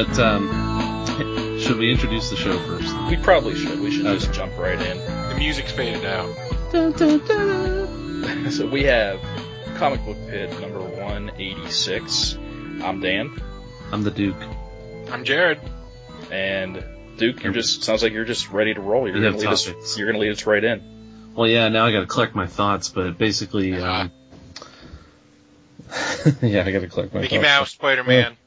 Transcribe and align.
But 0.00 0.18
um, 0.18 0.48
should 1.60 1.76
we 1.76 1.90
introduce 1.90 2.30
the 2.30 2.36
show 2.36 2.58
first? 2.60 2.90
We 3.10 3.18
probably 3.18 3.54
should. 3.54 3.80
We 3.80 3.90
should 3.90 4.06
just 4.06 4.32
jump 4.32 4.56
right 4.56 4.80
in. 4.80 4.96
the 4.96 5.34
music's 5.36 5.72
faded 5.72 6.06
out. 6.06 6.34
Dun, 6.72 6.92
dun, 6.92 7.18
dun. 7.26 8.50
So 8.50 8.66
we 8.66 8.84
have 8.84 9.20
Comic 9.76 10.02
Book 10.06 10.16
Pit 10.26 10.58
number 10.58 10.80
186. 10.80 12.38
I'm 12.82 13.00
Dan, 13.00 13.42
I'm 13.92 14.02
the 14.02 14.10
Duke. 14.10 14.36
I'm 15.10 15.22
Jared. 15.22 15.60
and 16.30 16.82
Duke, 17.18 17.42
you're 17.42 17.52
just 17.52 17.84
sounds 17.84 18.02
like 18.02 18.14
you're 18.14 18.24
just 18.24 18.50
ready 18.50 18.72
to 18.72 18.80
roll. 18.80 19.06
You're 19.06 19.16
We 19.16 19.20
gonna 19.20 19.32
have 19.32 19.40
lead 19.40 19.48
us. 19.48 19.98
You're 19.98 20.06
gonna 20.10 20.18
lead 20.22 20.32
us 20.32 20.46
right 20.46 20.64
in. 20.64 21.34
Well, 21.34 21.46
yeah, 21.46 21.68
now 21.68 21.84
I 21.84 21.92
got 21.92 22.00
to 22.00 22.06
collect 22.06 22.34
my 22.34 22.46
thoughts, 22.46 22.88
but 22.88 23.18
basically, 23.18 23.74
um, 23.82 24.10
yeah, 26.40 26.64
I 26.64 26.72
got 26.72 26.80
to 26.80 26.88
collect 26.88 27.12
my 27.12 27.20
Mickey 27.20 27.36
thoughts. 27.36 27.46
Mouse, 27.46 27.70
Spider 27.72 28.02
Man. 28.04 28.38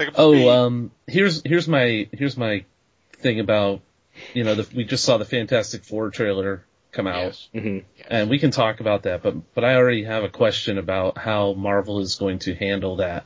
Pick 0.00 0.08
up 0.08 0.14
the 0.14 0.20
Oh, 0.20 0.32
speed. 0.32 0.48
um, 0.48 0.90
here's 1.06 1.42
here's 1.44 1.68
my 1.68 2.08
here's 2.12 2.36
my 2.36 2.64
thing 3.18 3.38
about 3.40 3.80
you 4.34 4.44
know 4.44 4.54
the, 4.54 4.66
we 4.74 4.84
just 4.84 5.04
saw 5.04 5.18
the 5.18 5.24
Fantastic 5.24 5.84
Four 5.84 6.10
trailer 6.10 6.64
come 6.92 7.06
out, 7.06 7.22
Yes. 7.26 7.48
hmm 7.52 7.78
Yes. 7.96 8.06
and 8.10 8.30
we 8.30 8.38
can 8.38 8.50
talk 8.50 8.80
about 8.80 9.02
that. 9.04 9.22
But 9.22 9.54
but 9.54 9.64
I 9.64 9.76
already 9.76 10.04
have 10.04 10.24
a 10.24 10.28
question 10.28 10.78
about 10.78 11.18
how 11.18 11.52
Marvel 11.52 12.00
is 12.00 12.16
going 12.16 12.38
to 12.40 12.54
handle 12.54 12.96
that, 12.96 13.24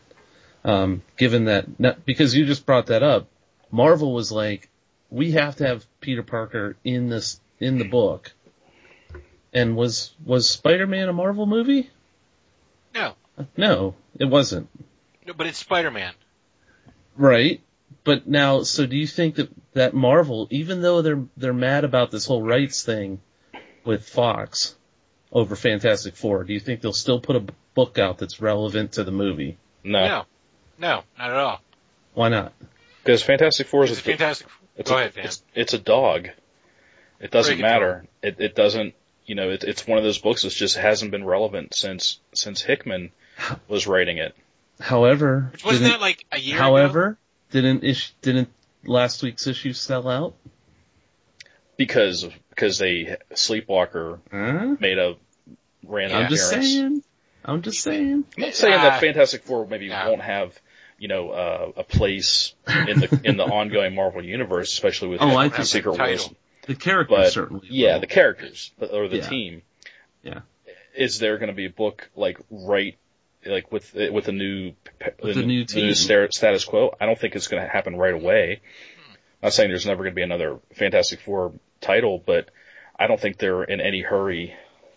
um, 0.65 1.03
given 1.17 1.45
that 1.47 1.79
not, 1.81 2.05
because 2.05 2.35
you 2.35 2.45
just 2.45 2.67
brought 2.67 2.87
that 2.87 3.03
up, 3.03 3.29
Marvel 3.71 4.13
was 4.13 4.31
like, 4.33 4.69
we 5.11 5.31
have 5.33 5.57
to 5.57 5.67
have 5.67 5.85
Peter 6.01 6.23
Parker 6.23 6.77
in 6.85 7.09
this 7.09 7.41
in 7.61 7.79
the 7.79 7.85
book, 7.89 8.33
and 9.53 9.77
was 9.77 10.13
was 10.25 10.51
Spider 10.51 10.87
Man 10.89 11.09
a 11.09 11.13
Marvel 11.13 11.47
movie? 11.47 11.91
No. 12.95 13.15
No, 13.57 13.95
it 14.19 14.27
wasn't. 14.27 14.69
no, 15.27 15.33
but 15.33 15.47
it's 15.47 15.59
Spider 15.59 15.91
Man. 15.91 16.13
Right. 17.17 17.61
But 18.05 18.27
now, 18.27 18.63
so 18.65 18.87
do 18.87 18.97
you 18.97 19.07
think 19.07 19.37
that, 19.37 19.51
that 19.73 19.95
Marvel, 19.95 20.47
even 20.51 20.83
though 20.83 21.01
they're, 21.03 21.23
they're 21.37 21.53
mad 21.55 21.85
about 21.85 22.11
this 22.11 22.27
whole 22.27 22.43
rights 22.43 22.83
thing 22.83 23.21
with 23.85 24.09
Fox 24.09 24.75
over 25.33 25.57
Fantastic 25.57 26.15
Four, 26.17 26.45
do 26.45 26.53
you 26.53 26.61
think 26.61 26.81
they'll 26.81 26.93
still 26.93 27.21
put 27.21 27.37
a 27.37 27.45
book 27.75 27.99
out 27.99 28.19
that's 28.19 28.41
relevant 28.41 28.93
to 28.93 29.05
the 29.05 29.11
movie? 29.13 29.57
No, 29.83 30.07
No. 30.07 30.25
No, 30.77 31.03
not 31.19 31.31
at 31.31 31.37
all. 31.37 31.61
Why 32.15 32.29
not? 32.29 32.53
because 33.05 33.23
Fantastic 33.23 33.69
Four 33.69 33.85
is 33.85 33.93
It's 33.93 34.01
a, 34.01 34.03
fantastic. 34.03 34.47
it's 34.77 34.91
Go 34.91 34.97
a, 34.97 35.01
ahead, 35.01 35.15
Dan. 35.15 35.25
It's, 35.27 35.43
it's 35.55 35.73
a 35.75 35.79
dog. 35.79 36.29
It 37.21 37.31
doesn't 37.31 37.55
Break 37.55 37.61
it 37.61 37.63
matter. 37.63 38.05
It, 38.23 38.37
it 38.41 38.55
doesn't. 38.55 38.95
You 39.25 39.35
know, 39.37 39.51
it, 39.51 39.63
it's 39.65 39.87
one 39.87 39.99
of 39.99 40.05
those 40.05 40.19
books 40.19 40.43
that 40.43 40.51
just 40.51 40.77
hasn't 40.77 41.11
been 41.11 41.25
relevant 41.25 41.75
since 41.75 42.19
since 42.35 42.61
Hickman 42.61 43.13
was 43.69 43.87
writing 43.87 44.19
it. 44.19 44.35
However, 44.81 45.51
Which 45.53 45.65
wasn't 45.65 45.85
didn't- 45.85 45.93
that 45.95 46.01
like 46.01 46.25
a 46.33 46.39
year 46.39 46.57
ago? 46.57 46.63
however, 46.65 47.19
didn't 47.51 47.85
ish, 47.85 48.13
didn't 48.23 48.49
last 48.85 49.23
week's 49.23 49.47
issue 49.47 49.73
sell 49.73 50.09
out? 50.09 50.35
because 51.77 52.27
because 52.51 52.79
they 52.79 53.17
Sleepwalker 53.35 54.21
Huh? 54.31 54.77
made 54.81 54.99
a 54.99 55.17
random 55.85 56.19
I'm 56.25 56.31
just 56.31 56.51
appearance. 56.53 56.71
saying. 56.73 57.03
I'm 57.45 57.63
just 57.63 57.83
saying. 57.83 58.25
I'm 58.37 58.43
not 58.43 58.55
saying 58.55 58.75
Ah. 58.75 58.83
that 58.83 59.01
Fantastic 59.01 59.43
Four 59.45 59.67
maybe 59.67 59.89
No. 59.89 60.09
won't 60.11 60.23
have 60.23 60.59
you 60.99 61.09
know 61.09 61.31
uh, 61.31 61.73
a 61.77 61.85
place 61.85 62.55
in 62.67 63.01
the 63.01 63.21
in 63.25 63.37
the 63.37 63.45
ongoing 63.45 63.95
Marvel 63.95 64.25
universe, 64.25 64.73
especially 64.73 65.09
with 65.09 65.21
Oh, 65.23 65.37
I 65.37 65.49
the 65.49 65.57
think 65.57 65.67
Secret 65.69 65.97
the. 65.97 66.03
Wars. 66.03 66.31
The 66.67 66.75
characters 66.75 67.17
But 67.19 67.33
certainly. 67.33 67.67
yeah, 67.71 67.95
will. 67.95 68.01
the 68.01 68.07
characters 68.07 68.73
or 68.81 69.09
the 69.09 69.19
Yeah. 69.19 69.29
team. 69.29 69.63
Yeah. 70.23 70.41
Is 70.97 71.19
there 71.19 71.37
going 71.39 71.49
to 71.51 71.55
be 71.55 71.67
a 71.67 71.71
book 71.71 72.09
like 72.17 72.39
right 72.51 72.97
like 73.47 73.71
with 73.73 73.95
with 73.95 74.29
a 74.29 74.33
new 74.33 74.75
With 75.23 75.35
the 75.35 75.43
new 75.43 75.65
team. 75.65 75.95
sta- 75.95 76.29
status 76.31 76.65
quo? 76.65 76.95
I 77.01 77.07
don't 77.07 77.19
think 77.19 77.35
it's 77.37 77.49
going 77.49 77.63
to 77.63 77.69
happen 77.69 77.97
right 77.97 78.15
away. 78.15 78.61
I'm 79.43 79.47
not 79.49 79.53
saying 79.53 79.71
there's 79.71 79.87
never 79.87 80.03
going 80.03 80.13
to 80.13 80.17
be 80.17 80.23
another 80.23 80.59
Fantastic 80.75 81.21
Four 81.21 81.53
title, 81.81 82.23
but 82.25 82.49
I 82.99 83.07
don't 83.07 83.21
think 83.21 83.39
they're 83.39 83.63
in 83.65 83.81
any 83.81 84.01
hurry 84.01 84.55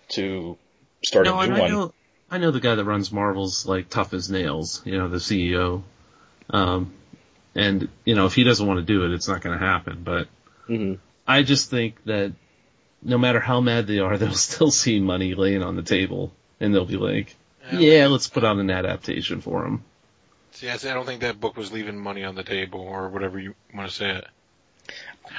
to 0.10 0.58
start 1.04 1.26
no, 1.26 1.40
a 1.40 1.44
and 1.44 1.52
new 1.54 1.58
I 1.58 1.62
one. 1.62 1.72
know, 1.72 1.94
I 2.32 2.38
know 2.38 2.52
the 2.52 2.60
guy 2.60 2.76
that 2.76 2.86
runs 2.86 3.12
Marvel's 3.12 3.66
like 3.66 3.90
tough 3.90 4.14
as 4.14 4.30
nails, 4.30 4.82
you 4.86 4.98
know, 4.98 5.08
the 5.10 5.18
CEO. 5.18 5.84
Um, 6.50 6.94
and 7.56 7.90
you 8.06 8.16
know, 8.16 8.26
if 8.26 8.34
he 8.36 8.44
doesn't 8.44 8.66
want 8.66 8.80
to 8.80 8.86
do 8.86 9.04
it, 9.06 9.12
it's 9.12 9.28
not 9.28 9.42
going 9.42 9.58
to 9.58 9.66
happen. 9.66 10.04
But 10.04 10.28
hmm 10.68 10.94
I 11.28 11.44
just 11.44 11.70
think 11.70 12.02
that 12.06 12.32
no 13.04 13.18
matter 13.18 13.40
how 13.42 13.60
mad 13.62 13.88
they 13.88 14.00
are, 14.00 14.18
they'll 14.18 14.34
still 14.34 14.72
see 14.72 15.00
money 15.00 15.36
laying 15.36 15.64
on 15.64 15.76
the 15.76 15.84
table, 15.84 16.32
and 16.60 16.74
they'll 16.74 16.86
be 16.86 16.98
like, 16.98 17.36
"Yeah, 17.72 18.08
let's 18.08 18.28
put 18.28 18.44
on 18.44 18.60
an 18.60 18.70
adaptation 18.70 19.42
for 19.42 19.66
him." 19.66 19.84
See, 20.52 20.70
I 20.70 20.74
I 20.74 20.78
don't 20.78 21.06
think 21.06 21.22
that 21.22 21.40
book 21.40 21.56
was 21.56 21.72
leaving 21.72 22.00
money 22.00 22.24
on 22.24 22.36
the 22.36 22.44
table 22.44 22.80
or 22.82 23.10
whatever 23.10 23.40
you 23.40 23.54
want 23.74 23.90
to 23.90 23.96
say 23.96 24.10
it. 24.10 24.28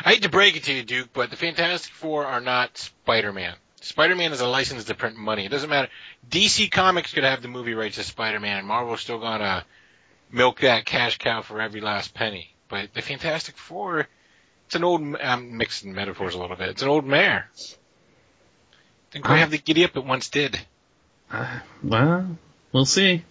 I 0.05 0.11
hate 0.11 0.23
to 0.23 0.29
break 0.29 0.57
it 0.57 0.65
to 0.65 0.73
you, 0.73 0.83
Duke, 0.85 1.09
but 1.13 1.31
the 1.31 1.37
Fantastic 1.37 1.93
Four 1.93 2.27
are 2.27 2.41
not 2.41 2.77
Spider-Man. 2.79 3.55
Spider-Man 3.81 4.33
is 4.33 4.41
a 4.41 4.47
license 4.47 4.85
to 4.85 4.95
print 4.95 5.17
money. 5.17 5.47
It 5.47 5.51
doesn't 5.51 5.71
matter. 5.71 5.89
DC 6.29 6.71
Comics 6.71 7.13
could 7.13 7.25
have 7.25 7.43
the 7.43 7.49
movie 7.49 7.75
rights 7.75 7.97
to 7.97 8.05
Spider-Man, 8.05 8.59
and 8.59 8.67
Marvel's 8.67 9.01
still 9.01 9.19
gonna 9.19 9.65
milk 10.31 10.61
that 10.61 10.85
cash 10.85 11.19
cow 11.19 11.43
for 11.43 11.61
every 11.61 11.81
last 11.81 12.15
penny. 12.15 12.55
But 12.69 12.93
the 12.93 13.03
Fantastic 13.03 13.57
Four, 13.57 14.07
it's 14.67 14.75
an 14.75 14.85
old, 14.85 15.17
I'm 15.17 15.57
mixing 15.57 15.95
metaphors 15.95 16.35
a 16.35 16.39
little 16.39 16.57
bit. 16.57 16.69
It's 16.69 16.83
an 16.83 16.89
old 16.89 17.07
mare. 17.07 17.51
Didn't 19.11 19.25
quite 19.25 19.39
have 19.39 19.51
the 19.51 19.59
giddy 19.59 19.85
up 19.85 19.97
it 19.97 20.05
once 20.05 20.29
did. 20.29 20.61
Uh, 21.31 21.61
well, 21.83 22.37
we'll 22.73 22.85
see. 22.87 23.25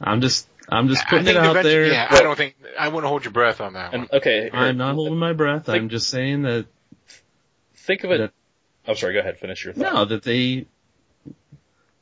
I'm 0.00 0.20
just, 0.20 0.48
I'm 0.68 0.88
just 0.88 1.06
putting 1.08 1.28
it 1.28 1.36
out 1.36 1.62
there. 1.62 1.86
Yeah, 1.86 2.06
I 2.10 2.22
don't 2.22 2.36
think, 2.36 2.56
I 2.78 2.88
wouldn't 2.88 3.08
hold 3.08 3.24
your 3.24 3.32
breath 3.32 3.60
on 3.60 3.74
that 3.74 3.92
one. 3.92 4.00
And 4.02 4.12
okay, 4.12 4.42
here, 4.44 4.50
I'm 4.54 4.76
not 4.78 4.94
holding 4.94 5.18
my 5.18 5.32
breath. 5.32 5.66
Think- 5.66 5.78
I'm 5.82 5.88
just 5.88 6.08
saying 6.08 6.42
that 6.42 6.66
think 7.74 8.04
of 8.04 8.10
it. 8.12 8.18
that- 8.18 8.32
I'm 8.86 8.96
sorry. 8.96 9.12
Go 9.14 9.20
ahead. 9.20 9.38
Finish 9.38 9.64
your 9.64 9.74
thought. 9.74 9.94
No, 9.94 10.04
that 10.06 10.24
they, 10.24 10.66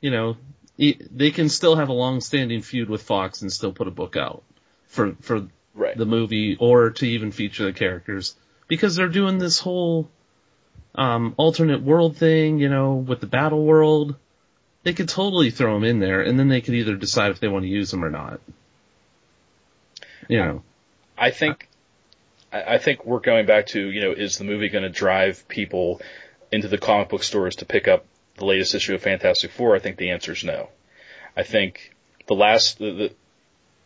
you 0.01 0.11
know, 0.11 0.37
e- 0.79 0.97
they 1.11 1.31
can 1.31 1.51
still 1.51 1.77
have 1.77 1.91
a 1.91 1.93
long-standing 1.93 2.63
feud 2.63 2.89
with 2.89 3.03
Fox 3.03 3.43
and 3.43 3.53
still 3.53 3.73
put 3.73 3.87
a 3.87 3.91
book 3.91 4.17
out 4.17 4.43
for 4.87 5.15
for 5.21 5.47
Right. 5.75 5.97
the 5.97 6.07
movie 6.07 6.57
or 6.59 6.91
to 6.91 7.07
even 7.07 7.33
feature 7.33 7.65
the 7.67 7.73
characters 7.73 8.35
because 8.67 8.97
they're 8.97 9.09
doing 9.09 9.39
this 9.39 9.59
whole 9.59 10.09
um, 10.95 11.35
alternate 11.37 11.83
world 11.83 12.17
thing, 12.17 12.59
you 12.59 12.69
know, 12.71 12.95
with 12.95 13.21
the 13.21 13.27
battle 13.27 13.65
world. 13.65 14.17
They 14.83 14.95
could 14.95 15.09
totally 15.09 15.51
throw 15.51 15.75
them 15.75 15.85
in 15.85 15.99
there, 15.99 16.23
and 16.23 16.39
then 16.39 16.49
they 16.49 16.61
could 16.61 16.75
either 16.75 16.97
decide 16.97 17.31
if 17.31 17.41
they 17.41 17.49
want 17.49 17.65
to 17.65 17.69
use 17.69 17.91
them 17.91 18.05
or 18.05 18.11
not. 18.11 18.41
You 20.29 20.39
know, 20.39 20.63
I 21.19 21.31
think 21.31 21.69
I 22.53 22.79
think 22.79 23.05
we're 23.05 23.21
going 23.21 23.47
back 23.47 23.67
to 23.69 23.91
you 23.91 24.01
know 24.01 24.13
is 24.13 24.39
the 24.39 24.45
movie 24.45 24.69
going 24.69 24.85
to 24.85 24.91
drive 24.91 25.47
people 25.49 26.01
into 26.51 26.69
the 26.69 26.79
comic 26.79 27.09
book 27.09 27.23
stores 27.23 27.57
to 27.57 27.65
pick 27.65 27.89
up 27.89 28.07
the 28.37 28.45
latest 28.45 28.75
issue 28.75 28.95
of 28.95 29.03
Fantastic 29.03 29.53
Four? 29.53 29.77
I 29.77 29.79
think 29.79 29.97
the 29.97 30.11
answer 30.11 30.33
is 30.33 30.43
no. 30.43 30.69
I 31.37 31.43
think 31.45 31.95
the 32.27 32.35
last 32.35 32.79
the, 32.79 32.93
the, 32.93 33.15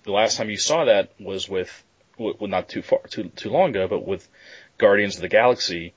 the 0.05 0.13
last 0.13 0.37
time 0.37 0.49
you 0.49 0.57
saw 0.57 0.85
that 0.87 1.13
was 1.21 1.49
with 1.49 1.85
well 2.17 2.37
not 2.43 2.69
too 2.69 2.83
far 2.83 3.01
too 3.09 3.25
too 3.37 3.51
long 3.51 3.71
ago, 3.71 3.89
but 3.89 4.07
with 4.07 4.27
Guardians 4.79 5.17
of 5.17 5.23
the 5.23 5.29
Galaxy 5.29 5.93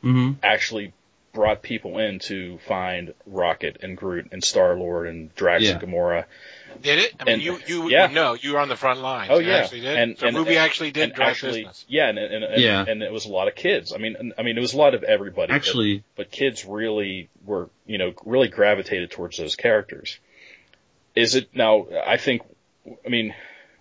hmm 0.00 0.32
actually 0.44 0.92
brought 1.38 1.62
people 1.62 1.98
in 1.98 2.18
to 2.18 2.58
find 2.66 3.14
Rocket 3.24 3.76
and 3.80 3.96
Groot 3.96 4.30
and 4.32 4.42
Star 4.42 4.74
Lord 4.74 5.06
and 5.06 5.32
Drax 5.36 5.62
Yeah. 5.62 5.70
and 5.74 5.80
Gamora. 5.80 6.24
Did 6.82 6.98
it? 6.98 7.14
I 7.20 7.24
mean, 7.24 7.34
And- 7.34 7.42
you, 7.42 7.60
you, 7.68 7.88
yeah. 7.90 8.08
no, 8.08 8.34
you 8.34 8.54
were 8.54 8.58
on 8.58 8.68
the 8.68 8.74
front 8.74 9.00
lines. 9.00 9.30
Oh 9.32 9.38
You 9.38 9.46
yeah, 9.50 9.58
actually 9.58 9.82
did. 9.82 9.96
and 9.96 10.18
so 10.18 10.26
and, 10.26 10.36
movie 10.36 10.56
actually 10.56 10.90
did 10.90 11.14
drive 11.14 11.28
actually, 11.30 11.60
business. 11.60 11.84
yeah, 11.88 12.08
and 12.08 12.18
and, 12.18 12.42
and, 12.42 12.60
Yeah. 12.60 12.84
and 12.88 13.04
it 13.04 13.12
was 13.12 13.24
a 13.26 13.28
lot 13.28 13.46
of 13.46 13.54
kids. 13.54 13.92
I 13.92 13.98
mean, 13.98 14.16
and- 14.18 14.34
I 14.36 14.42
mean, 14.42 14.58
it 14.58 14.60
was 14.60 14.74
a 14.74 14.78
lot 14.78 14.94
of 14.94 15.04
everybody. 15.04 15.52
but- 15.52 15.54
actually, 15.56 16.02
but, 16.16 16.32
kids 16.32 16.64
really 16.64 17.28
were, 17.44 17.70
you 17.86 17.98
know, 17.98 18.14
really 18.24 18.48
gravitated 18.48 19.12
towards 19.12 19.36
those 19.36 19.54
characters. 19.54 20.18
Is 21.14 21.36
it 21.36 21.50
now? 21.54 21.86
I 22.04 22.16
think 22.16 22.42
I 23.06 23.08
mean, 23.08 23.32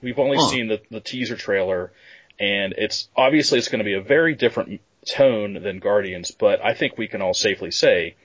we've 0.01 0.19
only 0.19 0.37
Huh. 0.37 0.47
seen 0.47 0.67
the, 0.67 0.79
the 0.91 0.99
teaser 0.99 1.35
trailer, 1.35 1.91
and 2.39 2.73
it's 2.77 3.09
obviously 3.15 3.57
it's 3.57 3.69
going 3.69 3.79
to 3.79 3.85
be 3.85 3.93
a 3.93 4.01
very 4.01 4.35
different 4.35 4.79
tone 5.07 5.61
than 5.61 5.79
Guardians, 5.79 6.31
but 6.31 6.63
I 6.63 6.73
think 6.73 6.97
we 6.97 7.07
can 7.07 7.21
all 7.21 7.33
safely 7.33 7.71
say 7.71 8.15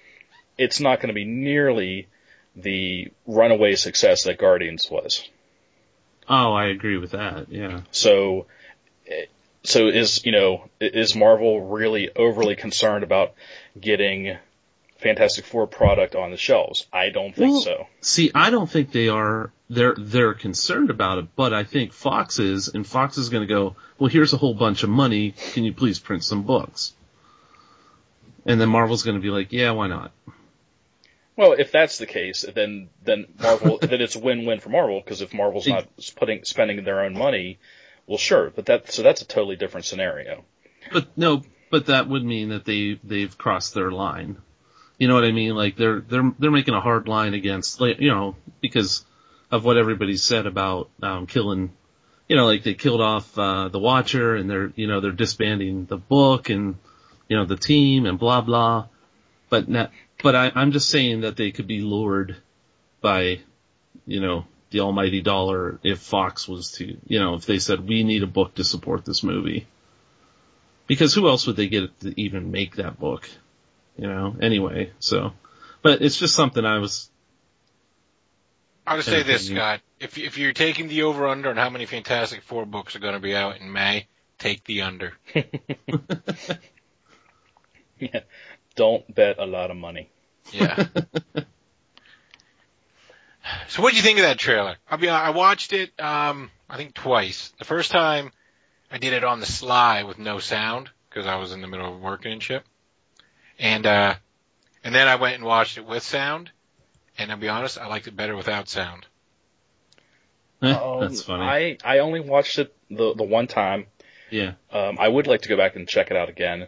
it's 0.59 0.81
not 0.81 1.01
going 1.01 1.09
to 1.09 1.15
be 1.15 1.25
nearly 1.25 2.09
the 2.55 3.09
runaway 3.27 3.75
success 3.75 4.25
that 4.25 4.39
Guardians 4.39 4.91
was. 4.91 5.29
Oh, 6.29 6.53
I 6.53 6.67
agree 6.67 6.99
with 6.99 7.13
that. 7.13 7.51
Yeah. 7.51 7.81
So, 7.91 8.47
so 9.65 9.89
is 9.89 10.25
you 10.25 10.33
know 10.33 10.69
is 10.81 11.15
Marvel 11.15 11.61
really 11.61 12.11
overly 12.15 12.57
concerned 12.57 13.05
about 13.05 13.35
getting 13.81 14.37
Fantastic 14.99 15.45
Four 15.45 15.67
product 15.67 16.15
on 16.15 16.31
the 16.31 16.37
shelves? 16.37 16.87
I 16.93 17.11
don't 17.11 17.35
think 17.35 17.53
Well, 17.53 17.61
so. 17.61 17.87
See, 18.01 18.31
I 18.35 18.51
don't 18.51 18.71
think 18.71 18.93
they 18.93 19.09
are. 19.09 19.51
They're 19.75 19.95
they're 19.97 20.35
concerned 20.35 20.91
about 20.91 21.19
it, 21.19 21.29
but 21.35 21.55
I 21.55 21.65
think 21.65 21.93
Fox 21.93 22.39
is, 22.39 22.69
and 22.69 22.87
Fox 22.87 23.17
is 23.17 23.31
going 23.31 23.47
to 23.47 23.53
go. 23.53 23.77
Well, 23.99 24.11
here's 24.11 24.33
a 24.33 24.37
whole 24.37 24.55
bunch 24.55 24.83
of 24.83 24.91
money. 24.91 25.35
Can 25.53 25.65
you 25.65 25.73
please 25.73 25.99
print 25.99 26.25
some 26.25 26.43
books? 26.43 26.93
And 28.45 28.61
then 28.61 28.69
Marvel's 28.69 29.03
going 29.03 29.17
to 29.17 29.23
be 29.23 29.31
like, 29.31 29.53
yeah, 29.53 29.71
why 29.71 29.87
not? 29.87 30.13
Well, 31.37 31.53
if 31.53 31.73
that's 31.73 31.97
the 31.97 32.07
case, 32.07 32.45
then 32.55 32.91
then 33.03 33.27
Marvel 33.41 33.79
then 33.81 34.01
it's 34.03 34.15
win-win 34.17 34.61
for 34.61 34.69
Marvel 34.69 35.01
because 35.01 35.23
if 35.23 35.33
Marvel's 35.33 35.67
not 35.67 35.89
putting 36.17 36.45
spending 36.45 36.85
their 36.85 37.01
own 37.01 37.17
money, 37.17 37.59
well, 38.07 38.19
sure, 38.19 38.53
but 38.55 38.67
that 38.67 38.93
so 38.93 39.03
that's 39.03 39.23
a 39.23 39.27
totally 39.27 39.57
different 39.57 39.87
scenario. 39.87 40.45
But 40.93 41.09
no, 41.17 41.43
but 41.71 41.87
that 41.87 42.09
would 42.09 42.25
mean 42.25 42.51
that 42.51 42.67
they 42.67 43.01
they've 43.03 43.37
crossed 43.37 43.73
their 43.73 43.91
line. 43.91 44.37
You 44.99 45.09
know 45.09 45.15
what 45.15 45.25
I 45.25 45.33
mean? 45.33 45.55
Like 45.55 45.77
they're 45.77 46.01
they're 46.01 46.33
they're 46.39 46.51
making 46.51 46.75
a 46.75 46.81
hard 46.81 47.09
line 47.09 47.33
against, 47.33 47.81
you 47.81 48.11
know, 48.11 48.37
because 48.61 49.05
of 49.53 49.65
what 49.65 49.77
everybody 49.77 50.17
said 50.17 50.47
about 50.47 50.91
um, 51.03 51.27
killing. 51.27 51.73
You 52.29 52.37
know, 52.37 52.47
like 52.47 52.65
they 52.65 52.75
killed 52.75 53.03
off 53.03 53.39
uh, 53.39 53.69
the 53.69 53.79
Watcher, 53.79 54.35
and 54.35 54.51
they're 54.51 54.73
you 54.75 54.89
know 54.89 55.01
they're 55.01 55.13
disbanding 55.13 55.85
the 55.85 55.99
book 55.99 56.49
and 56.49 56.77
you 57.29 57.37
know 57.37 57.45
the 57.45 57.57
team 57.57 58.07
and 58.07 58.19
blah 58.19 58.41
blah. 58.41 58.87
But 59.51 59.69
not, 59.69 59.91
but 60.23 60.35
I, 60.35 60.53
I'm 60.55 60.73
just 60.73 60.89
saying 60.89 61.21
that 61.21 61.37
they 61.37 61.51
could 61.51 61.67
be 61.67 61.81
lured 61.81 62.37
by, 63.03 63.41
you 64.07 64.21
know, 64.21 64.47
the 64.71 64.81
almighty 64.81 65.21
dollar 65.21 65.79
if 65.83 65.99
Fox 65.99 66.49
was 66.49 66.71
to, 66.73 66.97
you 67.07 67.19
know, 67.19 67.35
if 67.35 67.45
they 67.45 67.59
said 67.59 67.87
we 67.87 68.05
need 68.05 68.23
a 68.23 68.29
book 68.29 68.55
to 68.55 68.65
support 68.65 69.05
this 69.05 69.23
movie. 69.23 69.67
Because 70.87 71.13
who 71.13 71.29
else 71.29 71.47
would 71.47 71.57
they 71.57 71.69
get 71.69 72.01
to 72.01 72.19
even 72.19 72.51
make 72.51 72.77
that 72.77 72.99
book? 72.99 73.29
You 73.97 74.07
know, 74.07 74.37
anyway, 74.41 74.93
so, 75.01 75.33
but 75.83 76.01
it's 76.01 76.19
just 76.19 76.35
something 76.35 76.65
I 76.65 76.79
was, 76.79 77.11
I'll 78.87 78.97
just 78.97 79.09
say 79.09 79.23
this, 79.23 79.47
Scott. 79.47 79.81
If 80.01 80.19
if 80.19 80.39
you're 80.39 80.53
taking 80.53 80.89
the 80.89 81.03
over 81.03 81.29
under 81.29 81.51
on 81.51 81.57
how 81.57 81.71
many 81.71 81.87
Fantastic 81.87 82.43
Four 82.43 82.67
books 82.67 82.97
are 82.97 83.01
going 83.01 83.15
to 83.15 83.21
be 83.21 83.35
out 83.35 83.61
in 83.61 83.73
May, 83.73 84.07
take 84.39 84.65
the 84.65 84.83
under. 84.83 85.13
Yeah, 88.03 88.21
don't 88.75 89.15
bet 89.15 89.39
a 89.39 89.47
lot 89.47 89.71
of 89.71 89.77
money. 89.77 90.11
Yeah. 90.51 90.75
so 93.69 93.81
what 93.81 93.91
do 93.91 93.97
you 93.97 94.03
think 94.03 94.19
of 94.19 94.25
that 94.25 94.39
trailer? 94.39 94.77
I 94.91 94.97
mean, 94.97 95.03
be 95.03 95.09
I 95.09 95.31
watched 95.31 95.73
it 95.73 95.93
um 96.01 96.51
I 96.69 96.77
think 96.77 96.95
twice. 96.95 97.53
The 97.61 97.65
first 97.65 97.93
time 97.93 98.33
I 98.91 98.99
did 98.99 99.13
it 99.13 99.23
on 99.23 99.39
the 99.39 99.47
sly 99.47 100.03
with 100.03 100.19
no 100.19 100.41
sound 100.41 100.91
because 101.09 101.29
I 101.29 101.37
was 101.37 101.53
in 101.53 101.61
the 101.61 101.69
middle 101.69 101.95
of 101.95 102.01
working 102.01 102.33
and 102.33 102.43
shit. 102.43 102.65
And 103.57 103.87
uh 103.87 104.17
and 104.83 104.93
then 104.93 105.07
I 105.07 105.15
went 105.15 105.37
and 105.37 105.45
watched 105.45 105.79
it 105.79 105.87
with 105.87 106.03
sound. 106.03 106.51
And 107.19 107.31
I'll 107.31 107.39
be 107.39 107.49
honest, 107.49 107.79
I 107.79 107.87
liked 107.87 108.07
it 108.07 108.17
better 108.17 108.35
without 108.37 108.69
sound. 108.69 109.07
Um, 110.61 111.01
that's 111.01 111.23
funny. 111.23 111.43
I 111.43 111.79
I 111.85 111.99
only 111.99 112.21
watched 112.21 112.59
it 112.59 112.75
the 112.91 113.15
the 113.15 113.25
one 113.25 113.47
time. 113.47 113.87
yeah. 114.31 114.55
Um, 114.73 114.97
I 114.99 115.07
would 115.07 115.27
like 115.27 115.43
to 115.43 115.49
go 115.49 115.57
back 115.57 115.77
and 115.77 115.87
check 115.87 116.11
it 116.11 116.17
out 116.17 116.29
again. 116.29 116.67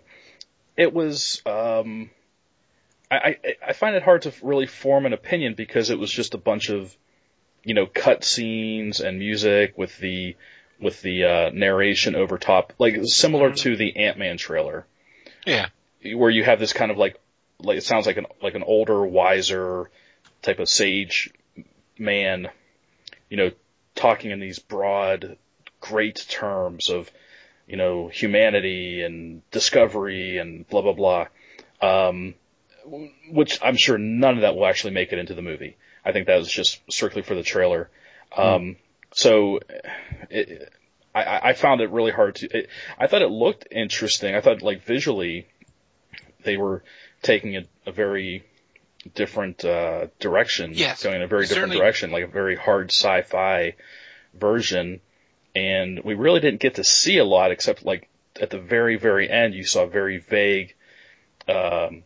It 0.77 0.93
was, 0.93 1.41
um, 1.47 2.11
I, 3.11 3.17
I, 3.17 3.37
I 3.69 3.73
find 3.73 3.97
it 3.97 4.03
hard 4.03 4.23
to 4.23 4.33
really 4.43 4.67
form 4.67 5.07
an 5.07 5.13
opinion 5.13 5.55
because 5.55 5.91
it 5.91 5.99
was 5.99 6.11
just 6.11 6.35
a 6.35 6.39
bunch 6.39 6.69
of, 6.69 6.95
you 7.63 7.75
know, 7.75 7.87
cut 7.87 8.25
scenes 8.25 9.01
and 9.01 9.19
music 9.19 9.79
with 9.79 9.97
the, 9.99 10.37
with 10.81 11.01
the, 11.03 11.25
uh, 11.25 11.51
narration 11.55 12.17
over 12.17 12.39
top, 12.39 12.73
like 12.79 12.97
similar 13.05 13.53
to 13.53 13.77
the 13.77 13.97
Ant-Man 13.97 14.37
trailer. 14.37 14.85
Yeah. 15.47 15.69
Where 16.03 16.31
you 16.31 16.43
have 16.43 16.59
this 16.59 16.73
kind 16.73 16.91
of 16.91 16.99
like, 16.99 17.21
like, 17.61 17.79
it 17.79 17.85
sounds 17.85 18.07
like 18.07 18.17
an, 18.17 18.27
like 18.43 18.57
an 18.57 18.65
older, 18.65 19.07
wiser 19.07 19.91
type 20.45 20.59
of 20.59 20.69
sage 20.69 21.33
man, 21.99 22.49
you 23.29 23.37
know, 23.37 23.51
talking 23.95 24.31
in 24.31 24.41
these 24.41 24.59
broad, 24.59 25.37
great 25.81 26.25
terms 26.29 26.91
of, 26.91 27.11
you 27.67 27.77
know, 27.77 28.09
humanity 28.09 29.03
and 29.03 29.43
discovery 29.51 30.39
and 30.39 30.69
blah 30.69 30.83
blah 30.83 30.93
blah. 30.93 31.27
Um, 31.81 32.35
which 33.31 33.59
I'm 33.63 33.77
sure 33.77 33.99
none 33.99 34.37
of 34.37 34.41
that 34.43 34.55
will 34.55 34.67
actually 34.67 34.93
make 34.93 35.13
it 35.13 35.19
into 35.19 35.35
the 35.35 35.43
movie. 35.43 35.77
I 36.05 36.13
think 36.13 36.27
that 36.27 36.39
was 36.39 36.53
just 36.53 36.81
strictly 36.91 37.23
for 37.23 37.35
the 37.35 37.43
trailer. 37.43 37.89
Um, 38.37 38.77
so 39.13 39.61
it, 40.29 40.71
I, 41.15 41.41
I 41.43 41.53
found 41.55 41.81
it 41.81 41.91
really 41.91 42.13
hard 42.13 42.37
to. 42.37 42.59
It, 42.59 42.69
I 42.99 43.07
thought 43.07 43.23
it 43.23 43.31
looked 43.31 43.69
interesting. 43.71 44.35
I 44.35 44.41
thought 44.41 44.61
like 44.63 44.85
visually 44.85 45.47
they 46.45 46.57
were 46.57 46.83
taking 47.23 47.57
a, 47.57 47.65
a 47.87 47.93
very 47.93 48.45
different 49.15 49.65
uh, 49.65 50.07
direction, 50.21 50.73
Yes, 50.75 51.03
going 51.03 51.17
in 51.17 51.23
a 51.23 51.27
very 51.27 51.43
different 51.43 51.59
certainly. 51.73 51.77
direction, 51.79 52.11
like 52.11 52.25
a 52.25 52.29
very 52.29 52.57
hard 52.57 52.91
sci-fi 52.91 53.75
version. 54.35 55.01
And 55.55 56.01
we 56.05 56.15
really 56.15 56.41
didn't 56.41 56.61
get 56.61 56.77
to 56.77 56.85
see 56.85 57.19
a 57.19 57.25
lot 57.25 57.51
except 57.53 57.85
like 57.85 58.09
at 58.41 58.51
the 58.51 58.59
very, 58.59 58.97
very 58.97 59.31
end, 59.31 59.55
you 59.55 59.65
saw 59.65 59.87
very 59.87 60.19
vague, 60.19 60.75
um, 61.49 62.03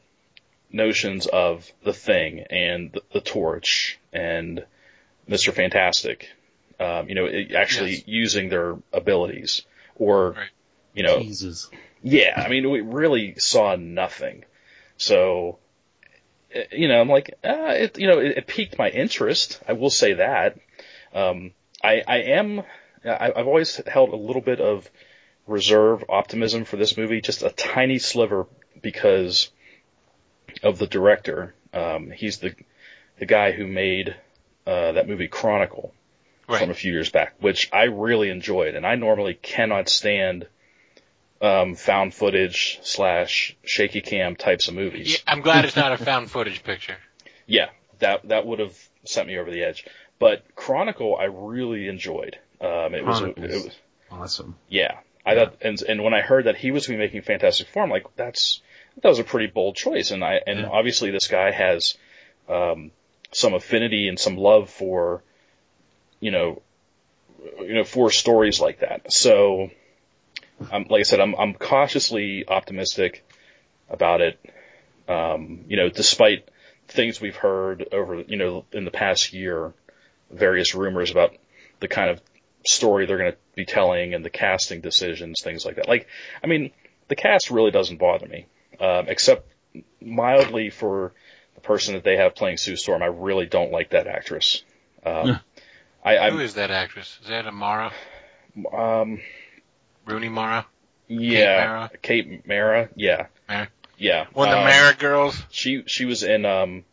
notions 0.71 1.27
of 1.27 1.71
the 1.85 1.93
thing 1.95 2.41
and 2.51 2.93
the, 2.93 3.03
the 3.15 3.21
torch 3.23 3.99
and 4.13 4.65
Mr. 5.29 5.53
Fantastic. 5.53 6.29
Um, 6.81 7.09
you 7.09 7.15
know, 7.15 7.25
it, 7.27 7.53
actually 7.55 7.93
Yes. 7.97 8.03
using 8.07 8.49
their 8.51 8.77
abilities 8.93 9.63
or, 9.97 10.33
Right. 10.33 10.49
you 10.95 11.03
know, 11.03 11.21
Jesus. 11.21 11.69
yeah, 12.03 12.35
I 12.37 12.49
mean, 12.49 12.71
we 12.71 12.81
really 12.83 13.35
saw 13.39 13.75
nothing. 13.77 14.45
So, 14.97 15.59
you 16.73 16.89
know, 16.89 17.01
I'm 17.01 17.09
like, 17.09 17.35
ah, 17.45 17.71
it, 17.71 17.99
you 17.99 18.07
know, 18.07 18.19
it, 18.19 18.39
it 18.39 18.47
piqued 18.47 18.79
my 18.79 18.89
interest. 18.89 19.61
I 19.67 19.75
will 19.75 19.91
say 19.91 20.15
that. 20.15 20.59
Um, 21.15 21.53
I, 21.83 22.03
I 22.07 22.17
am, 22.19 22.63
I, 23.05 23.33
I've 23.35 23.47
always 23.47 23.81
held 23.87 24.11
a 24.11 24.17
little 24.17 24.43
bit 24.43 24.61
of 24.61 24.91
reserve 25.47 26.05
optimism 26.09 26.65
for 26.65 26.77
this 26.77 26.97
movie, 26.97 27.21
just 27.21 27.43
a 27.43 27.51
tiny 27.51 27.99
sliver 27.99 28.47
because 28.81 29.51
of 30.63 30.79
the 30.79 30.87
director. 30.87 31.55
Um, 31.73 32.11
he's 32.11 32.39
the, 32.39 32.55
the 33.19 33.27
guy 33.27 33.53
who 33.53 33.67
made, 33.67 34.17
uh, 34.67 34.93
that 34.93 35.09
movie 35.09 35.29
Chronicle 35.29 35.95
from 36.47 36.71
a 36.71 36.75
few 36.75 36.93
years 36.93 37.11
back, 37.11 37.35
which 37.41 37.69
I 37.73 37.85
really 37.85 38.31
enjoyed, 38.31 38.75
and 38.75 38.87
I 38.87 38.95
normally 38.95 39.35
cannot 39.35 39.89
stand 39.89 40.47
um, 41.41 41.75
found 41.75 42.15
footage 42.15 42.79
slash 42.83 43.57
shaky 43.65 44.01
cam 44.01 44.37
types 44.37 44.69
of 44.69 44.75
movies. 44.75 45.13
Yeah, 45.13 45.19
I'm 45.33 45.41
glad 45.41 45.65
it's 45.65 45.77
not 45.77 45.93
a 45.93 45.99
found 45.99 46.31
footage 46.31 46.63
picture. 46.63 46.97
Yeah, 47.51 47.71
that 48.01 48.29
that 48.29 48.45
would 48.47 48.59
have 48.59 48.77
sent 49.07 49.27
me 49.27 49.39
over 49.39 49.51
the 49.51 49.63
edge. 49.65 49.87
But 50.19 50.45
Chronicle, 50.55 51.17
I 51.17 51.25
really 51.25 51.89
enjoyed. 51.89 52.37
Um, 52.61 52.95
it 52.95 53.07
was, 53.07 53.23
it 53.23 53.39
was, 53.39 53.77
Awesome. 54.11 54.57
yeah. 54.69 54.99
I 55.25 55.35
thought, 55.35 55.57
and 55.63 55.81
and 55.81 56.05
when 56.05 56.13
I 56.13 56.21
heard 56.21 56.45
that 56.45 56.57
he 56.57 56.73
was 56.73 56.87
going 56.87 56.99
to 56.99 57.03
be 57.03 57.07
making 57.07 57.23
Fantastic 57.23 57.69
Four, 57.69 57.85
I'm 57.85 57.91
like, 57.91 58.05
that's 58.17 58.61
that 59.03 59.09
was 59.09 59.19
a 59.19 59.25
pretty 59.25 59.47
bold 59.47 59.77
choice, 59.77 60.11
and 60.11 60.23
I 60.23 60.41
and 60.47 60.61
Yeah. 60.61 60.69
obviously 60.69 61.11
this 61.11 61.27
guy 61.27 61.53
has 61.53 61.97
um, 62.51 62.91
some 63.33 63.55
affinity 63.55 64.09
and 64.09 64.19
some 64.19 64.37
love 64.37 64.69
for, 64.69 65.23
you 66.21 66.31
know, 66.33 66.61
you 67.61 67.75
know, 67.75 67.85
for 67.85 68.11
stories 68.11 68.61
like 68.61 68.81
that. 68.81 69.11
So, 69.13 69.71
um, 70.73 70.87
like 70.89 71.01
I 71.01 71.03
said, 71.03 71.21
I'm 71.21 71.35
I'm 71.37 71.55
cautiously 71.55 72.45
optimistic 72.49 73.25
about 73.89 74.21
it. 74.21 74.39
Um, 75.09 75.65
you 75.69 75.77
know, 75.77 75.89
despite 75.89 76.49
things 76.89 77.21
we've 77.21 77.37
heard 77.37 77.89
over, 77.93 78.21
you 78.21 78.37
know, 78.37 78.65
in 78.73 78.85
the 78.85 78.91
past 78.91 79.33
year, 79.33 79.73
various 80.31 80.75
rumors 80.75 81.11
about 81.11 81.35
the 81.81 81.89
kind 81.89 82.11
of 82.11 82.21
story 82.67 83.07
they're 83.07 83.19
going 83.19 83.33
to 83.33 83.39
be 83.55 83.65
telling 83.65 84.15
and 84.15 84.25
the 84.25 84.31
casting 84.31 84.81
decisions, 84.81 85.41
things 85.43 85.65
like 85.65 85.77
that. 85.77 85.89
Like, 85.89 86.07
I 86.43 86.47
mean, 86.47 86.71
the 87.09 87.17
cast 87.17 87.51
really 87.51 87.71
doesn't 87.71 87.99
bother 87.99 88.27
me, 88.27 88.47
um, 88.81 89.07
except 89.09 89.51
mildly 90.01 90.71
for 90.71 91.13
the 91.55 91.61
person 91.61 91.95
that 91.95 92.05
they 92.05 92.17
have 92.17 92.35
playing 92.35 92.57
Sue 92.57 92.77
Storm. 92.77 93.03
I 93.03 93.07
really 93.07 93.47
don't 93.47 93.73
like 93.73 93.91
that 93.91 94.07
actress. 94.07 94.63
Um, 95.05 95.41
I, 96.05 96.17
I, 96.17 96.41
is 96.41 96.55
that 96.55 96.71
actress? 96.71 97.19
Is 97.23 97.29
that 97.29 97.47
Amara? 97.47 97.93
um, 98.73 99.21
Rooney 100.09 100.29
Mara? 100.29 100.67
yeah, 101.09 101.67
Mara? 101.67 101.91
Kate 102.03 102.47
Mara, 102.47 102.89
yeah, 102.97 103.27
Mara? 103.49 103.69
yeah. 103.97 104.27
One 104.33 104.49
of 104.49 104.53
the 104.55 104.59
Um, 104.59 104.65
Mara 104.67 104.95
girls? 104.95 105.41
She 105.51 105.85
she 105.87 106.05
was 106.05 106.23
in 106.23 106.45
um, 106.45 106.85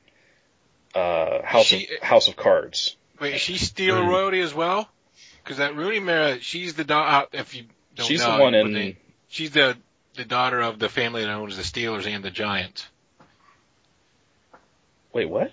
uh, 0.93 1.41
House 1.43 1.65
She- 1.65 1.88
of 1.95 2.03
House 2.03 2.27
of 2.27 2.36
Cards. 2.36 2.95
Wait, 3.19 3.36
is 3.36 3.41
she 3.41 3.57
Steel 3.57 4.01
Right. 4.01 4.10
Roadie 4.34 4.43
as 4.43 4.53
well? 4.53 4.89
because 5.43 5.57
that 5.57 5.75
Rooney 5.75 6.00
Mara, 6.00 6.39
she's 6.41 6.74
the 6.74 6.84
daughter. 6.84 7.27
If 7.34 7.53
you 7.55 7.65
don't 7.95 8.07
She's 8.07 8.22
know, 8.22 8.36
the 8.38 8.41
one 8.43 8.53
but 8.53 8.65
in. 8.65 8.74
they- 8.74 8.98
she's 9.27 9.51
the 9.51 9.77
the 10.15 10.25
daughter 10.25 10.60
of 10.62 10.79
the 10.79 10.89
family 10.89 11.24
that 11.24 11.29
owns 11.31 11.55
the 11.57 11.63
Steelers 11.63 12.07
and 12.07 12.24
the 12.24 12.31
Giants. 12.31 12.88
Wait, 15.13 15.25
what? 15.29 15.51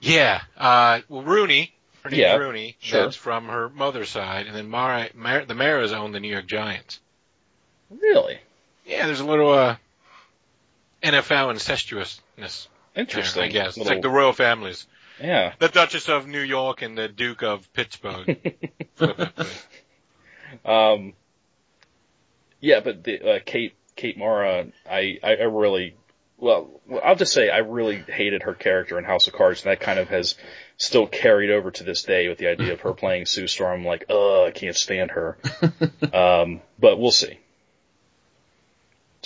Yeah. 0.00 0.40
Uh, 0.56 1.00
well, 1.08 1.22
Rooney, 1.22 1.74
her 2.02 2.10
name's 2.10 2.20
Yeah, 2.20 2.36
Rooney. 2.36 2.76
sure. 2.80 3.02
That's 3.02 3.16
from 3.16 3.46
her 3.48 3.68
mother's 3.68 4.08
side, 4.10 4.46
and 4.46 4.56
then 4.56 4.68
Mara, 4.68 5.08
Mar- 5.14 5.44
the 5.44 5.54
Maras 5.54 5.92
own 5.92 6.12
the 6.12 6.20
New 6.20 6.28
York 6.30 6.46
Giants. 6.46 7.00
Really 8.00 8.38
Yeah, 8.86 9.06
there's 9.06 9.20
a 9.20 9.24
little 9.24 9.52
uh, 9.52 9.76
NFL 11.02 11.52
incestuousness 11.52 12.68
there, 12.94 13.02
interesting. 13.02 13.42
I 13.44 13.48
guess. 13.48 13.76
It's 13.76 13.86
like 13.86 14.02
the 14.02 14.10
royal 14.10 14.32
families. 14.32 14.86
yeah. 15.20 15.52
The 15.58 15.68
Duchess 15.68 16.08
of 16.08 16.26
New 16.26 16.40
York 16.40 16.82
and 16.82 16.96
the 16.96 17.08
Duke 17.08 17.42
of 17.42 17.72
Pittsburgh. 17.72 18.26
Flip 18.94 19.16
that 19.16 19.38
way. 19.38 19.46
Um, 20.64 21.14
yeah, 22.60 22.80
but 22.80 23.04
the, 23.04 23.20
uh, 23.20 23.38
Kate 23.44 23.74
Kate 23.96 24.18
Mara, 24.18 24.66
I, 24.88 25.18
I 25.22 25.32
really 25.44 25.94
well, 26.42 26.80
well, 26.88 27.00
I'll 27.04 27.14
just 27.14 27.32
say 27.32 27.50
I 27.50 27.58
really 27.58 27.98
hated 27.98 28.42
her 28.42 28.52
character 28.52 28.98
in 28.98 29.04
House 29.04 29.28
of 29.28 29.32
Cards, 29.32 29.62
and 29.62 29.70
that 29.70 29.80
kind 29.80 30.00
of 30.00 30.08
has 30.08 30.34
still 30.76 31.06
carried 31.06 31.50
over 31.50 31.70
to 31.70 31.84
this 31.84 32.02
day 32.02 32.28
with 32.28 32.38
the 32.38 32.48
idea 32.48 32.72
of 32.72 32.80
her 32.80 32.92
playing 32.94 33.26
Sue 33.26 33.46
Storm. 33.46 33.84
Like, 33.84 34.06
ugh, 34.10 34.48
I 34.48 34.50
can't 34.50 34.74
stand 34.74 35.12
her. 35.12 35.38
um, 36.12 36.60
but 36.80 36.98
we'll 36.98 37.12
see. 37.12 37.38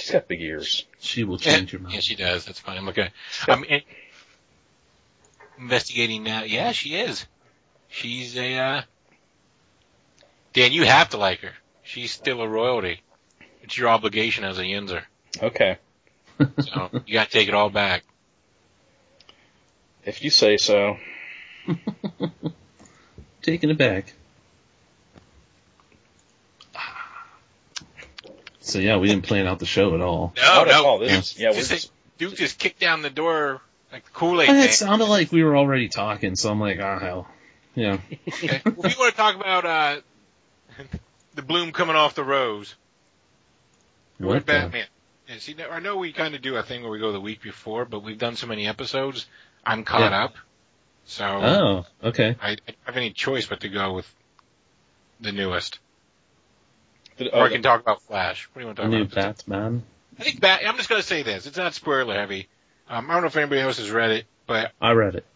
She's 0.07 0.13
got 0.13 0.29
big 0.29 0.41
ears. 0.41 0.87
She 1.01 1.25
will 1.25 1.37
Yeah, 1.39 1.57
change 1.57 1.73
your 1.73 1.83
mind. 1.83 1.95
yeah, 1.95 2.01
she 2.01 2.15
does. 2.15 2.45
That's 2.45 2.61
fine. 2.61 2.77
I'm 2.79 2.89
okay. 2.91 3.11
I'm 3.49 3.65
in- 3.65 3.83
investigating 5.59 6.23
now. 6.23 6.45
Yeah, 6.45 6.71
she 6.71 6.95
is. 6.95 7.27
She's 7.89 8.37
a, 8.37 8.55
uh, 8.57 8.83
Dan, 10.53 10.71
you 10.73 10.85
have 10.85 11.09
to 11.11 11.17
like 11.17 11.41
her. 11.41 11.51
She's 11.83 12.13
still 12.13 12.41
a 12.41 12.47
royalty. 12.49 13.01
It's 13.63 13.77
your 13.77 13.89
obligation 13.89 14.45
as 14.45 14.61
a 14.61 14.63
Yinzer. 14.63 15.03
Okay, 15.43 15.77
So 16.61 16.91
you 17.05 17.15
gotta 17.15 17.29
take 17.31 17.49
it 17.49 17.55
all 17.55 17.69
back. 17.71 18.05
if 20.05 20.23
you 20.23 20.31
say 20.31 20.57
so. 20.57 20.99
Taking 23.43 23.71
it 23.71 23.79
back. 23.79 24.13
So 28.67 28.81
yeah, 28.81 28.97
we 28.97 29.07
didn't 29.09 29.25
plan 29.25 29.47
out 29.47 29.61
the 29.61 29.67
show 29.67 29.95
at 29.95 30.01
all. 30.01 30.33
No, 30.37 30.43
Not 30.43 30.67
no. 30.69 30.85
all. 30.87 30.99
This 30.99 31.13
is, 31.33 31.39
yeah, 31.39 31.51
we're 31.51 31.57
Just 31.59 31.71
just, 31.71 31.93
Duke 32.19 32.35
just 32.35 32.59
kicked 32.59 32.81
down 32.81 33.03
the 33.03 33.11
door 33.11 33.61
like 33.93 34.05
the 34.05 34.11
Kool-Aid 34.11 34.49
It 34.51 34.73
sounded 34.73 35.05
like 35.05 35.31
we 35.31 35.45
were 35.45 35.57
already 35.57 35.89
talking, 35.89 36.35
so 36.35 36.51
I'm 36.51 36.61
like, 36.61 36.81
ah, 36.81 36.99
hell. 36.99 37.29
Yeah. 37.77 37.99
Okay. 38.29 38.61
Well, 38.65 38.87
if 38.87 38.97
you 38.97 39.01
want 39.01 39.13
to 39.13 39.17
talk 39.17 39.37
about, 39.37 39.65
uh, 39.67 40.01
the 41.37 41.43
bloom 41.43 41.71
coming 41.71 41.95
off 41.95 42.15
the 42.17 42.25
rose, 42.25 42.75
What 44.19 44.35
with 44.35 44.47
the? 44.47 44.53
Batman. 44.53 44.87
Yeah, 45.29 45.39
see, 45.39 45.57
I 45.71 45.79
know 45.81 45.97
we 45.97 46.13
kind 46.13 46.35
of 46.35 46.43
do 46.43 46.57
a 46.57 46.63
thing 46.65 46.83
where 46.83 46.91
we 46.91 46.99
go 46.99 47.13
the 47.13 47.21
week 47.21 47.43
before, 47.43 47.85
but 47.85 48.01
we've 48.03 48.19
done 48.19 48.35
so 48.37 48.47
many 48.49 48.67
episodes, 48.67 49.27
I'm 49.65 49.85
caught 49.85 50.11
Yeah. 50.11 50.25
up. 50.25 50.35
So 51.05 51.25
Oh, 51.25 51.87
okay. 52.09 52.35
I, 52.43 52.51
I 52.51 52.55
don't 52.57 52.77
have 52.85 52.97
any 52.97 53.13
choice 53.13 53.47
but 53.47 53.61
to 53.61 53.69
go 53.69 53.93
with 53.93 54.13
the 55.21 55.31
newest. 55.31 55.79
Oh, 57.21 57.41
Or 57.41 57.45
I 57.45 57.49
can 57.51 57.63
talk 57.63 57.81
about 57.81 58.03
Flash. 58.03 58.49
What 58.53 58.55
do 58.55 58.61
you 58.61 58.67
want 58.67 58.77
to 58.77 58.83
talk 58.83 58.91
new 58.91 59.03
about? 59.03 59.15
Batman. 59.47 59.83
I 60.19 60.23
think 60.23 60.41
Bat. 60.41 60.63
I'm 60.67 60.77
just 60.77 60.89
gonna 60.89 61.03
say 61.03 61.23
this. 61.23 61.47
It's 61.47 61.57
not 61.57 61.75
spoiler 61.75 62.15
heavy. 62.15 62.49
Um, 62.89 63.11
I 63.11 63.15
don't 63.15 63.23
know 63.23 63.29
if 63.29 63.37
anybody 63.37 63.61
else 63.61 63.79
has 63.79 63.91
read 63.91 64.11
it, 64.13 64.27
but 64.47 64.73
I 64.81 64.93
read 64.93 65.15
it. 65.17 65.27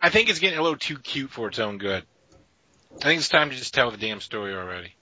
I 0.00 0.08
think 0.10 0.30
it's 0.30 0.38
getting 0.38 0.58
a 0.58 0.62
little 0.62 0.78
too 0.78 0.98
cute 0.98 1.30
for 1.30 1.48
its 1.48 1.58
own 1.58 1.78
good. 1.78 2.04
I 3.00 3.04
think 3.04 3.18
it's 3.18 3.28
time 3.28 3.50
to 3.50 3.56
just 3.56 3.74
tell 3.74 3.90
the 3.90 3.96
damn 3.96 4.20
story 4.20 4.54
already. 4.54 4.94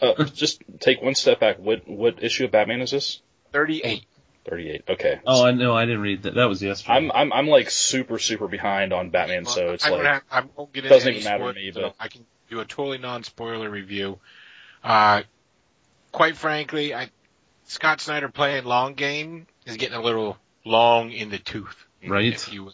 uh, 0.00 0.24
just 0.34 0.62
take 0.80 1.00
one 1.02 1.14
step 1.14 1.40
back. 1.40 1.58
What 1.58 1.88
what 1.88 2.22
issue 2.22 2.44
of 2.44 2.50
Batman 2.50 2.80
is 2.82 2.90
this? 2.90 3.20
38. 3.52 4.04
Thirty-eight. 4.44 4.82
Okay. 4.88 5.20
Oh, 5.24 5.44
I 5.44 5.52
know. 5.52 5.72
I 5.72 5.84
didn't 5.84 6.00
read 6.00 6.24
that. 6.24 6.34
That 6.34 6.46
was 6.48 6.60
yesterday. 6.60 6.94
I'm 6.94 7.12
I'm 7.12 7.32
I'm 7.32 7.46
like 7.46 7.70
super 7.70 8.18
super 8.18 8.48
behind 8.48 8.92
on 8.92 9.10
Batman, 9.10 9.44
so 9.44 9.70
it's 9.70 9.86
I 9.86 9.90
like 9.90 10.02
have, 10.02 10.22
I 10.32 10.42
won't 10.56 10.72
get 10.72 10.84
into 10.84 10.88
it 10.94 10.98
doesn't 10.98 11.08
any 11.10 11.18
even 11.20 11.30
matter 11.30 11.44
to 11.44 11.50
spoilers, 11.52 11.64
me, 11.64 11.72
so 11.72 11.80
but- 11.82 11.94
I 12.00 12.08
can 12.08 12.26
do 12.50 12.58
a 12.58 12.64
totally 12.64 12.98
non-spoiler 12.98 13.70
review. 13.70 14.18
Uh, 14.82 15.22
quite 16.12 16.36
frankly, 16.36 16.94
I 16.94 17.10
Scott 17.64 18.00
Snyder 18.00 18.28
playing 18.28 18.64
long 18.64 18.94
game 18.94 19.46
is 19.66 19.76
getting 19.76 19.96
a 19.96 20.02
little 20.02 20.36
long 20.64 21.10
in 21.10 21.30
the 21.30 21.38
tooth, 21.38 21.76
right. 22.06 22.32
if 22.32 22.52
you 22.52 22.72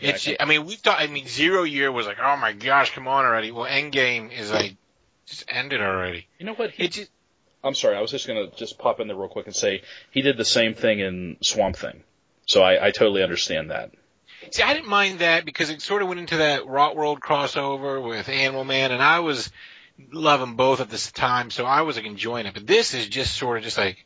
I 0.00 0.06
It's, 0.06 0.28
I 0.40 0.44
mean, 0.44 0.66
we 0.66 0.74
thought, 0.74 1.00
I 1.00 1.06
mean, 1.06 1.26
Zero 1.26 1.62
Year 1.62 1.90
was 1.90 2.06
like, 2.06 2.18
oh 2.20 2.36
my 2.36 2.52
gosh, 2.52 2.92
come 2.92 3.08
on 3.08 3.24
already. 3.24 3.52
Well, 3.52 3.66
Endgame 3.66 4.36
is 4.36 4.50
like, 4.50 4.76
just 5.26 5.44
ended 5.48 5.80
already. 5.80 6.26
you 6.38 6.46
know 6.46 6.54
what? 6.54 6.72
He, 6.72 6.84
It 6.84 6.92
just, 6.92 7.10
I'm 7.62 7.74
sorry, 7.74 7.96
I 7.96 8.00
was 8.00 8.10
just 8.10 8.26
gonna 8.26 8.50
just 8.56 8.78
pop 8.78 9.00
in 9.00 9.06
there 9.06 9.16
real 9.16 9.28
quick 9.28 9.46
and 9.46 9.54
say 9.54 9.82
he 10.10 10.20
did 10.20 10.36
the 10.36 10.44
same 10.44 10.74
thing 10.74 11.00
in 11.00 11.36
Swamp 11.42 11.76
Thing, 11.76 12.02
so 12.46 12.62
I, 12.62 12.88
I 12.88 12.90
totally 12.90 13.22
understand 13.22 13.70
that. 13.70 13.92
See, 14.50 14.62
I 14.62 14.74
didn't 14.74 14.88
mind 14.88 15.20
that 15.20 15.46
because 15.46 15.70
it 15.70 15.80
sort 15.80 16.02
of 16.02 16.08
went 16.08 16.20
into 16.20 16.36
that 16.38 16.66
Rot 16.66 16.96
World 16.96 17.20
crossover 17.20 18.06
with 18.06 18.28
Animal 18.28 18.64
Man, 18.64 18.92
and 18.92 19.02
I 19.02 19.20
was 19.20 19.50
loving 20.12 20.54
both 20.54 20.80
at 20.80 20.90
this 20.90 21.12
time, 21.12 21.50
so 21.50 21.64
I 21.64 21.82
was 21.82 21.96
like 21.96 22.06
enjoying 22.06 22.46
it. 22.46 22.54
But 22.54 22.66
this 22.66 22.94
is 22.94 23.06
just 23.06 23.36
sort 23.36 23.58
of 23.58 23.64
just 23.64 23.78
like, 23.78 24.04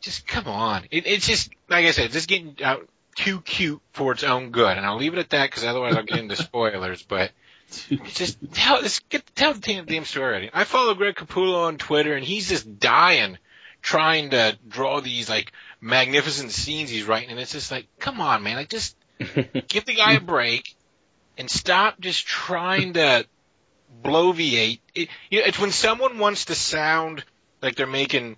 just 0.00 0.26
come 0.26 0.46
on. 0.46 0.84
It, 0.90 1.06
it's 1.06 1.26
just 1.26 1.50
like 1.68 1.86
I 1.86 1.90
said, 1.90 2.06
it's 2.06 2.14
just 2.14 2.28
getting 2.28 2.56
out 2.62 2.88
too 3.14 3.40
cute 3.40 3.80
for 3.92 4.12
its 4.12 4.24
own 4.24 4.50
good, 4.50 4.76
and 4.76 4.84
I'll 4.86 4.96
leave 4.96 5.12
it 5.12 5.18
at 5.18 5.30
that 5.30 5.50
because 5.50 5.64
otherwise 5.64 5.96
I'll 5.96 6.02
get 6.02 6.18
into 6.18 6.36
spoilers. 6.42 7.02
But 7.02 7.32
it's 7.90 8.14
just 8.14 8.38
tell 8.52 8.82
this 8.82 9.00
get 9.00 9.24
tell 9.34 9.54
the 9.54 9.60
damn, 9.60 9.84
damn 9.84 10.04
story 10.04 10.26
already. 10.26 10.50
I 10.52 10.64
follow 10.64 10.94
Greg 10.94 11.14
Capullo 11.14 11.66
on 11.66 11.78
Twitter, 11.78 12.14
and 12.14 12.24
he's 12.24 12.48
just 12.48 12.78
dying 12.78 13.38
trying 13.82 14.30
to 14.30 14.56
draw 14.68 15.00
these 15.00 15.28
like 15.28 15.52
magnificent 15.80 16.52
scenes 16.52 16.90
he's 16.90 17.04
writing, 17.04 17.30
and 17.30 17.40
it's 17.40 17.52
just 17.52 17.70
like, 17.70 17.86
come 17.98 18.20
on, 18.20 18.42
man, 18.42 18.56
like 18.56 18.68
just 18.68 18.96
give 19.68 19.84
the 19.84 19.94
guy 19.94 20.12
a 20.12 20.20
break 20.20 20.74
and 21.36 21.50
stop 21.50 22.00
just 22.00 22.26
trying 22.26 22.94
to 22.94 23.26
bloviate. 24.02 24.80
It, 24.94 25.08
you 25.30 25.40
know, 25.40 25.46
it's 25.46 25.58
when 25.58 25.70
someone 25.70 26.18
wants 26.18 26.46
to 26.46 26.54
sound 26.54 27.24
like 27.60 27.76
they're 27.76 27.86
making 27.86 28.36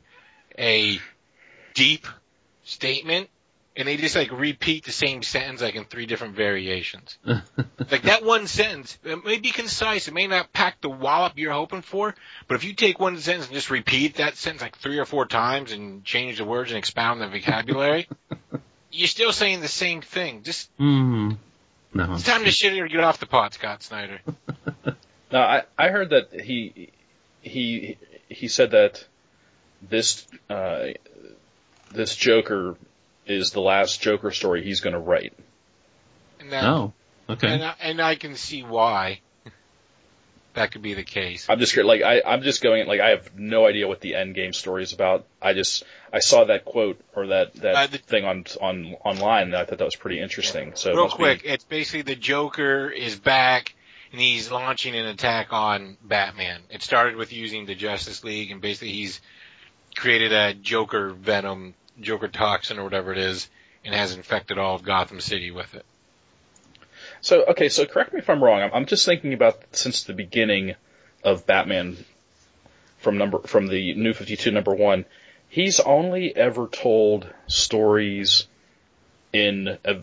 a 0.58 0.98
deep 1.74 2.06
statement 2.64 3.28
and 3.76 3.88
they 3.88 3.96
just 3.96 4.14
like 4.14 4.30
repeat 4.30 4.84
the 4.84 4.92
same 4.92 5.22
sentence 5.22 5.60
like 5.60 5.74
in 5.74 5.84
three 5.84 6.06
different 6.06 6.36
variations. 6.36 7.18
like 7.26 8.02
that 8.02 8.24
one 8.24 8.46
sentence, 8.46 8.96
it 9.04 9.24
may 9.24 9.38
be 9.38 9.50
concise, 9.50 10.06
it 10.06 10.14
may 10.14 10.26
not 10.26 10.52
pack 10.52 10.80
the 10.80 10.88
wallop 10.88 11.32
you're 11.36 11.52
hoping 11.52 11.82
for, 11.82 12.14
but 12.46 12.54
if 12.54 12.64
you 12.64 12.72
take 12.74 13.00
one 13.00 13.18
sentence 13.18 13.46
and 13.46 13.54
just 13.54 13.70
repeat 13.70 14.16
that 14.16 14.36
sentence 14.36 14.62
like 14.62 14.76
three 14.76 14.98
or 14.98 15.04
four 15.04 15.26
times 15.26 15.72
and 15.72 16.04
change 16.04 16.38
the 16.38 16.44
words 16.44 16.70
and 16.70 16.78
expound 16.78 17.20
the 17.20 17.26
vocabulary, 17.28 18.08
you're 18.92 19.08
still 19.08 19.32
saying 19.32 19.60
the 19.60 19.68
same 19.68 20.02
thing. 20.02 20.42
Just 20.44 20.70
Mm. 20.78 21.36
No. 21.96 22.14
it's 22.14 22.24
time 22.24 22.44
to 22.44 22.50
shit 22.50 22.76
or 22.78 22.88
get 22.88 23.00
off 23.00 23.18
the 23.18 23.26
pot, 23.26 23.54
Scott 23.54 23.82
Snyder. 23.82 24.20
No, 25.34 25.40
I 25.40 25.62
I 25.76 25.88
heard 25.88 26.10
that 26.10 26.32
he 26.40 26.90
he 27.42 27.98
he 28.28 28.46
said 28.48 28.70
that 28.70 29.04
this 29.82 30.26
uh, 30.48 30.86
this 31.90 32.14
Joker 32.16 32.76
is 33.26 33.50
the 33.50 33.60
last 33.60 34.00
Joker 34.00 34.30
story 34.30 34.62
he's 34.62 34.80
going 34.80 34.92
to 34.94 34.98
write. 35.00 35.32
And 36.40 36.52
that, 36.52 36.64
Oh. 36.64 36.92
Okay. 37.28 37.48
and 37.48 37.64
I, 37.64 37.74
and 37.80 38.00
I 38.00 38.14
can 38.16 38.36
see 38.36 38.62
why 38.62 39.20
that 40.54 40.70
could 40.72 40.82
be 40.82 40.94
the 40.94 41.02
case. 41.02 41.46
I'm 41.48 41.58
just 41.58 41.76
like 41.76 42.02
I 42.02 42.22
I'm 42.24 42.42
just 42.42 42.62
going 42.62 42.86
like 42.86 43.00
I 43.00 43.10
have 43.10 43.36
no 43.36 43.66
idea 43.66 43.88
what 43.88 44.00
the 44.00 44.14
end 44.14 44.34
game 44.36 44.52
story 44.52 44.84
is 44.84 44.92
about. 44.92 45.26
I 45.42 45.52
just 45.52 45.82
I 46.12 46.20
saw 46.20 46.44
that 46.44 46.64
quote 46.64 47.00
or 47.16 47.26
that 47.28 47.54
that 47.56 47.74
Uh, 47.74 47.86
the- 47.88 47.98
thing 47.98 48.24
on 48.24 48.44
on 48.60 48.94
online 49.04 49.44
and 49.48 49.56
I 49.56 49.64
thought 49.64 49.78
that 49.78 49.84
was 49.84 49.96
pretty 49.96 50.20
interesting. 50.20 50.72
So 50.76 50.90
Real 50.92 51.04
must 51.04 51.16
be- 51.16 51.22
quick, 51.24 51.42
it's 51.44 51.64
basically 51.64 52.02
the 52.02 52.14
Joker 52.14 52.88
is 52.88 53.16
back 53.18 53.74
and 54.14 54.22
he's 54.22 54.48
launching 54.48 54.94
an 54.94 55.06
attack 55.06 55.52
on 55.52 55.96
Batman. 56.00 56.60
It 56.70 56.82
started 56.82 57.16
with 57.16 57.32
using 57.32 57.66
the 57.66 57.74
Justice 57.74 58.22
League 58.22 58.52
and 58.52 58.60
basically 58.60 58.92
he's 58.92 59.20
created 59.96 60.32
a 60.32 60.54
Joker 60.54 61.10
venom, 61.10 61.74
Joker 62.00 62.28
toxin 62.28 62.78
or 62.78 62.84
whatever 62.84 63.10
it 63.10 63.18
is 63.18 63.50
and 63.84 63.92
has 63.92 64.14
infected 64.14 64.56
all 64.56 64.76
of 64.76 64.84
Gotham 64.84 65.18
City 65.18 65.50
with 65.50 65.74
it. 65.74 65.84
So 67.22 67.44
okay, 67.46 67.68
so 67.68 67.86
correct 67.86 68.12
me 68.12 68.20
if 68.20 68.30
I'm 68.30 68.40
wrong. 68.40 68.62
I'm, 68.62 68.70
I'm 68.72 68.86
just 68.86 69.04
thinking 69.04 69.32
about 69.32 69.60
since 69.72 70.04
the 70.04 70.12
beginning 70.12 70.76
of 71.24 71.44
Batman 71.44 71.96
from 72.98 73.18
number 73.18 73.40
from 73.40 73.66
the 73.66 73.94
New 73.94 74.14
52 74.14 74.52
number 74.52 74.76
one, 74.76 75.06
he's 75.48 75.80
only 75.80 76.36
ever 76.36 76.68
told 76.68 77.26
stories 77.48 78.46
in 79.32 79.76
a, 79.84 79.96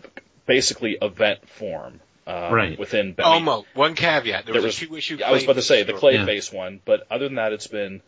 basically 0.45 0.97
event 1.01 1.47
form. 1.47 2.01
Uh, 2.31 2.49
Right. 2.53 2.79
Within 2.79 3.13
Batman. 3.13 3.33
Almost. 3.33 3.67
One 3.73 3.95
caveat. 3.95 4.45
There, 4.45 4.53
There 4.53 4.61
was, 4.61 4.79
was- 4.79 4.87
two 4.89 4.95
issue 4.95 5.17
Yeah, 5.17 5.29
I 5.29 5.31
was 5.31 5.43
about 5.43 5.55
to 5.57 5.61
say 5.61 5.83
the 5.83 5.97
story. 5.97 6.15
Clayface 6.15 6.53
one, 6.53 6.79
but 6.85 7.05
other 7.11 7.25
than 7.27 7.35
that, 7.35 7.51
it's 7.53 7.67
been 7.67 8.01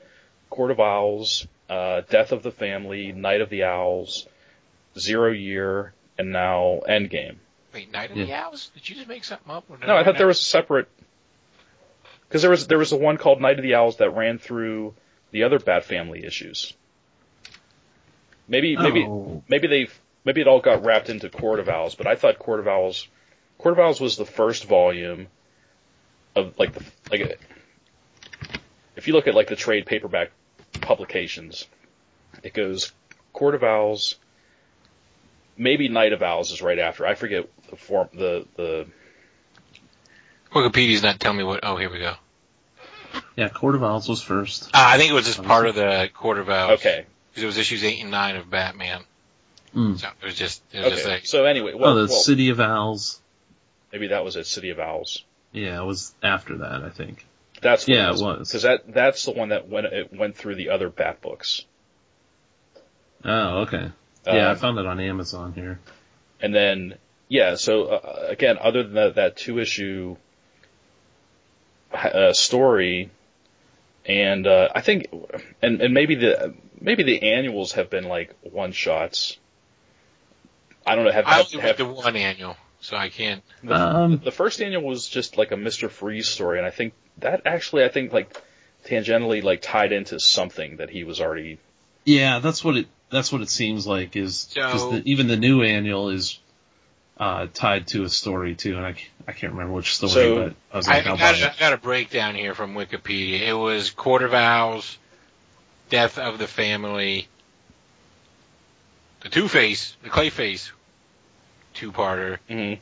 Court 0.49 0.71
of 0.71 0.79
Owls, 0.79 1.47
uh, 1.69 2.01
Death 2.09 2.31
of 2.31 2.43
the 2.43 2.51
Family, 2.51 3.11
Night 3.11 3.41
of 3.41 3.49
the 3.49 3.63
Owls, 3.63 4.27
Zero 4.97 5.31
Year, 5.31 5.93
and 6.17 6.31
now 6.31 6.81
Endgame. 6.87 7.35
Wait, 7.73 7.91
Night 7.91 8.11
of 8.11 8.17
Yeah. 8.17 8.25
the 8.25 8.33
Owls? 8.33 8.71
Did 8.75 8.87
you 8.89 8.95
just 8.95 9.07
make 9.07 9.23
something 9.23 9.51
up? 9.51 9.65
Or 9.69 9.77
No, 9.85 9.95
I 9.97 10.03
thought 10.03 10.17
there 10.17 10.27
was 10.27 10.39
a 10.39 10.43
separate. 10.45 10.87
Because 12.27 12.41
there 12.43 12.51
was 12.51 12.67
there 12.67 12.77
was 12.79 12.91
a 12.91 12.97
one 12.97 13.17
called 13.17 13.41
Night 13.41 13.57
of 13.57 13.63
the 13.63 13.75
Owls 13.75 13.97
that 13.97 14.11
ran 14.11 14.37
through 14.39 14.93
the 15.31 15.43
other 15.43 15.59
Bat 15.59 15.85
Family 15.85 16.23
issues. 16.25 16.73
Maybe 18.47 18.75
maybe 18.77 19.05
Oh. 19.05 19.43
maybe 19.47 19.67
they 19.67 19.87
maybe 20.25 20.41
it 20.41 20.47
all 20.47 20.59
got 20.59 20.83
wrapped 20.83 21.09
into 21.09 21.29
Court 21.29 21.59
of 21.59 21.69
Owls, 21.69 21.95
but 21.95 22.07
I 22.07 22.15
thought 22.15 22.39
Court 22.39 22.59
of 22.59 22.67
Owls 22.67 23.07
Court 23.63 23.79
of 23.79 23.79
Owls 23.79 24.01
was 24.01 24.17
the 24.17 24.25
first 24.25 24.65
volume 24.65 25.27
of 26.35 26.59
like 26.59 26.73
the 26.73 26.83
like 27.09 27.39
if 28.97 29.07
you 29.07 29.13
look 29.13 29.27
at 29.27 29.33
like 29.33 29.47
the 29.47 29.55
trade 29.55 29.85
paperback 29.85 30.31
publications, 30.81 31.65
it 32.43 32.53
goes 32.53 32.91
Court 33.31 33.55
of 33.55 33.63
Owls, 33.63 34.15
maybe 35.55 35.87
Night 35.87 36.11
of 36.11 36.21
Owls 36.21 36.51
is 36.51 36.61
right 36.61 36.77
after. 36.77 37.07
I 37.07 37.15
forget 37.15 37.47
the 37.69 37.77
form 37.77 38.09
the 38.13 38.45
the 38.57 38.85
Wikipedia's 40.53 41.01
not 41.01 41.21
telling 41.21 41.37
me 41.37 41.45
what. 41.45 41.61
Oh, 41.63 41.77
here 41.77 41.89
we 41.89 41.99
go. 41.99 42.15
Yeah, 43.37 43.47
Court 43.47 43.75
of 43.75 43.83
Owls 43.83 44.09
was 44.09 44.21
first. 44.21 44.65
Uh, 44.65 44.69
I 44.73 44.97
think 44.97 45.09
it 45.09 45.13
was 45.13 45.25
just 45.25 45.41
part 45.41 45.67
of 45.67 45.75
the 45.75 46.09
Court 46.13 46.37
of 46.37 46.49
Owls. 46.49 46.79
okay 46.79 47.05
Because 47.29 47.43
it 47.43 47.45
was 47.45 47.57
issues 47.57 47.85
eight 47.85 48.01
and 48.01 48.11
nine 48.11 48.35
of 48.35 48.49
Batman. 48.49 49.03
Mm. 49.73 49.99
So 49.99 50.09
it 50.21 50.25
was 50.25 50.35
just, 50.35 50.61
it 50.73 50.83
was 50.83 50.89
just 50.89 51.05
okay. 51.05 51.13
like, 51.13 51.25
So 51.25 51.45
anyway, 51.45 51.73
well, 51.73 51.91
oh, 51.91 51.95
the 52.05 52.11
well, 52.11 52.21
City 52.21 52.49
of 52.49 52.59
Owls. 52.59 53.21
Maybe 53.93 54.07
that 54.07 54.25
was 54.25 54.35
it. 54.35 54.45
City 54.47 54.71
of 54.71 54.79
Owls. 54.79 55.23
Yeah, 55.53 55.79
it 55.79 55.85
was 55.85 56.13
after 56.21 56.57
that, 56.57 56.83
I 56.83 56.89
think. 56.89 57.25
That's 57.61 57.87
Yeah, 57.87 58.09
it 58.09 58.19
was. 58.19 58.49
because 58.49 58.63
that 58.63 58.91
that's 58.93 59.23
the 59.23 59.31
one 59.31 59.49
that 59.49 59.69
went 59.69 59.85
it 59.85 60.11
went 60.11 60.35
through 60.35 60.55
the 60.55 60.69
other 60.69 60.89
Bat 60.89 61.21
books. 61.21 61.63
Oh, 63.23 63.59
okay. 63.61 63.91
Yeah, 64.25 64.47
I 64.47 64.51
Um, 64.51 64.57
found 64.57 64.79
it 64.79 64.85
on 64.85 64.99
Amazon 64.99 65.53
here. 65.53 65.79
And 66.41 66.53
then, 66.53 66.95
yeah, 67.29 67.55
so 67.55 67.85
uh, 67.85 68.25
again, 68.27 68.57
other 68.59 68.83
than 68.83 68.93
that, 68.95 69.15
that 69.15 69.37
two 69.37 69.59
issue 69.59 70.17
uh, 71.93 72.33
story, 72.33 73.11
and 74.05 74.45
uh, 74.47 74.69
I 74.75 74.81
think, 74.81 75.07
and 75.61 75.79
and 75.81 75.93
maybe 75.93 76.15
the 76.15 76.53
maybe 76.81 77.03
the 77.03 77.21
annuals 77.33 77.73
have 77.73 77.89
been 77.89 78.05
like 78.05 78.33
one 78.41 78.71
shots. 78.73 79.37
I 80.85 80.95
don't 80.95 81.05
know. 81.05 81.11
Have, 81.11 81.25
I 81.27 81.39
only 81.39 81.51
have 81.59 81.63
read 81.63 81.77
the 81.77 81.85
one 81.85 82.15
annual, 82.17 82.57
so 82.83 82.97
I 82.97 83.07
can't. 83.09 83.41
the, 83.63 83.73
Um, 83.73 84.17
the 84.23 84.31
first 84.31 84.61
annual 84.61 84.83
was 84.83 85.07
just 85.07 85.37
like 85.37 85.51
a 85.51 85.57
Mister 85.57 85.87
Freeze 85.89 86.27
story, 86.27 86.57
and 86.57 86.67
I 86.67 86.69
think 86.69 86.93
that 87.19 87.41
actually, 87.45 87.85
I 87.85 87.89
think 87.89 88.11
like 88.11 88.39
tangentially 88.85 89.41
like 89.41 89.61
tied 89.61 89.93
into 89.93 90.19
something 90.19 90.77
that 90.77 90.89
he 90.89 91.03
was 91.05 91.21
already. 91.21 91.57
Yeah, 92.03 92.39
that's 92.39 92.63
what 92.63 92.75
it. 92.77 92.87
That's 93.09 93.31
what 93.31 93.41
it 93.41 93.49
seems 93.49 93.87
like. 93.87 94.15
Is 94.17 94.51
because 94.53 94.81
So- 94.81 94.91
the, 94.91 95.01
even 95.09 95.27
the 95.27 95.37
new 95.37 95.63
annual 95.63 96.09
is 96.09 96.37
uh, 97.17 97.47
tied 97.53 97.87
to 97.87 98.03
a 98.03 98.09
story 98.09 98.55
too, 98.55 98.75
and 98.75 98.85
I, 98.85 98.95
I 99.27 99.31
can't 99.31 99.53
remember 99.53 99.73
which 99.73 99.95
story, 99.95 100.11
So, 100.11 100.35
but 100.35 100.55
I 100.73 100.77
was 100.77 100.87
I, 100.89 100.97
like, 100.97 101.05
I 101.07 101.09
I'll 101.11 101.17
got, 101.17 101.41
a. 101.41 101.51
I 101.51 101.55
got 101.59 101.73
a 101.73 101.77
breakdown 101.77 102.35
here 102.35 102.53
from 102.53 102.73
Wikipedia. 102.73 103.39
It 103.47 103.53
was 103.53 103.91
Court 103.91 104.23
of 104.23 104.33
Owls, 104.33 104.97
Death 105.89 106.17
of 106.19 106.37
the 106.37 106.47
Family, 106.47 107.27
the 109.21 109.29
Two 109.29 109.47
Face, 109.47 109.95
the 110.03 110.09
Clayface 110.09 110.71
two-parter, 111.83 112.37
mhm. 112.49 112.79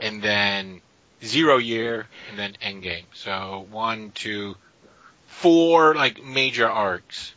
and 0.00 0.22
then 0.22 0.80
Zero 1.22 1.58
Year, 1.58 2.06
and 2.30 2.38
then 2.38 2.54
Endgame. 2.62 3.04
So 3.14 3.66
one, 3.70 4.10
two, 4.14 4.56
four 5.26 5.94
like 5.94 6.22
major 6.22 6.68
arcs 6.68 7.34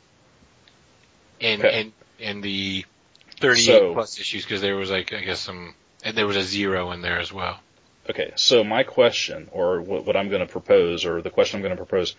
in 1.40 1.60
Okay. 1.66 1.82
in 1.82 1.94
in 2.20 2.42
the 2.42 2.86
thirty-eight 3.40 3.66
So- 3.66 3.94
plus 3.94 4.20
issues 4.20 4.44
because 4.44 4.62
there 4.62 4.76
was 4.76 4.90
like 4.90 5.14
I 5.14 5.22
guess 5.22 5.40
some 5.40 5.74
and 6.04 6.16
there 6.18 6.28
was 6.28 6.38
a 6.38 6.44
zero 6.44 6.92
in 6.92 7.02
there 7.02 7.20
as 7.20 7.32
well. 7.34 7.60
Okay, 8.10 8.32
so 8.36 8.64
my 8.64 8.84
question, 8.84 9.50
or 9.52 9.82
what, 9.82 10.06
what 10.06 10.16
I'm 10.16 10.30
going 10.30 10.40
to 10.40 10.48
propose, 10.48 11.04
or 11.04 11.22
the 11.22 11.30
question 11.30 11.58
I'm 11.58 11.62
going 11.62 11.76
to 11.76 11.84
propose, 11.86 12.16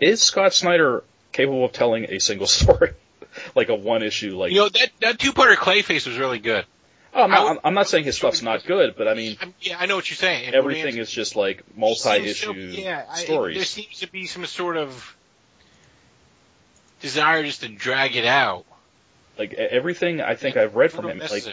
is 0.00 0.20
Scott 0.20 0.52
Snyder 0.52 1.04
capable 1.30 1.64
of 1.64 1.70
telling 1.70 2.06
a 2.06 2.18
single 2.18 2.46
story, 2.58 2.90
like 3.54 3.68
a 3.68 3.74
one 3.76 4.02
issue, 4.02 4.36
like? 4.36 4.50
You 4.50 4.58
know 4.58 4.68
that 4.68 4.90
that 5.00 5.18
two-parter 5.20 5.54
Clayface 5.54 6.06
was 6.08 6.18
really 6.18 6.40
good. 6.40 6.64
Oh, 7.14 7.22
I'm, 7.22 7.30
not, 7.30 7.42
would- 7.42 7.48
I'm- 7.50 7.58
I'm 7.64 7.74
not 7.74 7.88
saying 7.88 8.04
his 8.04 8.16
stuff's 8.16 8.42
not 8.42 8.64
good, 8.64 8.94
but 8.96 9.08
I 9.08 9.14
mean, 9.14 9.36
I'm- 9.40 9.54
yeah, 9.60 9.76
I 9.78 9.86
know 9.86 9.96
what 9.96 10.08
you're 10.10 10.16
saying. 10.16 10.54
Everything 10.54 10.96
is 10.98 11.10
just 11.10 11.36
like 11.36 11.62
multi-issue 11.76 12.34
so- 12.74 12.80
yeah, 12.80 13.04
I- 13.10 13.18
stories. 13.24 13.56
there 13.56 13.64
seems 13.64 14.00
to 14.00 14.10
be 14.10 14.26
some 14.26 14.44
sort 14.46 14.76
of 14.76 15.16
desire 17.00 17.42
just 17.44 17.62
to 17.62 17.68
drag 17.68 18.16
it 18.16 18.24
out. 18.24 18.64
like 19.38 19.52
everything 19.54 20.20
I 20.20 20.34
think 20.34 20.56
I've 20.56 20.74
read 20.74 20.90
from 20.92 21.08
him, 21.08 21.18
like 21.30 21.44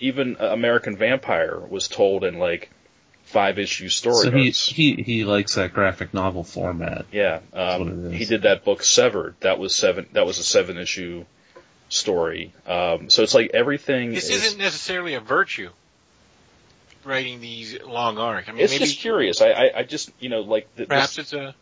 even 0.00 0.36
uh, 0.40 0.46
American 0.46 0.96
Vampire 0.96 1.58
was 1.60 1.86
told 1.86 2.24
in 2.24 2.38
like 2.38 2.70
five 3.24 3.58
issue 3.60 3.88
story 3.88 4.24
So 4.24 4.30
he, 4.32 4.50
he 4.50 4.94
he 5.02 5.24
likes 5.24 5.54
that 5.54 5.72
graphic 5.72 6.12
novel 6.12 6.42
format. 6.42 7.06
Yeah, 7.12 7.38
um, 7.52 7.78
what 7.80 7.88
it 7.88 8.12
is. 8.14 8.18
he 8.18 8.24
did 8.24 8.42
that 8.42 8.64
book 8.64 8.82
Severed. 8.82 9.36
That 9.40 9.60
was 9.60 9.76
seven. 9.76 10.08
That 10.12 10.26
was 10.26 10.38
a 10.40 10.42
seven 10.42 10.76
issue 10.78 11.24
story. 11.90 12.52
Um, 12.66 13.10
so 13.10 13.22
it's 13.22 13.34
like 13.34 13.50
everything. 13.52 14.12
this 14.14 14.30
is, 14.30 14.44
isn't 14.46 14.58
necessarily 14.58 15.14
a 15.14 15.20
virtue. 15.20 15.68
Writing 17.04 17.40
these 17.40 17.80
long 17.82 18.18
arcs. 18.18 18.48
I 18.48 18.52
mean, 18.52 18.60
It's 18.62 18.72
maybe 18.74 18.84
just 18.84 18.98
curious. 19.00 19.40
I, 19.40 19.50
I, 19.50 19.70
I 19.78 19.82
just 19.84 20.10
you 20.20 20.28
know 20.28 20.40
like 20.40 20.74
th- 20.76 20.88
perhaps 20.88 21.16
this, 21.16 21.32
it's 21.32 21.32
a. 21.32 21.54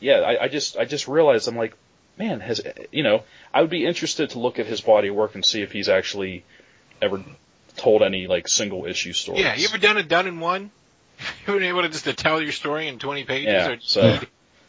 yeah. 0.00 0.20
I, 0.20 0.44
I 0.44 0.48
just 0.48 0.76
I 0.78 0.86
just 0.86 1.06
realized 1.06 1.48
I'm 1.48 1.56
like, 1.56 1.74
man, 2.18 2.40
has 2.40 2.62
you 2.92 3.02
know 3.02 3.22
I 3.52 3.60
would 3.60 3.68
be 3.70 3.84
interested 3.84 4.30
to 4.30 4.38
look 4.38 4.58
at 4.58 4.64
his 4.66 4.80
body 4.80 5.08
of 5.08 5.14
work 5.14 5.34
and 5.34 5.44
see 5.44 5.60
if 5.60 5.70
he's 5.70 5.90
actually 5.90 6.44
ever 7.02 7.22
told 7.76 8.00
any 8.02 8.26
like 8.26 8.48
single 8.48 8.86
issue 8.86 9.12
stories. 9.12 9.42
Yeah, 9.42 9.54
you 9.54 9.68
ever 9.68 9.76
done 9.76 9.98
a 9.98 10.02
done 10.02 10.26
in 10.26 10.40
one? 10.40 10.70
You 11.20 11.24
ever 11.48 11.58
been 11.58 11.68
able 11.68 11.82
to 11.82 11.88
just 11.90 12.04
to 12.04 12.14
tell 12.14 12.40
your 12.42 12.52
story 12.52 12.88
in 12.88 12.98
20 12.98 13.24
pages 13.24 13.46
Yeah, 13.46 13.68
or 13.68 13.76
so- 13.80 14.20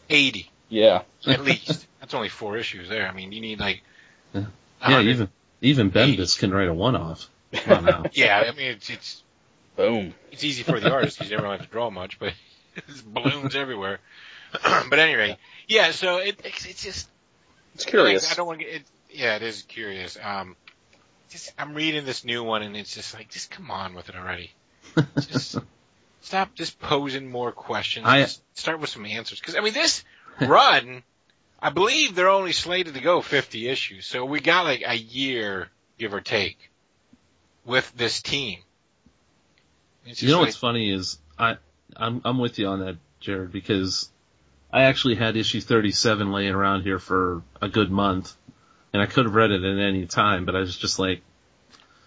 80 0.09 0.49
Yeah. 0.69 1.01
at 1.25 1.41
least? 1.43 1.85
That's 2.01 2.13
only 2.13 2.29
four 2.29 2.57
issues 2.57 2.87
there. 2.89 3.07
I 3.07 3.13
mean, 3.13 3.31
you 3.31 3.39
need 3.41 3.59
like. 3.59 3.81
Yeah. 4.81 4.87
a 4.87 4.89
Yeah, 4.89 4.95
hundred- 4.97 5.09
even 5.11 5.29
even 5.61 5.91
Bendis 5.91 6.37
can 6.37 6.53
write 6.53 6.67
a 6.67 6.73
one 6.73 6.95
off. 6.95 7.29
Come 7.53 7.77
on 7.79 7.85
now. 7.85 8.03
Yeah, 8.13 8.43
I 8.47 8.51
mean, 8.55 8.71
it's 8.71 8.89
it's 8.89 9.23
Boom. 9.75 10.13
it's 10.31 10.43
easy 10.43 10.63
for 10.63 10.79
the 10.79 10.91
artist 10.91 11.17
because 11.17 11.29
you 11.31 11.37
never 11.37 11.49
have 11.51 11.61
to 11.61 11.67
draw 11.67 11.89
much, 11.89 12.19
but 12.19 12.33
there's 12.87 13.01
balloons 13.01 13.55
everywhere. 13.55 13.99
but 14.89 14.99
anyway, 14.99 15.37
yeah. 15.67 15.91
So 15.91 16.17
it, 16.17 16.39
it's 16.43 16.65
it's 16.65 16.83
just 16.83 17.07
It's 17.75 17.85
curious. 17.85 18.31
I 18.31 18.35
don't 18.35 18.47
want 18.47 18.59
to 18.59 18.65
get. 18.65 18.73
It, 18.75 18.83
yeah, 19.11 19.35
it 19.35 19.41
is 19.43 19.63
curious. 19.63 20.17
Um, 20.21 20.55
just 21.29 21.53
I'm 21.59 21.73
reading 21.73 22.05
this 22.05 22.23
new 22.23 22.43
one 22.43 22.61
and 22.61 22.75
it's 22.77 22.93
just 22.93 23.13
like, 23.13 23.29
just 23.29 23.51
come 23.51 23.69
on 23.71 23.93
with 23.95 24.09
it 24.09 24.15
already. 24.15 24.51
Just 25.19 25.57
stop 26.21 26.55
just 26.55 26.79
posing 26.79 27.29
more 27.29 27.51
questions. 27.51 28.05
I- 28.07 28.21
Just 28.21 28.41
start 28.57 28.79
with 28.79 28.89
some 28.89 29.05
answers. 29.05 29.39
Because 29.39 29.55
I 29.55 29.59
mean, 29.59 29.73
this 29.73 30.03
run, 30.41 31.03
I 31.59 31.69
believe 31.71 32.13
they're 32.15 32.29
only 32.29 32.51
slated 32.53 32.93
to 32.93 33.01
go 33.01 33.21
50 33.21 33.67
issues, 33.67 34.05
so 34.05 34.25
we 34.25 34.39
got 34.39 34.65
like 34.65 34.83
a 34.85 34.95
year, 34.95 35.69
give 35.97 36.13
or 36.13 36.21
take, 36.21 36.69
with 37.65 37.91
this 37.95 38.21
team. 38.21 38.59
You 40.05 40.29
know 40.29 40.37
like- 40.37 40.47
what's 40.47 40.57
funny 40.57 40.91
is 40.91 41.17
I 41.37 41.57
I'm 41.95 42.21
I'm 42.23 42.37
with 42.37 42.59
you 42.59 42.67
on 42.67 42.79
that, 42.81 42.97
Jared, 43.19 43.51
because 43.51 44.09
I 44.71 44.83
actually 44.83 45.15
had 45.15 45.35
issue 45.35 45.59
37 45.61 46.31
laying 46.31 46.53
around 46.53 46.83
here 46.83 46.99
for 46.99 47.41
a 47.61 47.67
good 47.67 47.89
month, 47.91 48.35
and 48.93 49.01
I 49.01 49.05
could 49.05 49.25
have 49.25 49.35
read 49.35 49.51
it 49.51 49.63
at 49.63 49.79
any 49.79 50.05
time, 50.05 50.45
but 50.45 50.55
I 50.55 50.59
was 50.59 50.77
just 50.77 50.99
like, 50.99 51.21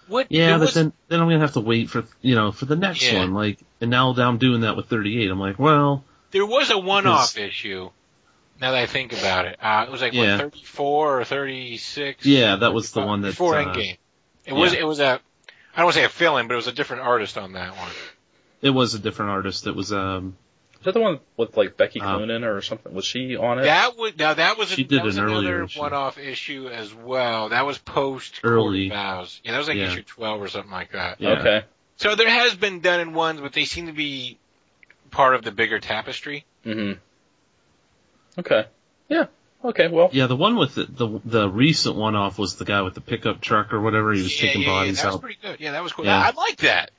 what? 0.07 0.29
yeah, 0.31 0.53
but 0.55 0.61
was- 0.61 0.75
then 0.75 0.93
then 1.09 1.21
I'm 1.21 1.27
gonna 1.29 1.41
have 1.41 1.55
to 1.55 1.61
wait 1.61 1.91
for 1.91 2.05
you 2.23 2.35
know 2.37 2.53
for 2.53 2.67
the 2.67 2.77
next 2.77 3.03
Yeah. 3.11 3.19
one, 3.19 3.35
like, 3.35 3.59
and 3.81 3.91
now 3.91 4.13
that 4.13 4.25
I'm 4.25 4.39
doing 4.39 4.61
that 4.63 4.77
with 4.77 4.87
38. 4.89 5.31
I'm 5.31 5.41
like, 5.41 5.59
well, 5.59 6.05
There 6.31 6.47
was 6.47 6.71
a 6.71 6.79
one-off 6.79 7.37
issue. 7.37 7.91
Now 8.61 8.73
that 8.73 8.81
I 8.83 8.87
think 8.87 9.13
about 9.13 9.47
it, 9.47 9.57
uh, 9.63 9.85
it 9.89 9.91
was 9.91 10.01
like 10.03 10.13
Yeah. 10.13 10.33
what 10.33 10.53
34 10.53 11.21
or 11.21 11.25
36. 11.25 12.27
yeah, 12.27 12.57
that 12.57 12.73
was 12.75 12.93
the 12.93 13.01
one 13.01 13.23
that 13.23 13.29
before 13.31 13.57
uh, 13.57 13.65
Endgame. 13.65 13.97
It 14.45 14.53
was 14.53 14.73
yeah. 14.75 14.81
it 14.81 14.85
was 14.87 15.01
a 15.01 15.21
I 15.75 15.77
don't 15.77 15.85
want 15.87 15.95
to 15.95 16.01
say 16.01 16.05
a 16.05 16.09
fill-in, 16.09 16.47
but 16.49 16.55
it 16.55 16.57
was 16.57 16.67
a 16.67 16.73
different 16.73 17.03
artist 17.03 17.39
on 17.39 17.53
that 17.53 17.77
one. 17.77 17.91
it 18.61 18.71
was 18.71 18.95
a 18.95 18.99
different 18.99 19.31
artist. 19.31 19.67
It 19.67 19.75
was 19.75 19.93
um 19.93 20.37
Is 20.81 20.85
that 20.85 20.95
the 20.95 21.01
one 21.01 21.21
with 21.37 21.57
like 21.57 21.77
Becky 21.77 22.01
Uh, 22.01 22.19
Cloonan 22.19 22.45
or 22.45 22.61
something? 22.61 22.93
Was 22.93 23.07
she 23.07 23.37
on 23.37 23.59
it? 23.61 23.63
That 23.63 23.97
was 23.97 24.13
now 24.19 24.35
that 24.35 24.59
was, 24.59 24.73
a, 24.73 24.75
She 24.77 24.85
did 24.85 24.99
that 25.01 25.05
was 25.05 25.17
an 25.17 25.25
earlier 25.25 25.39
another 25.57 25.65
issue. 25.65 25.81
one-off 25.81 26.19
issue 26.19 26.69
as 26.69 26.93
well. 26.93 27.49
That 27.51 27.65
was 27.65 27.79
post 27.79 28.41
Early. 28.45 28.89
Vows. 28.91 29.41
Yeah, 29.45 29.53
that 29.53 29.59
was 29.59 29.69
like 29.69 29.77
Yeah. 29.79 29.87
issue 29.93 30.03
12 30.03 30.43
or 30.43 30.49
something 30.49 30.71
like 30.73 30.93
that. 30.93 31.21
yeah. 31.21 31.31
Okay. 31.41 31.63
So 31.97 32.15
there 32.15 32.31
has 32.31 32.55
been 32.55 32.81
done 32.81 33.01
in 33.01 33.13
ones, 33.15 33.41
but 33.41 33.53
they 33.53 33.65
seem 33.67 33.87
to 33.87 33.93
be 33.93 34.39
part 35.11 35.35
of 35.35 35.43
the 35.43 35.51
bigger 35.53 35.79
tapestry. 35.81 36.45
hmm 36.65 36.93
Okay. 38.39 38.67
Yeah. 39.09 39.27
Okay. 39.65 39.89
Well. 39.89 40.09
Yeah, 40.13 40.27
the 40.27 40.37
one 40.37 40.57
with 40.57 40.75
the, 40.75 40.85
the 40.85 41.21
the 41.25 41.49
recent 41.49 41.97
one 41.97 42.15
off 42.17 42.39
was 42.39 42.57
the 42.57 42.65
guy 42.65 42.83
with 42.83 42.95
the 42.95 43.01
pickup 43.01 43.41
truck 43.41 43.73
or 43.73 43.81
whatever. 43.81 44.13
He 44.13 44.23
was 44.23 44.35
yeah, 44.41 44.47
taking 44.49 44.63
yeah, 44.63 44.69
bodies 44.69 44.97
yeah, 44.99 45.03
that 45.03 45.07
was 45.09 45.15
out. 45.17 45.21
pretty 45.21 45.39
good. 45.43 45.61
Yeah, 45.61 45.73
that 45.73 45.83
was 45.83 45.93
cool. 45.93 46.05
Yeah. 46.07 46.19
I, 46.19 46.29
I 46.29 46.33
like 46.33 46.57
that. 46.59 46.91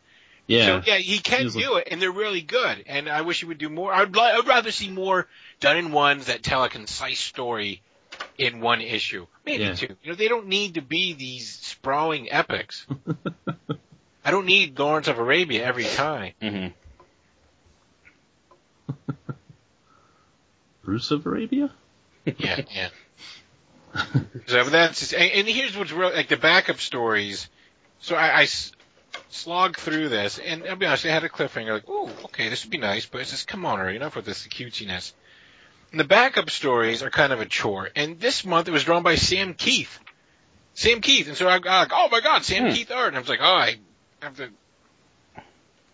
Yeah, 0.47 0.65
So 0.65 0.81
yeah, 0.91 0.97
he 0.97 1.19
can 1.19 1.39
He 1.39 1.45
was 1.45 1.53
do 1.55 1.75
it, 1.77 1.87
and 1.89 2.01
they're 2.01 2.11
really 2.11 2.41
good. 2.41 2.83
And 2.87 3.07
I 3.07 3.21
wish 3.21 3.39
he 3.39 3.45
would 3.45 3.57
do 3.57 3.69
more. 3.69 3.93
I'd, 3.93 4.13
li- 4.13 4.21
I'd 4.21 4.47
rather 4.47 4.71
see 4.71 4.89
more 4.89 5.27
done 5.59 5.77
in 5.77 5.91
ones 5.91 6.25
that 6.25 6.43
tell 6.43 6.63
a 6.63 6.69
concise 6.69 7.19
story 7.19 7.81
in 8.37 8.59
one 8.59 8.81
issue, 8.81 9.27
maybe 9.45 9.63
Yeah. 9.63 9.73
two. 9.75 9.95
You 10.03 10.11
know, 10.11 10.15
they 10.15 10.27
don't 10.27 10.47
need 10.47 10.73
to 10.73 10.81
be 10.81 11.13
these 11.13 11.47
sprawling 11.49 12.31
epics. 12.31 12.85
I 14.25 14.31
don't 14.31 14.45
need 14.45 14.77
Lawrence 14.77 15.07
of 15.07 15.19
Arabia 15.19 15.63
every 15.63 15.85
time. 15.85 16.33
hmm 16.41 16.67
Bruce 20.83 21.11
of 21.11 21.25
Arabia. 21.25 21.71
Yeah, 22.25 22.61
yeah. 22.75 22.89
so 24.47 24.63
that's 24.65 24.99
just, 24.99 25.13
and, 25.13 25.31
and 25.31 25.47
here's 25.47 25.77
what's 25.77 25.91
real 25.91 26.11
like 26.11 26.29
the 26.29 26.37
backup 26.37 26.79
stories. 26.79 27.49
So 27.99 28.15
I, 28.15 28.27
I 28.29 28.43
s- 28.43 28.71
slogged 29.29 29.77
through 29.77 30.09
this, 30.09 30.39
and 30.39 30.63
I'll 30.67 30.75
be 30.75 30.85
honest, 30.85 31.05
I 31.05 31.09
had 31.09 31.23
a 31.23 31.29
cliffhanger. 31.29 31.73
Like, 31.73 31.83
oh, 31.87 32.09
okay, 32.25 32.49
this 32.49 32.63
would 32.63 32.71
be 32.71 32.77
nice, 32.77 33.05
but 33.05 33.21
it's 33.21 33.31
just 33.31 33.47
come 33.47 33.65
on, 33.65 33.79
already, 33.79 33.97
enough 33.97 34.15
with 34.15 34.25
this 34.25 34.47
cutesiness. 34.47 35.13
And 35.91 35.99
the 35.99 36.05
backup 36.05 36.49
stories 36.49 37.03
are 37.03 37.09
kind 37.09 37.33
of 37.33 37.41
a 37.41 37.45
chore. 37.45 37.89
And 37.95 38.19
this 38.19 38.45
month 38.45 38.67
it 38.67 38.71
was 38.71 38.85
drawn 38.85 39.03
by 39.03 39.15
Sam 39.15 39.53
Kieth. 39.53 39.89
Sam 40.73 41.01
Kieth, 41.01 41.27
and 41.27 41.35
so 41.35 41.49
I 41.49 41.59
got 41.59 41.89
like, 41.89 41.91
oh 41.93 42.07
my 42.09 42.21
god, 42.21 42.45
Sam 42.45 42.63
Hmm. 42.63 42.69
Kieth 42.69 42.91
art. 42.95 43.09
And 43.09 43.17
I 43.17 43.19
was 43.19 43.27
like, 43.29 43.41
oh, 43.41 43.45
I 43.45 43.75
have 44.21 44.37
to 44.37 44.49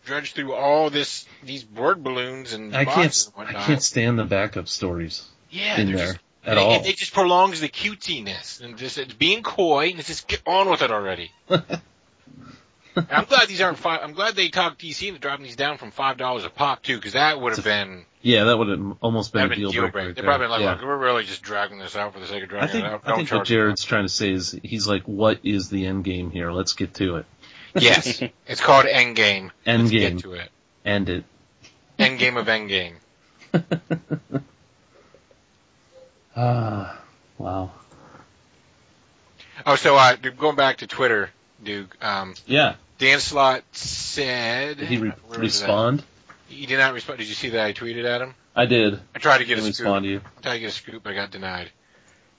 dredge 0.08 0.34
through 0.34 0.54
all 0.54 0.90
this, 0.90 1.26
these 1.44 1.66
word 1.66 2.04
balloons 2.04 2.54
and 2.54 2.76
I 2.76 2.86
can't. 2.86 3.30
and 3.38 3.48
I 3.50 3.54
can't 3.64 3.84
stand 3.84 4.18
the 4.18 4.26
backup 4.26 4.68
stories 4.68 5.28
yeah, 5.50 5.80
in 5.80 5.92
there 5.92 6.14
just 6.14 6.20
at 6.46 6.58
it, 6.58 6.60
all. 6.60 6.72
It, 6.76 6.88
it 6.88 6.98
just 6.98 7.14
prolongs 7.14 7.62
the 7.62 7.70
cutesiness 7.70 8.62
and 8.62 8.78
just 8.78 8.98
it's 8.98 9.14
being 9.14 9.44
coy 9.44 9.90
and 9.90 10.00
it's 10.00 10.08
just 10.08 10.28
get 10.28 10.42
on 10.48 10.70
with 10.70 10.82
it 10.82 10.92
already. 10.92 11.32
I'm 11.50 13.26
glad 13.26 13.48
these 13.48 13.62
aren't 13.62 13.78
five. 13.78 14.00
I'm 14.02 14.14
glad 14.14 14.36
they 14.36 14.50
talked 14.50 14.82
DC 14.82 15.08
into 15.08 15.20
dropping 15.20 15.46
these 15.46 15.56
down 15.56 15.78
from 15.78 15.92
five 15.92 16.18
dollars 16.18 16.46
a 16.46 16.50
pop 16.50 16.82
too, 16.82 16.96
because 16.96 17.14
that 17.14 17.40
would 17.40 17.54
have 17.54 17.64
been 17.64 18.06
yeah, 18.22 18.46
that 18.46 18.58
would 18.58 18.68
have 18.68 18.98
almost 19.02 19.32
been 19.32 19.52
a 19.52 19.56
deal, 19.56 19.72
deal 19.72 19.84
breaker. 19.84 19.92
breaker. 19.92 20.14
They 20.14 20.22
probably 20.22 20.46
been 20.46 20.52
like, 20.52 20.62
yeah. 20.62 20.72
look, 20.74 20.82
we're 20.82 20.98
really 20.98 21.24
just 21.24 21.44
dragging 21.44 21.78
this 21.78 21.96
out 21.96 22.14
for 22.14 22.20
the 22.20 22.28
sake 22.28 22.44
of 22.44 22.50
dragging 22.50 22.70
I 22.70 22.72
think 22.72 22.86
it 22.86 22.92
out. 22.92 23.02
I 23.06 23.10
Don't 23.10 23.18
think 23.20 23.32
what 23.32 23.46
Jared's 23.46 23.84
trying 23.84 24.06
to 24.06 24.10
say 24.10 24.32
is 24.32 24.60
he's 24.64 24.88
like, 24.88 25.04
what 25.04 25.40
is 25.44 25.70
the 25.70 25.86
end 25.86 26.04
game 26.04 26.32
here? 26.32 26.52
Let's 26.52 26.74
get 26.74 26.94
to 26.96 27.18
it. 27.18 27.26
Yes, 27.76 28.22
it's 28.48 28.62
called 28.62 28.86
Endgame. 28.86 29.52
End 29.66 29.84
Let's 29.84 29.92
game. 29.92 30.16
Get 30.16 30.24
to 30.24 30.34
it. 30.34 30.50
End 30.86 31.10
it. 31.10 31.24
Endgame 32.00 32.38
of 32.38 32.48
Endgame. 32.48 32.94
Ah, 36.36 37.00
wow. 37.38 37.72
Oh, 39.66 39.76
so 39.76 39.96
uh, 39.96 40.16
going 40.16 40.56
back 40.56 40.78
to 40.78 40.88
Twitter, 40.88 41.30
Duke. 41.64 41.96
Um, 42.04 42.36
Yeah. 42.46 42.76
Dan 43.00 43.20
Slott 43.20 43.64
said 43.74 44.78
Did 44.78 44.88
he 44.88 44.98
re- 44.98 45.10
where 45.28 45.40
was 45.40 45.60
that? 45.60 45.66
respond? 45.68 46.04
He 46.48 46.66
did 46.66 46.78
not 46.78 46.94
respond. 46.94 47.20
Did 47.20 47.28
you 47.28 47.34
see 47.36 47.50
that 47.50 47.66
I 47.66 47.74
tweeted 47.74 48.06
at 48.06 48.22
him? 48.22 48.34
I 48.56 48.66
did. 48.66 49.00
I 49.16 49.20
tried 49.20 49.40
to 49.40 49.46
get 49.46 49.56
Didn't 49.56 49.70
a 49.72 49.74
scoop. 49.74 49.86
respond 49.86 50.04
to 50.06 50.10
you. 50.10 50.22
I 50.38 50.42
tried 50.42 50.54
to 50.54 50.60
get 50.60 50.70
a 50.70 50.74
scoop, 50.74 51.04
but 51.04 51.12
I 51.12 51.16
got 51.16 51.32
denied. 51.32 51.70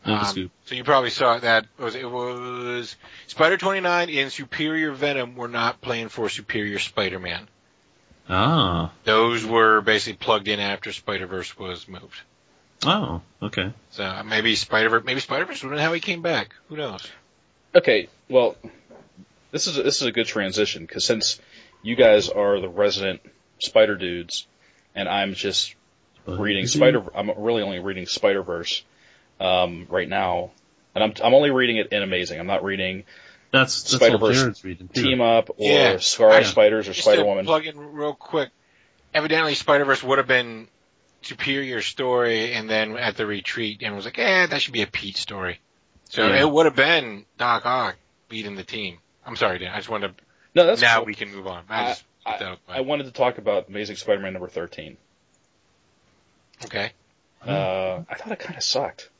No 0.07 0.15
Um, 0.15 0.25
scoop. 0.25 0.51
So 0.67 0.75
you 0.75 0.85
probably 0.85 1.11
saw 1.11 1.39
that 1.39 1.67
it 1.79 1.83
was 1.83 1.95
it 1.95 2.11
was 2.11 2.97
Spider 3.27 3.57
Twenty 3.57 3.81
Nine 3.81 4.11
and 4.11 4.33
Superior 4.33 4.93
Venom 4.93 5.37
were 5.37 5.49
not 5.49 5.81
playing 5.81 6.09
for 6.09 6.29
Superior 6.29 6.79
Spider 6.79 7.19
Man. 7.19 7.49
Ah. 8.29 8.93
Those 9.05 9.45
were 9.45 9.81
basically 9.81 10.19
plugged 10.19 10.49
in 10.49 10.61
after 10.61 10.93
Spider 10.93 11.27
Verse 11.27 11.57
was 11.59 11.89
moved. 11.89 12.21
Oh. 12.85 13.23
Okay. 13.43 13.73
So 13.91 14.05
uh, 14.05 14.23
maybe 14.23 14.55
Spider 14.55 14.89
Verse 14.89 15.05
maybe 15.05 15.21
Spider 15.21 15.45
Verse 15.47 15.63
wouldn't 15.63 15.81
how 15.81 15.93
he 15.93 16.01
came 16.01 16.23
back. 16.23 16.55
Who 16.69 16.77
knows? 16.77 17.07
Okay, 17.75 18.09
well, 18.29 18.57
this 19.51 19.67
is 19.67 19.77
this 19.77 20.01
is 20.01 20.07
a 20.07 20.13
good 20.13 20.27
transition 20.27 20.85
because 20.85 21.05
since 21.05 21.41
you 21.83 21.97
guys 21.97 22.29
are 22.29 22.61
the 22.61 22.69
resident 22.69 23.21
Spider 23.59 23.97
dudes, 23.97 24.47
and 24.95 25.09
I'm 25.09 25.35
just 25.35 25.75
reading 26.27 26.67
Spider, 26.67 27.05
I'm 27.15 27.31
really 27.37 27.63
only 27.63 27.79
reading 27.79 28.07
Spider 28.07 28.43
Verse 28.43 28.83
um, 29.41 29.87
right 29.91 30.09
now, 30.09 30.51
and 30.95 31.05
I'm 31.05 31.13
I'm 31.23 31.35
only 31.35 31.51
reading 31.51 31.77
it 31.77 31.93
in 31.93 32.03
Amazing. 32.03 32.41
I'm 32.41 32.47
not 32.47 32.65
reading 32.65 33.05
That's 33.53 33.83
that's 33.83 33.95
Spider-Verse 33.97 34.21
what 34.21 34.35
Jared's 34.35 34.65
reading 34.65 34.89
too. 34.89 35.03
Team 35.03 35.21
Up 35.21 35.51
or 35.51 35.55
Yeah. 35.59 35.97
Scarlet 35.99 36.47
Spiders 36.47 36.89
or 36.89 36.93
Just 36.93 37.05
Spider 37.07 37.25
Woman. 37.25 37.45
plug 37.47 37.67
in 37.67 37.79
real 37.79 38.15
quick. 38.15 38.51
Evidently 39.15 39.55
Spider 39.55 39.85
Verse 39.85 40.03
would 40.03 40.19
have 40.19 40.27
been 40.27 40.69
Superior 41.23 41.83
story, 41.83 42.53
and 42.53 42.71
then 42.71 42.97
at 42.97 43.17
the 43.17 43.27
retreat, 43.27 43.83
and 43.83 43.97
was 43.97 44.05
like, 44.05 44.19
eh, 44.21 44.47
that 44.47 44.63
should 44.63 44.73
be 44.73 44.83
a 44.83 44.87
Pete 44.87 45.17
story. 45.17 45.59
So 46.11 46.27
Yeah. 46.27 46.43
it 46.43 46.49
would 46.51 46.67
have 46.67 46.77
been 46.77 47.25
Doc 47.39 47.67
Ock 47.67 47.97
beating 48.29 48.55
the 48.55 48.63
team. 48.63 48.99
I'm 49.27 49.35
sorry, 49.35 49.59
Dan. 49.59 49.73
I 49.73 49.77
just 49.79 49.89
wanted 49.89 50.17
to 50.17 50.25
No, 50.55 50.65
that's 50.67 50.81
now 50.81 50.99
cool. 50.99 51.07
we 51.07 51.15
can 51.15 51.35
move 51.35 51.47
on. 51.49 51.65
I 51.69 51.89
just 51.89 52.05
I- 52.25 52.37
put 52.39 52.47
out 52.47 52.59
I 52.69 52.81
wanted 52.83 53.05
to 53.05 53.11
talk 53.11 53.39
about 53.39 53.69
Amazing 53.69 53.97
Spider-Man 53.97 54.33
number 54.33 54.49
13. 54.49 54.97
okay. 56.65 56.93
Uh, 57.47 58.03
I 58.09 58.15
thought 58.15 58.33
it 58.33 58.39
kind 58.39 58.57
of 58.57 58.63
sucked. 58.63 59.11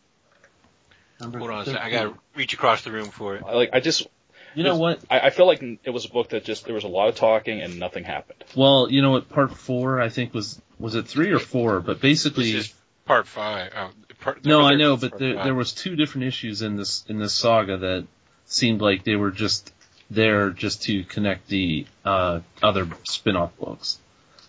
Number 1.21 1.39
Hold 1.39 1.51
on 1.51 1.61
a 1.63 1.65
second. 1.65 1.81
I 1.81 1.91
gotta 1.91 2.15
reach 2.35 2.53
across 2.53 2.83
the 2.85 2.93
room 2.93 3.11
for 3.11 3.37
it. 3.37 3.43
I, 3.45 3.55
like 3.55 3.71
I 3.73 3.81
just, 3.81 4.07
You 4.55 4.63
know 4.63 4.77
what? 4.77 5.01
I, 5.11 5.21
I 5.21 5.31
feel 5.31 5.47
like 5.47 5.63
it 5.63 5.91
was 5.91 6.05
a 6.05 6.09
book 6.09 6.31
that 6.31 6.45
just 6.45 6.65
there 6.65 6.75
was 6.75 6.85
a 6.85 6.89
lot 6.89 7.09
of 7.09 7.17
talking 7.17 7.61
and 7.61 7.79
nothing 7.79 8.05
happened. 8.05 8.45
Well, 8.55 8.89
you 8.91 9.03
know 9.03 9.11
what? 9.11 9.29
Part 9.29 9.57
four, 9.57 10.01
I 10.01 10.09
think 10.09 10.33
was 10.33 10.61
was 10.79 10.95
it 10.95 11.07
three 11.07 11.33
or 11.33 11.39
four? 11.39 11.81
But 11.81 12.01
basically, 12.01 12.53
This 12.53 12.67
is 12.67 12.75
part 13.05 13.27
five. 13.27 13.73
Oh, 13.77 13.91
part, 14.21 14.45
no, 14.45 14.63
I 14.63 14.77
know, 14.77 14.97
but 14.97 15.19
there 15.19 15.35
five. 15.35 15.45
there 15.45 15.55
was 15.55 15.73
two 15.73 15.97
different 15.97 16.27
issues 16.29 16.63
in 16.63 16.77
this 16.77 17.05
in 17.09 17.19
this 17.19 17.35
saga 17.35 17.79
that 17.79 18.07
seemed 18.47 18.81
like 18.81 19.05
they 19.05 19.17
were 19.17 19.31
just 19.31 19.73
there 20.11 20.51
just 20.51 20.83
to 20.85 21.05
connect 21.05 21.49
the 21.49 21.87
uh, 22.05 22.41
other 22.63 22.89
spin-off 23.05 23.57
books, 23.59 23.99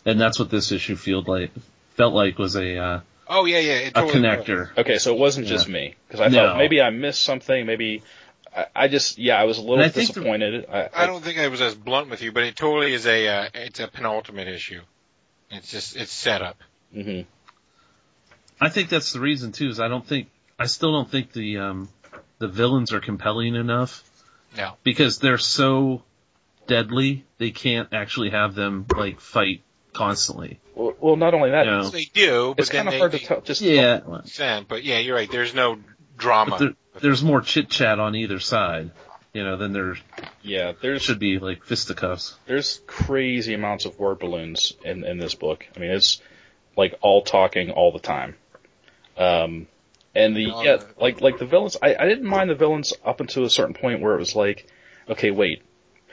and 0.05 0.21
that's 0.21 0.39
what 0.39 0.49
this 0.49 0.71
issue 0.71 0.95
felt 0.95 1.27
like. 1.27 1.51
Felt 1.95 2.13
like 2.13 2.37
was 2.37 2.55
a 2.55 2.77
uh, 2.77 2.99
Oh 3.29 3.45
yeah, 3.45 3.59
yeah. 3.59 3.73
It 3.73 3.87
a 3.89 3.91
totally 4.01 4.21
connector. 4.21 4.75
Okay, 4.77 4.97
so 4.97 5.13
it 5.13 5.19
wasn't 5.19 5.45
Yeah. 5.47 5.53
just 5.53 5.69
me 5.69 5.95
because 6.07 6.19
I 6.21 6.27
No. 6.29 6.47
thought 6.47 6.57
maybe 6.57 6.81
I 6.81 6.89
missed 6.89 7.21
something. 7.21 7.65
Maybe 7.65 8.01
I, 8.55 8.65
I 8.75 8.87
just 8.87 9.17
yeah 9.19 9.39
I 9.39 9.43
was 9.43 9.57
a 9.57 9.61
little 9.61 9.75
And 9.75 9.83
I 9.83 9.89
think 9.89 10.07
the- 10.07 10.13
disappointed. 10.15 10.65
I, 10.71 10.89
I 10.93 11.05
don't 11.05 11.23
think 11.23 11.37
I 11.37 11.47
was 11.47 11.61
as 11.61 11.75
blunt 11.75 12.09
with 12.09 12.21
you, 12.23 12.31
but 12.31 12.43
it 12.43 12.55
totally 12.55 12.93
is 12.93 13.05
a 13.05 13.27
uh, 13.27 13.49
it's 13.53 13.79
a 13.79 13.87
penultimate 13.87 14.47
issue. 14.47 14.81
It's 15.51 15.69
just 15.71 15.95
it's 15.95 16.11
set 16.11 16.41
up. 16.41 16.57
hmm 16.93 17.21
I 18.61 18.69
think 18.69 18.89
that's 18.89 19.13
the 19.13 19.19
reason 19.19 19.51
too. 19.51 19.69
Is 19.69 19.79
I 19.79 19.87
don't 19.87 20.05
think 20.05 20.29
I 20.57 20.65
still 20.65 20.91
don't 20.91 21.09
think 21.09 21.31
the 21.31 21.59
um, 21.59 21.89
the 22.39 22.47
villains 22.47 22.91
are 22.93 22.99
compelling 22.99 23.55
enough 23.55 24.03
No. 24.57 24.73
because 24.83 25.19
they're 25.19 25.37
so 25.37 26.03
deadly. 26.67 27.25
They 27.37 27.51
can't 27.51 27.93
actually 27.93 28.31
have 28.31 28.55
them 28.55 28.85
like 28.95 29.21
fight 29.21 29.61
constantly. 29.93 30.59
Well, 30.75 30.93
well, 30.99 31.15
not 31.15 31.33
only 31.33 31.51
that, 31.51 31.65
No. 31.65 31.89
They 31.89 32.05
do, 32.05 32.53
but 32.55 32.61
it's 32.61 32.69
kind 32.69 32.87
of 32.87 32.93
hard 32.95 33.11
they 33.11 33.19
to 33.19 33.25
tell. 33.25 33.41
Just 33.41 33.61
Yeah, 33.61 34.01
send. 34.25 34.67
But 34.67 34.83
yeah, 34.83 34.99
you're 34.99 35.15
right. 35.15 35.29
There's 35.31 35.53
no 35.53 35.79
drama. 36.17 36.57
there, 36.57 36.73
there's 37.01 37.23
more 37.23 37.41
chit 37.41 37.69
chat 37.69 37.99
on 37.99 38.15
either 38.15 38.39
side. 38.39 38.91
You 39.33 39.43
know, 39.43 39.57
than 39.57 39.73
there 39.73 39.95
yeah. 40.41 40.73
There's 40.81 41.03
should 41.03 41.19
be 41.19 41.37
like 41.37 41.63
fisticuffs. 41.63 42.35
there's 42.47 42.81
crazy 42.87 43.53
amounts 43.53 43.85
of 43.85 43.99
word 43.99 44.17
balloons 44.17 44.73
in 44.83 45.03
in 45.03 45.19
this 45.19 45.35
book. 45.35 45.67
I 45.75 45.79
mean, 45.79 45.91
it's 45.91 46.19
like 46.75 46.95
all 47.01 47.21
talking 47.21 47.69
all 47.69 47.91
the 47.91 47.99
time. 47.99 48.35
Um, 49.17 49.67
and 50.15 50.35
the 50.35 50.51
yeah, 50.63 50.77
like 50.99 51.21
like 51.21 51.37
the 51.37 51.45
villains. 51.45 51.77
I 51.79 51.95
I 51.95 52.07
didn't 52.07 52.25
mind 52.25 52.49
the 52.49 52.55
villains 52.55 52.93
up 53.05 53.19
until 53.19 53.45
a 53.45 53.49
certain 53.49 53.75
point 53.75 54.01
where 54.01 54.15
it 54.15 54.19
was 54.19 54.35
like, 54.35 54.67
okay, 55.07 55.29
wait, 55.29 55.61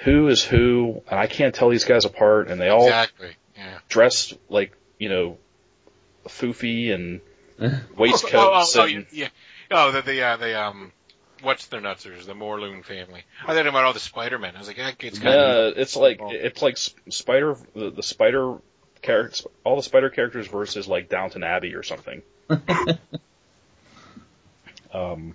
who 0.05 0.29
is 0.29 0.45
who? 0.45 1.03
And 1.09 1.19
I 1.19 1.27
can't 1.27 1.55
tell 1.55 1.71
these 1.71 1.85
guys 1.85 2.05
apart, 2.05 2.49
and 2.49 2.61
they 2.61 2.69
all 2.69 2.85
exactly. 2.85 3.31
Yeah. 3.57 3.79
dressed 3.89 4.35
like 4.49 4.73
you 4.99 5.09
know, 5.09 5.39
foofy 6.29 6.95
and 6.95 7.21
waistcoats. 7.97 8.35
Oh, 8.35 8.65
oh, 8.77 8.83
oh, 8.83 8.87
and, 8.87 9.07
yeah. 9.13 9.29
Oh, 9.71 9.93
the 9.93 10.03
the 10.03 10.23
uh, 10.23 10.37
the 10.37 10.61
um, 10.61 10.93
what's 11.43 11.67
their 11.67 11.81
nutsers? 11.81 12.27
The 12.27 12.35
Morlun 12.35 12.85
family. 12.85 13.23
I 13.47 13.55
thought 13.55 13.67
about 13.67 13.85
all 13.85 13.93
the 13.93 14.01
Spider 14.01 14.39
Men. 14.39 14.57
I 14.57 14.59
was 14.59 14.69
like, 14.69 14.77
that 14.77 15.03
it's 15.03 15.19
kind 15.19 15.35
Yeah, 15.35 15.41
of 15.41 15.75
it's 15.77 15.97
like 15.97 16.21
it's 16.23 16.63
like 16.63 16.75
S- 16.75 16.95
Spider 17.11 17.57
the, 17.75 17.91
the 17.91 18.03
Spider 18.03 18.57
characters, 19.03 19.47
all 19.65 19.77
the 19.77 19.83
Spider 19.83 20.11
characters 20.11 20.47
versus 20.47 20.89
like 20.89 21.09
Downton 21.09 21.43
Abbey 21.43 21.75
or 21.75 21.83
something. 21.83 22.23
um, 24.93 25.35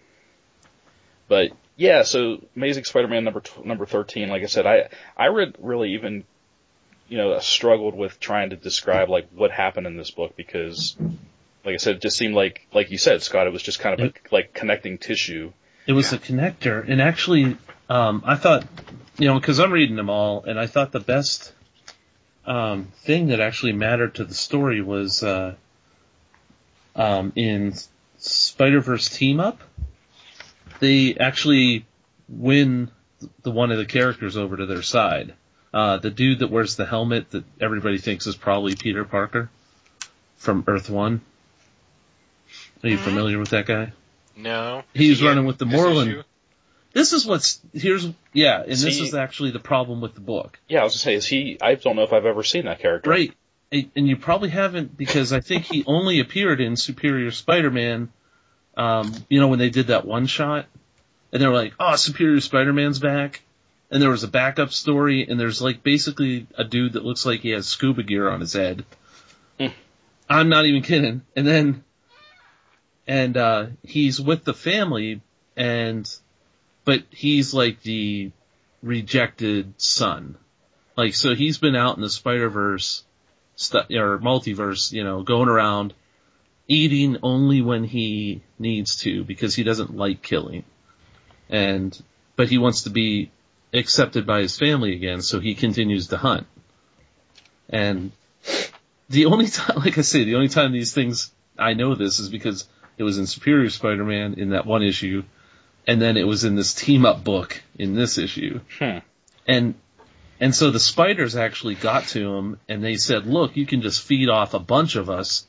but 1.28 1.52
yeah, 1.76 2.04
so 2.04 2.42
Amazing 2.56 2.86
Spider-Man 2.86 3.24
number 3.24 3.42
tw- 3.42 3.66
number 3.66 3.86
thirteen. 3.86 4.30
Like 4.30 4.44
I 4.44 4.48
said, 4.48 4.66
I 4.66 4.90
I 5.18 5.28
read 5.28 5.56
really 5.60 5.94
even 5.94 6.24
you 7.12 7.18
know 7.18 7.38
struggled 7.40 7.94
with 7.94 8.20
trying 8.20 8.50
to 8.52 8.56
describe 8.56 9.10
like 9.10 9.28
what 9.36 9.52
happened 9.52 9.86
in 9.86 9.98
this 9.98 10.10
book 10.10 10.36
because. 10.36 10.96
Like 11.64 11.76
I 11.76 11.78
said, 11.78 11.98
it 11.98 12.02
just 12.02 12.18
seemed 12.18 12.34
like, 12.34 12.66
like 12.74 12.90
you 12.90 12.98
said, 12.98 13.22
Scott, 13.22 13.46
it 13.46 13.54
was 13.54 13.62
just 13.62 13.80
kind 13.80 14.02
of 14.02 14.08
a, 14.08 14.14
like 14.34 14.52
connecting 14.52 14.98
tissue. 14.98 15.54
It 15.86 15.94
was 15.94 16.12
Yeah. 16.12 16.18
a 16.18 16.20
connector, 16.20 16.84
and 16.90 17.00
actually, 17.00 17.56
um, 17.88 18.24
I 18.26 18.36
thought, 18.36 18.66
you 19.20 19.28
know, 19.28 19.40
because 19.40 19.60
I'm 19.60 19.72
reading 19.72 19.96
them 19.96 20.10
all, 20.10 20.44
and 20.44 20.60
I 20.60 20.66
thought 20.66 20.92
the 20.92 21.00
best 21.00 21.54
um, 22.48 22.88
thing 23.04 23.28
that 23.28 23.40
actually 23.40 23.74
mattered 23.74 24.16
to 24.16 24.24
the 24.26 24.34
story 24.34 24.82
was 24.82 25.22
uh, 25.22 25.54
um, 26.96 27.32
in 27.36 27.76
Spider 28.18 28.80
Verse 28.82 29.08
Team 29.08 29.40
Up. 29.40 29.60
They 30.80 31.14
actually 31.16 31.86
win 32.28 32.90
the 33.44 33.52
one 33.52 33.72
of 33.72 33.78
the 33.78 33.86
characters 33.86 34.36
over 34.36 34.58
to 34.58 34.66
their 34.66 34.82
side. 34.82 35.36
Uh, 35.74 35.98
the 35.98 36.10
dude 36.10 36.40
that 36.40 36.50
wears 36.52 36.76
the 36.76 36.86
helmet 36.86 37.32
that 37.32 37.44
everybody 37.62 37.98
thinks 37.98 38.28
is 38.28 38.36
probably 38.36 38.76
Peter 38.76 39.06
Parker 39.06 39.50
from 40.38 40.64
Earth 40.68 40.90
One. 40.90 41.22
Are 42.84 42.90
you 42.90 42.98
Mhm. 42.98 43.02
familiar 43.04 43.40
with 43.40 43.50
that 43.50 43.66
guy? 43.66 43.94
no. 44.36 44.84
He's 44.94 45.22
Yeah, 45.22 45.30
running 45.30 45.46
with 45.46 45.58
the 45.60 45.66
Morlun. 45.66 46.08
issue? 46.08 46.24
This 46.94 47.14
is 47.14 47.26
what's 47.26 47.62
here's 47.74 48.06
yeah, 48.34 48.62
and 48.64 48.72
this 48.72 49.00
is 49.00 49.14
actually 49.14 49.52
the 49.52 49.60
problem 49.60 50.02
with 50.02 50.14
the 50.16 50.20
book. 50.22 50.60
Yeah, 50.68 50.82
I 50.82 50.84
was 50.84 50.94
gonna 50.94 51.00
say, 51.00 51.14
is 51.14 51.26
he? 51.28 51.58
I 51.62 51.76
don't 51.76 51.96
know 51.96 52.04
if 52.04 52.12
I've 52.12 52.26
ever 52.26 52.44
seen 52.44 52.66
that 52.66 52.80
character. 52.80 53.10
Right. 53.10 53.34
and 53.72 54.06
you 54.10 54.18
probably 54.18 54.50
haven't 54.50 54.98
because 54.98 55.32
I 55.32 55.40
think 55.40 55.64
he 55.64 55.84
only 55.88 56.20
appeared 56.20 56.60
in 56.60 56.76
Superior 56.76 57.32
Spider-Man. 57.32 58.10
Um, 58.76 59.14
you 59.30 59.40
know 59.40 59.48
when 59.48 59.60
they 59.60 59.70
did 59.70 59.88
that 59.88 60.04
one 60.06 60.26
shot, 60.26 60.66
and 61.32 61.42
they 61.42 61.48
were 61.48 61.54
like, 61.54 61.74
"Oh, 61.80 61.96
Superior 61.96 62.42
Spider-Man's 62.42 63.00
back," 63.00 63.42
and 63.92 64.02
there 64.02 64.10
was 64.10 64.24
a 64.24 64.30
backup 64.30 64.72
story, 64.72 65.28
and 65.28 65.38
there's 65.40 65.62
like 65.62 65.84
basically 65.84 66.48
a 66.58 66.64
dude 66.64 66.94
that 66.94 67.04
looks 67.04 67.26
like 67.26 67.42
he 67.42 67.50
has 67.50 67.68
scuba 67.68 68.04
gear 68.04 68.30
on 68.30 68.40
his 68.40 68.54
head. 68.54 68.86
Hmm. 69.60 69.68
I'm 70.30 70.50
not 70.50 70.66
even 70.66 70.82
kidding. 70.82 71.24
And 71.36 71.46
then, 71.46 71.84
and 73.06 73.36
uh, 73.36 73.66
he's 73.84 74.20
with 74.20 74.46
the 74.46 74.54
family, 74.54 75.22
and 75.58 76.10
but 76.86 77.04
he's 77.10 77.54
like 77.54 77.82
the 77.82 78.32
rejected 78.82 79.74
son. 79.78 80.38
Like 80.96 81.14
so, 81.14 81.36
he's 81.36 81.58
been 81.58 81.76
out 81.76 81.98
in 81.98 82.02
the 82.02 82.10
Spider 82.10 82.50
Verse 82.50 83.04
stu- 83.58 84.00
or 84.00 84.20
multiverse, 84.20 84.94
you 84.94 85.04
know, 85.04 85.22
going 85.22 85.50
around 85.50 85.94
eating 86.68 87.18
only 87.24 87.62
when 87.62 87.84
he 87.84 88.42
needs 88.58 88.98
to 88.98 89.26
because 89.26 89.54
he 89.54 89.64
doesn't 89.64 89.96
like 89.96 90.22
killing. 90.22 90.64
And, 91.50 92.02
but 92.38 92.48
he 92.48 92.58
wants 92.58 92.84
to 92.84 92.90
be 92.90 93.30
accepted 93.74 94.26
by 94.26 94.42
his 94.42 94.58
family 94.58 94.94
again, 94.96 95.22
so 95.22 95.40
he 95.40 95.56
continues 95.56 96.08
to 96.08 96.18
hunt. 96.18 96.48
And 97.70 98.12
the 99.10 99.26
only 99.26 99.48
time, 99.50 99.78
like 99.78 99.98
I 99.98 100.02
say, 100.02 100.24
the 100.24 100.36
only 100.36 100.50
time 100.50 100.72
these 100.72 100.94
things, 100.94 101.32
I 101.58 101.74
know 101.74 101.96
this 101.96 102.20
is 102.20 102.30
because 102.30 102.68
it 102.98 103.04
was 103.04 103.18
in 103.18 103.28
Superior 103.28 103.70
Spider-Man 103.70 104.36
in 104.36 104.50
that 104.50 104.66
one 104.66 104.84
issue, 104.84 105.24
and 105.88 106.02
then 106.02 106.18
it 106.18 106.28
was 106.28 106.44
in 106.44 106.56
this 106.56 106.74
team 106.74 107.06
up 107.06 107.24
book 107.24 107.62
in 107.78 107.96
this 107.96 108.18
issue. 108.18 108.60
Hmm. 108.78 109.00
And 109.48 109.76
and 110.40 110.56
so 110.56 110.72
the 110.72 110.80
spiders 110.80 111.36
actually 111.36 111.76
got 111.76 112.08
to 112.10 112.36
him 112.36 112.60
and 112.68 112.84
they 112.84 112.98
said, 112.98 113.28
look, 113.28 113.56
you 113.56 113.68
can 113.68 113.84
just 113.84 114.02
feed 114.02 114.28
off 114.28 114.56
a 114.56 114.60
bunch 114.60 114.96
of 114.96 115.08
us, 115.08 115.46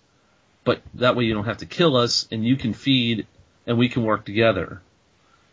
but 0.64 0.82
that 0.94 1.16
way 1.16 1.24
you 1.24 1.32
don't 1.32 1.46
have 1.46 1.58
to 1.58 1.66
kill 1.66 1.96
us 1.96 2.28
and 2.30 2.44
you 2.44 2.56
can 2.56 2.74
feed 2.74 3.26
and 3.66 3.78
we 3.78 3.88
can 3.88 4.04
work 4.04 4.26
together. 4.26 4.82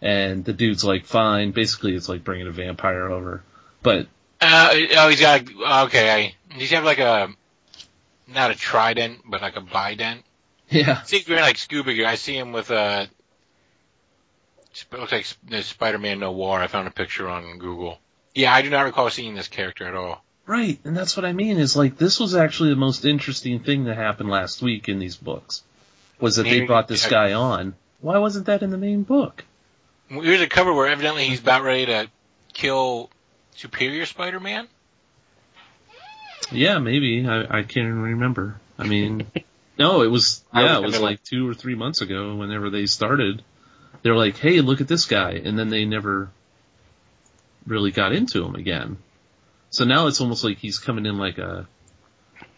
And 0.02 0.46
the 0.46 0.54
dude's 0.54 0.84
like, 0.84 1.06
fine. 1.06 1.52
Basically 1.52 1.96
it's 1.96 2.08
like 2.10 2.24
bringing 2.24 2.48
a 2.48 2.52
vampire 2.52 3.10
over. 3.10 3.44
But, 3.84 4.08
Uh, 4.42 4.70
oh, 4.98 5.10
he's 5.10 5.20
got, 5.20 5.42
okay, 5.88 6.10
I, 6.10 6.58
does 6.58 6.70
he 6.70 6.76
have 6.76 6.86
like 6.86 7.00
a, 7.00 7.30
not 8.28 8.52
a 8.52 8.56
trident, 8.56 9.22
but 9.26 9.42
like 9.42 9.58
a 9.58 9.62
bident? 9.62 10.24
yeah. 10.70 11.02
See, 11.04 11.18
he's 11.18 11.28
wearing 11.28 11.44
like 11.44 11.58
scuba 11.58 11.94
gear. 11.94 12.08
I 12.08 12.16
see 12.16 12.38
him 12.38 12.52
with 12.52 12.70
a, 12.72 13.10
it 14.72 14.98
looks 14.98 15.12
like 15.12 15.26
the 15.48 15.64
Spider-Man 15.64 16.20
Noir. 16.20 16.60
I 16.60 16.68
found 16.68 16.88
a 16.88 16.92
picture 16.92 17.28
on 17.28 17.58
Google. 17.58 18.00
Yeah, 18.36 18.54
I 18.54 18.62
do 18.62 18.70
not 18.70 18.82
recall 18.86 19.10
seeing 19.10 19.36
this 19.36 19.48
character 19.48 19.88
at 19.88 19.96
all. 19.96 20.24
Right. 20.46 20.80
And 20.84 20.96
that's 20.96 21.18
what 21.18 21.26
I 21.26 21.34
mean 21.34 21.58
is 21.58 21.76
like, 21.76 21.98
this 21.98 22.20
was 22.20 22.36
actually 22.36 22.70
the 22.70 22.76
most 22.76 23.04
interesting 23.04 23.60
thing 23.60 23.86
that 23.86 23.98
happened 23.98 24.30
last 24.30 24.62
week 24.62 24.88
in 24.88 25.00
these 25.00 25.18
books. 25.18 25.64
Was 26.20 26.36
that 26.36 26.44
they 26.44 26.62
brought 26.62 26.88
this 26.88 27.08
guy 27.08 27.34
on. 27.34 27.76
Why 28.02 28.18
wasn't 28.18 28.46
that 28.48 28.62
in 28.62 28.70
the 28.70 28.78
main 28.78 29.04
book? 29.04 29.44
Here's 30.10 30.42
a 30.42 30.48
cover 30.48 30.74
where 30.74 30.88
evidently 30.88 31.26
he's 31.26 31.40
mm-hmm. 31.40 31.48
about 31.48 31.64
ready 31.64 31.86
to 31.88 32.10
kill 32.54 33.10
Superior 33.56 34.06
Spider-Man. 34.06 34.68
Yeah, 36.52 36.80
maybe. 36.80 37.28
I, 37.28 37.42
I 37.42 37.62
can't 37.62 37.88
even 37.88 38.02
remember. 38.02 38.60
I 38.78 38.88
mean, 38.88 39.28
no, 39.78 40.02
it 40.02 40.08
was, 40.08 40.44
yeah, 40.54 40.80
was 40.80 40.96
it 40.96 40.98
was 40.98 41.02
like 41.02 41.24
two 41.24 41.48
or 41.48 41.54
three 41.54 41.76
months 41.76 42.02
ago 42.02 42.36
whenever 42.36 42.70
they 42.70 42.86
started. 42.86 43.44
they're 44.02 44.16
like, 44.16 44.38
hey, 44.38 44.62
look 44.62 44.82
at 44.82 44.88
this 44.88 45.06
guy. 45.06 45.34
And 45.44 45.60
then 45.60 45.70
they 45.70 45.86
never 45.86 46.32
really 47.68 47.92
got 47.92 48.14
into 48.14 48.44
him 48.44 48.56
again. 48.56 48.98
So 49.70 49.86
now 49.86 50.08
it's 50.08 50.22
almost 50.22 50.44
like 50.44 50.58
he's 50.58 50.80
coming 50.80 51.06
in 51.06 51.18
like 51.18 51.38
a, 51.38 51.68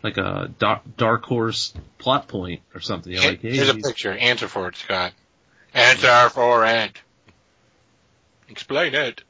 like 0.04 0.18
a 0.18 0.50
dark, 0.58 0.82
dark 0.96 1.26
horse 1.26 1.74
plot 1.98 2.28
point 2.28 2.62
or 2.74 2.80
something. 2.80 3.12
You're 3.12 3.24
like, 3.24 3.42
hey, 3.42 3.56
Here's 3.56 3.70
a 3.70 3.76
picture. 3.76 4.14
Answer 4.14 4.48
for 4.48 4.70
it, 4.70 4.78
Scott. 4.78 5.12
Answer 5.74 6.30
for 6.30 6.66
it. 6.66 7.02
Explain 8.52 8.94
it. 8.94 9.24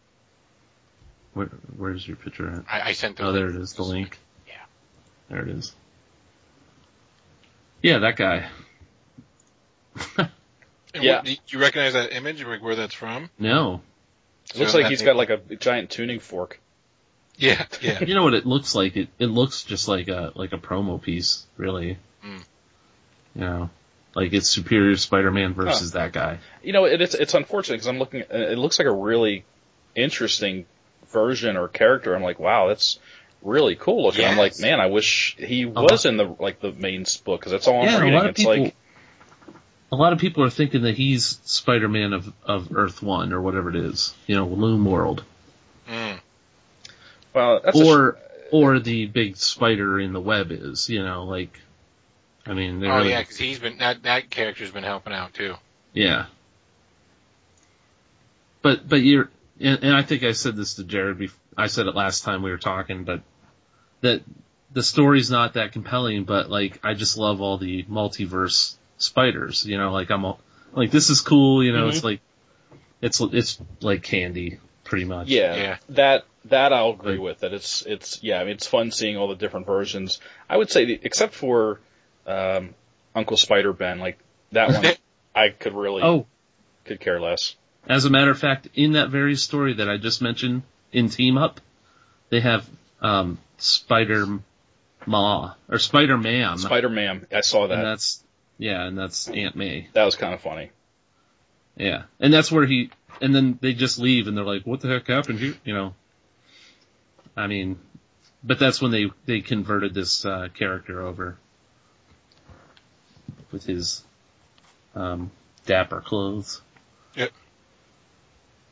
where, 1.33 1.47
where's 1.77 2.05
your 2.07 2.17
picture 2.17 2.49
at? 2.51 2.63
I, 2.69 2.89
I 2.89 2.91
sent 2.93 3.17
the 3.17 3.25
Oh, 3.25 3.31
there 3.31 3.47
it 3.49 3.55
is, 3.55 3.73
the 3.73 3.83
link. 3.83 4.17
Yeah. 4.47 4.53
There 5.29 5.41
it 5.43 5.49
is. 5.49 5.73
Yeah, 7.81 7.99
that 7.99 8.15
guy. 8.17 8.47
And 10.93 11.03
Yeah. 11.05 11.17
what- 11.17 11.25
do 11.25 11.35
you 11.47 11.59
recognize 11.59 11.93
that 11.93 12.11
image? 12.13 12.43
Like 12.43 12.61
where 12.61 12.75
that's 12.75 12.93
from? 12.93 13.29
No. 13.39 13.81
It 14.53 14.59
looks 14.59 14.71
So 14.73 14.77
like 14.79 14.85
that- 14.85 14.89
he's 14.89 15.01
got 15.03 15.15
like 15.15 15.29
a 15.29 15.37
giant 15.55 15.89
tuning 15.89 16.19
fork. 16.19 16.59
Yeah, 17.37 17.65
yeah. 17.81 18.03
You 18.03 18.13
know 18.13 18.23
what 18.23 18.33
it 18.35 18.45
looks 18.45 18.75
like? 18.75 18.95
It 18.97 19.07
it 19.17 19.27
looks 19.27 19.63
just 19.63 19.87
like 19.87 20.09
a 20.09 20.31
like 20.35 20.51
a 20.53 20.57
promo 20.59 21.01
piece, 21.01 21.47
really. 21.57 21.97
Mm. 22.23 22.43
You 23.35 23.41
know, 23.41 23.69
like 24.15 24.33
it's 24.33 24.49
Superior 24.49 24.97
Spider-Man 24.97 25.53
versus 25.53 25.91
that 25.91 26.11
guy. 26.13 26.39
You 26.63 26.73
know, 26.73 26.85
it, 26.85 27.01
it's 27.01 27.15
it's 27.15 27.33
unfortunate 27.33 27.75
because 27.75 27.87
I'm 27.87 27.99
looking. 27.99 28.23
It 28.29 28.57
looks 28.57 28.77
like 28.79 28.87
a 28.87 28.91
really 28.93 29.45
interesting 29.95 30.65
version 31.11 31.57
or 31.57 31.67
character. 31.67 32.13
I'm 32.15 32.23
like, 32.23 32.39
wow, 32.39 32.67
that's 32.67 32.99
really 33.41 33.75
cool 33.75 34.03
looking. 34.03 34.25
I'm 34.25 34.37
like, 34.37 34.59
man, 34.59 34.79
I 34.79 34.87
wish 34.87 35.35
he 35.37 35.65
was 35.65 36.05
in 36.05 36.17
the 36.17 36.25
like 36.39 36.59
the 36.59 36.71
main 36.71 37.05
book 37.23 37.39
because 37.39 37.51
that's 37.51 37.67
all 37.67 37.81
I'm 37.81 37.85
yeah, 37.87 37.95
and 37.95 38.01
a 38.01 38.05
reading. 38.05 38.15
lot 38.17 38.25
of 38.25 38.29
It's 38.31 38.39
people. 38.39 38.63
like, 38.63 38.75
a 39.91 39.95
lot 39.95 40.13
of 40.13 40.19
people 40.19 40.43
are 40.43 40.49
thinking 40.49 40.83
that 40.83 40.95
he's 40.95 41.39
Spider-Man 41.45 42.13
of 42.13 42.33
of 42.45 42.75
Earth 42.75 43.01
One 43.01 43.33
or 43.33 43.41
whatever 43.41 43.69
it 43.69 43.75
is. 43.75 44.13
You 44.27 44.35
know, 44.35 44.47
Loom 44.47 44.85
World, 44.85 45.23
Mm. 45.89 46.19
well, 47.33 47.59
that's 47.63 47.79
a 47.79 47.83
sh- 47.83 47.87
or 47.87 48.17
or 48.51 48.79
the 48.79 49.05
big 49.07 49.35
spider 49.37 49.99
in 49.99 50.13
the 50.13 50.21
web 50.21 50.51
is. 50.51 50.89
You 50.89 51.03
know, 51.03 51.23
like. 51.23 51.57
I 52.45 52.53
mean, 52.53 52.83
Oh 52.83 52.97
really, 52.97 53.11
yeah, 53.11 53.21
because 53.21 53.37
he's 53.37 53.59
been 53.59 53.77
that 53.77 54.03
that 54.03 54.29
character's 54.29 54.71
been 54.71 54.83
helping 54.83 55.13
out 55.13 55.33
too. 55.33 55.55
Yeah. 55.93 56.25
But 58.61 58.87
but 58.87 59.01
you're 59.01 59.29
and, 59.59 59.83
and 59.83 59.95
I 59.95 60.01
think 60.01 60.23
I 60.23 60.31
said 60.31 60.55
this 60.55 60.75
to 60.75 60.83
Jared. 60.83 61.19
Bef- 61.19 61.33
I 61.57 61.67
said 61.67 61.87
it 61.87 61.95
last 61.95 62.23
time 62.23 62.41
we 62.41 62.51
were 62.51 62.57
talking, 62.57 63.03
but 63.03 63.21
that 64.01 64.21
the 64.73 64.83
story's 64.83 65.29
not 65.29 65.53
that 65.53 65.71
compelling. 65.71 66.23
But 66.23 66.49
like 66.49 66.79
I 66.83 66.93
just 66.93 67.17
love 67.17 67.41
all 67.41 67.57
the 67.57 67.83
multiverse 67.83 68.75
spiders. 68.97 69.65
You 69.65 69.77
know, 69.77 69.91
like 69.91 70.09
I'm 70.09 70.25
all, 70.25 70.39
like 70.73 70.91
this 70.91 71.09
is 71.09 71.21
cool. 71.21 71.63
You 71.63 71.73
know, 71.73 71.89
it's 71.89 71.97
mm-hmm. 71.97 72.07
like 72.07 72.21
it's 73.01 73.19
it's 73.21 73.59
like 73.81 74.03
candy 74.03 74.59
pretty 74.83 75.05
much. 75.05 75.27
yeah, 75.27 75.55
Yeah. 75.55 75.77
that 75.89 76.25
that 76.45 76.73
I'll 76.73 76.91
agree 76.91 77.13
Like- 77.13 77.21
with. 77.21 77.39
That 77.41 77.53
it's 77.53 77.83
it's 77.83 78.23
yeah, 78.23 78.39
I 78.39 78.45
mean, 78.45 78.53
it's 78.53 78.67
fun 78.67 78.91
seeing 78.91 79.17
all 79.17 79.27
the 79.27 79.35
different 79.35 79.67
versions. 79.67 80.19
I 80.49 80.57
would 80.57 80.71
say, 80.71 80.85
the, 80.85 80.99
except 81.03 81.33
for 81.33 81.79
um, 82.27 82.73
Uncle 83.15 83.37
Spider 83.37 83.73
Ben, 83.73 83.99
like 83.99 84.17
that 84.51 84.69
one, 84.69 84.85
I 85.35 85.49
could 85.49 85.73
really 85.73 86.01
Oh, 86.03 86.25
could 86.85 86.99
care 86.99 87.19
less. 87.19 87.55
as 87.87 88.05
a 88.05 88.09
matter 88.09 88.31
of 88.31 88.39
fact, 88.39 88.67
in 88.75 88.93
that 88.93 89.09
very 89.09 89.35
story 89.35 89.73
that 89.75 89.89
I 89.89 89.97
just 89.97 90.21
mentioned 90.21 90.63
in 90.91 91.09
Team 91.09 91.37
Up, 91.37 91.59
they 92.29 92.39
have 92.41 92.67
um 93.01 93.37
Spider 93.57 94.39
Ma 95.05 95.53
or 95.69 95.79
Spider 95.79 96.17
Man. 96.17 96.57
Spider 96.57 96.89
Man, 96.89 97.25
I 97.33 97.41
saw 97.41 97.67
that. 97.67 97.77
and 97.77 97.85
that's 97.85 98.23
yeah, 98.57 98.83
and 98.85 98.97
that's 98.97 99.27
Aunt 99.27 99.55
May. 99.55 99.87
That 99.93 100.05
was 100.05 100.15
kind 100.15 100.33
of 100.33 100.41
funny. 100.41 100.69
Yeah, 101.75 102.03
and 102.19 102.31
that's 102.33 102.51
where 102.51 102.65
he. 102.65 102.91
And 103.21 103.33
then 103.35 103.57
they 103.61 103.73
just 103.73 103.97
leave, 103.99 104.27
and 104.27 104.35
they're 104.37 104.43
like, 104.43 104.63
"What 104.63 104.81
the 104.81 104.87
heck 104.89 105.07
happened 105.07 105.39
here?" 105.39 105.55
You 105.63 105.73
know. 105.73 105.95
I 107.35 107.47
mean, 107.47 107.79
but 108.43 108.59
that's 108.59 108.81
when 108.81 108.91
they 108.91 109.09
they 109.25 109.41
converted 109.41 109.93
this 109.93 110.25
uh, 110.25 110.49
character 110.53 111.01
over 111.01 111.37
with 113.51 113.65
his 113.65 114.03
um, 114.95 115.31
dapper 115.65 116.01
clothes. 116.01 116.61
Yep. 117.15 117.31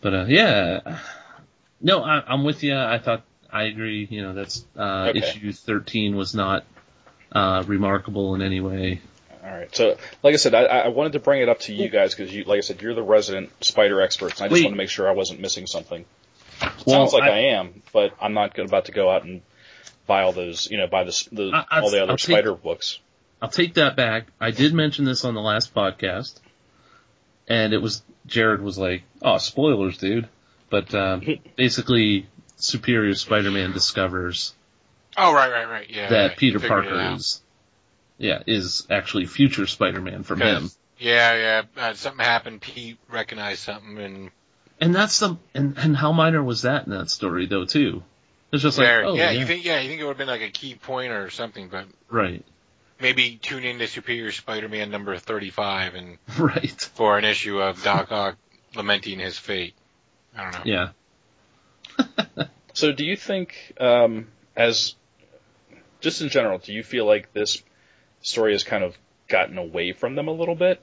But 0.01 0.13
uh, 0.13 0.25
yeah, 0.27 0.99
no, 1.81 2.03
I, 2.03 2.23
I'm 2.25 2.43
with 2.43 2.63
you. 2.63 2.75
I 2.77 2.99
thought 2.99 3.23
I 3.51 3.63
agree. 3.63 4.07
You 4.09 4.21
know, 4.21 4.33
that's 4.33 4.65
uh, 4.77 5.07
Okay. 5.09 5.19
issue 5.19 5.51
13 5.51 6.15
was 6.15 6.33
not 6.33 6.63
uh, 7.31 7.63
remarkable 7.67 8.35
in 8.35 8.41
any 8.41 8.61
way. 8.61 9.01
All 9.43 9.49
right. 9.51 9.73
So, 9.75 9.97
like 10.23 10.33
I 10.33 10.37
said, 10.37 10.53
I, 10.53 10.63
I 10.63 10.87
wanted 10.89 11.13
to 11.13 11.19
bring 11.19 11.41
it 11.41 11.49
up 11.49 11.59
to 11.61 11.73
you 11.73 11.89
guys 11.89 12.13
because, 12.13 12.33
you, 12.33 12.43
like 12.43 12.57
I 12.57 12.61
said, 12.61 12.81
you're 12.81 12.93
the 12.93 13.01
resident 13.03 13.51
spider 13.63 14.01
experts. 14.01 14.39
And 14.39 14.45
I 14.45 14.47
just 14.49 14.53
Wait. 14.59 14.65
want 14.65 14.73
to 14.73 14.77
make 14.77 14.89
sure 14.89 15.09
I 15.09 15.13
wasn't 15.13 15.39
missing 15.39 15.65
something. 15.65 16.05
Well, 16.85 17.07
Sounds 17.09 17.13
like 17.13 17.23
I, 17.23 17.29
I- 17.29 17.39
am, 17.53 17.81
but 17.93 18.11
I'm 18.21 18.33
not 18.33 18.57
about 18.59 18.85
to 18.85 18.91
go 18.91 19.09
out 19.09 19.23
and 19.23 19.41
buy 20.07 20.23
all 20.23 20.33
those, 20.33 20.69
you 20.69 20.77
know, 20.77 20.87
buy 20.87 21.05
the, 21.05 21.27
the 21.31 21.51
I- 21.69 21.79
all 21.81 21.89
the 21.89 22.03
other 22.03 22.11
I'll 22.11 22.17
take- 22.17 22.35
spider 22.35 22.53
books. 22.53 22.99
I'll 23.41 23.49
take 23.49 23.75
that 23.75 23.95
back. 23.95 24.28
I 24.39 24.52
did 24.52 24.73
mention 24.73 25.06
this 25.06 25.23
on 25.25 25.34
the 25.34 25.41
last 25.41 25.73
podcast, 25.73 26.39
and 27.47 27.73
it 27.73 27.82
was 27.82 28.04
Jared 28.25 28.62
was 28.62 28.78
like, 28.78 29.04
"Oh, 29.21 29.38
spoilers, 29.38 29.97
dude." 29.97 30.28
But 30.69 30.93
um, 30.93 31.23
basically, 31.56 32.28
Superior 32.58 33.15
Spider-Man 33.15 33.71
discovers 33.71 34.54
Oh 35.17 35.34
right, 35.34 35.52
right, 35.52 35.69
right. 35.69 35.89
Yeah. 35.89 36.10
that 36.10 36.28
right. 36.30 36.38
Peter 36.38 36.60
Figured 36.60 36.86
Parker 36.86 37.15
is, 37.15 37.41
yeah, 38.17 38.41
is 38.47 38.88
actually 38.89 39.25
future 39.25 39.67
Spider-Man 39.67 40.23
from 40.23 40.39
him. 40.41 40.71
Yeah, 40.97 41.36
yeah. 41.36 41.62
Uh, 41.82 41.93
something 41.93 42.23
happened. 42.23 42.62
Pete 42.62 42.97
recognized 43.10 43.60
something, 43.60 43.97
and 43.97 44.32
and 44.80 44.95
that's 44.95 45.19
the 45.19 45.38
and 45.54 45.78
and 45.78 45.95
how 45.95 46.12
minor 46.13 46.43
was 46.43 46.63
that 46.63 46.86
in 46.86 46.91
that 46.91 47.10
story 47.10 47.47
though 47.47 47.65
too? 47.65 48.04
It's 48.52 48.63
just 48.63 48.78
Where, 48.78 49.04
like, 49.04 49.13
oh, 49.13 49.15
yeah, 49.15 49.32
yeah, 49.32 49.39
you 49.39 49.45
think, 49.45 49.63
yeah, 49.63 49.80
you 49.80 49.89
think 49.89 50.02
it 50.02 50.06
would 50.06 50.12
have 50.12 50.17
been 50.17 50.28
like 50.28 50.41
a 50.41 50.49
key 50.49 50.73
point 50.73 51.12
or 51.12 51.30
something, 51.30 51.67
but 51.69 51.86
right, 52.10 52.43
maybe 52.99 53.38
tune 53.41 53.63
in 53.63 53.79
to 53.79 53.88
Superior 53.88 54.31
Spider-Man 54.31 54.91
number 54.91 55.17
35 55.17 55.95
and 55.95 56.17
right, 56.39 56.81
for 56.95 57.17
an 57.17 57.25
issue 57.25 57.59
of 57.62 57.81
Doc 57.83 58.12
Ock 58.12 58.38
lamenting 58.75 59.19
his 59.19 59.38
fate. 59.38 59.73
I 60.38 60.51
don't 60.51 60.65
know. 60.65 60.91
yeah. 61.97 62.45
So 62.73 62.93
do 62.93 63.03
you 63.03 63.17
think, 63.17 63.73
um, 63.79 64.27
as 64.55 64.95
just 65.99 66.21
in 66.21 66.29
general, 66.29 66.59
do 66.59 66.71
you 66.71 66.81
feel 66.83 67.05
like 67.05 67.33
this 67.33 67.62
story 68.21 68.53
has 68.53 68.63
kind 68.63 68.83
of 68.85 68.97
gotten 69.27 69.57
away 69.57 69.91
from 69.91 70.15
them 70.15 70.27
a 70.29 70.31
little 70.31 70.55
bit? 70.55 70.79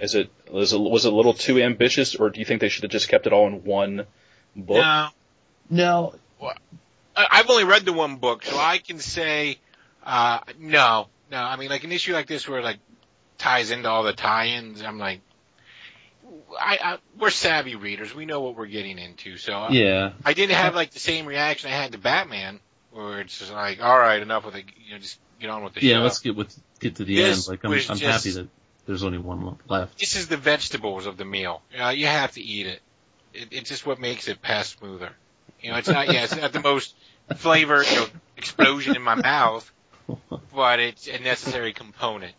Is 0.00 0.16
it 0.16 0.28
was 0.50 0.72
it, 0.72 0.78
was 0.80 1.04
it 1.04 1.12
a 1.12 1.16
little 1.16 1.34
too 1.34 1.60
ambitious, 1.62 2.16
or 2.16 2.30
do 2.30 2.40
you 2.40 2.44
think 2.46 2.60
they 2.60 2.68
should 2.68 2.82
have 2.82 2.90
just 2.90 3.08
kept 3.08 3.28
it 3.28 3.32
all 3.32 3.46
in 3.46 3.62
one 3.62 4.06
book? 4.56 4.78
No, 4.78 5.08
No, 5.70 6.14
I- 7.14 7.26
I've 7.30 7.48
only 7.50 7.64
read 7.64 7.84
the 7.84 7.92
one 7.92 8.16
book, 8.16 8.44
so 8.44 8.58
I 8.58 8.78
can 8.78 8.98
say, 8.98 9.58
uh, 10.04 10.40
no, 10.58 11.06
no. 11.30 11.38
I 11.38 11.56
mean, 11.56 11.70
like 11.70 11.84
an 11.84 11.92
issue 11.92 12.12
like 12.12 12.26
this 12.26 12.48
where 12.48 12.60
it, 12.60 12.64
like 12.64 12.78
ties 13.38 13.70
into 13.70 13.88
all 13.88 14.02
the 14.02 14.12
tie-ins. 14.12 14.82
I'm 14.82 14.98
like, 14.98 15.20
I, 16.58 16.78
I 16.82 16.98
we're 17.18 17.30
savvy 17.30 17.74
readers. 17.74 18.14
We 18.14 18.26
know 18.26 18.40
what 18.40 18.56
we're 18.56 18.66
getting 18.66 18.98
into. 18.98 19.36
So 19.36 19.68
yeah, 19.70 20.12
I 20.24 20.34
didn't 20.34 20.56
have 20.56 20.74
like 20.74 20.90
the 20.90 21.00
same 21.00 21.26
reaction 21.26 21.70
I 21.70 21.74
had 21.74 21.92
to 21.92 21.98
Batman, 21.98 22.60
where 22.92 23.20
it's 23.20 23.38
just 23.38 23.52
like, 23.52 23.82
all 23.82 23.98
right, 23.98 24.20
enough 24.20 24.44
with 24.44 24.56
it. 24.56 24.64
You 24.86 24.94
know, 24.94 24.98
just 24.98 25.18
get 25.40 25.50
on 25.50 25.64
with 25.64 25.74
the 25.74 25.84
yeah. 25.84 25.96
show. 25.96 26.02
Let's 26.02 26.18
get 26.20 26.36
with 26.36 26.56
get 26.80 26.96
to 26.96 27.04
the 27.04 27.16
This 27.16 27.48
end. 27.48 27.52
Like 27.52 27.64
I'm, 27.64 27.72
I'm 27.72 27.98
just- 27.98 28.02
happy 28.02 28.30
that 28.30 28.48
there's 28.86 29.02
only 29.02 29.18
one 29.18 29.56
left. 29.68 29.98
This 29.98 30.16
is 30.16 30.28
the 30.28 30.36
vegetables 30.36 31.06
of 31.06 31.16
the 31.16 31.24
meal. 31.24 31.62
Uh, 31.78 31.88
you 31.88 32.06
have 32.06 32.32
to 32.32 32.42
eat 32.42 32.66
it. 32.66 32.82
it. 33.32 33.48
It's 33.50 33.68
just 33.68 33.86
what 33.86 33.98
makes 33.98 34.28
it 34.28 34.42
pass 34.42 34.68
smoother. 34.68 35.10
You 35.60 35.70
know, 35.70 35.78
it's 35.78 35.88
not. 35.88 36.12
Yeah, 36.12 36.24
it's 36.24 36.36
not 36.36 36.52
the 36.52 36.60
most 36.60 36.94
flavor 37.36 37.82
you 37.82 37.96
know, 37.96 38.06
explosion 38.36 38.96
in 38.96 39.02
my 39.02 39.14
mouth, 39.14 39.70
but 40.54 40.80
it's 40.80 41.06
a 41.08 41.18
necessary 41.18 41.72
component. 41.72 42.34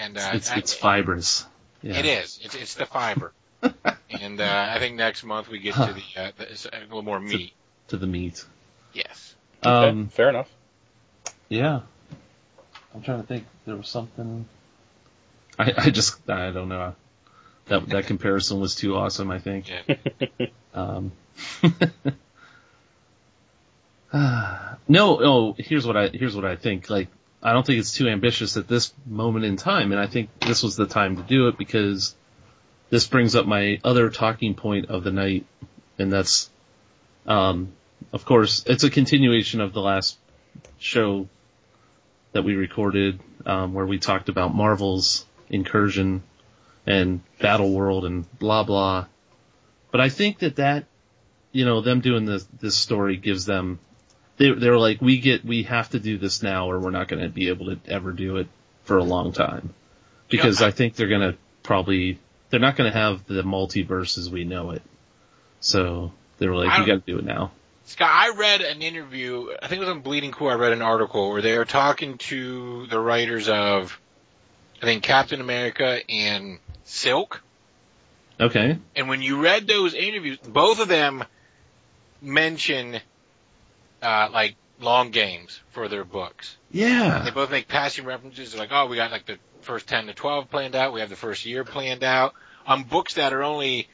And 0.00 0.16
uh, 0.16 0.30
It's 0.34 0.50
I- 0.50 0.56
it's 0.58 0.74
fibrous. 0.74 1.46
Yeah. 1.82 1.96
It 1.98 2.06
is. 2.06 2.40
It's 2.42 2.54
it's 2.54 2.74
the 2.74 2.86
fiber. 2.86 3.32
and 4.10 4.40
uh, 4.40 4.66
I 4.74 4.78
think 4.78 4.96
next 4.96 5.24
month 5.24 5.48
we 5.48 5.58
get 5.58 5.74
to 5.74 5.94
the, 5.94 6.20
uh, 6.22 6.30
the 6.36 6.70
a 6.72 6.80
little 6.82 7.02
more 7.02 7.20
meat. 7.20 7.52
to 7.88 7.96
the 7.96 8.06
meat. 8.06 8.44
Yes. 8.92 9.34
Okay, 9.64 9.88
Um, 9.88 10.08
fair 10.08 10.28
enough. 10.28 10.48
yeah. 11.48 11.80
I'm 12.94 13.02
trying 13.02 13.20
to 13.20 13.26
think. 13.26 13.44
There 13.66 13.76
was 13.76 13.88
something. 13.88 14.46
I 15.58 15.72
I 15.76 15.90
just 15.90 16.28
I 16.30 16.50
don't 16.50 16.68
know. 16.68 16.94
That 17.66 17.86
that 17.90 18.06
comparison 18.06 18.60
was 18.60 18.74
too 18.74 18.96
awesome. 18.96 19.30
I 19.30 19.38
think. 19.38 19.68
Yeah. 19.70 20.46
Um, 20.74 21.12
no, 24.12 25.20
oh, 25.20 25.54
here's 25.58 25.86
what 25.86 25.96
I 25.96 26.08
here's 26.08 26.34
what 26.34 26.44
I 26.44 26.56
think. 26.56 26.88
Like, 26.88 27.08
I 27.42 27.52
don't 27.52 27.66
think 27.66 27.78
it's 27.78 27.92
too 27.92 28.08
ambitious 28.08 28.56
at 28.56 28.66
this 28.66 28.92
moment 29.06 29.44
in 29.44 29.56
time, 29.56 29.92
and 29.92 30.00
I 30.00 30.06
think 30.06 30.30
this 30.40 30.62
was 30.62 30.76
the 30.76 30.86
time 30.86 31.16
to 31.16 31.22
do 31.22 31.48
it 31.48 31.58
because 31.58 32.14
this 32.90 33.06
brings 33.06 33.36
up 33.36 33.46
my 33.46 33.80
other 33.84 34.08
talking 34.08 34.54
point 34.54 34.86
of 34.86 35.04
the 35.04 35.12
night, 35.12 35.46
and 35.98 36.12
that's, 36.12 36.48
um, 37.26 37.72
of 38.12 38.24
course, 38.24 38.64
it's 38.66 38.82
a 38.82 38.90
continuation 38.90 39.60
of 39.60 39.74
the 39.74 39.82
last 39.82 40.18
show 40.78 41.28
that 42.32 42.44
we 42.44 42.54
recorded, 42.54 43.20
um, 43.44 43.74
where 43.74 43.86
we 43.86 43.98
talked 43.98 44.28
about 44.28 44.54
Marvel's 44.54 45.26
incursion 45.50 46.22
and 46.86 47.20
Battle 47.40 47.72
World 47.72 48.06
and 48.06 48.26
blah 48.38 48.64
blah. 48.64 49.06
But 49.90 50.00
I 50.00 50.08
think 50.08 50.38
that 50.38 50.56
that, 50.56 50.86
you 51.52 51.66
know, 51.66 51.82
them 51.82 52.00
doing 52.00 52.24
this 52.24 52.44
this 52.58 52.74
story 52.74 53.16
gives 53.16 53.44
them, 53.44 53.80
they 54.38 54.52
they're 54.52 54.78
like, 54.78 55.00
we 55.00 55.18
get, 55.18 55.44
we 55.44 55.64
have 55.64 55.90
to 55.90 56.00
do 56.00 56.16
this 56.18 56.42
now, 56.42 56.70
or 56.70 56.78
we're 56.80 56.90
not 56.90 57.08
going 57.08 57.22
to 57.22 57.28
be 57.28 57.48
able 57.48 57.66
to 57.66 57.78
ever 57.86 58.12
do 58.12 58.36
it 58.36 58.48
for 58.84 58.96
a 58.96 59.04
long 59.04 59.32
time, 59.32 59.74
because 60.28 60.60
Yeah. 60.60 60.68
I 60.68 60.70
think 60.70 60.94
they're 60.94 61.08
going 61.08 61.32
to 61.32 61.36
probably, 61.62 62.18
they're 62.50 62.60
not 62.60 62.76
going 62.76 62.90
to 62.90 62.98
have 62.98 63.26
the 63.26 63.42
multiverse 63.42 64.16
as 64.16 64.30
we 64.30 64.44
know 64.44 64.70
it. 64.70 64.82
So 65.60 66.12
they 66.38 66.48
were 66.48 66.56
like, 66.56 66.78
we 66.78 66.86
got 66.86 67.04
to 67.04 67.12
do 67.12 67.18
it 67.18 67.24
now. 67.24 67.50
Scott, 67.84 68.10
I 68.10 68.34
read 68.36 68.60
an 68.60 68.82
interview. 68.82 69.48
I 69.62 69.66
think 69.66 69.78
it 69.78 69.84
was 69.84 69.88
on 69.88 70.00
Bleeding 70.00 70.30
Cool. 70.30 70.48
I 70.48 70.54
read 70.54 70.72
an 70.72 70.82
article 70.82 71.30
where 71.30 71.42
they 71.42 71.56
were 71.56 71.64
talking 71.64 72.18
to 72.18 72.86
the 72.86 73.00
writers 73.00 73.48
of, 73.48 73.98
I 74.80 74.84
think 74.86 75.02
Captain 75.02 75.40
America 75.40 75.98
and 76.08 76.58
Silk. 76.84 77.42
Okay. 78.38 78.78
And 78.94 79.08
when 79.08 79.20
you 79.20 79.42
read 79.42 79.66
those 79.66 79.94
interviews, 79.94 80.38
both 80.38 80.80
of 80.80 80.88
them 80.88 81.24
mention 82.22 83.00
uh, 84.02 84.28
like 84.32 84.56
long 84.80 85.10
games 85.10 85.60
for 85.70 85.88
their 85.88 86.04
books. 86.04 86.56
Yeah. 86.70 87.22
They 87.24 87.30
both 87.30 87.50
make 87.50 87.68
passing 87.68 88.04
references. 88.04 88.52
They're 88.52 88.60
like, 88.60 88.70
oh, 88.72 88.86
we 88.86 88.96
got 88.96 89.10
like 89.10 89.26
the 89.26 89.38
first 89.62 89.88
10 89.88 90.06
to 90.06 90.14
12 90.14 90.50
planned 90.50 90.74
out. 90.74 90.92
We 90.92 91.00
have 91.00 91.10
the 91.10 91.16
first 91.16 91.44
year 91.46 91.64
planned 91.64 92.04
out 92.04 92.34
on 92.66 92.84
books 92.84 93.14
that 93.14 93.32
are 93.32 93.42
only 93.42 93.88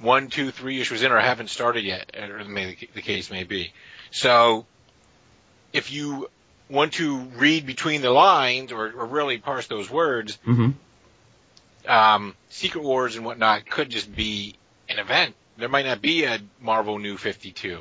one, 0.00 0.28
two, 0.28 0.50
three 0.50 0.80
issues 0.80 1.02
in 1.02 1.12
or 1.12 1.20
haven't 1.20 1.50
started 1.50 1.84
yet, 1.84 2.16
or 2.18 2.42
may, 2.44 2.76
the 2.94 3.02
case 3.02 3.30
may 3.30 3.44
be. 3.44 3.72
So 4.10 4.64
if 5.72 5.92
you 5.92 6.30
want 6.70 6.94
to 6.94 7.18
read 7.18 7.66
between 7.66 8.00
the 8.00 8.10
lines 8.10 8.72
or, 8.72 8.86
or 8.86 9.06
really 9.06 9.38
parse 9.38 9.66
those 9.66 9.90
words, 9.90 10.36
hmm 10.44 10.70
um, 11.86 12.34
Secret 12.48 12.82
Wars 12.82 13.16
and 13.16 13.24
whatnot 13.24 13.68
could 13.68 13.90
just 13.90 14.14
be 14.14 14.54
an 14.88 14.98
event. 14.98 15.34
There 15.56 15.68
might 15.68 15.86
not 15.86 16.00
be 16.00 16.24
a 16.24 16.38
Marvel 16.60 16.98
New 16.98 17.16
52. 17.16 17.80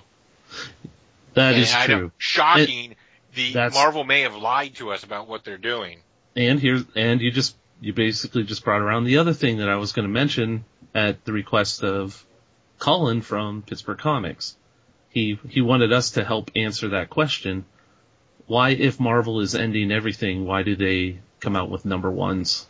That 1.33 1.53
And 1.53 1.61
is 1.63 1.73
I 1.73 1.87
know- 1.87 1.97
true. 1.99 2.11
Shocking. 2.17 2.95
the 3.35 3.53
Marvel 3.73 4.03
may 4.03 4.21
have 4.21 4.35
lied 4.35 4.75
to 4.75 4.91
us 4.91 5.03
about 5.03 5.27
what 5.27 5.43
they're 5.43 5.57
doing. 5.57 5.99
And 6.35 6.59
here's 6.59 6.83
and 6.95 7.21
you 7.21 7.31
just 7.31 7.55
you 7.81 7.93
basically 7.93 8.43
just 8.43 8.63
brought 8.63 8.81
around 8.81 9.05
the 9.05 9.17
other 9.17 9.33
thing 9.33 9.57
that 9.57 9.69
I 9.69 9.75
was 9.77 9.91
going 9.93 10.07
to 10.07 10.11
mention 10.13 10.65
at 10.95 11.23
the 11.25 11.31
request 11.31 11.83
of 11.83 12.25
Colin 12.79 13.21
from 13.21 13.61
Pittsburgh 13.61 13.97
Comics. 13.97 14.55
He 15.09 15.39
he 15.47 15.61
wanted 15.61 15.93
us 15.93 16.11
to 16.11 16.23
help 16.25 16.51
answer 16.55 16.89
that 16.89 17.09
question. 17.09 17.65
Why, 18.47 18.69
if 18.71 18.99
Marvel 18.99 19.41
is 19.41 19.53
ending 19.53 19.91
everything, 19.91 20.45
why 20.45 20.63
do 20.63 20.75
they 20.75 21.19
come 21.39 21.55
out 21.55 21.69
with 21.69 21.85
number 21.85 22.09
ones 22.09 22.65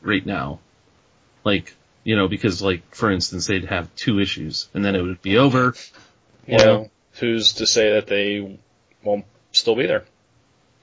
right 0.00 0.24
now? 0.24 0.60
Like, 1.42 1.74
you 2.04 2.14
know, 2.16 2.28
because 2.28 2.62
like 2.62 2.94
for 2.94 3.10
instance, 3.10 3.46
they'd 3.48 3.64
have 3.66 3.94
two 3.96 4.20
issues 4.20 4.68
and 4.72 4.84
then 4.84 4.94
it 4.94 5.02
would 5.02 5.20
be 5.22 5.36
over. 5.38 5.74
You 6.46 6.58
know, 6.58 6.90
who's 7.18 7.54
to 7.54 7.66
say 7.66 7.92
that 7.94 8.06
they 8.06 8.58
won't 9.02 9.24
still 9.52 9.76
be 9.76 9.86
there? 9.86 10.04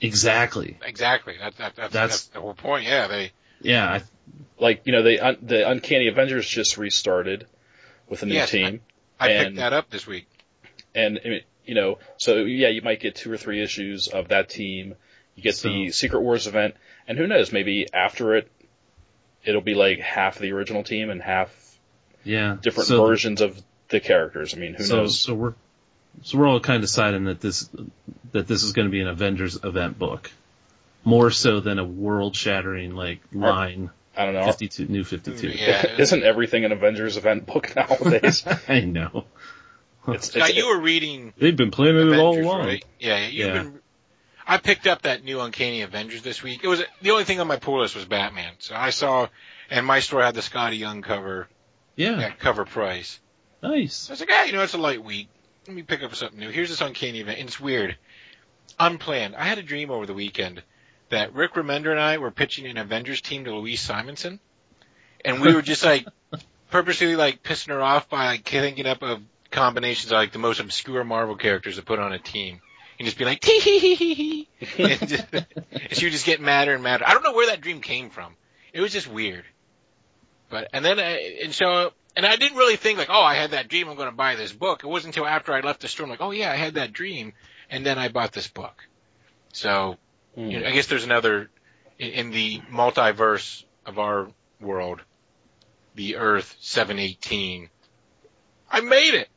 Exactly. 0.01 0.77
Exactly. 0.83 1.35
That, 1.39 1.55
that, 1.57 1.75
that's, 1.75 1.77
that's, 1.77 1.93
That's- 1.93 2.23
the 2.27 2.41
whole 2.41 2.53
point. 2.53 2.85
Yeah, 2.85 3.07
they. 3.07 3.31
Yeah, 3.61 3.85
I, 3.89 4.03
Like, 4.59 4.81
you 4.85 4.91
know, 4.91 5.03
the 5.03 5.19
un- 5.21 5.37
the 5.41 5.69
Uncanny 5.69 6.07
Avengers 6.09 6.45
just 6.47 6.77
restarted 6.77 7.47
with 8.09 8.21
a 8.23 8.25
new 8.25 8.33
Yes, 8.33 8.51
team, 8.51 8.81
I 9.19 9.29
And- 9.29 9.45
picked 9.47 9.57
that 9.57 9.71
up 9.73 9.89
this 9.89 10.05
week. 10.05 10.27
and 10.93 11.19
you 11.65 11.75
know, 11.75 11.99
so 12.17 12.39
yeah, 12.43 12.67
you 12.67 12.81
might 12.81 12.99
get 12.99 13.15
two 13.15 13.31
or 13.31 13.37
three 13.37 13.61
issues 13.63 14.09
of 14.09 14.27
that 14.29 14.49
team. 14.49 14.95
You 15.35 15.43
get 15.43 15.55
the 15.57 15.91
Secret 15.91 16.19
Wars 16.19 16.45
event, 16.45 16.75
and 17.07 17.17
who 17.17 17.25
knows, 17.25 17.53
maybe 17.53 17.87
after 17.93 18.35
it, 18.35 18.51
it'll 19.45 19.61
be 19.61 19.73
like 19.73 19.99
half 19.99 20.37
the 20.39 20.51
original 20.51 20.83
team 20.83 21.09
and 21.09 21.21
half 21.21 21.49
yeah. 22.25 22.57
different 22.61 22.87
So- 22.89 23.05
versions 23.07 23.39
of 23.39 23.61
the 23.87 24.01
characters. 24.01 24.53
I 24.53 24.57
mean, 24.57 24.73
who 24.73 24.83
so, 24.83 24.97
knows? 24.97 25.21
So 25.21 25.33
we're 25.33 25.53
so 26.21 26.37
we're 26.37 26.47
all 26.47 26.59
kind 26.59 26.75
of 26.77 26.81
deciding 26.83 27.25
that 27.25 27.41
this 27.41 27.69
that 28.31 28.47
this 28.47 28.63
is 28.63 28.71
going 28.73 28.87
to 28.87 28.91
be 28.91 29.01
an 29.01 29.07
Avengers 29.07 29.57
event 29.63 29.97
book, 29.99 30.31
more 31.03 31.31
so 31.31 31.59
than 31.59 31.79
a 31.79 31.83
world 31.85 32.35
shattering 32.35 32.95
like 32.95 33.19
line 33.33 33.89
I 34.15 34.25
don't 34.25 34.35
know. 34.35 34.45
fifty 34.45 34.67
two 34.67 34.85
new 34.87 35.03
fifty 35.03 35.35
two. 35.35 35.49
Yeah. 35.57 35.97
Isn't 35.97 36.23
everything 36.23 36.65
an 36.65 36.71
Avengers 36.71 37.17
event 37.17 37.45
book 37.45 37.75
nowadays? 37.75 38.45
I 38.67 38.81
know 38.81 39.25
it's, 40.07 40.27
Scott, 40.31 40.49
it's, 40.49 40.57
you 40.57 40.67
were 40.67 40.79
reading 40.79 41.33
they've 41.37 41.55
been 41.55 41.71
planning 41.71 42.09
it 42.11 42.17
all 42.19 42.31
Avengers, 42.33 42.45
along. 42.45 42.59
right? 42.67 42.85
Yeah, 42.99 43.25
you've 43.27 43.47
Yeah. 43.47 43.53
been. 43.63 43.79
I 44.45 44.57
picked 44.57 44.87
up 44.87 45.03
that 45.03 45.23
new 45.23 45.39
Uncanny 45.39 45.81
Avengers 45.83 46.21
this 46.21 46.43
week. 46.43 46.61
It 46.63 46.67
was 46.67 46.83
the 47.01 47.11
only 47.11 47.23
thing 47.23 47.39
on 47.39 47.47
my 47.47 47.55
pull 47.55 47.79
list 47.79 47.95
was 47.95 48.03
Batman, 48.03 48.51
so 48.59 48.75
I 48.75 48.89
saw, 48.89 49.29
and 49.69 49.85
my 49.85 50.01
store 50.01 50.21
had 50.21 50.35
the 50.35 50.41
Skottie 50.41 50.77
Young 50.77 51.01
cover 51.01 51.47
Yeah, 51.95 52.19
at 52.19 52.39
cover 52.39 52.65
price. 52.65 53.21
nice. 53.61 54.09
I 54.09 54.13
was 54.13 54.19
like, 54.19 54.29
ah, 54.33 54.43
you 54.43 54.51
know, 54.51 54.61
it's 54.61 54.73
a 54.73 54.77
light 54.77 55.01
week. 55.01 55.29
Let 55.67 55.75
me 55.75 55.81
pick 55.83 56.03
up 56.03 56.13
something 56.15 56.39
new. 56.39 56.49
Here's 56.49 56.69
this 56.69 56.81
Uncanny 56.81 57.21
event, 57.21 57.39
and 57.39 57.47
it's 57.47 57.59
weird, 57.59 57.97
unplanned. 58.79 59.35
I 59.35 59.45
had 59.45 59.57
a 59.59 59.63
dream 59.63 59.91
over 59.91 60.05
the 60.05 60.13
weekend 60.13 60.61
that 61.09 61.33
Rick 61.33 61.53
Remender 61.53 61.91
and 61.91 61.99
I 61.99 62.17
were 62.17 62.31
pitching 62.31 62.65
an 62.65 62.77
Avengers 62.77 63.21
team 63.21 63.45
to 63.45 63.55
Louise 63.55 63.79
Simonson, 63.81 64.39
and 65.23 65.41
we 65.41 65.53
were 65.53 65.61
just 65.61 65.83
like 65.85 66.05
purposely 66.69 67.15
like 67.15 67.43
pissing 67.43 67.69
her 67.69 67.81
off 67.81 68.09
by 68.09 68.25
like 68.25 68.43
thinking 68.47 68.85
up 68.87 69.03
of 69.03 69.21
combinations 69.51 70.11
of 70.11 70.17
like 70.17 70.31
the 70.33 70.39
most 70.39 70.59
obscure 70.59 71.03
Marvel 71.03 71.35
characters 71.37 71.77
to 71.77 71.81
put 71.83 71.99
on 71.99 72.11
a 72.11 72.19
team. 72.19 72.59
And 72.99 73.05
just 73.07 73.17
be 73.17 73.25
like, 73.25 73.39
tee 73.39 73.59
hee 73.59 73.79
hee 73.79 73.95
hee 73.95 74.13
hee. 74.13 74.47
And 74.77 74.99
just- 75.07 75.25
and 75.33 75.45
she 75.91 76.05
would 76.05 76.11
just 76.13 76.25
get 76.27 76.39
madder 76.41 76.73
and 76.75 76.83
madder. 76.83 77.03
I 77.07 77.13
don't 77.13 77.23
know 77.23 77.33
where 77.33 77.47
that 77.47 77.61
dream 77.61 77.81
came 77.81 78.09
from. 78.11 78.35
It 78.71 78.81
was 78.81 78.91
just 78.91 79.07
weird. 79.07 79.45
But, 80.49 80.69
and 80.73 80.85
then, 80.85 80.99
uh, 80.99 81.17
and 81.43 81.53
so 81.53 81.91
and 82.15 82.25
I 82.25 82.35
didn't 82.35 82.57
really 82.57 82.75
think 82.75 82.97
like, 82.99 83.09
oh, 83.09 83.21
I 83.23 83.35
had 83.35 83.51
that 83.51 83.67
dream. 83.67 83.89
I'm 83.89 83.95
going 83.95 84.09
to 84.09 84.15
buy 84.15 84.35
this 84.35 84.51
book. 84.51 84.83
It 84.83 84.87
wasn't 84.87 85.15
until 85.15 85.27
after 85.27 85.53
I 85.53 85.61
left 85.61 85.81
the 85.81 85.87
store, 85.87 86.05
I'm 86.05 86.09
like, 86.09 86.21
oh 86.21 86.31
yeah, 86.31 86.51
I 86.51 86.55
had 86.55 86.75
that 86.75 86.93
dream, 86.93 87.33
and 87.69 87.85
then 87.85 87.97
I 87.97 88.09
bought 88.09 88.31
this 88.31 88.47
book. 88.47 88.83
So, 89.53 89.97
Hmm. 90.35 90.49
you 90.49 90.59
know, 90.59 90.67
I 90.67 90.71
guess 90.71 90.87
there's 90.87 91.03
another 91.03 91.49
in, 91.99 92.09
in 92.09 92.31
the 92.31 92.59
multiverse 92.71 93.63
of 93.85 93.99
our 93.99 94.29
world, 94.59 94.99
the 95.95 96.15
Earth 96.15 96.55
718. 96.59 97.69
I 98.71 98.81
made 98.81 99.13
it. 99.13 99.29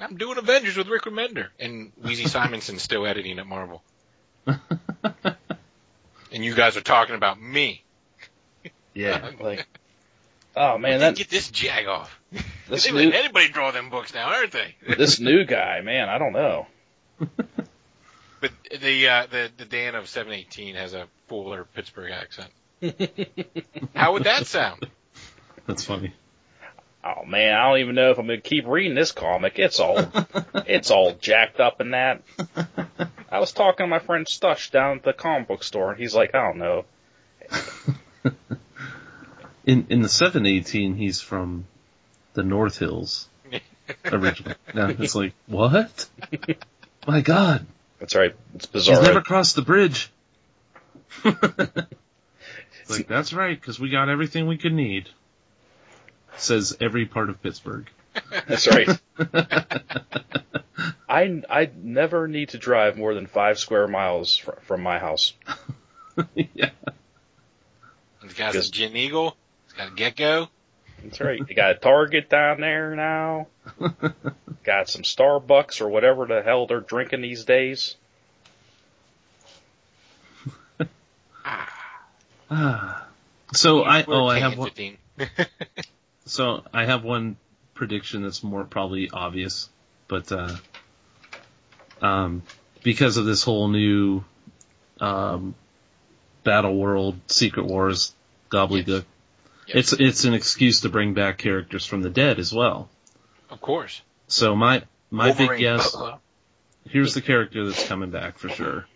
I'm 0.00 0.16
doing 0.16 0.38
Avengers 0.38 0.76
with 0.76 0.88
Rick 0.88 1.02
Remender 1.02 1.48
and 1.58 1.92
Weezy 2.00 2.28
Simonson's 2.28 2.82
still 2.82 3.06
editing 3.06 3.38
at 3.38 3.46
Marvel. 3.46 3.82
And 6.32 6.44
you 6.44 6.54
guys 6.54 6.76
are 6.76 6.80
talking 6.80 7.14
about 7.14 7.40
me. 7.40 7.84
yeah. 8.92 9.30
Like, 9.40 9.66
oh 10.56 10.78
man, 10.78 10.98
that 10.98 11.14
get 11.14 11.30
this 11.30 11.48
jag 11.48 11.86
off. 11.86 12.20
this 12.68 12.84
They 12.84 12.92
new 12.92 13.10
let 13.10 13.14
anybody 13.14 13.48
draw 13.48 13.70
them 13.70 13.90
books 13.90 14.14
now, 14.14 14.26
aren't 14.28 14.52
they? 14.52 14.74
this 14.96 15.20
new 15.20 15.44
guy, 15.44 15.80
man, 15.80 16.08
I 16.08 16.18
don't 16.18 16.32
know. 16.32 16.66
But 18.44 18.52
the 18.82 19.08
uh, 19.08 19.26
the 19.30 19.50
the 19.56 19.64
Dan 19.64 19.94
of 19.94 20.06
718 20.06 20.74
has 20.74 20.92
a 20.92 21.06
fuller 21.28 21.64
Pittsburgh 21.64 22.12
accent. 22.12 22.50
How 23.94 24.12
would 24.12 24.24
that 24.24 24.46
sound? 24.46 24.86
That's 25.66 25.82
funny. 25.82 26.12
Oh 27.02 27.24
man, 27.24 27.54
I 27.54 27.70
don't 27.70 27.78
even 27.78 27.94
know 27.94 28.10
if 28.10 28.18
I'm 28.18 28.26
gonna 28.26 28.42
keep 28.42 28.66
reading 28.66 28.94
this 28.94 29.12
comic. 29.12 29.58
It's 29.58 29.80
all 29.80 29.98
it's 30.66 30.90
all 30.90 31.14
jacked 31.14 31.58
up 31.58 31.80
in 31.80 31.92
that. 31.92 32.22
I 33.30 33.38
was 33.38 33.52
talking 33.52 33.84
to 33.84 33.88
my 33.88 33.98
friend 33.98 34.26
Stush 34.26 34.70
down 34.70 34.98
at 34.98 35.04
the 35.04 35.14
comic 35.14 35.48
book 35.48 35.64
store, 35.64 35.92
and 35.92 35.98
he's 35.98 36.14
like, 36.14 36.34
I 36.34 36.46
don't 36.46 36.58
know. 36.58 36.84
In 39.64 39.86
in 39.88 40.02
the 40.02 40.10
seven 40.10 40.44
eighteen, 40.44 40.96
he's 40.96 41.22
from 41.22 41.64
the 42.34 42.42
North 42.42 42.78
Hills 42.78 43.28
originally. 44.04 44.56
Now 44.74 44.88
it's 44.88 45.14
like 45.14 45.32
what? 45.46 46.08
My 47.06 47.20
God, 47.20 47.66
That's 47.98 48.14
right. 48.14 48.34
It's 48.54 48.66
bizarre. 48.66 48.96
he's 48.96 49.06
never 49.06 49.20
crossed 49.20 49.56
the 49.56 49.62
bridge. 49.62 50.10
It's 51.24 51.34
like 52.90 53.06
that's 53.08 53.32
right, 53.32 53.58
because 53.58 53.78
we 53.78 53.90
got 53.90 54.08
everything 54.08 54.46
we 54.46 54.56
could 54.58 54.72
need. 54.72 55.08
Says 56.36 56.76
every 56.80 57.06
part 57.06 57.30
of 57.30 57.42
Pittsburgh. 57.42 57.88
That's 58.48 58.66
right. 58.68 58.88
I 61.08 61.42
I 61.48 61.70
never 61.76 62.26
need 62.26 62.50
to 62.50 62.58
drive 62.58 62.96
more 62.96 63.14
than 63.14 63.26
five 63.26 63.58
square 63.58 63.86
miles 63.86 64.36
fr- 64.36 64.52
from 64.62 64.82
my 64.82 64.98
house. 64.98 65.34
yeah. 66.34 66.70
He's 68.22 68.34
got 68.34 68.54
a 68.54 68.70
Giant 68.70 68.96
Eagle. 68.96 69.36
He's 69.66 69.74
got 69.74 69.88
a 69.88 69.92
GetGo. 69.92 70.48
That's 71.04 71.20
right. 71.20 71.40
You 71.48 71.54
got 71.54 71.72
a 71.72 71.74
Target 71.74 72.28
down 72.28 72.60
there 72.60 72.94
now. 72.94 73.48
got 74.64 74.88
some 74.88 75.02
Starbucks 75.02 75.80
or 75.80 75.88
whatever 75.88 76.26
the 76.26 76.42
hell 76.42 76.66
they're 76.66 76.80
drinking 76.80 77.20
these 77.20 77.44
days. 77.44 77.96
Ah. 82.50 83.00
So 83.52 83.84
I 83.84 84.04
We're 84.04 84.14
oh 84.14 84.26
I 84.26 84.40
have 84.40 84.58
one. 84.58 84.72
So 86.26 86.64
I 86.72 86.86
have 86.86 87.04
one 87.04 87.36
prediction 87.74 88.22
that's 88.22 88.42
more 88.42 88.64
probably 88.64 89.10
obvious, 89.10 89.68
but 90.08 90.32
uh, 90.32 90.56
um, 92.00 92.42
because 92.82 93.16
of 93.16 93.26
this 93.26 93.44
whole 93.44 93.68
new 93.68 94.24
um, 95.00 95.54
Battle 96.42 96.76
World 96.76 97.18
Secret 97.26 97.66
Wars 97.66 98.12
gobbledygook, 98.50 98.86
Yes. 98.86 99.04
It's 99.66 99.92
it's 99.92 100.24
an 100.24 100.34
excuse 100.34 100.80
to 100.82 100.88
bring 100.88 101.14
back 101.14 101.38
characters 101.38 101.84
from 101.86 102.02
the 102.02 102.10
dead 102.10 102.38
as 102.38 102.52
well. 102.52 102.88
Of 103.50 103.60
course. 103.60 104.02
So 104.26 104.54
my 104.56 104.82
my 105.10 105.32
big 105.32 105.58
guess 105.58 105.94
here's 106.88 107.14
the 107.14 107.22
character 107.22 107.66
that's 107.66 107.86
coming 107.86 108.10
back 108.10 108.38
for 108.38 108.48
sure 108.48 108.86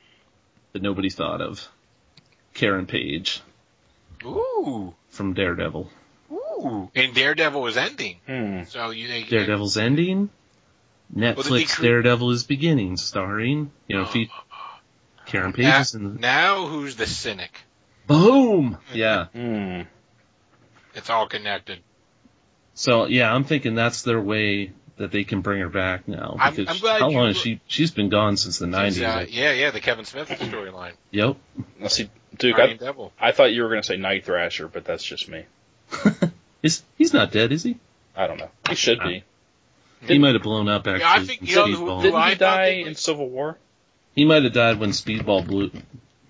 that 0.72 0.82
nobody 0.82 1.08
thought 1.10 1.40
of, 1.40 1.66
Karen 2.54 2.86
Page 2.86 3.40
Ooh. 4.24 4.94
from 5.08 5.34
Daredevil. 5.34 5.90
Ooh. 6.32 6.90
And 6.94 7.14
Daredevil 7.14 7.66
is 7.68 7.76
ending. 7.76 8.16
Hmm. 8.26 8.64
So 8.64 8.90
you 8.90 9.06
think 9.08 9.28
Daredevil's 9.28 9.76
ending. 9.76 10.28
did 11.14 11.22
they 11.22 11.32
Netflix 11.42 11.76
cre- 11.76 11.82
Daredevil 11.84 12.30
is 12.32 12.44
beginning, 12.44 12.96
starring 12.96 13.70
you 13.86 13.96
know 13.96 14.04
fe- 14.06 14.30
Karen 15.26 15.52
Page 15.52 15.64
now, 15.66 15.80
is 15.80 15.94
in 15.94 16.14
the 16.14 16.20
now 16.20 16.66
who's 16.66 16.96
the 16.96 17.06
cynic? 17.06 17.52
boom. 18.06 18.78
Yeah. 18.92 19.26
Hmm. 19.26 19.82
It's 20.98 21.08
all 21.10 21.26
connected. 21.28 21.78
So 22.74 23.06
yeah, 23.06 23.32
I'm 23.34 23.44
thinking 23.44 23.74
that's 23.74 24.02
their 24.02 24.20
way 24.20 24.72
that 24.98 25.12
they 25.12 25.22
can 25.24 25.40
bring 25.42 25.60
her 25.60 25.68
back 25.68 26.08
now 26.08 26.36
I'm- 26.38 26.54
because 26.54 26.74
I'm 26.74 26.80
glad 26.80 27.00
how 27.00 27.08
you 27.08 27.16
long 27.16 27.28
has 27.28 27.36
she? 27.38 27.60
She's 27.68 27.90
been 27.92 28.08
gone 28.08 28.36
since 28.36 28.58
the 28.58 28.66
Since, 28.66 28.98
'90s. 28.98 29.16
uh, 29.22 29.26
yeah, 29.30 29.52
yeah, 29.52 29.70
the 29.70 29.80
Kevin 29.80 30.04
Smith 30.04 30.28
storyline. 30.28 30.92
Yep. 31.12 31.36
Now 31.78 31.86
see, 31.88 32.10
Duke, 32.36 32.58
I, 32.58 32.72
Devil. 32.74 33.12
I 33.18 33.32
thought 33.32 33.52
you 33.52 33.62
were 33.62 33.68
going 33.68 33.80
to 33.82 33.86
say 33.86 33.96
Night 33.96 34.24
Thrasher, 34.24 34.66
but 34.68 34.84
that's 34.84 35.04
just 35.04 35.28
me. 35.28 35.44
Is 36.62 36.82
he's 36.98 37.12
not 37.12 37.30
dead, 37.30 37.52
is 37.52 37.62
he? 37.62 37.78
I 38.16 38.26
don't 38.26 38.38
know. 38.38 38.50
He 38.68 38.74
should 38.74 38.98
be. 39.00 39.22
he 40.02 40.18
might 40.18 40.34
have 40.34 40.42
blown 40.42 40.68
up 40.68 40.86
actually. 40.88 41.00
Yeah, 41.00 41.12
I 41.12 41.24
think 41.24 41.42
in 41.42 41.46
you 41.46 41.54
know 41.56 41.66
who- 41.66 41.76
Speedball. 41.76 41.96
who 41.98 42.02
Didn't 42.02 42.22
he 42.22 42.28
thought 42.30 42.38
die 42.38 42.66
in 42.84 42.94
Civil 42.96 43.28
War? 43.28 43.56
He 44.16 44.24
might 44.24 44.42
have 44.42 44.52
died 44.52 44.80
when 44.80 44.90
Speedball 44.90 45.46
blew. 45.46 45.70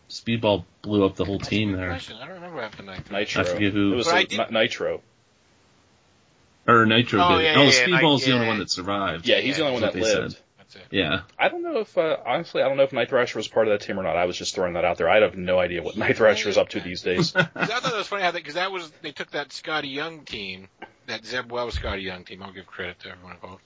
Speedball 0.09 0.65
blew 0.83 1.05
up 1.05 1.17
the 1.17 1.25
whole 1.25 1.39
team 1.39 1.73
there, 1.73 1.91
question. 1.91 2.17
I 2.17 2.27
don't 2.27 2.37
remember 2.37 2.61
after 2.63 2.83
night. 2.83 3.11
Nitro. 3.11 3.43
I 3.43 3.45
forget 3.45 3.73
who. 3.73 3.93
It 3.93 3.97
was 3.97 4.07
But 4.07 4.15
I 4.15 4.25
did- 4.25 4.51
Nitro. 4.51 5.03
or 6.67 6.87
Nitro 6.87 7.21
Oh, 7.23 7.39
did. 7.39 7.45
yeah, 7.45 7.55
oh, 7.57 7.63
yeah, 7.63 7.71
yeah, 7.71 7.71
Speedball's 8.01 8.23
the 8.25 8.31
yeah. 8.31 8.35
only 8.37 8.47
one 8.49 8.59
that 8.59 8.71
survived. 8.71 9.27
Yeah, 9.27 9.41
he's 9.41 9.57
the 9.57 9.63
only 9.63 9.75
one 9.75 9.83
That's 9.83 9.95
that 9.95 10.01
they 10.03 10.15
lived. 10.21 10.33
said. 10.33 10.43
That's 10.59 10.77
it. 10.77 10.83
Yeah. 10.91 11.21
I 11.39 11.49
don't 11.49 11.63
know 11.63 11.79
if, 11.81 11.97
uh, 11.97 12.17
honestly, 12.27 12.63
I 12.63 12.69
don't 12.69 12.77
know 12.77 12.83
if 12.83 12.93
Night 12.93 13.09
Thrasher 13.09 13.39
was 13.39 13.49
part 13.49 13.69
of 13.69 13.79
that 13.79 13.87
team 13.87 13.99
or 13.99 14.03
not. 14.03 14.17
I 14.17 14.27
was 14.27 14.37
just 14.37 14.55
throwing 14.55 14.75
that 14.75 14.85
out 14.85 14.99
there. 14.99 15.09
I 15.09 15.21
have 15.23 15.37
no 15.37 15.59
idea 15.59 15.83
what 15.83 15.97
Night 15.97 16.17
Thrasher 16.17 16.49
is 16.49 16.59
up 16.59 16.69
to 16.71 16.81
these 16.81 17.03
days. 17.03 17.35
I 17.37 17.43
thought 17.45 17.83
that 17.83 17.95
was 17.97 18.07
funny 18.07 18.23
how 18.23 18.31
that 18.33 18.39
because 18.39 18.55
that 18.55 18.71
was 18.73 18.91
they 19.03 19.13
took 19.13 19.31
that 19.33 19.49
Skottie 19.49 19.93
Young 19.95 20.25
team, 20.25 20.69
that 21.07 21.25
Zeb 21.25 21.51
Wells 21.51 21.79
Skottie 21.79 22.03
Young 22.03 22.25
team. 22.25 22.43
I'll 22.43 22.53
give 22.53 22.67
credit 22.67 22.99
to 23.01 23.11
everyone 23.11 23.33
involved. 23.35 23.63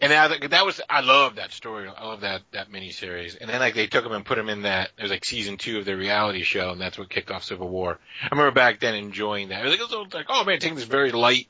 And 0.00 0.12
I, 0.12 0.46
that 0.48 0.66
was 0.66 0.80
I 0.90 1.00
love 1.00 1.36
that 1.36 1.52
story. 1.52 1.88
I 1.88 2.04
love 2.04 2.20
that 2.20 2.42
that 2.52 2.70
miniseries. 2.70 3.36
And 3.40 3.48
then 3.48 3.60
like 3.60 3.74
they 3.74 3.86
took 3.86 4.04
him 4.04 4.12
and 4.12 4.24
put 4.24 4.36
him 4.36 4.48
in 4.50 4.62
that. 4.62 4.90
It 4.98 5.02
was 5.02 5.10
like 5.10 5.24
season 5.24 5.56
two 5.56 5.78
of 5.78 5.84
their 5.86 5.96
reality 5.96 6.42
show, 6.42 6.70
and 6.70 6.80
that's 6.80 6.98
what 6.98 7.08
kicked 7.08 7.30
off 7.30 7.44
Civil 7.44 7.68
War. 7.68 7.98
I 8.22 8.28
remember 8.34 8.50
back 8.52 8.80
then 8.80 8.94
enjoying 8.94 9.48
that. 9.48 9.60
It 9.60 9.64
was 9.64 9.72
like, 9.72 9.90
it 9.90 9.98
was 10.04 10.14
like 10.14 10.26
oh 10.28 10.44
man, 10.44 10.58
taking 10.58 10.76
this 10.76 10.84
very 10.84 11.12
light 11.12 11.48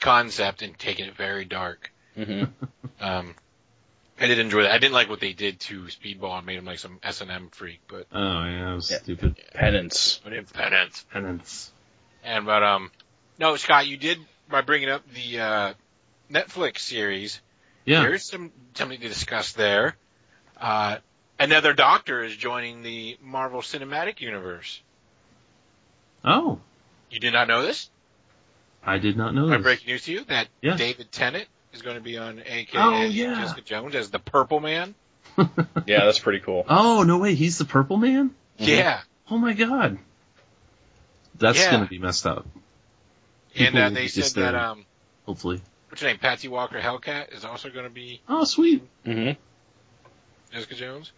concept 0.00 0.62
and 0.62 0.78
taking 0.78 1.06
it 1.06 1.16
very 1.16 1.44
dark. 1.44 1.92
hmm 2.14 2.44
Um, 3.00 3.34
I 4.20 4.26
did 4.26 4.38
enjoy 4.38 4.62
that. 4.64 4.72
I 4.72 4.78
didn't 4.78 4.92
like 4.92 5.08
what 5.08 5.20
they 5.20 5.32
did 5.32 5.58
to 5.60 5.84
Speedball 5.84 6.36
and 6.36 6.44
made 6.46 6.58
him 6.58 6.66
like 6.66 6.78
some 6.78 6.98
S 7.02 7.22
and 7.22 7.30
M 7.30 7.48
freak, 7.50 7.80
but 7.88 8.06
Oh 8.12 8.44
yeah, 8.44 8.72
it 8.72 8.74
was 8.74 8.90
Yeah. 8.90 8.98
stupid. 8.98 9.36
Penance. 9.54 10.20
but 10.22 10.32
in 10.34 10.44
penance. 10.44 11.04
Penance. 11.10 11.72
And 12.22 12.44
but 12.46 12.62
um, 12.62 12.90
no, 13.38 13.56
Scott, 13.56 13.86
you 13.86 13.96
did 13.96 14.18
by 14.50 14.60
bringing 14.60 14.90
up 14.90 15.02
the 15.14 15.40
uh, 15.40 15.72
Netflix 16.30 16.80
series. 16.80 17.40
Yeah. 17.84 18.02
There's 18.02 18.24
some 18.28 18.52
something 18.74 19.00
to 19.00 19.08
discuss 19.08 19.52
there. 19.52 19.96
Uh, 20.60 20.98
another 21.38 21.72
Doctor 21.72 22.22
is 22.22 22.36
joining 22.36 22.82
the 22.82 23.16
Marvel 23.22 23.60
Cinematic 23.62 24.20
Universe. 24.20 24.80
Oh, 26.24 26.60
You 27.10 27.18
did 27.20 27.32
not 27.32 27.48
know 27.48 27.62
this? 27.62 27.88
I 28.84 28.98
did 28.98 29.16
not 29.16 29.34
know 29.34 29.46
My 29.46 29.56
this. 29.56 29.62
breaking 29.64 29.86
news 29.88 30.04
to 30.04 30.12
you 30.12 30.24
that 30.24 30.48
Yeah. 30.60 30.76
David 30.76 31.10
Tennant 31.12 31.46
is 31.72 31.82
going 31.82 31.96
to 31.96 32.02
be 32.02 32.18
on 32.18 32.40
AKA 32.44 32.68
Oh, 32.80 33.02
yeah. 33.04 33.34
Jessica 33.42 33.60
Jones 33.62 33.94
as 33.94 34.10
the 34.10 34.18
Purple 34.18 34.60
Man. 34.60 34.94
Yeah, 35.86 36.04
that's 36.04 36.18
pretty 36.18 36.40
cool. 36.40 36.64
Oh 36.68 37.02
no 37.04 37.18
way, 37.18 37.34
he's 37.34 37.56
the 37.58 37.64
Purple 37.64 37.96
Man. 37.96 38.34
Yeah, 38.58 39.00
Oh 39.30 39.38
my 39.38 39.52
god. 39.54 39.98
That's 41.36 41.58
Yeah. 41.58 41.70
gonna 41.70 41.86
be 41.86 41.98
messed 41.98 42.26
up. 42.26 42.46
and 43.56 43.76
uh, 43.78 43.88
they 43.90 44.08
said 44.08 44.42
that 44.42 44.54
um, 44.54 44.84
Hopefully. 45.26 45.62
What's 45.90 46.00
her 46.02 46.08
name? 46.08 46.18
Patsy 46.18 46.48
Walker 46.48 46.80
Hellcat 46.80 47.34
is 47.34 47.44
also 47.44 47.68
going 47.68 47.84
to 47.84 47.90
be 47.90 48.20
Oh 48.28 48.44
sweet. 48.44 48.82
hmm 49.04 49.32
Jessica 50.52 50.74
Jones. 50.74 51.12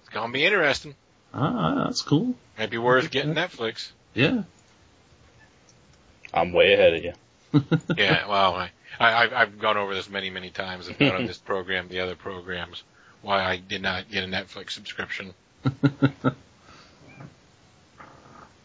It's 0.00 0.08
going 0.10 0.28
to 0.28 0.32
be 0.32 0.44
interesting. 0.44 0.94
Ah, 1.34 1.84
that's 1.84 2.02
cool. 2.02 2.34
Might 2.58 2.70
be 2.70 2.78
worth 2.78 3.10
getting 3.10 3.34
Netflix. 3.34 3.90
Yeah. 4.14 4.42
I'm 6.32 6.52
way 6.52 6.72
ahead 6.74 6.94
of 6.94 7.04
you. 7.04 7.12
Yeah, 7.98 8.26
well, 8.28 8.54
I, 8.54 8.70
I, 8.98 9.24
I've- 9.24 9.34
I've 9.34 9.58
gone 9.58 9.76
over 9.76 9.94
this 9.94 10.08
many, 10.08 10.30
many 10.30 10.48
times. 10.48 10.88
I've 10.88 10.98
gone 10.98 11.14
on 11.16 11.26
this 11.26 11.36
program, 11.36 11.88
the 11.88 12.00
other 12.00 12.14
programs, 12.14 12.82
why 13.20 13.42
I 13.44 13.56
did 13.58 13.82
not 13.82 14.10
get 14.10 14.24
a 14.24 14.26
Netflix 14.26 14.70
subscription. 14.70 15.34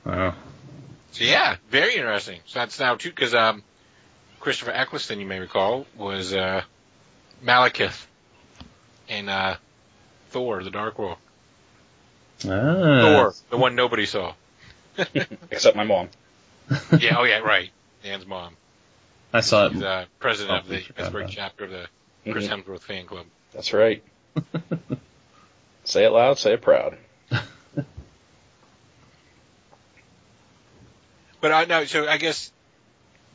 Wow. 0.05 0.36
So 1.11 1.24
yeah, 1.26 1.57
very 1.70 1.95
interesting. 1.95 2.39
So 2.45 2.59
that's 2.59 2.80
now 2.80 2.95
too, 2.95 3.09
because 3.09 3.34
um, 3.34 3.61
Christopher 4.48 4.72
Eccleston, 4.72 5.20
you 5.20 5.26
may 5.26 5.41
recall, 5.41 5.86
was 5.98 6.34
uh, 6.34 6.62
Malekith 7.43 8.06
in 9.10 9.28
uh, 9.28 9.58
Thor: 10.30 10.64
The 10.64 10.70
Dark 10.70 10.98
World. 10.98 11.18
Ah. 12.45 13.02
Thor, 13.02 13.34
the 13.50 13.58
one 13.58 13.76
nobody 13.76 14.06
saw. 14.06 14.36
Except 15.52 15.76
my 15.76 15.84
mom. 15.84 16.08
Yeah, 16.98 17.18
oh 17.18 17.26
yeah, 17.26 17.39
right. 17.39 17.72
Dan's 18.04 18.26
mom. 18.26 18.56
I 19.34 19.41
saw 19.41 19.66
it. 19.66 19.74
He's 19.74 19.84
uh, 19.84 20.06
president 20.20 20.60
of 20.60 20.66
Oh, 20.68 20.70
we 20.70 20.78
the 20.78 20.93
Pittsburgh 20.93 21.28
chapter 21.30 21.66
of 21.66 21.72
the 21.72 21.88
Chris 22.32 22.48
Mhm. 22.48 22.64
Hemsworth 22.64 22.84
fan 22.84 23.06
club. 23.06 23.26
That's 23.52 23.74
right. 23.74 24.02
say 25.84 26.06
it 26.06 26.12
loud, 26.12 26.39
say 26.39 26.54
it 26.54 26.62
proud. 26.62 26.98
But 31.41 31.52
I 31.52 31.66
know. 31.66 31.84
So 31.84 32.08
I 32.08 32.16
guess, 32.18 32.50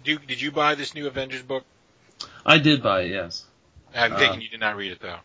Duke, 0.05 0.27
did 0.27 0.41
you 0.41 0.51
buy 0.53 0.75
this 0.75 0.95
new 0.95 1.07
Avengers 1.07 1.43
book? 1.43 1.65
I 2.45 2.59
did 2.59 2.83
buy 2.83 3.03
it, 3.03 3.11
yes. 3.11 3.45
I'm 3.95 4.13
Uh, 4.15 4.19
thinking 4.19 4.41
you 4.41 4.49
did 4.49 4.61
not 4.61 4.77
read 4.77 4.93
it 4.93 5.01
though. 5.01 5.19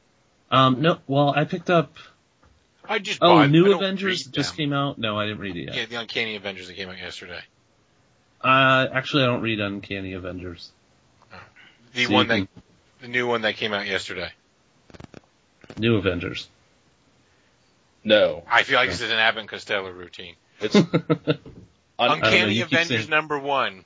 Um, 0.52 0.82
no, 0.82 1.00
well, 1.08 1.34
I 1.36 1.46
picked 1.46 1.70
up. 1.70 1.94
I 2.88 3.00
just 3.00 3.20
Oh, 3.22 3.36
bought. 3.36 3.50
New 3.50 3.66
don't 3.66 3.76
Avengers 3.84 4.24
just 4.26 4.56
came 4.56 4.72
out. 4.74 4.98
No, 4.98 5.20
I 5.20 5.26
didn't 5.26 5.40
read 5.40 5.58
it 5.58 5.66
yet. 5.68 5.76
Yeah, 5.76 5.86
the 5.86 5.96
Uncanny 5.96 6.36
Avengers 6.36 6.68
that 6.68 6.76
came 6.76 6.90
out 6.90 6.98
yesterday. 6.98 7.42
Uh, 8.42 8.88
actually, 8.94 9.24
I 9.24 9.26
don't 9.26 9.42
read 9.42 9.60
Uncanny 9.60 10.14
Avengers. 10.14 10.72
The 11.94 12.06
So 12.06 12.14
one 12.14 12.30
you 12.30 12.42
that, 12.42 12.48
the 13.02 13.08
new 13.08 13.28
one 13.28 13.42
that 13.42 13.56
came 13.56 13.74
out 13.74 13.88
yesterday. 13.88 14.32
New 15.78 15.96
Avengers. 15.98 16.48
No, 18.04 18.44
I 18.50 18.64
feel 18.64 18.78
like 18.78 18.90
this 18.90 19.02
is 19.02 19.12
an 19.12 19.18
Abbott 19.20 19.42
and 19.42 19.50
Costello 19.50 19.90
routine. 19.90 20.36
it's 20.62 20.76
Uncanny 22.00 22.62
Avengers 22.62 22.88
saying- 22.88 23.10
number 23.10 23.38
one 23.38 23.84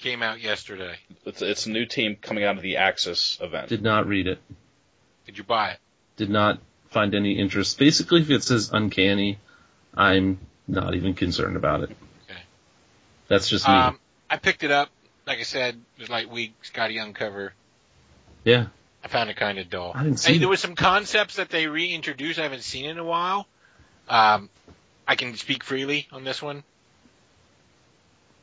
came 0.00 0.22
out 0.22 0.40
yesterday. 0.40 0.94
it's 1.24 1.42
it's 1.42 1.66
a 1.66 1.70
new 1.70 1.86
team 1.86 2.16
coming 2.20 2.44
out 2.44 2.56
of 2.56 2.62
the 2.62 2.76
Axis 2.76 3.38
event. 3.40 3.68
Did 3.68 3.82
not 3.82 4.06
read 4.06 4.26
it. 4.26 4.38
Did 5.26 5.38
you 5.38 5.44
buy 5.44 5.70
it? 5.70 5.78
Did 6.16 6.30
not 6.30 6.58
find 6.90 7.14
any 7.14 7.38
interest. 7.38 7.78
Basically, 7.78 8.20
if 8.22 8.30
it 8.30 8.42
says 8.42 8.70
Uncanny, 8.72 9.38
I'm 9.94 10.38
not 10.66 10.94
even 10.94 11.14
concerned 11.14 11.56
about 11.56 11.82
it. 11.82 11.90
Okay. 12.28 12.40
That's 13.28 13.48
just 13.48 13.66
me. 13.68 13.74
Um, 13.74 13.98
I 14.28 14.36
picked 14.38 14.62
it 14.64 14.70
up. 14.70 14.88
Like 15.26 15.38
I 15.38 15.42
said, 15.44 15.74
it 15.96 16.00
was 16.00 16.08
like 16.10 16.30
week 16.32 16.54
Skottie 16.62 16.94
Young 16.94 17.12
cover. 17.12 17.52
yeah. 18.44 18.66
I 19.02 19.08
found 19.08 19.30
it 19.30 19.36
kind 19.36 19.58
of 19.58 19.70
dull. 19.70 19.92
I 19.94 20.02
didn't 20.04 20.18
see 20.18 20.32
Hey, 20.32 20.38
there 20.38 20.46
it. 20.48 20.50
was 20.50 20.60
some 20.60 20.74
concepts 20.74 21.36
that 21.36 21.48
they 21.48 21.66
reintroduced 21.66 22.38
I 22.38 22.42
haven't 22.42 22.62
seen 22.62 22.84
in 22.84 22.98
a 22.98 23.04
while. 23.04 23.46
Um, 24.10 24.50
I 25.08 25.16
can 25.16 25.34
speak 25.36 25.64
freely 25.64 26.06
on 26.12 26.22
this 26.22 26.42
one. 26.42 26.64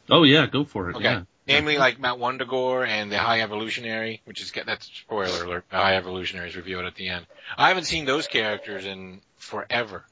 Oh 0.09 0.23
yeah, 0.23 0.47
go 0.47 0.63
for 0.63 0.89
it. 0.89 0.95
Okay. 0.95 1.03
Yeah. 1.03 1.21
Namely, 1.47 1.77
like 1.77 1.99
Mount 1.99 2.19
Wundagore 2.19 2.85
and 2.85 3.11
the 3.11 3.17
High 3.17 3.41
Evolutionary, 3.41 4.21
which 4.25 4.41
is 4.41 4.51
get 4.51 4.65
that's 4.65 4.85
spoiler 4.85 5.43
alert. 5.43 5.65
The 5.69 5.77
High 5.77 5.95
Evolutionary 5.95 6.49
is 6.49 6.55
revealed 6.55 6.85
at 6.85 6.95
the 6.95 7.09
end. 7.09 7.25
I 7.57 7.69
haven't 7.69 7.85
seen 7.85 8.05
those 8.05 8.27
characters 8.27 8.85
in 8.85 9.21
forever, 9.37 10.05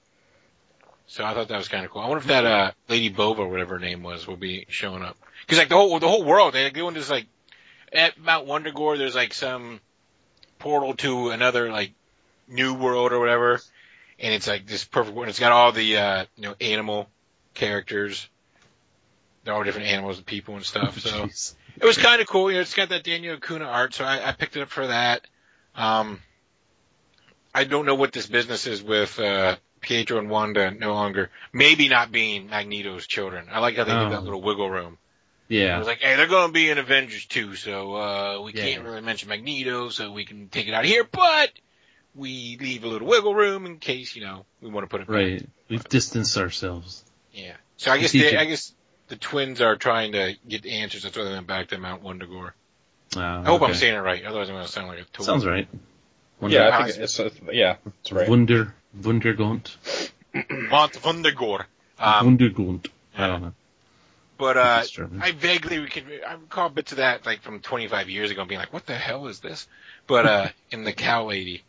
so 1.07 1.25
I 1.25 1.33
thought 1.33 1.49
that 1.49 1.57
was 1.57 1.67
kind 1.67 1.83
of 1.83 1.91
cool. 1.91 2.01
I 2.01 2.07
wonder 2.07 2.21
if 2.21 2.27
that 2.27 2.45
uh, 2.45 2.71
Lady 2.87 3.09
Bova, 3.09 3.41
or 3.41 3.49
whatever 3.49 3.75
her 3.75 3.79
name 3.79 4.01
was, 4.01 4.27
will 4.27 4.37
be 4.37 4.65
showing 4.69 5.03
up 5.03 5.17
because 5.41 5.57
like 5.57 5.69
the 5.69 5.75
whole 5.75 5.99
the 5.99 6.07
whole 6.07 6.23
world 6.23 6.53
they're 6.53 6.67
into 6.67 6.91
this 6.93 7.09
like 7.09 7.27
at 7.93 8.17
Mount 8.17 8.47
Wundagore. 8.47 8.97
There's 8.97 9.15
like 9.15 9.33
some 9.33 9.79
portal 10.59 10.95
to 10.95 11.29
another 11.29 11.71
like 11.71 11.91
new 12.47 12.73
world 12.73 13.11
or 13.11 13.19
whatever, 13.19 13.59
and 14.19 14.33
it's 14.33 14.47
like 14.47 14.65
this 14.65 14.83
perfect 14.83 15.15
world. 15.15 15.29
It's 15.29 15.39
got 15.39 15.51
all 15.51 15.71
the 15.71 15.97
uh, 15.97 16.25
you 16.35 16.43
know 16.43 16.55
animal 16.59 17.09
characters. 17.53 18.27
They're 19.45 19.53
all 19.53 19.63
different 19.63 19.87
animals 19.87 20.17
and 20.17 20.25
people 20.25 20.55
and 20.55 20.65
stuff. 20.65 20.99
So 21.05 21.09
Jeez. 21.27 21.53
it 21.79 21.85
was 21.85 21.97
kind 21.97 22.19
of 22.19 22.27
cool. 22.27 22.49
You 22.51 22.57
know, 22.57 22.61
it's 22.61 22.73
got 22.73 22.89
that 22.89 23.03
Daniel 23.03 23.35
Acuna 23.35 23.65
art, 23.65 23.93
so 23.93 24.03
I, 24.03 24.29
I 24.29 24.31
picked 24.33 24.57
it 24.57 24.61
up 24.61 24.69
for 24.69 24.87
that. 24.87 25.21
Um, 25.75 26.19
I 27.53 27.63
don't 27.63 27.85
know 27.85 27.95
what 27.95 28.11
this 28.11 28.25
business 28.27 28.67
is 28.67 28.83
with 28.83 29.17
uh, 29.19 29.55
Pietro 29.81 30.17
and 30.19 30.29
Wanda 30.29 30.71
no 30.71 30.93
longer. 30.93 31.29
Maybe 31.53 31.87
not 31.87 32.11
being 32.11 32.49
Magneto's 32.49 33.07
children. 33.07 33.47
I 33.51 33.59
like 33.59 33.75
how 33.77 33.83
they 33.85 33.93
Oh. 33.93 34.01
give 34.01 34.09
that 34.11 34.23
little 34.23 34.41
wiggle 34.41 34.69
room. 34.69 34.97
It 35.47 35.55
Yeah. 35.55 35.77
was 35.77 35.87
like, 35.87 35.99
hey, 35.99 36.15
they're 36.15 36.27
going 36.27 36.47
to 36.49 36.53
be 36.53 36.69
in 36.69 36.77
Avengers 36.79 37.25
too, 37.27 37.55
so 37.55 37.95
uh, 37.95 38.41
we 38.43 38.51
Yeah. 38.53 38.63
can't 38.65 38.83
really 38.83 39.01
mention 39.01 39.29
Magneto, 39.29 39.89
so 39.89 40.11
we 40.11 40.25
can 40.25 40.49
take 40.49 40.67
it 40.67 40.73
out 40.73 40.83
of 40.83 40.89
here, 40.89 41.03
but 41.09 41.51
we 42.13 42.57
leave 42.59 42.83
a 42.83 42.87
little 42.87 43.07
wiggle 43.07 43.35
room 43.35 43.65
in 43.65 43.77
case 43.77 44.15
you 44.15 44.23
know 44.23 44.45
we 44.61 44.69
want 44.69 44.85
to 44.85 44.89
put 44.89 45.01
it 45.01 45.07
back. 45.07 45.15
Right. 45.15 45.45
We've 45.69 45.83
distanced 45.87 46.37
ourselves. 46.37 47.03
Yeah. 47.31 47.55
So 47.77 47.91
I 47.91 47.97
guess 47.99 48.11
they, 48.13 48.35
I 48.37 48.45
guess 48.45 48.73
the 49.07 49.15
twins 49.15 49.61
are 49.61 49.75
trying 49.75 50.13
to 50.13 50.35
get 50.47 50.65
answers. 50.65 51.03
That's 51.03 51.17
why 51.17 51.23
they 51.25 51.31
went 51.33 51.47
back 51.47 51.67
to 51.69 51.77
Mount 51.77 52.03
Wundagore. 52.03 52.51
Uh, 53.15 53.19
I 53.19 53.43
hope 53.45 53.61
okay. 53.61 53.71
I'm 53.71 53.77
saying 53.77 53.95
it 53.95 53.99
right. 53.99 54.23
Otherwise, 54.25 54.49
I'm 54.49 54.55
going 54.55 54.65
to 54.65 54.71
sound 54.71 54.87
like 54.87 54.99
a 54.99 55.03
tool. 55.05 55.25
Sounds 55.25 55.45
right. 55.45 55.67
Yeah, 56.41 56.63
I 56.67 56.69
Wonder- 56.79 56.91
think 56.93 57.03
it's, 57.03 57.19
it's 57.19 57.39
yeah, 57.53 57.77
that's 57.85 58.11
right. 58.11 58.27
Wunder, 58.27 58.73
Wundergaunt, 58.99 59.75
Mount 60.49 60.93
Wundagore. 61.01 61.65
Um, 61.99 62.37
Wundergaunt. 62.37 62.87
I 63.17 63.27
don't 63.27 63.41
know. 63.41 63.53
but 64.37 64.57
I 64.57 64.81
think 64.83 64.99
uh, 64.99 65.15
it's 65.15 65.23
I 65.23 65.31
vaguely 65.31 65.79
recon- 65.79 66.03
I 66.27 66.33
recall 66.33 66.67
bits 66.69 66.91
of 66.91 66.97
that 66.97 67.25
like 67.25 67.41
from 67.41 67.61
25 67.61 68.09
years 68.09 68.31
ago, 68.31 68.43
being 68.43 68.59
like, 68.59 68.73
"What 68.73 68.85
the 68.85 68.95
hell 68.95 69.27
is 69.27 69.39
this?" 69.39 69.65
But 70.07 70.25
uh, 70.25 70.47
in 70.71 70.83
the 70.83 70.91
cow 70.91 71.25
lady, 71.27 71.63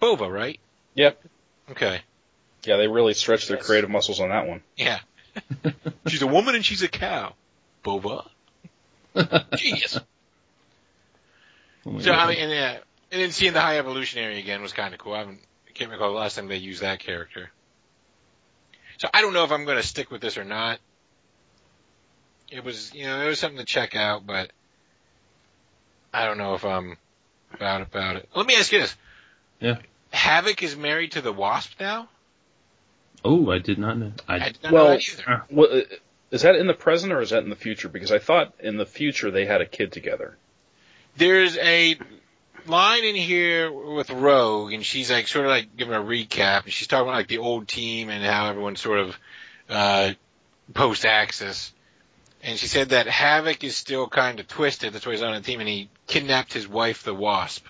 Bova, 0.00 0.28
right? 0.28 0.58
Yep. 0.94 1.22
Okay. 1.70 2.00
Yeah, 2.64 2.76
they 2.78 2.88
really 2.88 3.14
stretched 3.14 3.46
their 3.48 3.58
creative 3.58 3.90
muscles 3.90 4.18
on 4.20 4.30
that 4.30 4.48
one. 4.48 4.62
Yeah. 4.76 4.98
she's 6.06 6.22
a 6.22 6.26
woman 6.26 6.54
and 6.54 6.64
she's 6.64 6.82
a 6.82 6.88
cow. 6.88 7.34
Bova. 7.82 8.24
Genius. 9.56 9.98
Oh 11.86 11.98
So 12.00 12.12
God. 12.12 12.18
I 12.18 12.28
mean, 12.28 12.38
and, 12.38 12.52
uh, 12.52 12.80
and 13.12 13.22
then 13.22 13.30
seeing 13.30 13.52
the 13.52 13.60
High 13.60 13.78
Evolutionary 13.78 14.38
again 14.38 14.62
was 14.62 14.72
kind 14.72 14.92
of 14.92 15.00
cool. 15.00 15.14
I 15.14 15.18
haven't, 15.18 15.40
I 15.68 15.72
can't 15.72 15.90
recall 15.90 16.12
the 16.12 16.18
last 16.18 16.36
time 16.36 16.48
they 16.48 16.56
used 16.56 16.82
that 16.82 16.98
character. 16.98 17.50
So 18.98 19.08
I 19.14 19.22
don't 19.22 19.32
know 19.32 19.44
if 19.44 19.52
I'm 19.52 19.64
going 19.64 19.76
to 19.76 19.82
stick 19.82 20.10
with 20.10 20.20
this 20.20 20.36
or 20.38 20.44
not. 20.44 20.78
It 22.50 22.64
was, 22.64 22.92
you 22.94 23.04
know, 23.06 23.20
it 23.22 23.28
was 23.28 23.38
something 23.38 23.58
to 23.58 23.64
check 23.64 23.94
out, 23.94 24.26
but 24.26 24.50
I 26.12 26.26
don't 26.26 26.38
know 26.38 26.54
if 26.54 26.64
I'm 26.64 26.96
about 27.52 27.82
about 27.82 28.16
it. 28.16 28.28
Let 28.34 28.46
me 28.46 28.56
ask 28.56 28.72
you 28.72 28.80
this. 28.80 28.96
Yeah. 29.60 29.76
Havoc 30.12 30.62
is 30.62 30.76
married 30.76 31.12
to 31.12 31.20
the 31.20 31.32
Wasp 31.32 31.78
now. 31.78 32.08
Oh, 33.24 33.50
I 33.50 33.58
did 33.58 33.78
not 33.78 33.98
know. 33.98 34.12
I, 34.26 34.34
I 34.36 34.38
did 34.50 34.62
not 34.62 34.72
Well- 34.72 34.84
know 34.84 34.90
that 34.90 35.08
either. 35.28 35.42
What, 35.48 35.70
uh, 35.70 35.80
is 36.30 36.42
that 36.42 36.56
in 36.56 36.66
the 36.66 36.74
present 36.74 37.12
or 37.12 37.20
is 37.20 37.30
that 37.30 37.42
in 37.42 37.50
the 37.50 37.56
future? 37.56 37.88
Because 37.88 38.12
I 38.12 38.18
thought 38.18 38.52
in 38.60 38.76
the 38.76 38.84
future 38.86 39.30
they 39.30 39.46
had 39.46 39.60
a 39.60 39.66
kid 39.66 39.92
together. 39.92 40.36
There's 41.16 41.56
a 41.56 41.96
line 42.66 43.04
in 43.04 43.14
here 43.16 43.72
with 43.72 44.10
Rogue, 44.10 44.72
and 44.72 44.84
she's 44.84 45.10
like 45.10 45.26
sort 45.26 45.46
of 45.46 45.50
like 45.50 45.74
giving 45.76 45.94
a 45.94 46.00
recap, 46.00 46.64
and 46.64 46.72
she's 46.72 46.86
talking 46.86 47.08
about 47.08 47.16
like 47.16 47.28
the 47.28 47.38
old 47.38 47.66
team 47.66 48.10
and 48.10 48.22
how 48.22 48.50
everyone's 48.50 48.80
sort 48.80 48.98
of 49.00 49.18
uh, 49.70 50.12
post 50.74 51.04
Axis. 51.06 51.72
And 52.42 52.56
she 52.58 52.68
said 52.68 52.90
that 52.90 53.08
Havoc 53.08 53.64
is 53.64 53.74
still 53.74 54.06
kind 54.06 54.38
of 54.38 54.46
twisted. 54.46 54.92
That's 54.92 55.04
why 55.06 55.12
he's 55.12 55.22
on 55.22 55.34
the 55.34 55.40
team, 55.40 55.60
and 55.60 55.68
he 55.68 55.88
kidnapped 56.06 56.52
his 56.52 56.68
wife, 56.68 57.02
the 57.02 57.14
Wasp. 57.14 57.64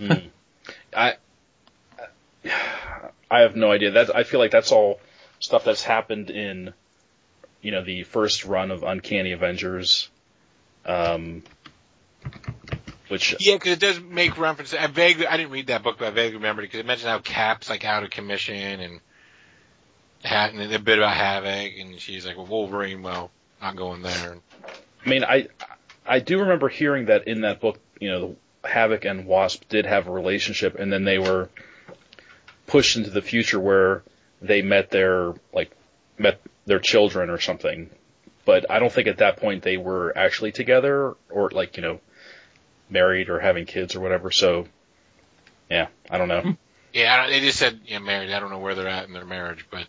Mm. 0.00 0.28
I 0.96 1.14
I 3.30 3.40
have 3.40 3.56
no 3.56 3.70
idea. 3.70 3.92
That 3.92 4.14
I 4.14 4.24
feel 4.24 4.40
like 4.40 4.50
that's 4.50 4.72
all 4.72 5.00
stuff 5.38 5.64
that's 5.64 5.82
happened 5.82 6.30
in 6.30 6.72
you 7.62 7.70
know 7.72 7.84
the 7.84 8.02
first 8.04 8.44
run 8.44 8.70
of 8.70 8.82
Uncanny 8.82 9.32
Avengers, 9.32 10.08
um, 10.84 11.42
which 13.08 13.36
Yeah, 13.38 13.54
because 13.54 13.72
it 13.72 13.80
does 13.80 14.00
make 14.00 14.38
reference. 14.38 14.74
I 14.74 14.86
vaguely, 14.88 15.26
I 15.26 15.36
didn't 15.36 15.52
read 15.52 15.68
that 15.68 15.82
book, 15.82 15.98
but 15.98 16.08
I 16.08 16.10
vaguely 16.10 16.36
remembered 16.36 16.62
it 16.62 16.68
because 16.68 16.80
it 16.80 16.86
mentioned 16.86 17.10
how 17.10 17.18
Cap's 17.20 17.68
like 17.68 17.84
out 17.84 18.02
of 18.02 18.10
commission 18.10 18.80
and 18.80 19.00
had 20.22 20.52
and 20.52 20.72
a 20.72 20.78
bit 20.78 20.98
about 20.98 21.14
Havoc, 21.14 21.72
and 21.78 22.00
she's 22.00 22.26
like, 22.26 22.36
well, 22.36 22.46
Wolverine, 22.46 23.02
well, 23.02 23.30
not 23.60 23.76
going 23.76 24.02
there. 24.02 24.36
I 25.04 25.08
mean 25.08 25.24
I 25.24 25.48
I 26.06 26.18
do 26.18 26.40
remember 26.40 26.68
hearing 26.68 27.06
that 27.06 27.28
in 27.28 27.42
that 27.42 27.60
book. 27.60 27.78
You 28.00 28.10
know, 28.10 28.36
Havoc 28.64 29.04
and 29.04 29.26
Wasp 29.26 29.68
did 29.68 29.86
have 29.86 30.08
a 30.08 30.10
relationship, 30.10 30.78
and 30.78 30.92
then 30.92 31.04
they 31.04 31.18
were 31.18 31.48
pushed 32.70 32.96
into 32.96 33.10
the 33.10 33.20
future 33.20 33.58
where 33.58 34.04
they 34.40 34.62
met 34.62 34.90
their 34.90 35.34
like 35.52 35.72
met 36.18 36.40
their 36.66 36.78
children 36.78 37.28
or 37.28 37.38
something. 37.40 37.90
But 38.44 38.70
I 38.70 38.78
don't 38.78 38.92
think 38.92 39.08
at 39.08 39.18
that 39.18 39.38
point 39.38 39.62
they 39.62 39.76
were 39.76 40.16
actually 40.16 40.52
together 40.52 41.16
or 41.28 41.50
like 41.50 41.76
you 41.76 41.82
know 41.82 42.00
married 42.88 43.28
or 43.28 43.40
having 43.40 43.66
kids 43.66 43.96
or 43.96 44.00
whatever. 44.00 44.30
So 44.30 44.66
yeah, 45.68 45.88
I 46.08 46.18
don't 46.18 46.28
know. 46.28 46.56
Yeah, 46.92 47.22
I 47.22 47.30
they 47.30 47.38
just 47.38 47.56
said 47.56 47.82
you 47.86 48.00
know, 48.00 48.04
married. 48.04 48.32
I 48.32 48.40
don't 48.40 48.50
know 48.50 48.58
where 48.58 48.74
they're 48.74 48.88
at 48.88 49.06
in 49.06 49.12
their 49.12 49.24
marriage, 49.24 49.64
but 49.70 49.86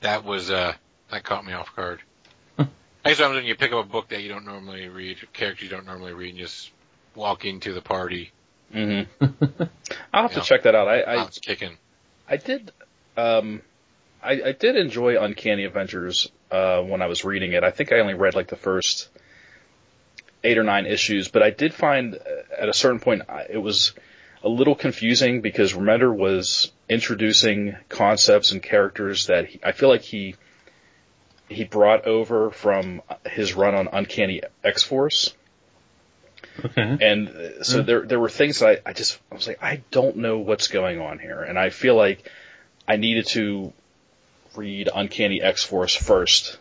that 0.00 0.24
was 0.24 0.50
uh 0.50 0.72
that 1.12 1.22
caught 1.22 1.46
me 1.46 1.52
off 1.52 1.76
guard. 1.76 2.00
I 2.58 2.66
guess 3.04 3.18
sometimes 3.18 3.36
when 3.36 3.44
you 3.44 3.54
pick 3.54 3.72
up 3.72 3.84
a 3.84 3.88
book 3.88 4.08
that 4.08 4.20
you 4.20 4.28
don't 4.28 4.44
normally 4.44 4.88
read, 4.88 5.18
a 5.22 5.26
character 5.26 5.64
you 5.64 5.70
don't 5.70 5.86
normally 5.86 6.12
read, 6.12 6.30
and 6.30 6.38
just 6.38 6.72
walk 7.14 7.44
into 7.44 7.72
the 7.72 7.80
party, 7.80 8.32
hmm 8.74 9.02
I'll 10.12 10.22
have 10.22 10.32
Yeah. 10.32 10.40
to 10.40 10.40
check 10.40 10.64
that 10.64 10.74
out. 10.74 10.88
I 10.88 11.00
I, 11.00 11.22
I, 11.22 11.28
kicking. 11.40 11.76
I 12.28 12.36
did 12.36 12.72
um 13.16 13.62
I, 14.22 14.32
I 14.46 14.52
did 14.52 14.76
enjoy 14.76 15.22
Uncanny 15.22 15.64
Avengers 15.64 16.30
uh, 16.50 16.80
when 16.80 17.02
I 17.02 17.06
was 17.08 17.24
reading 17.26 17.52
it. 17.52 17.62
I 17.62 17.70
think 17.70 17.92
I 17.92 17.98
only 18.00 18.14
read 18.14 18.34
like 18.34 18.48
the 18.48 18.56
first 18.56 19.08
eight 20.42 20.56
or 20.56 20.64
nine 20.64 20.86
issues, 20.86 21.28
but 21.28 21.42
I 21.42 21.50
did 21.50 21.74
find 21.74 22.14
uh, 22.14 22.18
at 22.58 22.68
a 22.68 22.72
certain 22.72 23.00
point 23.00 23.22
it 23.50 23.58
was 23.58 23.92
a 24.42 24.48
little 24.48 24.74
confusing 24.74 25.40
because 25.40 25.72
Remender 25.74 26.14
was 26.14 26.72
introducing 26.88 27.76
concepts 27.88 28.50
and 28.52 28.62
characters 28.62 29.26
that 29.26 29.46
he, 29.46 29.60
I 29.62 29.72
feel 29.72 29.88
like 29.90 30.02
he 30.02 30.36
he 31.48 31.64
brought 31.64 32.06
over 32.06 32.50
from 32.50 33.02
his 33.26 33.54
run 33.54 33.74
on 33.74 33.88
Uncanny 33.92 34.40
X 34.64 34.82
Force. 34.82 35.34
Okay. 36.64 36.96
And 37.00 37.28
uh, 37.28 37.62
so 37.64 37.80
Hmm. 37.80 37.86
there 37.86 38.00
there 38.02 38.20
were 38.20 38.28
things 38.28 38.58
that 38.60 38.82
I, 38.86 38.90
I 38.90 38.92
just 38.92 39.18
I 39.30 39.34
was 39.34 39.46
like 39.46 39.62
I 39.62 39.82
don't 39.90 40.16
know 40.18 40.38
what's 40.38 40.68
going 40.68 41.00
on 41.00 41.18
here, 41.18 41.40
and 41.42 41.58
I 41.58 41.70
feel 41.70 41.94
like 41.96 42.30
I 42.86 42.96
needed 42.96 43.26
to 43.28 43.72
read 44.56 44.88
Uncanny 44.94 45.42
X 45.42 45.64
Force 45.64 45.94
first 45.94 46.58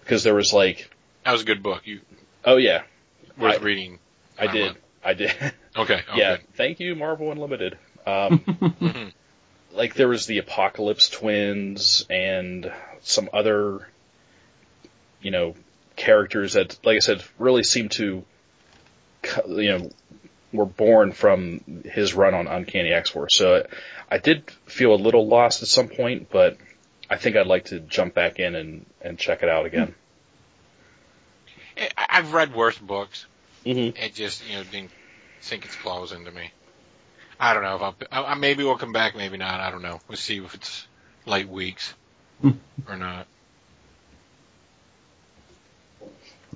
because 0.00 0.22
there 0.24 0.34
was 0.34 0.52
like 0.52 0.90
That 1.24 1.32
was 1.32 1.42
a 1.42 1.44
good 1.46 1.62
book. 1.62 1.82
You 1.86 2.00
oh 2.44 2.56
yeah 2.56 2.82
worth 3.38 3.60
I- 3.60 3.64
reading. 3.64 3.98
I 4.38 4.46
I'm 4.46 4.52
did 4.52 4.68
on. 4.70 4.76
I 5.04 5.14
did 5.14 5.32
Okay. 5.76 6.02
Oh, 6.10 6.16
yeah 6.16 6.36
good. 6.36 6.46
thank 6.54 6.80
you 6.80 6.94
Marvel 6.94 7.30
Unlimited 7.32 7.78
um, 8.06 8.38
Mhm. 8.80 9.12
like 9.72 9.94
there 9.94 10.08
was 10.08 10.26
the 10.26 10.38
Apocalypse 10.38 11.08
twins 11.08 12.04
and 12.10 12.70
some 13.02 13.30
other 13.32 13.86
you 15.22 15.30
know 15.30 15.54
characters 15.96 16.54
that 16.54 16.78
like 16.84 16.96
I 16.96 17.00
said 17.00 17.22
really 17.38 17.62
seemed 17.62 17.92
to 17.92 18.22
co- 18.22 18.24
you 19.46 19.78
know 19.78 19.90
were 20.52 20.66
born 20.66 21.12
from 21.12 21.60
his 21.84 22.12
run 22.14 22.34
on 22.34 22.46
Uncanny 22.46 22.92
X 22.92 23.10
Force. 23.10 23.34
So 23.34 23.66
I 24.10 24.18
did 24.18 24.50
feel 24.66 24.94
a 24.94 24.96
little 24.96 25.26
lost 25.26 25.62
at 25.62 25.68
some 25.68 25.88
point, 25.88 26.28
but 26.30 26.58
I 27.08 27.16
think 27.16 27.36
I'd 27.36 27.46
like 27.46 27.66
to 27.66 27.80
jump 27.80 28.14
back 28.14 28.38
in 28.38 28.54
and, 28.54 28.86
and 29.00 29.18
check 29.18 29.42
it 29.42 29.48
out 29.48 29.64
again. 29.66 29.94
I- 31.78 31.88
I've 31.96 32.32
read 32.34 32.54
worse 32.54 32.76
books. 32.78 33.24
Mm-hmm. 33.64 33.96
It 34.02 34.14
just 34.14 34.46
you 34.48 34.56
know 34.56 34.64
didn't 34.64 34.90
sink 35.40 35.64
its 35.64 35.76
claws 35.76 36.12
into 36.12 36.30
me. 36.30 36.50
I 37.40 37.54
don't 37.54 37.62
know 37.62 37.76
if 37.76 37.82
I'll. 37.82 37.96
I, 38.10 38.32
I- 38.32 38.34
maybe 38.34 38.62
we'll 38.64 38.76
come 38.76 38.92
back. 38.92 39.16
Maybe 39.16 39.38
not. 39.38 39.60
I 39.60 39.70
don't 39.70 39.82
know. 39.82 40.00
We'll 40.08 40.18
see 40.18 40.36
if 40.38 40.54
it's 40.54 40.86
late 41.24 41.48
weeks 41.48 41.94
or 42.88 42.96
not. 42.96 43.26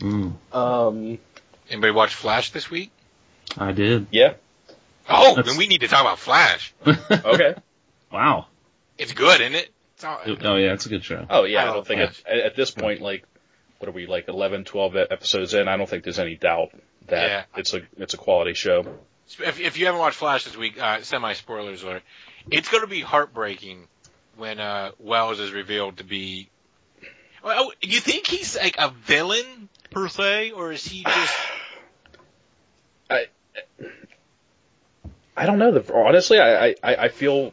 Mm, 0.01 0.35
Um, 0.53 1.19
Anybody 1.71 1.93
watch 1.93 2.15
Flash 2.15 2.51
this 2.53 2.71
week? 2.71 2.91
I 3.59 3.73
did. 3.73 4.07
yeah. 4.11 4.35
Oh, 5.09 5.35
That's- 5.35 5.47
then 5.47 5.57
we 5.57 5.67
need 5.67 5.81
to 5.83 5.89
talk 5.89 6.01
about 6.01 6.19
Flash. 6.19 6.75
Okay. 6.87 7.55
wow. 8.13 8.47
It's 8.99 9.13
good, 9.13 9.41
isn't 9.41 9.55
it? 9.55 9.71
It's 9.95 10.05
all, 10.05 10.21
Oh 10.27 10.57
yeah, 10.57 10.73
it's 10.75 10.87
a 10.87 10.89
good 10.89 11.05
show. 11.05 11.25
Oh 11.31 11.45
yeah, 11.45 11.65
I 11.65 11.71
I 11.71 11.73
don't 11.75 11.87
think 11.87 12.01
it, 12.01 12.23
at, 12.27 12.39
at 12.39 12.57
this 12.57 12.71
point, 12.71 13.01
like, 13.01 13.25
what 13.79 13.89
are 13.89 13.93
we 13.93 14.07
like 14.07 14.29
11, 14.29 14.65
12 14.65 14.97
e- 14.97 14.99
episodes 15.11 15.55
in? 15.55 15.69
I 15.69 15.77
don't 15.77 15.89
think 15.89 16.05
there's 16.05 16.19
any 16.19 16.35
doubt 16.37 16.71
that 17.09 17.29
Yeah. 17.29 17.45
it's 17.57 17.73
a 17.75 17.83
it's 17.97 18.15
a 18.15 18.17
quality 18.19 18.55
show. 18.55 18.85
If, 19.39 19.59
if 19.61 19.79
you 19.79 19.87
haven't 19.87 20.01
watched 20.01 20.17
Flash 20.17 20.45
this 20.45 20.57
week, 20.57 20.81
uh, 20.81 21.03
semi 21.03 21.33
spoilers 21.35 21.83
alert. 21.83 22.03
It's 22.51 22.69
going 22.69 22.83
to 22.83 22.87
be 22.89 23.01
heartbreaking 23.01 23.89
when 24.37 24.61
uh, 24.61 24.91
Wells 24.99 25.41
is 25.41 25.51
revealed 25.53 25.97
to 25.99 26.05
be. 26.05 26.49
Well, 27.43 27.73
you 27.81 28.01
think 28.01 28.29
he's 28.29 28.57
like 28.57 28.77
a 28.79 28.91
villain 28.91 29.69
per 29.91 30.09
se, 30.09 30.51
or 30.53 30.73
is 30.73 30.85
he 30.87 31.03
just? 31.05 31.35
I 35.37 35.47
don't 35.47 35.59
know. 35.59 35.73
The, 35.79 35.95
honestly, 35.95 36.39
I, 36.39 36.69
I 36.69 36.75
I 36.83 37.09
feel 37.09 37.53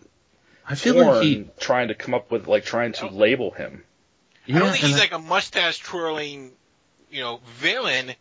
I 0.67 0.75
feel 0.75 0.93
torn 0.95 1.07
like 1.07 1.23
he. 1.23 1.49
trying 1.59 1.89
to 1.89 1.95
come 1.95 2.13
up 2.13 2.31
with 2.31 2.47
like 2.47 2.65
trying 2.65 2.93
to 2.93 3.07
label 3.07 3.51
him. 3.51 3.83
Yeah, 4.45 4.57
I 4.57 4.59
don't 4.59 4.71
think 4.71 4.83
he's 4.85 4.95
I- 4.95 4.99
like 4.99 5.11
a 5.13 5.19
mustache 5.19 5.79
twirling, 5.79 6.51
you 7.11 7.21
know, 7.21 7.39
villain. 7.57 8.11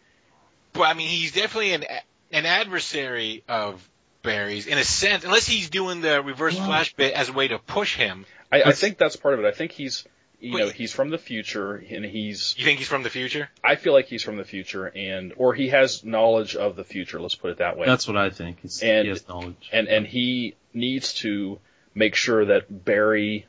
But 0.72 0.82
I 0.82 0.94
mean, 0.94 1.08
he's 1.08 1.32
definitely 1.32 1.74
an 1.74 1.84
an 2.32 2.46
adversary 2.46 3.44
of 3.48 3.88
Barry's 4.22 4.66
in 4.66 4.78
a 4.78 4.84
sense, 4.84 5.24
unless 5.24 5.46
he's 5.46 5.70
doing 5.70 6.00
the 6.00 6.22
reverse 6.22 6.56
Well- 6.56 6.66
flash 6.66 6.94
bit 6.94 7.14
as 7.14 7.28
a 7.28 7.32
way 7.32 7.48
to 7.48 7.58
push 7.58 7.96
him. 7.96 8.26
I, 8.50 8.62
I 8.64 8.72
think 8.72 8.98
that's 8.98 9.16
part 9.16 9.34
of 9.34 9.40
it. 9.40 9.46
I 9.46 9.52
think 9.52 9.72
he's 9.72 10.04
you 10.42 10.52
But- 10.52 10.58
know 10.58 10.68
he's 10.70 10.92
from 10.92 11.10
the 11.10 11.18
future 11.18 11.76
and 11.76 12.04
he's 12.04 12.54
You 12.58 12.64
think 12.64 12.78
he's 12.80 12.88
from 12.88 13.02
the 13.04 13.10
future? 13.10 13.48
I 13.62 13.76
feel 13.76 13.92
like 13.92 14.06
he's 14.06 14.22
from 14.22 14.36
the 14.36 14.44
future 14.44 14.86
and 14.94 15.32
or 15.36 15.54
he 15.54 15.68
has 15.68 16.04
knowledge 16.04 16.56
of 16.56 16.76
the 16.76 16.84
future. 16.84 17.20
Let's 17.20 17.34
put 17.36 17.50
it 17.52 17.58
that 17.58 17.76
way. 17.78 17.86
That's 17.86 18.06
what 18.08 18.16
I 18.16 18.30
think. 18.30 18.58
He's, 18.62 18.82
And- 18.82 19.04
he 19.04 19.08
has 19.10 19.26
knowledge. 19.28 19.68
and 19.72 19.86
and 19.88 20.06
he 20.06 20.54
needs 20.74 21.14
to 21.14 21.58
make 21.94 22.14
sure 22.14 22.44
that 22.46 22.84
Barry 22.84 23.46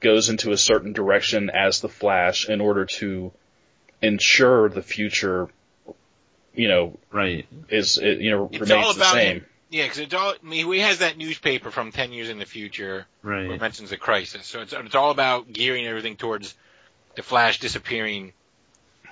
goes 0.00 0.28
into 0.28 0.50
a 0.52 0.56
certain 0.58 0.92
direction 0.92 1.48
as 1.50 1.80
the 1.80 1.88
Flash 1.88 2.48
in 2.48 2.60
order 2.60 2.84
to 2.86 3.32
ensure 4.02 4.68
the 4.68 4.82
future, 4.82 5.48
you 6.54 6.68
know, 6.68 6.98
right. 7.10 7.46
is 7.68 7.96
you 7.98 8.30
know 8.30 8.48
It's 8.52 8.60
remains 8.60 8.86
all 8.86 8.94
the 8.94 9.04
same. 9.04 9.36
him. 9.38 9.46
Yeah, 9.68 9.84
because 9.84 9.98
it's 9.98 10.14
all. 10.14 10.34
I 10.42 10.46
mean, 10.46 10.72
he 10.72 10.78
has 10.80 10.98
that 10.98 11.18
newspaper 11.18 11.70
from 11.70 11.90
ten 11.92 12.12
years 12.12 12.28
in 12.28 12.38
the 12.38 12.44
future 12.44 13.06
where 13.22 13.52
it 13.52 13.60
mentions 13.60 13.90
the 13.90 13.96
crisis. 13.96 14.46
So 14.46 14.60
it's 14.60 14.72
it's 14.72 14.94
all 14.94 15.10
about 15.10 15.52
gearing 15.52 15.86
everything 15.86 16.16
towards 16.16 16.54
the 17.16 17.22
Flash 17.22 17.58
disappearing 17.58 18.32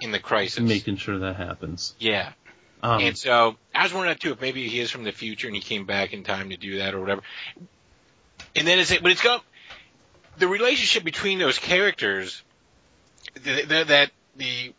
in 0.01 0.13
the 0.13 0.21
crisis. 0.21 0.61
Making 0.61 0.97
sure 0.97 1.19
that 1.19 1.37
happens. 1.37 1.95
yeah. 1.99 2.33
Um, 2.83 3.01
And 3.01 3.17
so 3.17 3.57
I 3.75 3.83
was 3.83 3.95
wondering 3.95 4.19
too, 4.19 4.33
if 4.33 4.41
maybe 4.43 4.69
he 4.69 4.79
is 4.79 4.91
from 4.91 5.05
the 5.05 5.13
future 5.13 5.47
and 5.47 5.57
he 5.57 5.63
came 5.63 5.87
back 5.87 6.13
in 6.13 6.23
time 6.23 6.51
to 6.51 6.57
do 6.57 6.79
that 6.79 6.95
or 6.95 7.01
whatever. 7.01 7.23
And 8.55 8.67
then 8.67 8.79
it's 8.79 8.97
but 8.99 9.11
it's 9.11 9.23
got 9.23 9.43
the 10.37 10.47
relationship 10.47 11.03
between 11.03 11.39
those 11.39 11.59
characters 11.59 12.43
th 13.43 13.69
th 13.69 13.87
that 13.89 14.11
the 14.37 14.73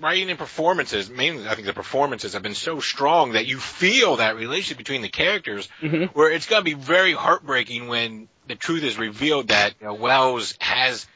writing 0.00 0.30
and 0.30 0.38
performances, 0.38 1.08
mainly 1.10 1.46
I 1.48 1.54
think 1.54 1.66
the 1.66 1.72
performances 1.72 2.32
have 2.34 2.42
been 2.42 2.54
so 2.54 2.80
strong 2.80 3.32
that 3.32 3.46
you 3.46 3.58
feel 3.58 4.16
that 4.16 4.36
relationship 4.36 4.78
between 4.78 5.02
the 5.02 5.08
characters 5.08 5.68
Mhm. 5.82 6.10
where 6.10 6.30
it's 6.30 6.46
going 6.46 6.60
to 6.60 6.64
be 6.64 6.74
very 6.74 7.12
heartbreaking 7.12 7.88
when 7.88 8.28
the 8.46 8.54
truth 8.54 8.82
is 8.82 8.98
revealed 8.98 9.48
that 9.48 9.74
you 9.80 9.86
know, 9.86 9.94
Wells 9.94 10.54
has 10.60 11.06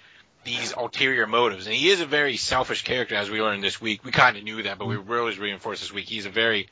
these 0.45 0.72
ulterior 0.72 1.26
motives, 1.26 1.66
and 1.66 1.74
he 1.74 1.91
is 1.91 2.01
a 2.01 2.07
very 2.07 2.37
selfish 2.39 2.83
character, 2.83 3.14
as 3.16 3.29
we 3.29 3.43
learned 3.43 3.62
this 3.62 3.81
week. 3.81 4.03
We 4.05 4.12
kind 4.12 4.37
of 4.37 4.43
knew 4.45 4.62
that, 4.62 4.79
but 4.79 4.87
we 4.87 4.97
really 4.97 5.37
reinforced 5.39 5.83
this 5.83 5.93
week. 5.93 6.09
He's 6.09 6.24
a 6.26 6.31
very 6.31 6.68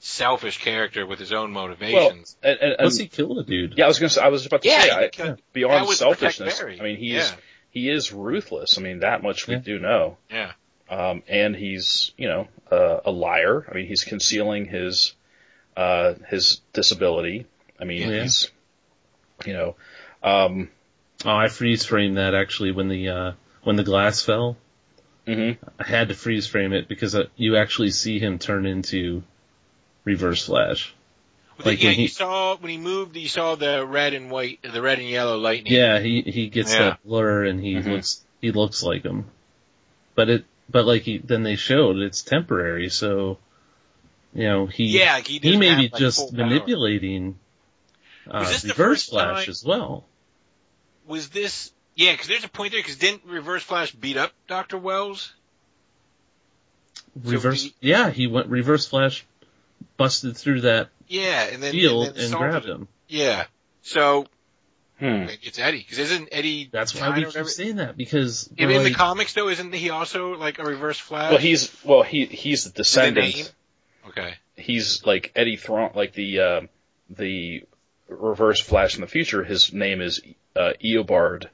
selfish 0.00 0.58
character 0.58 1.06
with 1.06 1.18
his 1.18 1.32
own 1.32 1.52
Well, 1.54 1.64
motivations. 1.68 2.36
and, 2.42 2.58
and, 2.58 2.70
and 2.72 2.78
Plus, 2.80 2.96
he 2.96 3.06
killed 3.06 3.38
a 3.38 3.44
dude. 3.44 3.74
yeah, 3.76 3.84
I 3.84 3.88
was 3.88 3.98
gonna 3.98 4.08
say, 4.10 4.22
I 4.22 4.28
was 4.28 4.46
about 4.46 4.62
to 4.62 4.68
yeah, 4.68 4.80
say, 4.80 4.86
he 4.88 4.92
I, 4.92 5.08
killed- 5.08 5.28
that 5.36 5.52
beyond 5.52 5.86
was 5.86 5.98
to 5.98 6.06
protect 6.06 6.36
selfishness, 6.36 6.80
I 6.80 6.82
mean, 6.82 6.96
he's 6.96 7.12
yeah, 7.12 7.30
he 7.70 7.90
is 7.90 8.12
ruthless. 8.12 8.78
I 8.78 8.80
mean, 8.80 9.00
that 9.00 9.22
much 9.22 9.46
we 9.46 9.54
Yeah. 9.54 9.60
do 9.60 9.78
know. 9.78 10.16
yeah. 10.30 10.52
Um, 10.90 11.22
and 11.28 11.54
he's, 11.54 12.10
you 12.18 12.26
know, 12.28 12.48
uh, 12.70 13.00
a 13.04 13.10
liar. 13.12 13.64
I 13.70 13.74
mean, 13.74 13.86
he's 13.86 14.02
concealing 14.04 14.64
his, 14.66 15.14
uh, 15.76 16.14
his 16.28 16.60
disability. 16.72 17.46
I 17.80 17.84
mean, 17.84 18.08
Yeah. 18.10 18.22
he's, 18.22 18.50
you 19.46 19.52
know, 19.52 19.76
um, 20.22 20.68
Oh, 21.24 21.36
I 21.36 21.48
freeze 21.48 21.84
framed 21.84 22.16
that 22.16 22.34
actually 22.34 22.72
when 22.72 22.88
the 22.88 23.08
uh, 23.10 23.32
when 23.62 23.76
the 23.76 23.82
glass 23.84 24.22
fell. 24.22 24.56
mhm. 25.26 25.58
I 25.78 25.84
had 25.86 26.08
to 26.08 26.14
freeze 26.14 26.46
frame 26.46 26.72
it 26.72 26.88
because 26.88 27.14
uh, 27.14 27.26
you 27.36 27.56
actually 27.56 27.90
see 27.90 28.18
him 28.18 28.38
turn 28.38 28.64
into 28.64 29.22
Reverse 30.04 30.46
Flash. 30.46 30.94
Well, 31.58 31.68
Like 31.68 31.82
yeah, 31.82 31.90
when 31.90 31.96
he- 31.96 32.02
you 32.02 32.08
saw 32.08 32.56
when 32.56 32.70
he 32.70 32.78
moved, 32.78 33.16
you 33.16 33.28
saw 33.28 33.54
the 33.54 33.84
red 33.86 34.14
and 34.14 34.30
white, 34.30 34.60
the 34.62 34.80
red 34.80 34.98
and 34.98 35.08
yellow 35.08 35.36
lightning. 35.36 35.74
Yeah, 35.74 36.00
he 36.00 36.22
he 36.22 36.48
gets 36.48 36.72
Yeah. 36.72 36.78
that 36.78 37.04
blur 37.04 37.44
and 37.44 37.60
he 37.62 37.74
Mhm. 37.74 37.84
looks 37.92 38.24
he 38.40 38.50
looks 38.50 38.82
like 38.82 39.02
him. 39.04 39.26
But 40.14 40.30
it 40.30 40.44
but 40.70 40.86
like 40.86 41.02
he 41.02 41.18
then 41.18 41.42
they 41.42 41.56
showed 41.56 41.98
it's 41.98 42.22
temporary, 42.22 42.88
so 42.88 43.38
you 44.34 44.44
know 44.44 44.66
he 44.66 44.84
yeah. 44.98 45.18
He, 45.20 45.38
he 45.38 45.56
may 45.56 45.68
have, 45.68 45.78
be 45.78 45.88
like, 45.88 45.96
just 45.96 46.32
manipulating 46.32 47.38
uh, 48.30 48.40
Was 48.40 48.48
this 48.50 48.62
the 48.62 48.68
Reverse 48.68 49.08
Flash 49.08 49.44
time- 49.44 49.50
as 49.50 49.64
well. 49.64 50.04
Was 51.06 51.28
this? 51.30 51.72
Yeah, 51.96 52.12
because 52.12 52.28
there's 52.28 52.44
a 52.44 52.48
point 52.48 52.72
there. 52.72 52.80
Because 52.80 52.96
didn't 52.96 53.24
Reverse 53.26 53.62
Flash 53.62 53.92
beat 53.92 54.16
up 54.16 54.32
Doctor 54.46 54.78
Wells? 54.78 55.32
So 57.24 57.30
Reverse, 57.30 57.62
he- 57.64 57.74
yeah, 57.80 58.10
he 58.10 58.26
went 58.28 58.46
Reverse 58.46 58.86
Flash, 58.86 59.26
busted 59.96 60.36
through 60.36 60.62
that 60.62 60.88
Yeah, 61.08 61.42
and 61.44 61.62
then 61.62 61.72
field 61.72 62.06
and, 62.08 62.16
then 62.16 62.24
and 62.26 62.34
grabbed 62.34 62.66
him. 62.66 62.82
him. 62.82 62.88
Yeah. 63.08 63.44
So 63.82 64.26
Hmm. 65.00 65.26
it's 65.42 65.58
Eddie 65.58 65.78
because 65.78 65.98
isn't 65.98 66.28
Eddie? 66.30 66.68
That's 66.70 66.94
why 66.94 67.08
we 67.08 67.12
or 67.12 67.16
keep 67.16 67.26
whatever- 67.28 67.48
saying 67.48 67.76
that 67.76 67.96
because 67.96 68.48
In, 68.56 68.68
we're 68.68 68.76
in 68.78 68.84
the 68.84 68.92
comics, 68.94 69.32
though, 69.34 69.48
isn't 69.48 69.74
he 69.74 69.90
also 69.90 70.36
like 70.36 70.58
a 70.58 70.64
Reverse 70.64 70.98
Flash? 70.98 71.30
Well, 71.32 71.40
he's, 71.40 71.74
well, 71.84 72.02
he, 72.02 72.26
he's 72.26 72.64
the 72.64 72.68
In 72.68 72.72
the 72.74 72.76
descendant. 72.82 73.52
Okay. 74.08 74.34
He's 74.56 75.04
like 75.06 75.32
Eddie 75.34 75.56
Thawne, 75.56 75.94
like 75.96 76.12
the, 76.12 76.40
uh, 76.40 76.60
the 77.08 77.64
reverse 78.08 78.60
Flash 78.60 78.94
in 78.96 79.00
the 79.00 79.06
future. 79.06 79.42
His 79.42 79.72
name 79.72 80.00
is, 80.02 80.20
uh, 80.54 80.72
Eobard 80.84 81.46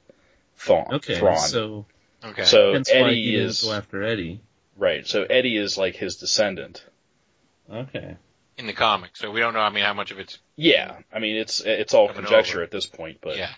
Thawne. 0.59 0.93
okay, 0.95 1.19
Thawne. 1.19 1.37
so 1.37 1.85
Okay. 2.25 2.43
So 2.43 2.73
hence 2.73 2.89
why 2.91 2.95
Eddie 3.09 3.23
he 3.23 3.31
didn't 3.31 3.45
is, 3.49 3.63
go 3.63 3.73
after 3.73 4.03
Eddie. 4.03 4.41
right. 4.75 5.05
So 5.07 5.23
Eddie 5.23 5.55
is 5.55 5.77
like 5.77 5.95
his 5.95 6.17
descendant. 6.17 6.83
Okay. 7.71 8.17
In 8.57 8.65
the 8.65 8.73
comics, 8.73 9.19
so 9.19 9.31
we 9.31 9.39
don't 9.39 9.53
know. 9.53 9.59
I 9.59 9.69
mean, 9.69 9.83
how 9.83 9.93
much 9.93 10.11
of 10.11 10.19
it's 10.19 10.39
Yeah. 10.55 10.97
I 11.13 11.19
mean, 11.19 11.35
it's, 11.35 11.61
it's 11.61 11.93
all 11.93 12.09
conjecture 12.09 12.57
over. 12.57 12.63
at 12.63 12.71
this 12.71 12.85
point, 12.85 13.19
but 13.21 13.37
yeah. 13.37 13.51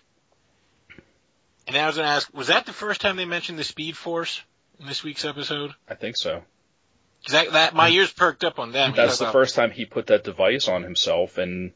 And 1.68 1.78
I 1.78 1.86
was 1.86 1.96
going 1.96 2.08
to 2.08 2.12
ask, 2.12 2.34
was 2.34 2.48
that 2.48 2.66
the 2.66 2.74
first 2.74 3.00
time 3.00 3.16
they 3.16 3.26
mentioned 3.26 3.60
the 3.60 3.64
Speed 3.64 3.96
Force 3.96 4.42
in 4.80 4.88
this 4.88 5.04
week's 5.04 5.24
episode? 5.24 5.74
I 5.88 5.94
think 5.94 6.18
so. 6.18 6.42
Because 7.20 7.34
that, 7.34 7.54
that 7.54 7.76
my 7.76 7.90
mm-hmm. 7.90 8.00
ears 8.00 8.12
perked 8.12 8.44
up 8.44 8.60
on 8.60 8.72
that. 8.74 8.96
That's 8.96 9.14
talk 9.14 9.20
the 9.20 9.26
about- 9.26 9.34
first 9.34 9.56
time 9.56 9.72
he 9.72 9.86
put 9.86 10.08
that 10.08 10.24
device 10.24 10.68
on 10.68 10.84
himself 10.84 11.38
and 11.38 11.72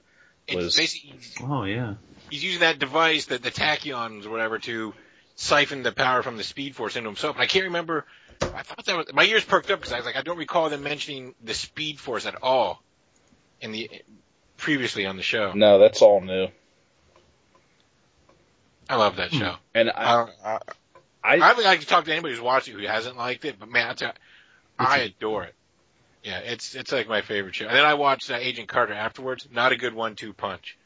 was- 0.54 0.76
basically 0.76 1.16
Oh 1.42 1.64
yeah. 1.64 1.96
he's 2.30 2.44
using 2.44 2.62
that 2.62 2.80
device, 2.80 3.26
that 3.26 3.44
the 3.44 3.52
tachyons 3.52 4.26
or 4.26 4.32
whatever, 4.32 4.60
to 4.60 4.94
siphon 5.36 5.84
the 5.84 5.92
power 5.92 6.24
from 6.24 6.38
the 6.38 6.44
Speed 6.44 6.76
Force 6.76 6.96
into 6.96 7.10
himself. 7.10 7.36
And 7.36 7.44
I 7.44 7.48
can't 7.48 7.66
remember. 7.66 8.06
I 8.42 8.64
thought 8.64 8.86
that 8.86 8.98
was 8.98 9.14
my 9.14 9.24
ears 9.24 9.46
perked 9.46 9.72
up 9.72 9.80
because 9.80 9.94
I 9.94 9.98
was 9.98 10.06
like, 10.06 10.18
I 10.18 10.22
don't 10.22 10.38
recall 10.38 10.70
them 10.70 10.84
mentioning 10.84 11.36
the 11.44 11.54
Speed 11.54 12.00
Force 12.00 12.26
at 12.26 12.36
all 12.42 12.84
in 13.64 13.72
the 13.72 13.90
previously 14.58 15.06
on 15.06 15.18
the 15.18 15.24
show. 15.24 15.54
No, 15.54 15.80
that's 15.80 16.02
all 16.02 16.22
new. 16.22 16.48
I 18.90 18.98
love 18.98 19.16
that 19.16 19.32
show. 19.32 19.56
And 19.74 19.90
I, 19.90 19.94
I, 20.04 20.28
I, 20.46 20.60
I, 21.24 21.38
I 21.38 21.54
would 21.54 21.64
like 21.66 21.80
to 21.80 21.88
talk 21.88 22.06
to 22.06 22.12
anybody 22.12 22.34
who's 22.34 22.42
watched 22.42 22.68
it 22.68 22.74
who 22.74 22.86
hasn't 22.86 23.18
liked 23.18 23.46
it, 23.46 23.56
but 23.58 23.70
man, 23.70 23.96
I, 24.02 24.12
I 24.78 24.98
adore 25.00 25.44
it. 25.46 25.56
Yeah, 26.24 26.40
it's 26.40 26.76
it's 26.76 26.92
like 26.92 27.08
my 27.10 27.22
favorite 27.22 27.56
show. 27.56 27.66
And 27.68 27.76
then 27.76 27.86
I 27.86 27.96
watched 27.96 28.30
uh, 28.30 28.36
Agent 28.36 28.68
Carter 28.70 28.94
afterwards. 28.94 29.48
Not 29.52 29.72
a 29.72 29.76
good 29.76 29.94
one-two 29.94 30.34
punch. 30.34 30.78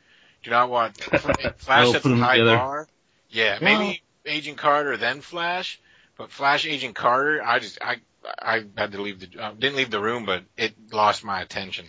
Do 0.44 0.50
not 0.52 0.70
want 0.70 0.98
Flash 1.02 1.60
Well, 1.68 1.92
sets 1.92 2.04
put 2.04 2.18
high 2.18 2.38
together. 2.38 2.58
bar. 2.58 2.88
Yeah, 3.30 3.58
maybe 3.62 4.02
Agent 4.26 4.58
Carter 4.58 4.98
then 4.98 5.22
Flash, 5.22 5.80
but 6.18 6.32
Flash 6.32 6.66
Agent 6.66 6.96
Carter, 6.96 7.44
I 7.44 7.60
just 7.60 7.80
I 7.82 7.98
I 8.40 8.64
had 8.78 8.94
to 8.94 9.02
leave 9.02 9.20
the 9.20 9.40
uh, 9.44 9.52
didn't 9.54 9.76
leave 9.78 9.92
the 9.92 10.00
room, 10.00 10.26
but 10.26 10.44
it 10.56 10.74
lost 10.92 11.24
my 11.24 11.42
attention. 11.42 11.86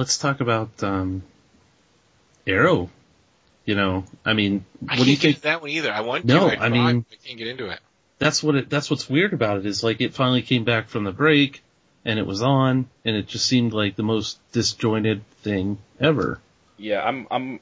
Let's 0.00 0.16
talk 0.16 0.40
about 0.40 0.82
um, 0.82 1.22
Arrow. 2.46 2.88
You 3.66 3.74
know, 3.74 4.04
I 4.24 4.32
mean, 4.32 4.64
I 4.88 4.96
what 4.96 4.96
can't 4.96 5.04
do 5.04 5.10
you 5.10 5.16
get 5.16 5.20
think? 5.22 5.34
into 5.36 5.42
that 5.42 5.60
one 5.60 5.68
either. 5.70 5.92
I 5.92 6.00
want 6.00 6.24
No, 6.24 6.48
to. 6.48 6.58
I, 6.58 6.64
I 6.64 6.68
mean- 6.70 7.04
I 7.12 7.16
can't 7.26 7.36
get 7.36 7.46
into 7.48 7.68
it. 7.68 7.78
That's 8.18 8.42
what 8.42 8.54
it. 8.54 8.70
That's 8.70 8.88
what's 8.90 9.10
weird 9.10 9.34
about 9.34 9.58
it 9.58 9.66
is 9.66 9.84
like 9.84 10.00
it 10.00 10.14
finally 10.14 10.40
came 10.40 10.64
back 10.64 10.88
from 10.88 11.04
the 11.04 11.12
break, 11.12 11.62
and 12.06 12.18
it 12.18 12.26
was 12.26 12.40
on, 12.40 12.88
and 13.04 13.14
it 13.14 13.26
just 13.26 13.44
seemed 13.44 13.74
like 13.74 13.96
the 13.96 14.02
most 14.02 14.38
disjointed 14.52 15.22
thing 15.42 15.76
ever. 16.00 16.40
yeah, 16.78 17.02
I'm, 17.02 17.26
I'm, 17.30 17.60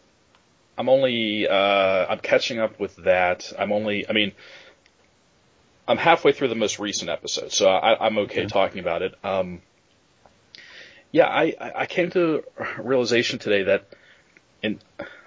I'm 0.79 0.89
only, 0.89 1.49
uh, 1.49 2.07
I'm 2.09 2.21
catching 2.21 2.61
up 2.61 2.79
with 2.79 2.95
that. 2.99 3.53
I'm 3.59 3.73
only, 3.73 4.09
I 4.09 4.13
mean, 4.13 4.31
I'm 5.89 5.97
halfway 5.97 6.31
through 6.31 6.49
the 6.49 6.55
most 6.55 6.79
recent 6.79 7.11
episode, 7.11 7.51
so 7.53 7.69
I, 7.69 8.07
I'm 8.07 8.17
okay 8.19 8.41
Okay. 8.43 8.47
talking 8.47 8.79
about 8.79 9.03
it. 9.03 9.15
Um, 9.25 9.61
yeah, 11.13 11.27
I, 11.27 11.55
I 11.61 11.73
I 11.81 11.87
came 11.87 12.11
to 12.11 12.45
a 12.59 12.83
realization 12.83 13.39
today 13.39 13.65
that, 13.65 13.85
and 14.63 14.79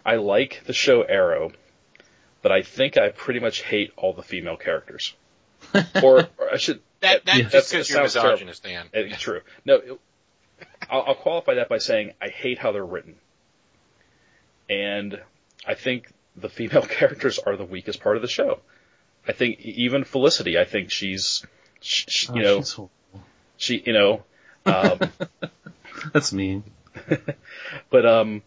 I 0.06 0.16
like 0.18 0.64
the 0.66 0.74
show 0.74 1.02
Arrow, 1.04 1.52
but 2.42 2.52
I 2.52 2.62
think 2.62 2.98
I 2.98 3.10
pretty 3.10 3.40
much 3.40 3.62
hate 3.64 3.92
all 3.98 4.14
the 4.14 4.24
female 4.24 4.58
characters. 4.58 5.14
or, 6.04 6.28
or 6.40 6.54
I 6.54 6.58
should, 6.58 6.82
That 7.02 7.24
that's 7.26 7.38
Yeah. 7.38 7.50
just 7.50 7.72
because 7.72 7.90
you're 7.90 7.98
sounds 8.00 8.14
terrible. 8.14 8.32
misogynist, 8.48 8.64
Dan. 8.64 8.88
Uh, 8.96 9.16
True. 9.18 9.42
No, 9.66 9.76
it- 9.76 10.00
I'll, 10.90 11.04
I'll 11.08 11.16
qualify 11.16 11.56
that 11.56 11.70
by 11.70 11.78
saying 11.80 12.14
I 12.22 12.30
hate 12.30 12.58
how 12.60 12.72
they're 12.72 12.86
written, 12.86 13.16
and 14.70 15.20
I 15.66 15.74
think 15.76 16.12
the 16.36 16.50
female 16.50 16.82
characters 16.88 17.40
are 17.40 17.56
the 17.56 17.66
weakest 17.66 18.02
part 18.02 18.16
of 18.16 18.22
the 18.22 18.28
show. 18.28 18.60
I 19.28 19.34
think 19.34 19.60
even 19.62 20.04
Felicity, 20.04 20.58
I 20.58 20.66
think 20.66 20.90
she's, 20.92 21.46
sh 21.82 22.06
sh 22.08 22.30
Oh, 22.30 22.36
you 22.36 22.42
know, 22.42 22.58
she's 22.60 22.74
horrible. 22.74 22.92
she, 23.58 23.84
you 23.86 23.94
know, 23.94 24.24
um, 24.66 25.00
That's 26.14 26.34
mean. 26.34 26.64
but 27.90 28.06
um, 28.06 28.42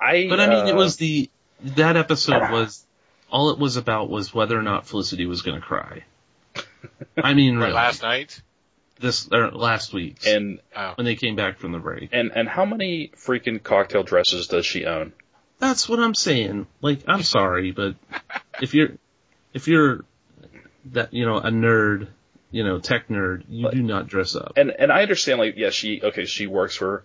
I. 0.00 0.26
But 0.28 0.40
I 0.40 0.48
mean, 0.48 0.66
it 0.66 0.74
uh, 0.74 0.76
was 0.76 0.96
the 0.96 1.30
that 1.76 1.96
episode 1.96 2.50
was 2.50 2.84
all 3.30 3.50
it 3.50 3.58
was 3.58 3.76
about 3.76 4.10
was 4.10 4.34
whether 4.34 4.58
or 4.58 4.62
not 4.62 4.86
Felicity 4.86 5.26
was 5.26 5.42
going 5.42 5.60
to 5.60 5.66
cry. 5.66 6.04
I 7.16 7.34
mean, 7.34 7.56
Right, 7.56 7.62
really, 7.66 7.74
last 7.74 8.02
night. 8.02 8.42
this 9.00 9.28
or 9.32 9.50
last 9.50 9.92
week, 9.92 10.26
and 10.26 10.60
Oh. 10.76 10.92
when 10.96 11.04
they 11.04 11.14
came 11.16 11.36
back 11.36 11.58
from 11.58 11.72
the 11.72 11.78
break. 11.78 12.10
and 12.12 12.32
and 12.34 12.48
how 12.48 12.64
many 12.64 13.12
freaking 13.16 13.62
cocktail 13.62 14.02
dresses 14.02 14.48
does 14.48 14.66
she 14.66 14.84
own? 14.84 15.12
That's 15.58 15.88
what 15.88 16.00
I'm 16.00 16.14
saying. 16.14 16.66
Like, 16.80 17.04
I'm 17.06 17.22
sorry, 17.22 17.70
but 17.70 17.94
if 18.60 18.74
you're 18.74 18.90
if 19.54 19.68
you're 19.68 20.04
that 20.86 21.14
you 21.14 21.24
know 21.24 21.36
a 21.38 21.50
nerd, 21.50 22.08
you 22.52 22.62
know, 22.62 22.78
tech 22.78 23.08
nerd, 23.08 23.42
you 23.48 23.64
But- 23.64 23.74
do 23.74 23.82
not 23.82 24.06
dress 24.06 24.36
up. 24.36 24.52
and 24.56 24.70
and 24.70 24.92
I 24.92 25.02
understand 25.02 25.40
like 25.40 25.54
yeah 25.56 25.70
she 25.70 26.00
okay 26.02 26.24
she 26.26 26.46
works 26.46 26.76
for 26.76 27.02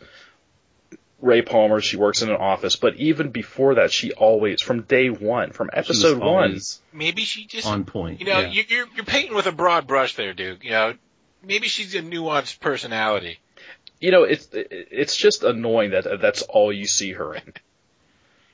Ray 1.19 1.41
Palmer 1.41 1.81
she 1.81 1.97
works 1.97 2.21
in 2.21 2.29
an 2.29 2.35
office 2.35 2.75
but 2.75 2.95
even 2.97 3.31
before 3.31 3.75
that 3.75 3.91
she 3.91 4.11
always 4.13 4.61
from 4.61 4.81
day 4.83 5.09
one 5.09 5.51
from 5.51 5.69
episode 5.73 6.19
one 6.19 6.59
Maybe 6.93 7.23
she 7.23 7.45
just 7.47 7.65
on 7.65 7.85
point. 7.85 8.19
You 8.19 8.27
know, 8.27 8.39
yeah. 8.41 8.47
you, 8.49 8.63
you're 8.67 8.87
you're 8.95 9.05
painting 9.05 9.33
with 9.35 9.47
a 9.47 9.51
broad 9.51 9.87
brush 9.87 10.15
there, 10.15 10.33
Duke. 10.35 10.63
You 10.63 10.69
know, 10.71 10.93
maybe 11.43 11.67
she's 11.67 11.95
a 11.95 12.01
nuanced 12.01 12.59
personality. 12.59 13.39
you 13.99 14.11
know 14.11 14.23
it's 14.23 14.47
it's 14.53 15.15
just 15.15 15.43
annoying 15.43 15.91
that 15.91 16.05
that's 16.21 16.43
all 16.43 16.71
you 16.71 16.85
see 16.85 17.13
her 17.13 17.33
in 17.35 17.41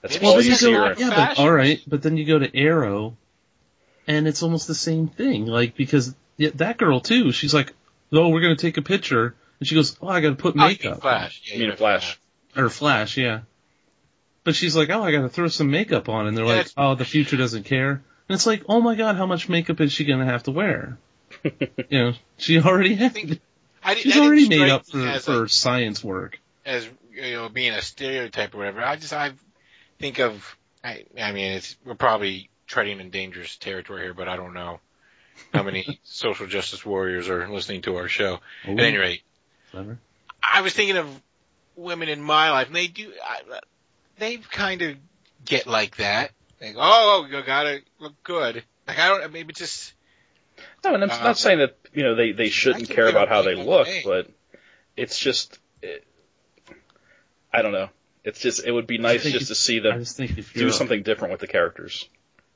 that's 0.01 0.15
Maybe 0.15 0.25
all 0.27 0.41
you 0.41 0.49
you 0.51 0.55
see 0.55 0.71
go, 0.71 0.85
her 0.85 0.91
in 0.93 0.99
yeah, 0.99 1.09
but 1.35 1.39
all 1.39 1.51
right, 1.51 1.81
but 1.87 2.01
then 2.01 2.15
you 2.17 2.25
go 2.25 2.37
to 2.39 2.57
Arrow, 2.57 3.15
and 4.07 4.27
it's 4.27 4.43
almost 4.43 4.67
the 4.67 4.75
same 4.75 5.07
thing. 5.07 5.45
Like 5.47 5.75
because 5.75 6.13
yeah, 6.37 6.49
that 6.55 6.77
girl 6.77 6.99
too, 6.99 7.31
she's 7.31 7.53
like, 7.53 7.71
"Oh, 8.11 8.29
we're 8.29 8.41
gonna 8.41 8.55
take 8.55 8.77
a 8.77 8.81
picture," 8.81 9.35
and 9.59 9.67
she 9.67 9.75
goes, 9.75 9.97
"Oh, 10.01 10.07
I 10.07 10.21
gotta 10.21 10.35
put 10.35 10.55
Oh, 10.55 10.59
you 10.59 10.61
mean 10.61 10.69
makeup." 10.69 11.01
Flash. 11.01 11.41
Yeah, 11.45 11.53
You 11.53 11.59
mean 11.59 11.67
you're 11.69 11.77
Flash. 11.77 12.19
or 12.55 12.69
Flash, 12.69 13.17
yeah. 13.17 13.41
But 14.43 14.55
she's 14.55 14.75
like, 14.75 14.89
"Oh, 14.89 15.03
I 15.03 15.11
gotta 15.11 15.29
throw 15.29 15.47
some 15.47 15.71
makeup 15.71 16.09
on," 16.09 16.27
and 16.27 16.35
they're 16.37 16.45
Yeah, 16.45 16.51
like, 16.51 16.59
it's- 16.61 16.73
"Oh, 16.77 16.95
the 16.95 17.05
future 17.05 17.37
doesn't 17.37 17.63
care." 17.63 17.91
And 18.29 18.35
it's 18.35 18.45
like, 18.45 18.63
"Oh 18.69 18.81
my 18.81 18.95
god, 18.95 19.15
how 19.15 19.25
much 19.25 19.49
makeup 19.49 19.79
is 19.81 19.91
she 19.93 20.05
gonna 20.05 20.25
have 20.25 20.43
to 20.43 20.51
wear?" 20.51 20.97
you 21.43 21.51
know, 21.91 22.13
she 22.37 22.59
already 22.59 22.95
had. 22.95 23.13
think- 23.13 23.39
I, 23.83 23.95
did- 23.95 24.03
She's 24.03 24.17
already 24.17 24.47
made 24.47 24.69
up 24.69 24.85
for 24.85 25.19
for 25.19 25.39
like, 25.41 25.49
science 25.49 26.03
work. 26.03 26.39
as 26.65 26.87
you 27.13 27.33
know 27.33 27.49
being 27.49 27.73
a 27.73 27.81
stereotype 27.81 28.53
or 28.55 28.59
whatever. 28.59 28.81
I 28.83 28.95
just 28.95 29.11
I 29.13 29.31
think 29.99 30.19
of 30.19 30.57
I 30.83 31.03
I 31.21 31.31
mean 31.33 31.51
it's 31.53 31.75
we're 31.85 31.95
probably 31.95 32.49
treading 32.65 32.99
in 33.01 33.09
dangerous 33.09 33.55
territory 33.57 34.03
here, 34.03 34.13
but 34.13 34.29
I 34.29 34.35
don't 34.37 34.53
know 34.53 34.79
how 35.53 35.63
many 35.63 35.99
social 36.03 36.47
justice 36.47 36.85
warriors 36.85 37.29
are 37.29 37.47
listening 37.49 37.81
to 37.83 37.95
our 37.97 38.07
show. 38.07 38.39
At 38.65 38.79
any 38.79 38.97
rate, 38.97 39.21
Clever. 39.71 39.99
I 40.43 40.61
was 40.61 40.73
thinking 40.73 40.97
of 40.97 41.07
women 41.75 42.09
in 42.09 42.21
my 42.21 42.51
life, 42.51 42.67
and 42.67 42.75
they 42.75 42.87
do 42.87 43.11
I, 43.25 43.59
they 44.17 44.37
kind 44.37 44.81
of 44.81 44.97
get 45.45 45.67
like 45.67 45.97
that. 45.97 46.31
Like, 46.61 46.75
oh, 46.77 47.27
you 47.29 47.41
gotta 47.43 47.81
look 47.99 48.13
good. 48.23 48.63
Like 48.87 48.99
I 48.99 49.07
don't 49.09 49.31
maybe 49.33 49.53
just 49.53 49.93
no 50.83 50.93
and 50.93 51.03
I'm 51.03 51.09
Uh, 51.09 51.23
not 51.23 51.37
saying 51.37 51.59
that 51.59 51.77
you 51.93 52.03
know 52.03 52.15
they 52.15 52.31
they 52.31 52.49
shouldn't 52.49 52.89
care 52.89 53.07
about 53.07 53.27
how 53.27 53.41
they 53.41 53.55
look 53.55 53.87
name. 53.87 54.03
but 54.05 54.29
it's 54.95 55.17
just 55.17 55.57
it, 55.81 56.05
I 57.51 57.61
don't 57.61 57.71
know 57.71 57.89
it's 58.23 58.39
just 58.39 58.63
it 58.65 58.71
would 58.71 58.87
be 58.87 58.97
nice 58.97 59.23
just 59.23 59.47
to 59.47 59.55
see 59.55 59.79
them 59.79 59.99
just 59.99 60.15
think 60.17 60.37
if 60.37 60.55
you're 60.55 60.67
do 60.67 60.71
something 60.71 61.01
different 61.03 61.31
with 61.31 61.41
the 61.41 61.47
characters 61.47 62.07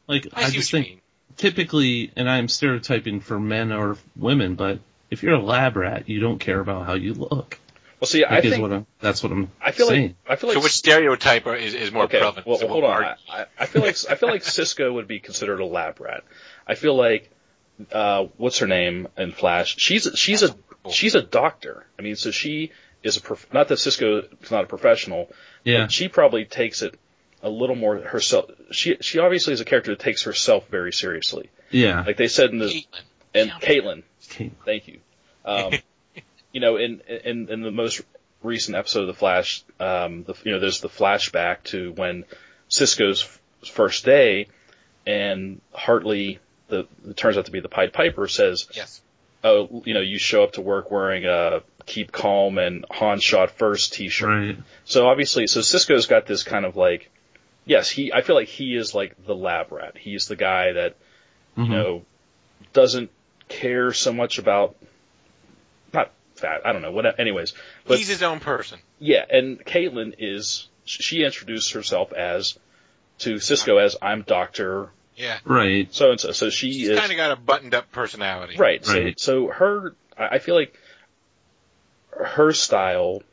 like 0.08 0.28
I 0.34 0.44
I, 0.44 0.50
just 0.50 0.72
what 0.74 0.80
think 0.84 0.88
mean. 0.88 1.02
Typically, 1.38 2.12
and 2.16 2.30
I'm 2.30 2.48
stereotyping 2.48 3.22
for 3.22 3.40
men 3.40 3.72
or 3.72 3.98
women, 4.16 4.56
but 4.56 4.80
if 5.10 5.24
you're 5.24 5.36
a 5.36 5.42
lab 5.42 5.76
rat, 5.78 6.10
you 6.10 6.20
don't 6.20 6.40
care 6.40 6.60
about 6.60 6.86
how 6.86 6.94
you 6.94 7.14
look. 7.14 7.60
well 8.00 8.08
see 8.08 8.26
I 8.26 8.42
think 8.42 8.62
what 8.62 8.74
I'm, 8.74 8.86
that's 9.00 9.24
what 9.24 9.32
I'm 9.32 9.50
I 9.62 9.72
feel 9.72 9.88
saying. 9.88 10.04
like 10.04 10.16
I 10.28 10.36
feel 10.36 10.50
like 10.50 10.58
So 10.58 10.64
which 10.64 10.74
stereotype 10.74 11.48
is 11.48 11.74
is 11.74 11.92
more 11.92 12.04
okay, 12.04 12.20
prevalent? 12.20 12.46
well, 12.48 12.58
So 12.58 12.68
hold 12.68 12.84
we'll 12.84 12.92
on. 12.92 13.16
I, 13.32 13.46
I 13.58 13.66
feel 13.66 13.82
like 13.82 13.96
I 14.10 14.16
feel 14.16 14.30
like 14.30 14.44
Cisco 14.44 14.92
would 14.94 15.08
be 15.08 15.20
considered 15.20 15.60
a 15.60 15.66
lab 15.66 16.00
rat. 16.00 16.24
I 16.68 16.76
feel 16.76 16.96
like 16.96 17.32
uh, 17.92 18.26
what's 18.38 18.58
her 18.60 18.68
name 18.68 19.08
in 19.18 19.32
Flash? 19.32 19.76
She's 19.78 20.10
she's 20.16 20.44
a 20.44 20.56
she's 20.92 21.16
a 21.16 21.22
doctor. 21.22 21.86
I 21.98 22.02
mean, 22.02 22.16
so 22.16 22.32
she 22.32 22.72
is 23.04 23.18
a 23.18 23.22
prof- 23.22 23.48
not 23.54 23.68
that 23.70 23.78
Cisco 23.78 24.24
is 24.42 24.52
not 24.52 24.64
a 24.64 24.68
professional. 24.68 25.30
Yeah, 25.64 25.84
But 25.84 25.92
she 25.92 26.08
probably 26.08 26.46
takes 26.46 26.82
it 26.82 27.00
a 27.44 27.50
little 27.50 27.76
more 27.76 27.98
herself. 27.98 28.50
She 28.72 28.98
she 29.02 29.20
obviously 29.20 29.54
is 29.54 29.62
a 29.62 29.66
character 29.66 29.92
that 29.92 30.00
takes 30.00 30.24
herself 30.24 30.68
very 30.70 30.92
seriously. 30.94 31.50
yeah. 31.72 32.04
Like 32.06 32.18
they 32.18 32.28
said 32.28 32.50
in 32.52 32.60
the 32.60 32.66
Caitlin. 32.68 32.86
and 33.36 33.48
Yeah. 33.50 33.60
Caitlin, 33.60 34.04
Okay. 34.32 34.52
Thank 34.66 34.88
you. 34.88 35.00
Um, 35.46 35.74
you 36.52 36.60
know, 36.62 36.78
in, 36.78 37.02
in 37.02 37.50
in 37.50 37.62
the 37.62 37.72
most 37.72 38.02
recent 38.44 38.76
episode 38.78 39.02
of 39.02 39.08
the 39.08 39.14
Flash, 39.14 39.64
um, 39.80 40.24
the, 40.24 40.34
you 40.44 40.52
know, 40.52 40.60
there's 40.60 40.82
the 40.82 40.90
flashback 40.90 41.64
to 41.64 41.92
when 41.94 42.24
Cisco's 42.70 43.24
f- 43.24 43.70
first 43.70 44.04
day, 44.06 44.48
and 45.06 45.62
Hartley, 45.74 46.40
the 46.68 46.88
it 47.08 47.16
turns 47.18 47.38
out 47.38 47.46
to 47.46 47.52
be 47.52 47.60
the 47.60 47.70
Pied 47.70 47.94
Piper, 47.94 48.28
says, 48.28 48.68
Yes. 48.74 49.02
"Oh, 49.44 49.82
you 49.86 49.94
know, 49.94 50.02
you 50.02 50.18
show 50.18 50.44
up 50.44 50.54
to 50.54 50.62
work 50.62 50.92
wearing 50.92 51.26
a 51.26 51.62
keep 51.86 52.12
calm 52.12 52.58
and 52.58 52.86
Han 52.92 53.20
shot 53.20 53.52
first 53.52 53.94
T-shirt." 53.94 54.28
Right. 54.30 54.58
So 54.86 55.08
obviously, 55.08 55.48
so 55.48 55.62
Cisco's 55.62 56.06
got 56.08 56.26
this 56.26 56.44
kind 56.44 56.66
of 56.66 56.76
like, 56.76 57.10
yes, 57.68 57.90
he. 57.90 58.12
I 58.12 58.22
feel 58.22 58.36
like 58.36 58.48
he 58.48 58.76
is 58.76 58.96
like 58.96 59.14
the 59.26 59.36
lab 59.36 59.72
rat. 59.72 59.96
He's 59.98 60.28
the 60.28 60.36
guy 60.36 60.72
that 60.74 60.96
Mhm. 61.58 61.66
you 61.66 61.70
know, 61.72 62.06
doesn't 62.74 63.12
care 63.50 63.94
so 63.94 64.12
much 64.12 64.40
about 64.40 64.76
not 65.94 66.12
fat. 66.36 66.62
I 66.66 66.74
don't 66.74 66.82
know. 66.82 66.92
What? 66.92 67.20
Anyways, 67.20 67.54
but 67.86 67.98
He's 68.00 68.08
his 68.08 68.24
own 68.24 68.40
person. 68.40 68.80
yeah, 69.00 69.24
and 69.30 69.64
Caitlin 69.64 70.16
is 70.18 70.68
she 70.86 71.24
introduced 71.24 71.74
herself 71.74 72.14
as 72.14 72.58
to 73.20 73.40
Cisco 73.40 73.78
as 73.78 73.96
I'm 74.02 74.22
Doctor 74.24 74.90
Yeah. 75.16 75.40
Right. 75.44 75.92
so 75.94 76.12
and 76.12 76.20
so. 76.20 76.32
So 76.32 76.50
she 76.50 76.72
She's 76.72 76.90
is 76.90 77.00
kind 77.00 77.12
of 77.12 77.18
got 77.18 77.32
a 77.32 77.36
buttoned 77.36 77.74
up 77.76 77.92
personality. 77.92 78.56
right. 78.58 78.86
So 78.86 78.94
Right. 78.94 79.20
so 79.20 79.48
her, 79.48 79.96
I 80.18 80.28
I 80.36 80.40
feel 80.40 80.56
like 80.56 80.74
her 82.12 82.52
style 82.54 83.24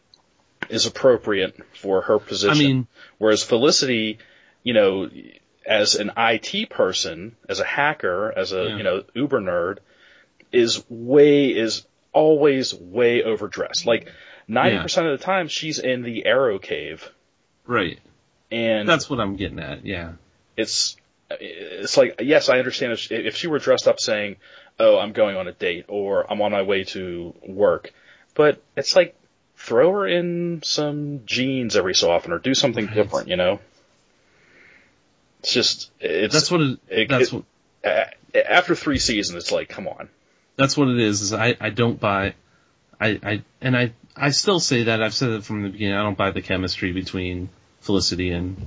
is 0.68 0.86
appropriate 0.86 1.56
for 1.80 2.02
her 2.02 2.16
I 2.16 2.18
position. 2.18 2.58
mean, 2.66 2.86
Whereas 3.18 3.42
Felicity, 3.42 4.18
you 4.62 4.74
know, 4.74 5.10
as 5.66 5.94
an 5.94 6.12
IT 6.16 6.68
person, 6.70 7.36
as 7.48 7.60
a 7.60 7.64
hacker, 7.64 8.32
as 8.36 8.52
a 8.52 8.64
Yeah. 8.64 8.76
you 8.76 8.82
know 8.82 9.04
uber 9.14 9.40
nerd, 9.40 9.78
is 10.52 10.84
way 10.88 11.48
is 11.54 11.86
always 12.12 12.74
way 12.74 13.22
overdressed. 13.22 13.86
Like 13.86 14.08
ninety 14.46 14.78
percent 14.78 15.06
of 15.08 15.18
the 15.18 15.24
time, 15.24 15.48
she's 15.48 15.78
in 15.78 16.02
the 16.02 16.26
Arrow 16.26 16.58
Cave, 16.58 17.10
Right. 17.66 17.98
and 18.50 18.88
That's 18.88 19.08
what 19.08 19.20
I'm 19.20 19.36
getting 19.36 19.58
at. 19.58 19.84
Yeah. 19.86 20.12
it's 20.56 20.96
it's 21.30 21.96
like 21.96 22.20
yes, 22.20 22.48
I 22.48 22.58
understand 22.58 22.92
if 22.92 22.98
she, 23.00 23.14
if 23.14 23.36
she 23.36 23.46
were 23.46 23.58
dressed 23.58 23.88
up 23.88 23.98
saying, 23.98 24.36
"Oh, 24.78 24.98
I'm 24.98 25.12
going 25.12 25.36
on 25.36 25.48
a 25.48 25.52
date" 25.52 25.86
or 25.88 26.30
"I'm 26.30 26.40
on 26.42 26.52
my 26.52 26.62
way 26.62 26.84
to 26.84 27.34
work," 27.46 27.92
but 28.34 28.62
it's 28.76 28.94
like 28.94 29.16
throw 29.64 29.90
her 29.92 30.06
in 30.06 30.60
some 30.62 31.22
jeans 31.26 31.74
every 31.76 31.94
so 31.94 32.10
often 32.10 32.32
or 32.32 32.38
do 32.38 32.54
something 32.54 32.86
Right. 32.86 32.94
different, 32.94 33.28
you 33.28 33.36
know. 33.36 33.60
It's 35.40 35.52
just 35.52 35.90
it's 36.00 36.32
That's 36.34 36.50
what 36.50 36.60
it, 36.60 36.78
it- 36.88 37.08
that's 37.08 37.32
it- 37.32 37.34
what 37.34 37.44
after 38.48 38.74
three 38.74 38.98
seasons, 38.98 39.36
it's 39.44 39.52
like, 39.52 39.68
come 39.68 39.86
on. 39.88 40.08
that's 40.56 40.76
what 40.76 40.88
it 40.88 40.98
is. 40.98 41.20
Is 41.22 41.32
I 41.32 41.56
I 41.60 41.70
don't 41.70 42.00
buy, 42.00 42.34
I 43.00 43.20
I 43.22 43.42
and 43.60 43.76
I 43.76 43.92
I 44.16 44.30
still 44.30 44.60
say 44.60 44.84
that 44.84 45.02
I've 45.02 45.14
said 45.14 45.30
it 45.30 45.44
from 45.44 45.62
the 45.62 45.68
beginning. 45.70 45.94
I 45.94 46.02
don't 46.02 46.16
buy 46.16 46.30
the 46.30 46.42
chemistry 46.42 46.92
between 46.92 47.48
Felicity 47.80 48.30
and 48.30 48.66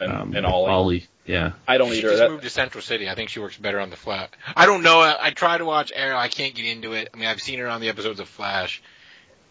And, 0.00 0.12
um, 0.12 0.34
and 0.36 0.44
Ollie. 0.46 0.70
Ollie. 0.70 1.06
Yeah. 1.26 1.52
I 1.66 1.78
don't 1.78 1.90
She 1.90 1.98
either. 1.98 2.08
just 2.10 2.18
That, 2.18 2.30
moved 2.30 2.42
to 2.44 2.50
Central 2.50 2.82
City. 2.82 3.08
I 3.08 3.14
think 3.14 3.30
she 3.30 3.40
works 3.40 3.56
better 3.56 3.80
on 3.80 3.90
the 3.90 3.96
flat. 3.96 4.30
I 4.54 4.66
don't 4.66 4.82
know. 4.82 5.00
I, 5.00 5.16
I 5.26 5.30
try 5.30 5.58
to 5.58 5.64
watch 5.64 5.90
Arrow. 5.94 6.16
I 6.16 6.28
can't 6.28 6.54
get 6.54 6.66
into 6.66 6.92
it. 6.92 7.08
I 7.12 7.16
mean, 7.16 7.28
I've 7.28 7.40
seen 7.40 7.58
her 7.58 7.66
on 7.68 7.80
the 7.80 7.88
episodes 7.88 8.20
of 8.20 8.28
Flash. 8.28 8.80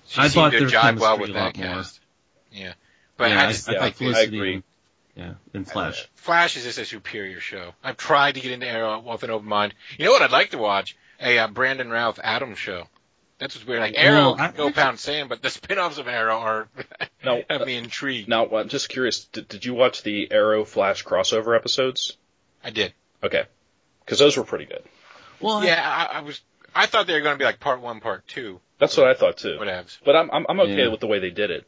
She 0.08 0.20
I 0.22 0.24
seemed 0.28 0.34
thought 0.34 0.52
to 0.52 0.60
their 0.60 0.68
jive 0.70 1.00
well 1.00 1.18
with 1.20 1.30
a 1.32 1.34
that 1.34 1.40
lot 1.44 1.58
more. 1.58 1.66
cast. 1.68 2.00
Yeah, 2.52 2.74
but 3.18 3.32
yeah, 3.32 3.42
I 3.42 3.46
I, 3.46 3.52
just 3.52 3.70
I, 3.70 3.72
yeah, 3.74 3.80
thought 3.80 3.86
I 3.88 3.92
Felicity. 3.92 4.38
agree. 4.38 4.64
Yeah, 5.16 5.34
in 5.54 5.64
Flash. 5.66 6.08
Flash 6.16 6.58
is 6.58 6.64
just 6.64 6.78
a 6.78 6.86
superior 6.86 7.40
show. 7.40 7.74
I've 7.84 7.98
tried 7.98 8.36
to 8.36 8.42
get 8.42 8.52
into 8.52 8.68
Arrow 8.68 9.00
with 9.00 9.24
an 9.24 9.30
open 9.30 9.48
mind. 9.48 9.74
You 9.98 10.06
know 10.06 10.12
what 10.12 10.22
I'd 10.22 10.32
like 10.32 10.52
to 10.52 10.58
watch? 10.58 10.96
A 11.22 11.38
uh, 11.40 11.48
Brandon 11.48 11.90
Routh 11.90 12.20
Adams 12.22 12.58
show. 12.60 12.88
That's 13.40 13.56
what's 13.56 13.66
weird. 13.68 13.80
Like 13.82 13.96
Arrow 13.98 14.16
Well, 14.16 14.36
I- 14.38 14.48
can 14.48 14.58
go 14.58 14.72
pound 14.72 15.00
sand, 15.00 15.30
but 15.30 15.42
the 15.42 15.50
spin-offs 15.50 15.98
of 15.98 16.08
Arrow 16.10 16.38
are 16.38 16.68
No, 17.24 17.42
have 17.50 17.66
me 17.66 17.76
intrigued. 17.76 18.28
now, 18.28 18.46
I'm 18.50 18.68
just 18.70 18.90
curious. 18.90 19.24
Did, 19.26 19.48
did 19.48 19.66
you 19.66 19.74
watch 19.74 20.04
the 20.04 20.30
Arrow 20.32 20.66
Flash 20.66 21.04
crossover 21.06 21.56
episodes? 21.56 22.18
I 22.64 22.70
did. 22.72 22.94
Okay, 23.24 23.44
because 24.04 24.20
those 24.20 24.36
were 24.38 24.44
pretty 24.44 24.66
good. 24.66 24.84
Well, 25.40 25.64
Yeah, 25.64 25.82
I, 25.82 26.18
I 26.18 26.22
was. 26.22 26.42
I 26.74 26.88
thought 26.88 27.08
they 27.08 27.14
were 27.14 27.22
going 27.22 27.36
to 27.36 27.40
be 27.40 27.46
like 27.46 27.62
part 27.62 27.80
one, 27.82 28.02
part 28.02 28.28
two. 28.28 28.60
That's 28.80 28.98
what 28.98 29.08
I 29.08 29.14
thought 29.14 29.38
too. 29.38 29.58
Whatevs. 29.60 30.00
But 30.04 30.16
I'm 30.16 30.30
I'm, 30.32 30.46
I'm 30.50 30.60
okay 30.62 30.84
Yeah. 30.84 30.88
with 30.90 31.00
the 31.00 31.08
way 31.08 31.20
they 31.20 31.30
did 31.32 31.52
it. 31.52 31.66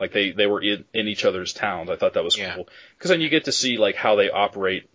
Like 0.00 0.12
they 0.12 0.30
they 0.32 0.46
were 0.46 0.62
in, 0.62 0.84
in 0.94 1.08
each 1.08 1.24
other's 1.24 1.52
towns. 1.52 1.90
I 1.90 1.96
thought 1.96 2.14
that 2.14 2.24
was 2.24 2.36
Yeah. 2.36 2.54
cool 2.54 2.68
because 2.96 3.10
then 3.10 3.20
you 3.20 3.28
get 3.28 3.44
to 3.44 3.52
see 3.52 3.76
like 3.76 3.94
how 3.96 4.16
they 4.16 4.30
operate. 4.30 4.88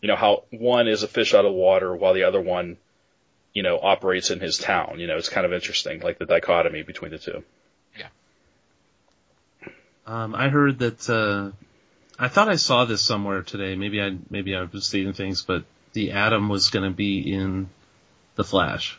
You 0.00 0.08
know 0.08 0.16
how 0.16 0.44
one 0.50 0.88
is 0.88 1.02
a 1.02 1.08
fish 1.08 1.34
out 1.34 1.44
of 1.44 1.52
water 1.52 1.94
while 1.94 2.14
the 2.14 2.24
other 2.24 2.40
one, 2.40 2.78
you 3.52 3.62
know, 3.62 3.78
operates 3.78 4.30
in 4.30 4.40
his 4.40 4.56
town. 4.58 4.98
You 4.98 5.06
know, 5.06 5.16
it's 5.18 5.28
kind 5.28 5.44
of 5.44 5.52
interesting, 5.52 6.00
like 6.00 6.18
the 6.18 6.24
dichotomy 6.26 6.82
between 6.82 7.10
the 7.10 7.18
two. 7.18 7.44
Um, 10.06 10.34
I 10.34 10.48
heard 10.48 10.78
that. 10.80 11.08
Uh, 11.08 11.52
I 12.18 12.28
thought 12.28 12.48
I 12.48 12.56
saw 12.56 12.84
this 12.84 13.00
somewhere 13.02 13.42
today. 13.42 13.76
Maybe 13.76 14.00
I 14.02 14.16
maybe 14.28 14.56
I 14.56 14.62
was 14.64 14.86
seeing 14.86 15.12
things, 15.12 15.42
but 15.42 15.64
the 15.92 16.12
Atom 16.12 16.48
was 16.48 16.70
going 16.70 16.90
to 16.90 16.94
be 16.96 17.32
in 17.32 17.68
the 18.34 18.42
Flash. 18.42 18.98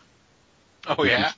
Oh 0.88 1.04
yeah. 1.04 1.32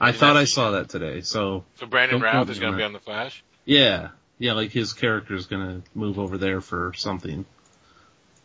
I 0.00 0.12
thought 0.12 0.36
I 0.36 0.44
saw 0.44 0.72
that 0.72 0.88
today. 0.88 1.22
So 1.22 1.64
So 1.76 1.86
Brandon 1.86 2.20
Don't 2.20 2.32
Routh 2.34 2.50
is 2.50 2.58
going 2.58 2.72
to 2.72 2.78
be 2.78 2.84
on 2.84 2.92
the 2.92 3.00
Flash. 3.00 3.42
yeah, 3.64 4.10
yeah, 4.38 4.52
like 4.52 4.70
his 4.70 4.92
character 4.92 5.34
is 5.34 5.46
going 5.46 5.82
to 5.82 5.88
move 5.98 6.18
over 6.18 6.38
there 6.38 6.60
for 6.60 6.92
something. 6.94 7.44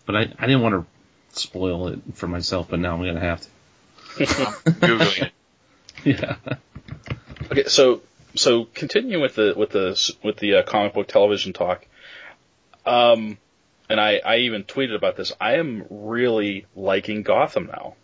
But 0.05 0.15
I 0.15 0.21
I 0.39 0.47
didn't 0.47 0.61
want 0.61 0.85
to 1.31 1.39
spoil 1.39 1.87
it 1.89 1.99
for 2.15 2.27
myself, 2.27 2.67
but 2.69 2.79
now 2.79 2.93
I'm 2.95 3.01
going 3.01 3.15
to 3.15 3.21
have 3.21 3.41
to. 3.41 3.47
I'm 4.19 4.73
googling 4.73 5.23
it. 5.23 5.31
Yeah. 6.03 6.35
Okay, 7.49 7.63
so 7.65 8.01
so 8.35 8.65
continuing 8.65 9.21
with 9.21 9.35
the 9.35 9.53
with 9.55 9.69
the 9.69 10.15
with 10.21 10.37
the 10.37 10.55
uh, 10.55 10.63
comic 10.63 10.93
book 10.93 11.07
television 11.07 11.53
talk, 11.53 11.85
um, 12.85 13.37
and 13.89 14.01
I 14.01 14.19
I 14.25 14.37
even 14.39 14.63
tweeted 14.65 14.95
about 14.95 15.15
this. 15.15 15.31
I 15.39 15.53
am 15.55 15.85
really 15.89 16.65
liking 16.75 17.23
Gotham 17.23 17.67
now. 17.67 17.95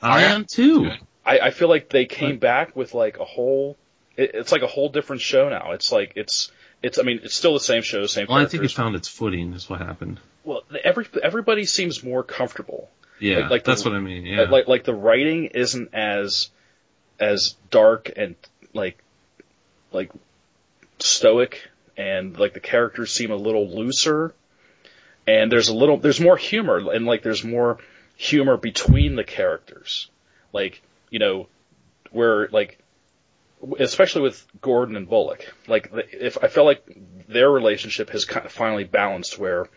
I 0.00 0.22
yeah? 0.22 0.34
am 0.34 0.46
too. 0.46 0.90
I, 1.24 1.38
I 1.38 1.50
feel 1.50 1.68
like 1.68 1.88
they 1.88 2.06
came 2.06 2.38
back 2.38 2.74
with 2.76 2.94
like 2.94 3.18
a 3.18 3.24
whole. 3.24 3.76
It, 4.16 4.32
it's 4.34 4.52
like 4.52 4.62
a 4.62 4.66
whole 4.66 4.88
different 4.88 5.22
show 5.22 5.48
now. 5.48 5.72
It's 5.72 5.92
like 5.92 6.12
it's 6.16 6.50
it's. 6.82 6.98
I 6.98 7.02
mean, 7.02 7.20
it's 7.22 7.34
still 7.34 7.54
the 7.54 7.60
same 7.60 7.82
show, 7.82 8.04
same 8.06 8.26
thing. 8.26 8.34
Well, 8.34 8.44
I 8.44 8.48
think 8.48 8.64
it 8.64 8.70
found 8.72 8.96
its 8.96 9.08
footing. 9.08 9.52
Is 9.52 9.68
what 9.70 9.80
happened. 9.80 10.18
well, 10.44 10.62
every 10.84 11.06
everybody 11.22 11.64
seems 11.64 12.02
more 12.02 12.22
comfortable. 12.22 12.90
Yeah, 13.20 13.38
Like- 13.40 13.50
like 13.50 13.64
the- 13.64 13.70
that's 13.70 13.84
what 13.84 13.94
I 13.94 14.00
mean. 14.00 14.26
Yeah. 14.26 14.42
Like 14.42 14.66
like 14.68 14.84
the 14.84 14.94
writing 14.94 15.46
isn't 15.46 15.94
as 15.94 16.50
as 17.20 17.54
dark 17.70 18.10
and 18.16 18.34
like 18.74 18.98
like 19.92 20.10
stoic, 20.98 21.68
and 21.96 22.38
like 22.38 22.54
the 22.54 22.60
characters 22.60 23.12
seem 23.12 23.30
a 23.30 23.36
little 23.36 23.68
looser. 23.68 24.34
And 25.26 25.52
there's 25.52 25.68
a 25.68 25.74
little 25.74 25.98
there's 25.98 26.20
more 26.20 26.36
humor, 26.36 26.78
and 26.92 27.06
like 27.06 27.22
there's 27.22 27.44
more 27.44 27.78
humor 28.16 28.56
between 28.56 29.14
the 29.14 29.24
characters. 29.24 30.08
Like 30.52 30.82
you 31.12 31.20
know 31.20 31.46
where 32.10 32.48
like 32.48 32.78
especially 33.78 34.22
with 34.22 34.44
Gordon 34.60 34.96
and 34.96 35.08
Bullock. 35.08 35.54
Like 35.68 35.90
if 36.12 36.36
I 36.42 36.48
felt 36.48 36.66
like 36.66 36.84
their 37.28 37.50
relationship 37.50 38.10
has 38.10 38.24
kind 38.24 38.44
of 38.44 38.50
finally 38.50 38.84
balanced 38.84 39.38
where 39.38 39.68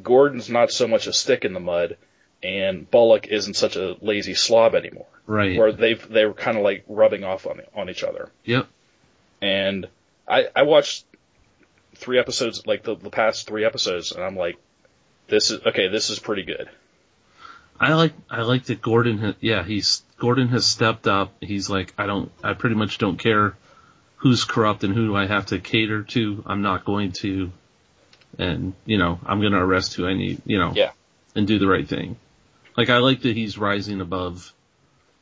Gordon's 0.00 0.48
not 0.48 0.70
so 0.70 0.86
much 0.86 1.08
a 1.08 1.12
stick 1.12 1.44
in 1.44 1.52
the 1.52 1.60
mud 1.60 1.96
and 2.42 2.88
Bullock 2.88 3.26
isn't 3.26 3.54
such 3.54 3.74
a 3.76 3.96
lazy 4.00 4.34
slob 4.34 4.74
anymore. 4.74 5.08
right. 5.26 5.58
Where 5.58 5.72
they've 5.72 6.08
they 6.08 6.24
were 6.24 6.34
kind 6.34 6.56
of 6.56 6.62
like 6.62 6.84
rubbing 6.86 7.24
off 7.24 7.46
on 7.46 7.62
on 7.74 7.90
each 7.90 8.04
other. 8.04 8.30
Yep. 8.44 8.68
And 9.42 9.88
I 10.28 10.46
I 10.54 10.62
watched 10.62 11.04
three 11.96 12.18
episodes 12.18 12.66
like 12.66 12.84
the, 12.84 12.94
the 12.94 13.10
past 13.10 13.48
three 13.48 13.64
episodes 13.64 14.12
and 14.12 14.22
I'm 14.22 14.36
like 14.36 14.56
this 15.28 15.50
is 15.50 15.60
okay, 15.66 15.88
this 15.88 16.10
is 16.10 16.18
pretty 16.18 16.42
good. 16.44 16.68
I 17.80 17.94
like 17.94 18.12
I 18.28 18.42
like 18.42 18.64
that 18.64 18.82
Gordon. 18.82 19.18
Ha- 19.18 19.34
yeah, 19.40 19.64
he's 19.64 20.02
Gordon 20.20 20.48
has 20.48 20.64
stepped 20.66 21.08
up. 21.08 21.32
He's 21.40 21.68
like 21.68 21.92
I 21.98 22.06
don't. 22.06 22.30
I 22.44 22.52
pretty 22.52 22.76
much 22.76 22.98
don't 22.98 23.18
care 23.18 23.56
who's 24.16 24.44
corrupt 24.44 24.84
and 24.84 24.94
who 24.94 25.06
do 25.06 25.16
I 25.16 25.26
have 25.26 25.46
to 25.46 25.58
cater 25.58 26.02
to. 26.02 26.44
I'm 26.46 26.62
not 26.62 26.84
going 26.84 27.12
to, 27.12 27.50
and 28.38 28.74
you 28.84 28.98
know 28.98 29.18
I'm 29.26 29.40
going 29.40 29.52
to 29.52 29.58
arrest 29.58 29.94
who 29.94 30.06
I 30.06 30.14
need. 30.14 30.42
You 30.44 30.58
know. 30.58 30.72
Yeah. 30.74 30.92
And 31.34 31.46
do 31.46 31.58
the 31.58 31.68
right 31.68 31.88
thing. 31.88 32.16
Like 32.76 32.90
I 32.90 32.98
like 32.98 33.22
that 33.22 33.36
he's 33.36 33.56
rising 33.56 34.00
above, 34.00 34.52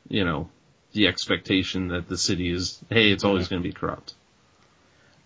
you 0.08 0.24
know, 0.24 0.48
the 0.92 1.06
expectation 1.06 1.88
that 1.88 2.08
the 2.08 2.16
city 2.16 2.50
is. 2.50 2.78
Hey, 2.88 3.10
it's 3.10 3.24
always 3.24 3.48
going 3.48 3.62
to 3.62 3.68
be 3.68 3.74
corrupt. 3.74 4.14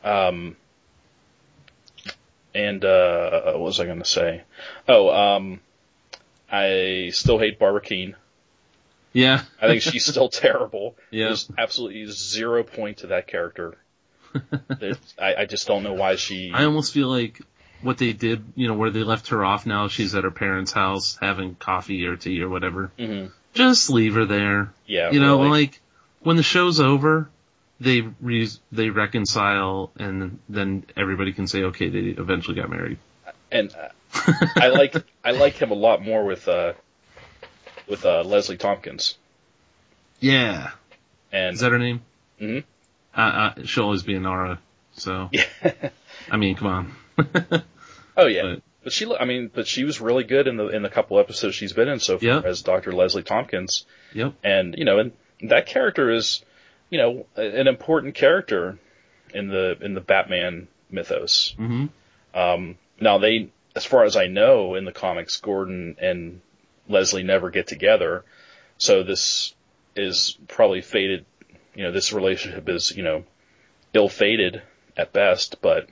Um, 0.03 0.57
and 2.55 2.85
uh, 2.85 3.53
what 3.53 3.61
was 3.61 3.81
I 3.81 3.87
going 3.87 4.01
to 4.01 4.05
say? 4.05 4.43
Oh, 4.89 5.11
um, 5.11 5.61
I 6.51 7.11
still 7.13 7.39
hate 7.39 7.59
Barbara 7.59 7.81
Kean. 7.81 8.17
Yeah. 9.13 9.43
I 9.61 9.67
think 9.69 9.83
she's 9.83 10.05
still 10.07 10.29
terrible. 10.47 10.97
Yeah. 11.11 11.27
There's 11.27 11.51
absolutely 11.59 12.07
zero 12.07 12.63
point 12.65 12.99
to 12.99 13.09
that 13.09 13.27
character. 13.27 13.77
I, 15.19 15.35
I 15.39 15.45
just 15.47 15.67
don't 15.67 15.83
know 15.83 15.93
why 15.95 16.17
she. 16.17 16.53
I 16.55 16.65
almost 16.65 16.93
feel 16.95 17.09
like 17.09 17.41
what 17.83 17.99
they 17.99 18.13
did, 18.13 18.45
you 18.55 18.69
know, 18.69 18.75
where 18.75 18.91
they 18.91 19.03
left 19.05 19.29
her 19.29 19.45
off 19.45 19.67
now, 19.67 19.89
she's 19.89 20.15
at 20.15 20.25
her 20.25 20.31
parents' 20.31 20.73
house 20.73 21.19
having 21.21 21.55
coffee 21.57 22.07
or 22.07 22.17
tea 22.17 22.41
or 22.43 22.49
whatever. 22.49 22.91
Mhm. 22.99 23.31
Just 23.55 23.91
leave 23.91 24.15
her 24.15 24.25
there. 24.25 24.73
Yeah, 24.87 25.11
you 25.11 25.21
know, 25.21 25.39
really. 25.43 25.51
like 25.51 25.81
when 26.21 26.37
the 26.37 26.43
show's 26.43 26.81
over, 26.81 27.29
they 27.81 28.01
re- 28.21 28.49
they 28.71 28.89
reconcile 28.89 29.91
and 29.99 30.39
then 30.49 30.85
everybody 30.97 31.33
can 31.33 31.47
say, 31.47 31.65
okay, 31.65 31.89
they 31.91 32.21
eventually 32.21 32.55
got 32.57 32.71
married. 32.71 32.97
and 33.51 33.75
uh, 33.75 33.89
I 34.57 34.69
like 34.69 34.95
I 35.23 35.33
like 35.33 35.55
him 35.55 35.71
a 35.71 35.75
lot 35.75 36.03
more 36.03 36.25
with 36.25 36.49
uh, 36.49 36.73
with 37.89 38.05
uh, 38.05 38.23
Leslie 38.23 38.57
Tompkins. 38.57 39.17
Yeah. 40.21 40.71
And 41.33 41.55
Is 41.55 41.61
that 41.61 41.73
her 41.73 41.79
name? 41.79 42.03
Mhm. 42.41 42.65
Uh, 43.17 43.21
uh, 43.21 43.55
she'll 43.65 43.85
always 43.85 44.03
be 44.03 44.19
Nara. 44.19 44.59
So, 44.95 45.31
I 46.31 46.37
mean, 46.37 46.55
come 46.57 46.69
on. 46.69 46.93
oh 48.17 48.27
yeah, 48.27 48.43
But- 48.43 48.63
but 48.85 48.93
she 48.93 49.07
I 49.15 49.25
mean, 49.27 49.49
but 49.55 49.69
she 49.69 49.85
was 49.85 50.01
really 50.01 50.25
good 50.25 50.49
in 50.49 50.57
the 50.57 50.67
in 50.67 50.83
the 50.83 50.89
couple 50.89 51.19
episodes 51.21 51.55
she's 51.55 51.73
been 51.73 51.89
in 51.89 52.01
so 52.01 52.19
far 52.19 52.27
Yeah. 52.29 52.41
as 52.45 52.63
Dr. 52.63 52.91
Leslie 52.93 53.23
Tompkins. 53.23 53.87
Yep. 54.13 54.35
and 54.43 54.75
you 54.77 54.85
know, 54.85 54.99
and 54.99 55.13
that 55.43 55.67
character 55.67 56.11
is, 56.11 56.45
you 56.91 56.99
know, 56.99 57.27
an 57.37 57.69
important 57.69 58.15
character 58.17 58.79
in 59.33 59.47
the 59.49 59.79
in 59.81 59.95
the 59.95 60.01
Batman 60.01 60.67
mythos. 60.91 61.55
hmm 61.57 61.87
Um, 62.35 62.77
now 63.01 63.19
they, 63.19 63.51
as 63.77 63.85
far 63.85 64.03
as 64.05 64.17
I 64.17 64.27
know, 64.27 64.75
in 64.75 64.85
the 64.85 64.93
comics, 64.93 65.37
Gordon 65.41 65.97
and 66.01 66.41
Leslie 66.89 67.23
never 67.23 67.51
get 67.51 67.67
together, 67.67 68.25
so 68.79 69.03
this 69.03 69.55
is 69.97 70.37
probably 70.49 70.81
fated. 70.81 71.25
You 71.75 71.85
know, 71.85 71.93
this 71.93 72.13
relationship 72.13 72.69
is 72.69 72.91
you 72.97 73.03
know 73.03 73.25
ill 73.95 74.09
fated 74.09 74.63
at 74.97 75.13
best, 75.13 75.61
but 75.63 75.89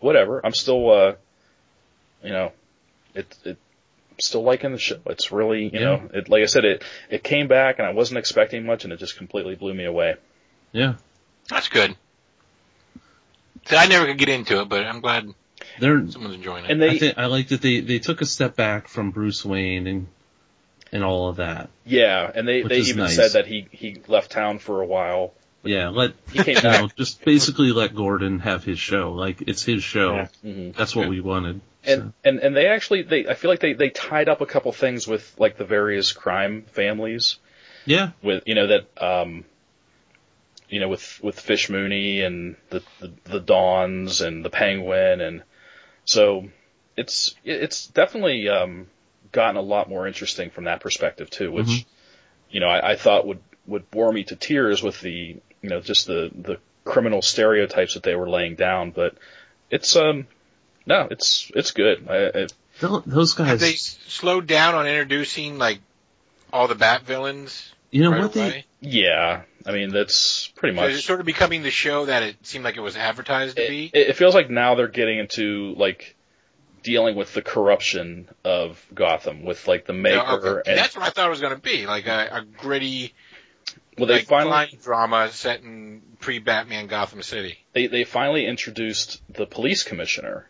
whatever. 0.00 0.44
I'm 0.44 0.54
still 0.54 0.90
uh, 0.90 1.14
you 2.22 2.30
know, 2.30 2.52
it 3.14 3.36
it 3.44 3.58
still 4.20 4.42
liking 4.42 4.72
the 4.72 4.78
show. 4.78 5.00
It's 5.06 5.32
really, 5.32 5.64
you 5.64 5.70
Yeah. 5.72 5.80
know, 5.80 6.10
it 6.14 6.28
like 6.28 6.42
I 6.42 6.46
said, 6.46 6.64
it 6.64 6.84
it 7.10 7.24
came 7.24 7.48
back 7.48 7.78
and 7.78 7.86
I 7.86 7.92
wasn't 7.92 8.18
expecting 8.18 8.64
much, 8.64 8.84
and 8.84 8.92
it 8.92 8.98
just 8.98 9.16
completely 9.16 9.54
blew 9.56 9.74
me 9.74 9.84
away. 9.84 10.14
Yeah. 10.72 10.94
That's 11.48 11.68
good. 11.68 11.96
So 13.66 13.76
I 13.76 13.86
never 13.86 14.06
could 14.06 14.18
get 14.18 14.28
into 14.28 14.60
it, 14.60 14.68
but 14.68 14.84
I'm 14.84 15.00
glad 15.00 15.28
They're, 15.78 16.08
someone's 16.10 16.34
enjoying 16.36 16.64
it. 16.64 16.70
And 16.70 16.82
I 16.82 16.88
they, 16.88 16.98
think 16.98 17.18
I 17.18 17.26
like 17.26 17.48
that 17.48 17.62
they, 17.62 17.80
they 17.80 17.98
took 17.98 18.20
a 18.20 18.26
step 18.26 18.56
back 18.56 18.88
from 18.88 19.10
Bruce 19.10 19.44
Wayne 19.44 19.86
and, 19.86 20.06
and 20.92 21.02
all 21.02 21.28
of 21.28 21.36
that. 21.36 21.70
yeah, 21.84 22.30
and 22.34 22.46
they 22.46 22.62
they 22.62 22.78
even 22.78 22.98
nice. 22.98 23.16
said 23.16 23.32
that 23.32 23.46
he 23.46 23.66
he 23.70 24.00
left 24.08 24.30
town 24.30 24.58
for 24.58 24.80
a 24.82 24.86
while. 24.86 25.32
Yeah, 25.64 25.90
let, 25.90 26.14
He 26.32 26.42
came 26.42 26.56
you 26.56 26.62
know, 26.62 26.86
back. 26.88 26.96
just 26.96 27.24
basically 27.24 27.70
let 27.72 27.94
Gordon 27.94 28.40
have 28.40 28.64
his 28.64 28.80
show. 28.80 29.12
Like, 29.12 29.42
it's 29.46 29.62
his 29.62 29.84
show. 29.84 30.14
Yeah. 30.16 30.26
hmm 30.42 30.70
That's 30.72 30.96
what 30.96 31.02
Yeah. 31.04 31.08
we 31.08 31.20
wanted. 31.20 31.60
And, 31.84 32.00
So, 32.02 32.12
and 32.24 32.38
and 32.40 32.56
they 32.56 32.66
actually 32.66 33.02
they 33.02 33.26
I 33.28 33.34
feel 33.34 33.50
like 33.50 33.60
they 33.60 33.72
they 33.72 33.90
tied 33.90 34.28
up 34.28 34.40
a 34.40 34.46
couple 34.46 34.70
things 34.72 35.06
with 35.06 35.34
like 35.38 35.56
the 35.56 35.64
various 35.64 36.12
crime 36.12 36.62
families 36.72 37.38
yeah, 37.86 38.10
with 38.22 38.44
you 38.46 38.54
know 38.54 38.68
that 38.68 38.86
um 39.02 39.44
you 40.68 40.78
know 40.78 40.88
with 40.88 41.20
with 41.22 41.40
Fish 41.40 41.68
Mooney 41.70 42.20
and 42.20 42.54
the 42.70 42.82
the, 43.00 43.12
the 43.24 43.40
Dons 43.40 44.20
and 44.20 44.44
the 44.44 44.50
Penguin 44.50 45.20
and 45.20 45.42
so 46.04 46.48
it's 46.96 47.34
it's 47.44 47.86
definitely 47.86 48.48
um 48.48 48.86
gotten 49.32 49.56
a 49.56 49.62
lot 49.62 49.88
more 49.88 50.06
interesting 50.06 50.50
from 50.50 50.64
that 50.64 50.80
perspective 50.80 51.30
too 51.30 51.50
which 51.50 51.66
Mhm. 51.66 51.84
you 52.50 52.60
know 52.60 52.68
I, 52.68 52.92
I 52.92 52.96
thought 52.96 53.26
would 53.26 53.40
would 53.66 53.90
bore 53.90 54.12
me 54.12 54.24
to 54.24 54.36
tears 54.36 54.82
with 54.82 55.00
the 55.00 55.36
you 55.62 55.68
know 55.70 55.80
just 55.80 56.06
the 56.06 56.30
the 56.34 56.58
criminal 56.84 57.22
stereotypes 57.22 57.94
that 57.94 58.02
they 58.02 58.14
were 58.14 58.28
laying 58.28 58.56
down 58.56 58.90
but 58.90 59.16
it's 59.70 59.94
um 59.96 60.26
no 60.84 61.08
it's 61.10 61.50
it's 61.54 61.70
good 61.70 62.06
I, 62.08 62.16
it, 62.16 62.52
Tho- 62.80 63.02
those 63.06 63.34
Have 63.34 63.60
they 63.60 63.74
slowed 63.74 64.46
down 64.46 64.74
on 64.74 64.86
introducing 64.86 65.58
like 65.58 65.78
all 66.52 66.68
the 66.68 66.74
Bat 66.74 67.02
villains 67.02 67.72
you 67.92 68.02
know 68.02 68.10
right 68.10 68.22
what 68.22 68.34
away? 68.36 68.64
they, 68.80 68.88
yeah 68.88 69.42
I 69.64 69.70
mean 69.72 69.90
that's 69.90 70.48
pretty 70.56 70.74
much 70.74 70.90
is 70.90 70.98
it 70.98 71.02
sort 71.02 71.20
of 71.20 71.26
becoming 71.26 71.62
the 71.62 71.70
show 71.70 72.06
that 72.06 72.24
it 72.24 72.44
seemed 72.44 72.64
like 72.64 72.76
it 72.76 72.80
was 72.80 72.96
advertised 72.96 73.56
to 73.56 73.68
be? 73.68 73.90
it, 73.94 74.08
it 74.08 74.16
feels 74.16 74.34
like 74.34 74.50
now 74.50 74.74
they're 74.74 74.88
getting 74.88 75.18
into 75.18 75.74
like 75.76 76.16
dealing 76.82 77.14
with 77.14 77.32
the 77.32 77.42
corruption 77.42 78.28
of 78.44 78.84
Gotham 78.92 79.44
with 79.44 79.68
like 79.68 79.86
the 79.86 79.92
maker 79.92 80.16
Yeah, 80.16 80.32
okay. 80.32 80.70
and 80.70 80.78
That's 80.78 80.96
what 80.96 81.06
I 81.06 81.10
thought 81.10 81.26
it 81.26 81.30
was 81.30 81.40
going 81.40 81.54
to 81.54 81.60
be, 81.62 81.86
like 81.86 82.08
a, 82.08 82.28
a 82.32 82.44
gritty, 82.44 83.14
well 83.96 84.08
they 84.08 84.14
like 84.14 84.26
finally 84.26 84.78
drama 84.82 85.30
set 85.30 85.62
in 85.62 86.02
pre-Batman 86.18 86.88
Gotham 86.88 87.22
City. 87.22 87.58
they, 87.72 87.86
they 87.86 88.02
finally 88.02 88.46
introduced 88.46 89.22
the 89.28 89.46
police 89.46 89.84
commissioner 89.84 90.48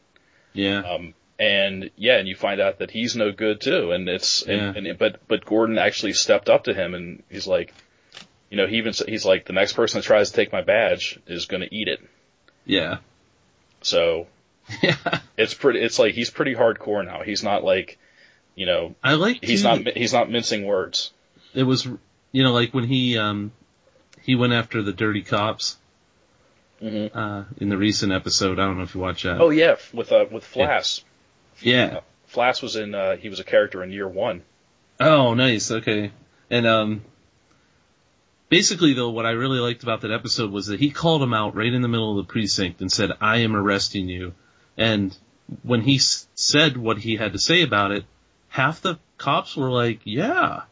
yeah, 0.54 0.80
um 0.80 1.12
and 1.38 1.90
yeah 1.96 2.18
and 2.18 2.28
you 2.28 2.36
find 2.36 2.60
out 2.60 2.78
that 2.78 2.90
he's 2.90 3.16
no 3.16 3.32
good 3.32 3.60
too 3.60 3.92
and 3.92 4.08
it's 4.08 4.42
and, 4.42 4.76
and 4.76 4.98
but 4.98 5.20
but 5.28 5.44
Gordon 5.44 5.78
actually 5.78 6.12
stepped 6.12 6.48
up 6.48 6.64
to 6.64 6.74
him 6.74 6.94
and 6.94 7.22
he's 7.30 7.46
like 7.46 7.72
you 8.50 8.56
know 8.56 8.66
he 8.66 8.76
even 8.76 8.92
he's 9.08 9.24
like 9.24 9.46
the 9.46 9.52
next 9.52 9.72
person 9.72 9.98
that 10.00 10.04
tries 10.04 10.30
to 10.30 10.36
take 10.36 10.52
my 10.52 10.62
badge 10.62 11.18
is 11.26 11.46
going 11.46 11.62
to 11.62 11.74
eat 11.74 11.88
it 11.88 12.00
yeah, 12.64 12.98
so 13.80 14.28
yeah. 14.82 14.94
it's 15.36 15.54
pretty 15.54 15.80
it's 15.80 15.98
like 15.98 16.14
he's 16.14 16.30
pretty 16.30 16.54
hardcore 16.54 17.04
now 17.04 17.22
he's 17.22 17.42
not 17.42 17.64
like 17.64 17.98
you 18.54 18.66
know 18.66 18.94
I 19.02 19.14
like 19.14 19.44
he's 19.44 19.62
too, 19.62 19.68
not 19.68 19.96
he's 19.96 20.12
not 20.12 20.30
mincing 20.30 20.64
words 20.64 21.10
it 21.54 21.64
was, 21.64 21.86
you 22.32 22.42
know, 22.42 22.52
like 22.52 22.72
when 22.72 22.84
he, 22.84 23.18
um, 23.18 23.52
he 24.22 24.34
went 24.34 24.52
after 24.52 24.82
the 24.82 24.92
dirty 24.92 25.22
cops, 25.22 25.76
hmm 26.80 27.06
uh, 27.14 27.44
in 27.58 27.68
the 27.68 27.76
recent 27.76 28.12
episode. 28.12 28.58
I 28.58 28.64
don't 28.64 28.76
know 28.76 28.84
if 28.84 28.94
you 28.94 29.00
watch 29.00 29.22
that. 29.22 29.40
Oh 29.40 29.50
yeah, 29.50 29.76
with 29.92 30.10
uh, 30.10 30.26
with 30.30 30.44
Flass. 30.44 31.00
yeah. 31.00 31.08
Flass 32.32 32.62
was 32.62 32.76
in. 32.76 32.94
Uh, 32.94 33.16
he 33.16 33.28
was 33.28 33.40
a 33.40 33.44
character 33.44 33.82
in 33.82 33.90
year 33.92 34.08
one. 34.08 34.42
Oh, 35.00 35.34
nice. 35.34 35.70
Okay. 35.70 36.10
And 36.50 36.66
um 36.66 37.02
basically 38.48 38.92
though 38.92 39.10
what 39.10 39.26
I 39.26 39.30
really 39.30 39.58
liked 39.60 39.82
about 39.82 40.02
that 40.02 40.10
episode 40.12 40.50
was 40.52 40.66
that 40.66 40.80
he 40.80 40.90
called 40.90 41.22
him 41.22 41.34
out 41.34 41.54
right 41.54 41.72
in 41.72 41.82
the 41.82 41.88
middle 41.88 42.18
of 42.18 42.26
the 42.26 42.30
precinct 42.32 42.80
and 42.80 42.90
said, 42.92 43.10
"I 43.20 43.38
am 43.38 43.56
arresting 43.56 44.08
you." 44.08 44.34
And 44.76 45.16
when 45.62 45.82
he 45.82 45.96
s- 45.96 46.26
said 46.34 46.76
what 46.76 46.98
he 46.98 47.16
had 47.16 47.32
to 47.32 47.38
say 47.38 47.62
about 47.62 47.90
it, 47.92 48.04
half 48.48 48.80
the 48.82 48.98
cops 49.18 49.56
were 49.56 49.70
like, 49.70 50.00
"Yeah." 50.04 50.62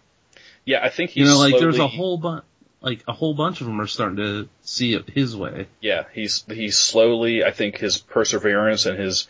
Yeah, 0.65 0.85
I 0.85 0.89
think 0.91 1.11
he's 1.11 1.27
You 1.27 1.35
know, 1.35 1.39
like 1.39 1.59
there's 1.59 1.79
a 1.79 1.89
whole 1.89 2.19
bunch 2.19 2.45
like 2.83 3.03
a 3.07 3.13
whole 3.13 3.35
bunch 3.35 3.61
of 3.61 3.67
them 3.67 3.79
are 3.81 3.87
starting 3.87 4.17
to 4.17 4.49
see 4.63 4.95
it 4.95 5.09
his 5.11 5.37
way. 5.37 5.67
Yeah, 5.81 6.05
he's 6.15 6.45
he's 6.49 6.79
slowly. 6.79 7.45
I 7.45 7.51
think 7.51 7.77
his 7.79 7.99
perseverance 7.99 8.87
and 8.87 8.99
his 8.99 9.29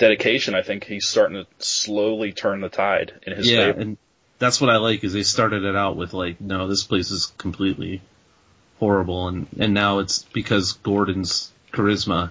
dedication. 0.00 0.56
I 0.56 0.62
think 0.62 0.82
he's 0.84 1.06
starting 1.06 1.44
to 1.44 1.46
slowly 1.64 2.32
turn 2.32 2.60
the 2.60 2.68
tide 2.68 3.12
in 3.24 3.36
his 3.36 3.48
yeah, 3.48 3.66
favor. 3.66 3.80
and 3.80 3.98
that's 4.40 4.60
what 4.60 4.70
I 4.70 4.78
like 4.78 5.04
is 5.04 5.12
they 5.12 5.22
started 5.22 5.62
it 5.62 5.76
out 5.76 5.96
with 5.96 6.12
like, 6.12 6.40
no, 6.40 6.66
this 6.66 6.82
place 6.82 7.12
is 7.12 7.26
completely 7.38 8.00
horrible, 8.80 9.28
and 9.28 9.46
and 9.60 9.72
now 9.72 10.00
it's 10.00 10.24
because 10.24 10.72
Gordon's 10.72 11.52
charisma 11.72 12.30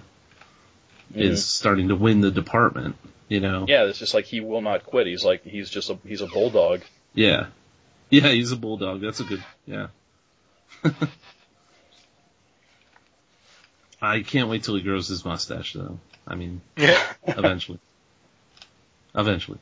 mm-hmm. 1.10 1.20
is 1.20 1.46
starting 1.46 1.88
to 1.88 1.96
win 1.96 2.20
the 2.20 2.30
department. 2.30 2.96
You 3.28 3.40
know? 3.40 3.64
Yeah, 3.68 3.84
it's 3.84 4.00
just 4.00 4.12
like 4.12 4.24
he 4.24 4.40
will 4.40 4.60
not 4.60 4.84
quit. 4.84 5.06
He's 5.06 5.24
like 5.24 5.44
he's 5.44 5.70
just 5.70 5.88
a 5.88 5.96
he's 6.04 6.20
a 6.20 6.26
bulldog. 6.26 6.82
Yeah. 7.14 7.46
Yeah, 8.10 8.28
he's 8.32 8.50
a 8.50 8.56
bulldog. 8.56 9.00
That's 9.00 9.20
a 9.20 9.24
good. 9.24 9.44
Yeah. 9.66 9.86
I 14.02 14.22
can't 14.22 14.48
wait 14.48 14.64
till 14.64 14.74
he 14.74 14.82
grows 14.82 15.06
his 15.06 15.24
mustache, 15.24 15.74
though. 15.74 16.00
I 16.30 16.36
mean, 16.36 16.60
Yeah. 16.76 16.98
eventually. 17.26 17.78
eventually. 19.14 19.58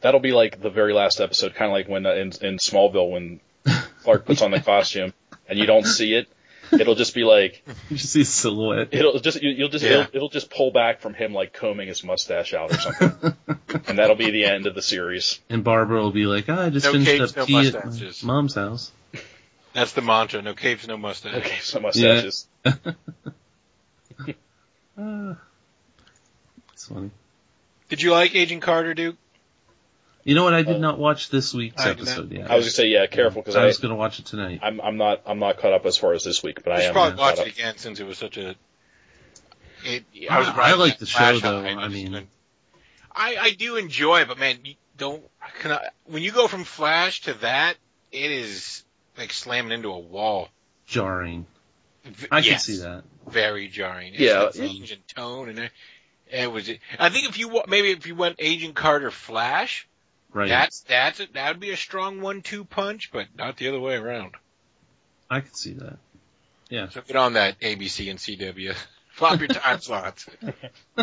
That'll 0.00 0.20
be 0.20 0.32
like 0.32 0.60
the 0.60 0.70
very 0.70 0.92
last 0.92 1.20
episode, 1.20 1.54
kind 1.54 1.70
of 1.70 1.74
like 1.74 1.88
when 1.88 2.04
uh, 2.06 2.10
in 2.14 2.32
in 2.42 2.56
Smallville 2.58 3.10
when 3.10 3.40
Clark 4.02 4.24
puts 4.26 4.42
on 4.42 4.50
the 4.50 4.60
costume 4.72 5.12
and 5.48 5.58
you 5.58 5.66
don't 5.66 5.86
see 5.86 6.14
it. 6.14 6.26
It'll 6.72 6.94
just 6.94 7.14
be 7.14 7.24
like 7.24 7.62
You 7.90 7.96
just 7.96 8.12
see 8.12 8.20
a 8.22 8.24
silhouette. 8.24 8.88
it'll 8.92 9.18
just 9.20 9.42
you, 9.42 9.50
you'll 9.50 9.68
just 9.68 9.84
Yeah. 9.84 9.90
it'll, 10.02 10.16
it'll 10.16 10.28
just 10.28 10.50
pull 10.50 10.70
back 10.72 11.00
from 11.00 11.14
him 11.14 11.32
like 11.34 11.52
combing 11.52 11.86
his 11.88 12.02
mustache 12.04 12.52
out 12.54 12.72
or 12.72 12.78
something, 12.80 13.34
and 13.88 13.98
that'll 13.98 14.16
be 14.16 14.30
the 14.30 14.44
end 14.44 14.66
of 14.66 14.74
the 14.74 14.82
series. 14.82 15.38
And 15.48 15.62
Barbara 15.64 16.00
will 16.02 16.12
be 16.12 16.26
like, 16.26 16.48
oh, 16.48 16.54
I 16.66 16.70
just 16.70 16.86
No 16.86 16.92
finished 16.92 17.10
capes, 17.10 17.30
up 17.32 17.36
no 17.36 17.46
tea 17.46 17.68
at 17.68 18.22
my 18.24 18.32
mom's 18.34 18.54
house. 18.54 18.90
That's 19.74 19.92
the 19.92 20.02
mantra. 20.02 20.42
No 20.42 20.54
capes, 20.54 20.86
no 20.88 20.96
mustache. 20.96 21.34
Okay, 21.36 21.58
so 21.60 21.78
mustaches. 21.80 22.46
Ah. 24.98 25.36
it's 26.80 26.88
funny. 26.88 27.10
Did 27.90 28.00
you 28.00 28.12
like 28.12 28.34
Agent 28.34 28.62
Carter, 28.62 28.94
Duke? 28.94 29.16
You 30.24 30.34
know 30.34 30.44
what? 30.44 30.54
I 30.54 30.62
did 30.62 30.76
Uh, 30.76 30.78
not 30.78 30.98
watch 30.98 31.28
this 31.28 31.52
week's 31.52 31.82
I 31.84 31.90
episode 31.90 32.30
yet. 32.32 32.50
I 32.50 32.56
was 32.56 32.64
gonna 32.64 32.70
say 32.72 32.88
yeah, 32.88 33.06
careful 33.06 33.42
because 33.42 33.56
I 33.56 33.62
I, 33.64 33.66
was 33.66 33.78
going 33.78 33.90
to 33.90 33.96
watch 33.96 34.18
it 34.18 34.24
tonight. 34.26 34.60
I'm 34.62 34.80
I'm 34.80 34.96
not 34.96 35.22
I'm 35.26 35.38
not 35.38 35.58
caught 35.58 35.72
up 35.74 35.84
as 35.86 35.96
far 35.98 36.14
as 36.14 36.24
this 36.24 36.42
week, 36.42 36.62
but 36.64 36.72
I 36.72 36.76
I 36.76 36.80
should 36.80 36.86
am 36.88 36.92
probably 36.94 37.18
watch 37.18 37.38
up. 37.38 37.46
it 37.46 37.52
again 37.52 37.76
since 37.76 38.00
it 38.00 38.06
was 38.06 38.16
such 38.18 38.36
a. 38.38 38.54
It, 39.84 40.04
I- 40.30 40.38
was 40.38 40.48
I 40.48 40.56
riding 40.56 40.80
like 40.80 40.98
the 40.98 41.06
show, 41.06 41.38
though. 41.38 41.62
high, 41.62 41.68
I 41.70 41.88
mean- 41.88 42.12
been- 42.12 42.28
I 43.12 43.36
I 43.36 43.50
do 43.50 43.76
enjoy 43.76 44.20
it, 44.20 44.28
but 44.28 44.38
man, 44.38 44.58
you 44.64 44.74
don't. 44.96 45.22
Can 45.60 45.72
I, 45.72 45.88
when 46.06 46.22
you 46.22 46.32
go 46.32 46.46
from 46.48 46.64
Flash 46.64 47.22
to 47.22 47.34
that, 47.34 47.76
it 48.12 48.30
is 48.30 48.84
like 49.18 49.32
slamming 49.32 49.72
into 49.72 49.88
a 49.88 49.98
wall. 49.98 50.48
Jarring. 50.86 51.44
V- 52.04 52.28
I 52.30 52.40
can 52.40 52.58
see 52.58 52.76
that. 52.78 53.04
Very 53.28 53.68
jarring. 53.68 54.12
It's 54.14 54.20
Yeah, 54.22 54.50
change 54.50 54.92
in 54.92 54.98
tone 55.14 55.48
and 55.50 55.70
it, 56.32 56.42
it 56.44 56.52
was. 56.52 56.70
I 56.98 57.08
think 57.10 57.28
if 57.28 57.38
you 57.38 57.62
maybe 57.68 57.90
if 57.90 58.06
you 58.06 58.14
went 58.14 58.36
Agent 58.38 58.74
Carter 58.74 59.10
Flash, 59.10 59.86
Right. 60.32 60.48
that's 60.48 60.80
that's 60.82 61.20
a, 61.20 61.26
that 61.34 61.48
would 61.48 61.60
be 61.60 61.70
a 61.70 61.76
strong 61.76 62.20
one-two 62.20 62.64
punch, 62.64 63.10
but 63.12 63.26
not 63.36 63.56
the 63.56 63.68
other 63.68 63.80
way 63.80 63.96
around. 63.96 64.34
I 65.28 65.40
could 65.40 65.56
see 65.56 65.72
that. 65.74 65.98
Yeah. 66.68 66.88
So 66.88 67.00
get 67.00 67.16
on 67.16 67.32
that 67.34 67.58
ABC 67.60 68.08
and 68.10 68.18
CW. 68.18 68.74
Flop 69.12 69.38
your 69.40 69.48
time 69.48 69.80
slots. 69.80 70.26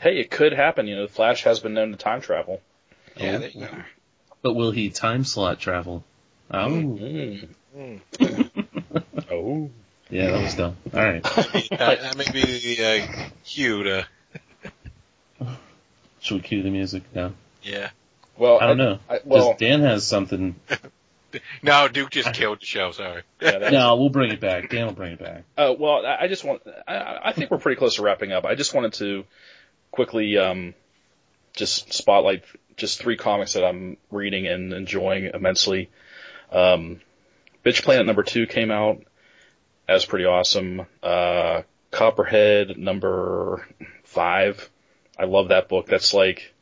Hey, 0.00 0.18
it 0.20 0.30
could 0.30 0.52
happen. 0.52 0.86
You 0.86 0.96
know, 0.96 1.06
Flash 1.06 1.44
has 1.44 1.60
been 1.60 1.74
known 1.74 1.90
to 1.92 1.96
time 1.96 2.20
travel. 2.20 2.60
Yeah, 3.16 3.38
there 3.38 3.48
you 3.50 3.60
go. 3.60 3.68
But 4.42 4.54
will 4.54 4.70
he 4.72 4.90
time 4.90 5.24
slot 5.24 5.58
travel? 5.60 6.04
Oh. 6.50 6.68
Mm. 6.68 7.48
Mm. 7.76 8.00
Oh, 9.30 9.70
Yeah, 10.10 10.30
that 10.30 10.42
was 10.42 10.54
dumb. 10.54 10.76
All 10.94 11.00
right. 11.00 11.22
that, 11.22 11.70
that 12.02 12.16
may 12.16 12.30
be 12.32 12.74
the 12.76 12.84
uh, 12.84 13.28
cue 13.44 13.82
to. 13.84 14.06
Should 16.26 16.34
we 16.34 16.40
cue 16.40 16.62
the 16.64 16.70
music 16.70 17.04
now? 17.14 17.32
Yeah. 17.62 17.90
well, 18.36 18.58
I 18.60 18.66
don't 18.66 18.78
know. 18.78 18.98
I, 19.08 19.18
'Cause 19.18 19.22
well, 19.26 19.56
Dan 19.58 19.80
has 19.82 20.04
something. 20.06 20.56
No, 21.62 21.86
Duke 21.86 22.10
just 22.10 22.32
killed 22.32 22.62
the 22.62 22.64
show. 22.66 22.92
Sorry. 22.92 23.22
yeah, 23.42 23.68
No, 23.70 23.96
we'll 23.96 24.08
bring 24.08 24.30
it 24.32 24.40
back. 24.40 24.70
Dan 24.70 24.86
will 24.86 24.94
bring 24.94 25.12
it 25.12 25.18
back. 25.18 25.42
Uh, 25.58 25.74
well, 25.78 26.06
I 26.06 26.24
I 26.24 26.28
just 26.28 26.44
want, 26.44 26.62
I, 26.88 27.18
I 27.24 27.32
think 27.32 27.50
we're 27.50 27.58
pretty 27.58 27.78
close 27.78 27.96
to 27.96 28.02
wrapping 28.02 28.32
up. 28.32 28.46
I 28.46 28.54
just 28.54 28.72
wanted 28.72 28.94
to 28.94 29.24
quickly, 29.90 30.38
um, 30.38 30.72
just 31.54 31.92
spotlight 31.92 32.42
just 32.78 33.00
three 33.00 33.16
comics 33.18 33.52
that 33.52 33.64
I'm 33.64 33.98
reading 34.10 34.46
and 34.46 34.72
enjoying 34.72 35.26
immensely. 35.34 35.90
Um, 36.50 37.00
Bitch 37.64 37.82
Planet 37.82 38.06
number 38.06 38.22
two 38.22 38.46
came 38.46 38.70
out. 38.70 39.02
That 39.88 39.94
was 39.94 40.06
pretty 40.06 40.24
awesome. 40.24 40.86
Uh, 41.02 41.62
Copperhead 41.90 42.78
number 42.78 43.66
five. 44.04 44.70
I 45.18 45.24
love 45.24 45.48
that 45.48 45.68
book. 45.68 45.86
That's 45.86 46.12
like, 46.12 46.52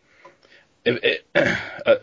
if 0.85 1.03
it, 1.03 1.27
uh, 1.87 1.97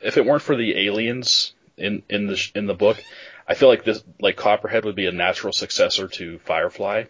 if 0.00 0.16
it 0.16 0.24
weren't 0.24 0.42
for 0.42 0.56
the 0.56 0.86
aliens 0.86 1.52
in 1.76 2.02
in 2.08 2.26
the 2.26 2.50
in 2.54 2.66
the 2.66 2.74
book, 2.74 3.02
I 3.46 3.54
feel 3.54 3.68
like 3.68 3.84
this 3.84 4.02
like 4.20 4.36
Copperhead 4.36 4.84
would 4.84 4.96
be 4.96 5.06
a 5.06 5.12
natural 5.12 5.52
successor 5.52 6.08
to 6.08 6.38
Firefly. 6.40 7.04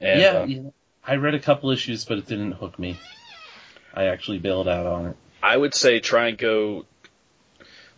And, 0.00 0.20
yeah, 0.20 0.28
uh, 0.28 0.44
yeah, 0.46 0.70
I 1.06 1.16
read 1.16 1.34
a 1.34 1.40
couple 1.40 1.70
issues, 1.70 2.04
but 2.04 2.18
it 2.18 2.26
didn't 2.26 2.52
hook 2.52 2.78
me. 2.78 2.98
I 3.92 4.04
actually 4.04 4.38
bailed 4.38 4.68
out 4.68 4.86
on 4.86 5.06
it. 5.06 5.16
I 5.42 5.56
would 5.56 5.74
say 5.74 6.00
try 6.00 6.28
and 6.28 6.38
go, 6.38 6.86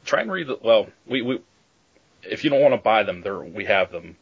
try 0.05 0.23
and 0.23 0.33
read 0.33 0.49
the. 0.49 0.59
Well, 0.61 0.89
we 1.07 1.23
we 1.23 1.41
if 2.23 2.45
you 2.45 2.51
don't 2.51 2.61
want 2.61 2.75
to 2.75 2.79
buy 2.79 3.03
them, 3.03 3.21
there 3.23 3.39
we 3.39 3.67
have 3.67 3.93
them. 3.93 4.17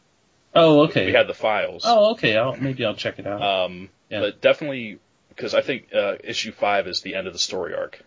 Oh, 0.53 0.81
okay. 0.81 1.05
We 1.05 1.13
had 1.13 1.27
the 1.27 1.33
files. 1.33 1.83
oh, 1.85 2.11
okay. 2.11 2.35
I'll, 2.35 2.57
maybe 2.57 2.85
I'll 2.85 2.95
check 2.95 3.19
it 3.19 3.27
out. 3.27 3.41
Um, 3.41 3.89
Yeah. 4.11 4.19
but 4.19 4.41
definitely 4.41 4.99
because 5.29 5.55
I 5.55 5.61
think 5.61 5.87
uh, 5.95 6.15
issue 6.23 6.51
five 6.51 6.85
is 6.87 7.01
the 7.01 7.15
end 7.15 7.25
of 7.27 7.33
the 7.33 7.39
story 7.39 7.73
arc. 7.73 7.99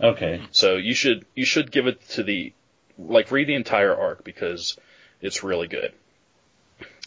okay. 0.00 0.42
So 0.52 0.76
you 0.76 0.94
should 0.94 1.24
you 1.34 1.44
should 1.44 1.72
give 1.72 1.86
it 1.88 2.06
to 2.10 2.22
the 2.22 2.52
like 2.98 3.30
read 3.32 3.48
the 3.48 3.54
entire 3.54 3.96
arc 3.96 4.22
because 4.22 4.76
it's 5.20 5.42
really 5.42 5.66
good. 5.66 5.92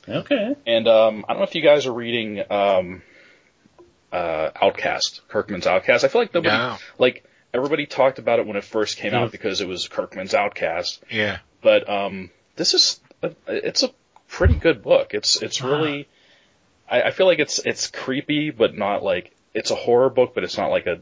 Okay. 0.10 0.56
And 0.66 0.88
um, 0.88 1.26
I 1.28 1.34
don't 1.34 1.42
know 1.42 1.48
if 1.48 1.56
you 1.56 1.62
guys 1.62 1.86
are 1.86 1.94
reading 1.94 2.44
um, 2.50 3.02
uh, 4.12 4.50
Outcast, 4.62 5.22
Kirkman's 5.28 5.68
Outcast. 5.68 6.04
I 6.04 6.08
feel 6.08 6.22
like 6.22 6.34
nobody 6.34 6.56
No. 6.56 6.78
like 6.98 7.26
everybody 7.54 7.86
talked 7.86 8.20
about 8.20 8.40
it 8.40 8.48
when 8.48 8.56
it 8.58 8.64
first 8.64 8.98
came 8.98 9.14
Yeah. 9.14 9.24
out 9.24 9.32
because 9.32 9.62
it 9.62 9.68
was 9.68 9.88
Kirkman's 9.88 10.34
Outcast. 10.34 11.04
Yeah. 11.12 11.40
But 11.62 11.90
um, 11.90 12.30
this 12.56 12.74
is 12.74 13.00
a, 13.22 13.32
it's 13.48 13.84
a 13.84 13.90
pretty 14.28 14.56
good 14.56 14.82
book. 14.82 15.14
It's 15.14 15.42
it's 15.42 15.62
really 15.62 16.08
I, 16.90 17.04
I 17.04 17.12
feel 17.12 17.26
like 17.26 17.40
it's 17.40 17.60
it's 17.60 17.88
creepy, 17.88 18.50
but 18.52 18.76
not 18.78 19.04
like 19.04 19.36
it's 19.54 19.72
a 19.72 19.76
horror 19.76 20.10
book, 20.10 20.34
but 20.36 20.44
it's 20.44 20.58
not 20.58 20.68
like 20.70 20.88
a 20.88 21.00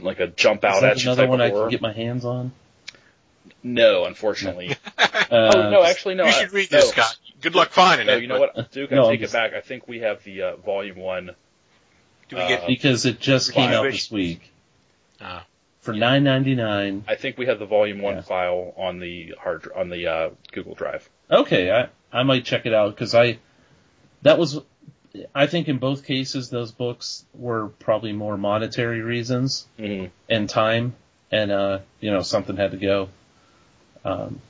like 0.00 0.20
a 0.20 0.26
jump 0.26 0.64
Is 0.64 0.70
out 0.70 0.80
that 0.82 0.92
at 0.92 1.04
you 1.04 1.10
another 1.10 1.22
type 1.22 1.30
one 1.30 1.40
of 1.40 1.46
I 1.46 1.50
horror. 1.50 1.62
can 1.64 1.70
get 1.70 1.80
my 1.82 1.92
hands 1.92 2.24
on? 2.24 2.52
No, 3.62 4.04
unfortunately. 4.04 4.76
Uh, 5.30 5.52
oh 5.54 5.70
no, 5.70 5.82
actually 5.82 6.14
no. 6.16 6.24
you 6.24 6.28
I- 6.28 6.32
should 6.32 6.52
read 6.52 6.70
no, 6.70 6.78
this, 6.78 6.90
Scott. 6.90 7.16
Good 7.40 7.54
luck 7.54 7.70
finding 7.70 8.06
No, 8.06 8.14
it. 8.16 8.22
you 8.22 8.28
know 8.28 8.38
but 8.38 8.56
what, 8.56 8.72
Duke? 8.72 8.92
I 8.92 8.96
No, 8.96 9.04
I'm 9.06 9.10
take 9.12 9.20
just- 9.20 9.34
it 9.34 9.36
back. 9.38 9.54
I 9.54 9.60
think 9.62 9.88
we 9.88 10.00
have 10.00 10.22
the 10.22 10.42
uh, 10.42 10.56
volume 10.56 10.98
one. 10.98 11.30
Do 12.28 12.36
we 12.36 12.46
get? 12.46 12.62
uh, 12.64 12.66
because 12.66 13.06
it 13.06 13.20
just 13.20 13.52
came 13.52 13.70
out 13.70 13.84
this 13.90 14.10
week 14.10 14.50
Uh, 15.20 15.40
for 15.80 15.94
nine 15.94 16.24
ninety 16.24 16.54
nine. 16.54 17.04
I 17.08 17.14
think 17.14 17.38
we 17.38 17.46
have 17.46 17.58
the 17.58 17.64
volume 17.66 18.00
one 18.02 18.16
Yeah. 18.16 18.20
file 18.22 18.74
on 18.76 18.98
the 19.00 19.34
hard 19.40 19.66
on 19.74 19.88
the 19.88 20.06
uh, 20.08 20.30
Google 20.52 20.74
Drive. 20.74 21.08
Okay, 21.30 21.70
I 21.72 21.88
I 22.12 22.22
might 22.22 22.44
check 22.44 22.66
it 22.66 22.74
out 22.74 22.94
because 22.94 23.14
I 23.14 23.38
that 24.22 24.38
was 24.38 24.60
I 25.34 25.46
think 25.46 25.68
in 25.68 25.78
both 25.78 26.04
cases 26.04 26.50
those 26.50 26.72
books 26.72 27.24
were 27.34 27.68
probably 27.68 28.12
more 28.12 28.36
monetary 28.36 29.00
reasons 29.00 29.66
hmm 29.78 30.06
and 30.28 30.48
time 30.48 30.94
and 31.30 31.50
uh 31.50 31.78
you 32.00 32.10
know 32.10 32.22
something 32.22 32.56
had 32.56 32.72
to 32.72 32.76
go. 32.76 33.08
Um 34.04 34.40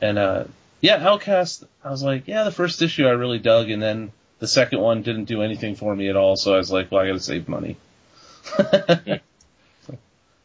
and 0.00 0.18
uh 0.18 0.44
yeah, 0.80 0.96
Outcast 0.96 1.64
I 1.84 1.90
was 1.90 2.02
like, 2.02 2.26
yeah, 2.28 2.44
the 2.44 2.52
first 2.52 2.80
issue 2.82 3.06
I 3.06 3.10
really 3.10 3.38
dug 3.38 3.70
and 3.70 3.82
then 3.82 4.12
the 4.38 4.48
second 4.48 4.80
one 4.80 5.02
didn't 5.02 5.24
do 5.24 5.42
anything 5.42 5.76
for 5.76 5.94
me 5.94 6.08
at 6.08 6.16
all, 6.16 6.34
so 6.36 6.54
I 6.54 6.56
was 6.56 6.72
like, 6.72 6.90
well, 6.90 7.02
I 7.02 7.06
got 7.06 7.12
to 7.12 7.20
save 7.20 7.46
money. 7.46 7.76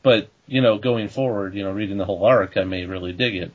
but, 0.04 0.30
you 0.48 0.60
know, 0.60 0.78
going 0.78 1.08
forward, 1.08 1.54
you 1.56 1.64
know, 1.64 1.72
reading 1.72 1.98
the 1.98 2.04
whole 2.04 2.26
arc, 2.26 2.58
I 2.58 2.66
may 2.66 2.86
really 2.86 3.14
dig 3.14 3.36
it. 3.36 3.52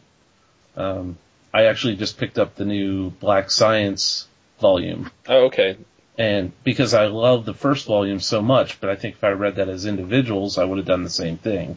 Um 0.77 1.19
I 1.53 1.65
actually 1.65 1.97
just 1.97 2.17
picked 2.17 2.39
up 2.39 2.55
the 2.55 2.65
new 2.65 3.11
Black 3.11 3.51
Science 3.51 4.27
volume 4.61 5.11
Oh, 5.29 5.47
okay. 5.47 5.77
and 6.19 6.53
because 6.65 6.95
I 6.95 7.07
love 7.07 7.45
the 7.45 7.55
first 7.55 7.87
volume 7.87 8.21
so 8.21 8.43
much, 8.43 8.81
but 8.81 8.91
I 8.91 8.97
think 8.97 9.17
if 9.17 9.25
I 9.25 9.31
read 9.31 9.57
that 9.57 9.69
as 9.69 9.87
individuals, 9.87 10.59
I 10.59 10.65
would 10.65 10.79
have 10.79 10.87
done 10.87 11.03
the 11.05 11.11
same 11.11 11.37
thing. 11.39 11.77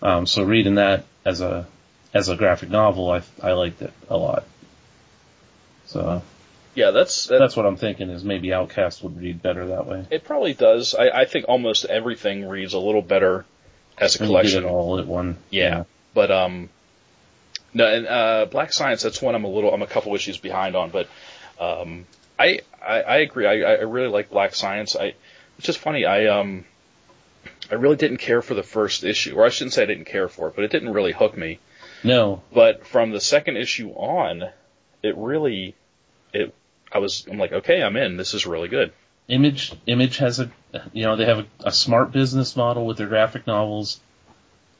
Um, 0.00 0.26
so 0.26 0.42
reading 0.42 0.76
that 0.76 1.04
as 1.24 1.40
a 1.40 1.66
as 2.14 2.28
a 2.28 2.36
graphic 2.36 2.70
novel, 2.70 3.10
I 3.10 3.22
I 3.42 3.52
liked 3.52 3.80
it 3.82 3.92
a 4.10 4.16
lot. 4.16 4.44
So 5.86 6.22
Yeah, 6.74 6.90
that's 6.90 7.26
that, 7.26 7.38
that's 7.38 7.56
what 7.56 7.66
I'm 7.66 7.76
thinking 7.76 8.08
is 8.10 8.24
maybe 8.24 8.52
Outcast 8.52 9.02
would 9.02 9.20
read 9.20 9.42
better 9.42 9.66
that 9.68 9.86
way. 9.86 10.06
it. 10.10 10.24
Probably 10.24 10.54
does. 10.54 10.94
I, 10.94 11.08
I 11.10 11.24
think 11.26 11.46
almost 11.48 11.84
everything 11.84 12.48
reads 12.48 12.72
a 12.74 12.78
little 12.78 13.02
better 13.02 13.44
as 13.98 14.16
a 14.16 14.20
When 14.20 14.28
collection. 14.28 14.64
all 14.64 14.98
at 14.98 15.06
one. 15.06 15.36
Yeah. 15.50 15.84
But 16.14 16.30
um, 16.30 16.68
no, 17.74 17.86
and 17.86 18.06
uh, 18.06 18.46
Black 18.50 18.72
Science. 18.72 19.02
That's 19.02 19.20
one 19.22 19.34
I'm 19.34 19.44
a 19.44 19.48
little. 19.48 19.72
I'm 19.72 19.82
a 19.82 19.86
couple 19.86 20.14
issues 20.14 20.36
behind 20.38 20.76
on, 20.76 20.90
but 20.90 21.08
um, 21.62 22.06
I, 22.38 22.60
I 22.84 23.02
I 23.02 23.16
agree. 23.18 23.46
I 23.46 23.72
I 23.74 23.80
really 23.82 24.08
like 24.08 24.30
Black 24.30 24.54
Science. 24.54 24.96
I 24.96 25.14
it's 25.58 25.66
just 25.66 25.78
funny. 25.78 26.04
I 26.04 26.26
um, 26.26 26.64
I 27.70 27.74
really 27.76 27.96
didn't 27.96 28.18
care 28.18 28.42
for 28.42 28.54
the 28.54 28.62
first 28.62 29.04
issue, 29.04 29.36
or 29.36 29.46
I 29.46 29.48
shouldn't 29.50 29.74
say 29.74 29.82
I 29.82 29.86
didn't 29.86 30.06
care 30.06 30.28
for 30.28 30.48
it, 30.48 30.56
but 30.56 30.64
it 30.64 30.70
didn't 30.70 30.92
really 30.92 31.12
hook 31.12 31.36
me. 31.36 31.58
No. 32.04 32.42
But 32.52 32.86
from 32.86 33.10
the 33.12 33.20
second 33.20 33.56
issue 33.56 33.90
on, 33.90 34.50
it 35.02 35.16
really, 35.16 35.74
it. 36.32 36.54
I 36.90 36.98
was. 36.98 37.26
I'm 37.30 37.38
like, 37.38 37.52
okay, 37.52 37.82
I'm 37.82 37.96
in. 37.96 38.16
This 38.16 38.34
is 38.34 38.44
really 38.46 38.68
good. 38.68 38.92
Image 39.28 39.72
Image 39.86 40.18
has 40.18 40.40
a 40.40 40.50
you 40.92 41.04
know 41.04 41.16
they 41.16 41.26
have 41.26 41.38
a, 41.40 41.46
a 41.60 41.72
smart 41.72 42.10
business 42.12 42.56
model 42.56 42.86
with 42.86 42.98
their 42.98 43.06
graphic 43.06 43.46
novels. 43.46 44.00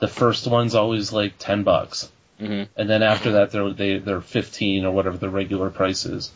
The 0.01 0.09
first 0.09 0.49
one's 0.49 0.75
always 0.75 1.13
like 1.13 1.35
ten 1.39 1.63
bucks. 1.63 2.11
hmm 2.39 2.65
and 2.77 2.91
then 2.91 3.03
after 3.05 3.33
that 3.33 3.53
they're 3.53 3.73
they, 3.73 3.99
they're 3.99 4.21
15 4.21 4.85
or 4.85 4.91
whatever 4.93 5.17
the 5.17 5.31
regular 5.31 5.71
price 5.71 6.05
is. 6.07 6.33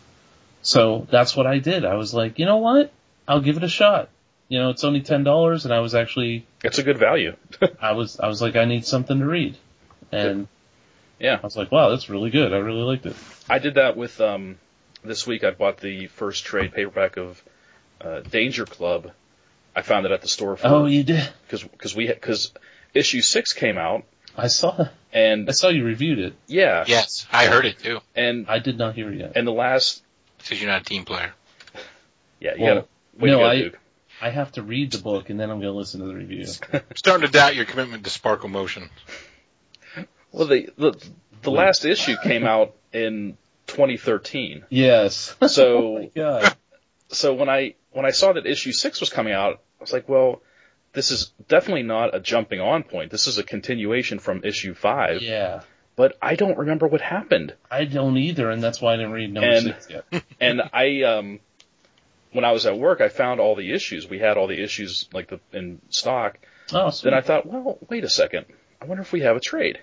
So 0.67 1.07
that's 1.11 1.37
what 1.37 1.47
I 1.47 1.59
did. 1.61 1.85
I 1.85 1.95
was 1.95 2.13
like, 2.13 2.41
you 2.41 2.45
know 2.45 2.57
what? 2.57 2.93
I'll 3.29 3.41
give 3.41 3.57
it 3.57 3.63
a 3.63 3.69
shot. 3.69 4.09
You 4.49 4.59
know, 4.59 4.71
it's 4.71 4.83
only 4.83 5.01
ten 5.01 5.23
dollars, 5.23 5.65
and 5.65 5.73
I 5.73 5.79
was 5.79 5.95
actually 5.95 6.45
It's 6.65 6.79
a 6.79 6.83
good 6.83 6.99
value. 6.99 7.37
I 7.81 7.93
was 7.93 8.19
I 8.19 8.27
was 8.27 8.43
like, 8.43 8.57
I 8.57 8.65
need 8.65 8.85
something 8.85 9.19
to 9.21 9.25
read, 9.27 9.57
and 10.11 10.49
Yeah. 11.21 11.39
I 11.41 11.47
was 11.47 11.57
like, 11.57 11.71
wow, 11.71 11.91
that's 11.91 12.09
really 12.11 12.31
good. 12.31 12.53
I 12.53 12.59
really 12.59 12.83
liked 12.83 13.07
it. 13.07 13.15
I 13.49 13.61
did 13.61 13.75
that 13.75 13.97
with 13.97 14.21
um 14.21 14.59
this 15.05 15.25
week 15.27 15.45
I 15.45 15.53
bought 15.53 15.79
the 15.79 16.09
first 16.09 16.45
trade 16.45 16.73
paperback 16.75 17.17
of 17.17 17.41
uh, 18.01 18.21
Danger 18.21 18.67
Club. 18.67 19.13
I 19.77 19.83
found 19.83 20.05
it 20.05 20.11
at 20.13 20.21
the 20.21 20.29
store 20.29 20.57
for 20.57 20.67
Oh, 20.67 20.87
you 20.87 21.05
did? 21.05 21.29
cuz 21.49 21.65
cuz 21.79 21.95
we 21.95 22.09
cuz 22.13 22.53
issue 22.93 23.21
6 23.21 23.53
came 23.53 23.79
out 23.79 24.03
I 24.37 24.49
saw 24.49 24.89
and 25.13 25.49
I 25.49 25.53
saw 25.53 25.69
you 25.69 25.85
reviewed 25.85 26.19
it. 26.19 26.35
yeah 26.49 26.85
yes, 26.89 27.25
I 27.33 27.47
heard 27.47 27.67
it 27.67 27.79
too. 27.79 28.01
and 28.17 28.47
I 28.49 28.59
did 28.59 28.79
not 28.79 28.95
hear 28.97 29.13
it 29.13 29.19
yet. 29.19 29.33
and 29.37 29.47
the 29.47 29.53
last 29.53 30.03
Because 30.49 30.63
you're 30.63 30.71
not 30.71 30.83
a 30.83 30.85
team 30.85 31.05
player. 31.05 31.33
yeah 32.41 32.55
you 32.57 32.63
Well, 32.65 32.75
gotta 32.75 32.87
no, 33.19 33.27
to 33.27 33.43
go, 33.43 33.45
I- 33.49 33.59
Duke. 33.59 33.79
I 34.19 34.31
have 34.31 34.53
to 34.53 34.63
read 34.63 34.93
the 34.93 34.99
book 34.99 35.29
and 35.29 35.39
then 35.39 35.51
I'm 35.51 35.61
going 35.61 35.71
to 35.73 35.77
listen 35.79 36.01
to 36.01 36.07
the 36.07 36.15
review. 36.15 36.47
I'm 36.73 36.81
starting 36.97 37.27
to 37.27 37.33
doubt 37.33 37.55
your 37.55 37.67
commitment 37.67 38.05
to 38.05 38.11
Sparkle 38.11 38.49
Motion. 38.49 38.89
Well 40.33 40.47
the 40.47 40.71
the, 40.79 41.07
the 41.43 41.51
last 41.51 41.85
issue 41.85 42.17
came 42.23 42.45
out 42.47 42.75
in 42.93 43.37
2013. 43.67 44.65
yes. 44.71 45.35
So 45.49 45.77
oh 45.77 45.99
my 45.99 46.11
god. 46.15 46.57
so 47.09 47.35
when 47.35 47.49
I 47.51 47.75
when 47.93 48.07
I 48.07 48.11
saw 48.11 48.33
that 48.33 48.47
issue 48.47 48.73
6 48.73 49.01
was 49.01 49.11
coming 49.11 49.33
out 49.35 49.61
I 49.81 49.83
was 49.83 49.93
like 49.93 50.09
well 50.09 50.41
this 50.93 51.11
is 51.11 51.33
definitely 51.49 51.83
not 51.83 52.15
a 52.15 52.21
jumping 52.21 52.59
on 52.61 52.83
point. 52.85 53.11
This 53.11 53.27
is 53.27 53.37
a 53.37 53.43
continuation 53.43 54.19
from 54.19 54.45
issue 54.45 54.73
5. 54.73 55.21
Yeah. 55.21 55.61
But 55.97 56.17
I 56.23 56.35
don't 56.37 56.59
remember 56.59 56.87
what 56.87 57.01
happened. 57.01 57.55
I 57.71 57.85
don't 57.85 58.17
either, 58.17 58.51
and 58.51 58.63
that's 58.63 58.81
why 58.81 58.93
I 58.93 58.97
didn't 58.97 59.13
read 59.13 59.33
number 59.33 59.49
And- 59.51 59.65
six 59.67 59.89
yet. 59.91 60.25
And 60.41 60.63
I, 60.73 61.03
um, 61.03 61.41
when 62.33 62.45
I 62.45 62.53
was 62.53 62.67
at 62.67 62.79
work, 62.79 63.01
I 63.01 63.09
found 63.09 63.41
all 63.41 63.55
the 63.57 63.73
issues. 63.73 64.09
We 64.09 64.19
had 64.19 64.37
all 64.37 64.47
the 64.47 64.63
issues 64.63 65.09
like 65.13 65.29
the 65.29 65.41
in 65.53 65.81
stock. 65.91 66.39
Oh, 66.73 66.91
sweet. 66.91 67.11
Then 67.11 67.19
I 67.19 67.23
thought, 67.23 67.47
well, 67.47 67.79
wait 67.89 68.05
a 68.05 68.09
second. 68.11 68.45
I 68.81 68.85
wonder 68.85 69.03
if 69.03 69.13
we 69.13 69.21
have 69.23 69.37
a 69.37 69.41
trade. 69.41 69.79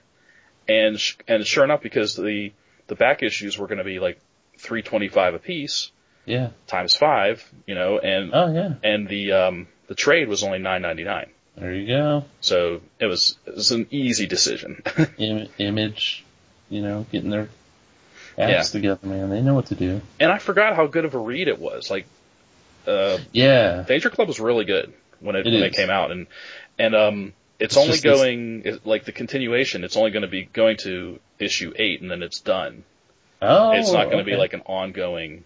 And 0.70 1.00
sh- 1.00 1.16
and 1.28 1.46
sure 1.46 1.64
enough, 1.64 1.82
because 1.82 2.16
the 2.16 2.54
the 2.88 2.96
back 2.96 3.24
issues 3.24 3.58
were 3.58 3.68
going 3.68 3.80
to 3.80 3.84
be 3.84 4.00
like 4.00 4.20
three 4.58 4.82
twenty 4.82 5.08
five 5.10 5.34
a 5.34 5.40
piece 5.40 5.92
yeah. 6.26 6.50
times 6.68 6.96
five, 6.96 7.44
you 7.66 7.76
know, 7.76 7.98
and 8.00 8.32
Oh 8.34 8.54
yeah. 8.54 8.74
and 8.84 9.08
the 9.08 9.32
um 9.32 9.68
the 9.88 9.96
trade 9.96 10.28
was 10.30 10.44
only 10.44 10.60
nine 10.60 10.82
ninety 10.84 11.04
nine. 11.04 11.32
There 11.58 11.74
you 11.74 11.88
go. 11.88 12.26
So 12.42 12.82
it 13.00 13.06
was 13.06 13.38
it 13.46 13.56
was 13.56 13.72
an 13.72 13.88
easy 13.92 14.26
decision. 14.26 14.82
Im- 15.18 15.50
image, 15.60 16.24
you 16.70 16.82
know, 16.82 17.06
getting 17.12 17.30
their 17.30 17.50
acts 18.38 18.72
together, 18.72 19.06
man. 19.06 19.30
They 19.30 19.42
know 19.42 19.54
what 19.54 19.68
to 19.68 19.76
do. 19.76 20.02
and 20.20 20.32
I 20.32 20.40
forgot 20.40 20.76
how 20.76 20.88
good 20.88 21.06
of 21.06 21.14
a 21.14 21.20
read 21.20 21.48
it 21.48 21.60
was. 21.60 21.92
Like, 21.92 22.06
uh, 22.88 23.20
Yeah. 23.32 23.84
Danger 23.88 24.10
Club 24.10 24.28
was 24.28 24.40
really 24.40 24.66
good 24.66 24.92
when 25.20 25.36
it, 25.36 25.46
It 25.46 25.52
when 25.54 25.64
it 25.64 25.74
came 25.74 25.90
out, 25.92 26.12
and 26.12 26.26
and 26.80 26.96
um, 26.96 27.34
it's, 27.60 27.76
It's 27.76 27.78
only 27.78 27.92
this- 27.92 28.02
going 28.02 28.62
it- 28.66 28.86
like 28.86 29.06
the 29.06 29.12
continuation. 29.12 29.84
It's 29.84 29.96
only 29.96 30.10
going 30.12 30.24
to 30.24 30.28
be 30.28 30.44
going 30.46 30.78
to 30.78 31.20
issue 31.38 31.72
eight, 31.76 32.02
and 32.02 32.10
then 32.10 32.24
it's 32.24 32.40
done. 32.40 32.84
Oh. 33.42 33.72
it's 33.74 33.92
not 33.92 34.06
going 34.06 34.20
to 34.20 34.24
be 34.24 34.36
like 34.38 34.54
an 34.54 34.62
ongoing 34.66 35.44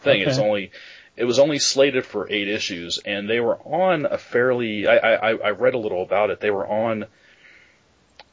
thing. 0.00 0.20
It's 0.20 0.38
only 0.38 0.72
it 1.16 1.24
was 1.24 1.38
only 1.38 1.58
slated 1.58 2.04
for 2.04 2.30
eight 2.30 2.48
issues, 2.48 2.98
and 3.04 3.28
they 3.28 3.40
were 3.40 3.56
on 3.56 4.06
a 4.06 4.18
fairly. 4.18 4.86
I 4.86 4.96
I, 4.96 5.30
I 5.32 5.50
read 5.50 5.74
a 5.74 5.78
little 5.78 6.02
about 6.02 6.30
it. 6.30 6.40
They 6.40 6.50
were 6.50 6.66
on, 6.66 7.06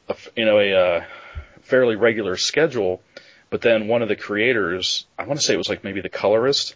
a, 0.08 0.16
you 0.36 0.44
know, 0.44 0.58
a 0.58 0.72
uh, 0.74 1.04
fairly 1.62 1.96
regular 1.96 2.36
schedule, 2.36 3.00
but 3.50 3.60
then 3.62 3.88
one 3.88 4.02
of 4.02 4.08
the 4.08 4.16
creators, 4.16 5.06
I 5.18 5.24
want 5.24 5.40
to 5.40 5.46
say 5.46 5.54
it 5.54 5.58
was 5.58 5.68
like 5.68 5.82
maybe 5.84 6.00
the 6.02 6.08
colorist, 6.10 6.74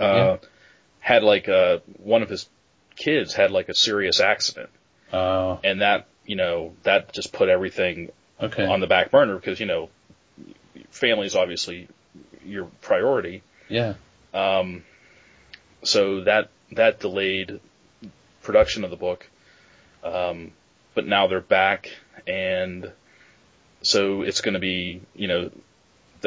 uh, 0.00 0.04
Yeah. 0.04 0.36
had 1.00 1.22
like 1.22 1.48
uh 1.48 1.78
one 2.02 2.22
of 2.22 2.28
his 2.28 2.48
kids 2.96 3.32
had 3.34 3.50
like 3.50 3.68
a 3.68 3.74
serious 3.74 4.20
accident, 4.20 4.70
Oh, 5.12 5.60
and 5.62 5.80
that 5.82 6.06
you 6.26 6.36
know 6.36 6.72
that 6.82 7.12
just 7.12 7.32
put 7.32 7.48
everything 7.48 8.10
okay. 8.40 8.66
on 8.66 8.80
the 8.80 8.86
back 8.86 9.10
burner 9.10 9.36
because 9.36 9.60
you 9.60 9.66
know 9.66 9.88
family 10.90 11.26
is 11.26 11.36
obviously 11.36 11.88
your 12.44 12.64
priority. 12.80 13.42
yeah. 13.68 13.94
Um, 14.34 14.82
so 15.82 16.22
that 16.22 16.50
that 16.72 17.00
delayed 17.00 17.60
production 18.42 18.84
of 18.84 18.90
the 18.90 18.96
book. 18.96 19.28
Um, 20.02 20.52
but 20.94 21.06
now 21.06 21.26
they're 21.26 21.40
back, 21.40 21.90
and 22.26 22.90
so 23.82 24.22
it's 24.22 24.40
going 24.40 24.54
to 24.54 24.60
be 24.60 25.02
you 25.14 25.28
know. 25.28 25.50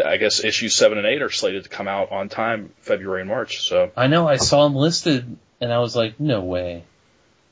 I 0.03 0.17
guess 0.17 0.43
issues 0.43 0.75
seven 0.75 0.97
and 0.97 1.07
eight 1.07 1.21
are 1.21 1.29
slated 1.29 1.63
to 1.63 1.69
come 1.69 1.87
out 1.87 2.11
on 2.11 2.27
time, 2.27 2.73
February 2.81 3.21
and 3.21 3.29
March. 3.29 3.61
So 3.65 3.91
I 3.95 4.07
know. 4.07 4.27
I 4.27 4.35
saw 4.35 4.65
them 4.65 4.75
listed, 4.75 5.37
and 5.61 5.71
I 5.71 5.79
was 5.79 5.95
like, 5.95 6.19
no 6.19 6.41
way. 6.41 6.83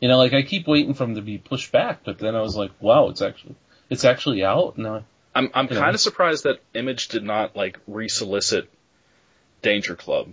You 0.02 0.10
know, 0.10 0.18
like 0.18 0.34
I 0.34 0.42
keep 0.42 0.68
waiting 0.68 0.94
for 0.94 1.06
them 1.06 1.16
to 1.16 1.22
be 1.22 1.38
pushed 1.38 1.72
back, 1.72 2.02
but 2.04 2.20
then 2.20 2.36
I 2.36 2.42
was 2.42 2.58
like, 2.58 2.72
wow, 2.82 3.08
it's 3.08 3.22
actually 3.22 3.56
it's 3.90 4.04
actually 4.04 4.44
out. 4.44 4.78
No, 4.78 5.06
I'm 5.34 5.50
I'm 5.54 5.70
kind 5.70 5.96
of 5.96 6.02
surprised 6.02 6.44
that 6.44 6.60
Image 6.74 7.08
did 7.08 7.24
not 7.24 7.56
like 7.56 7.80
resolicit 7.90 8.68
Danger 9.62 9.96
Club, 9.96 10.30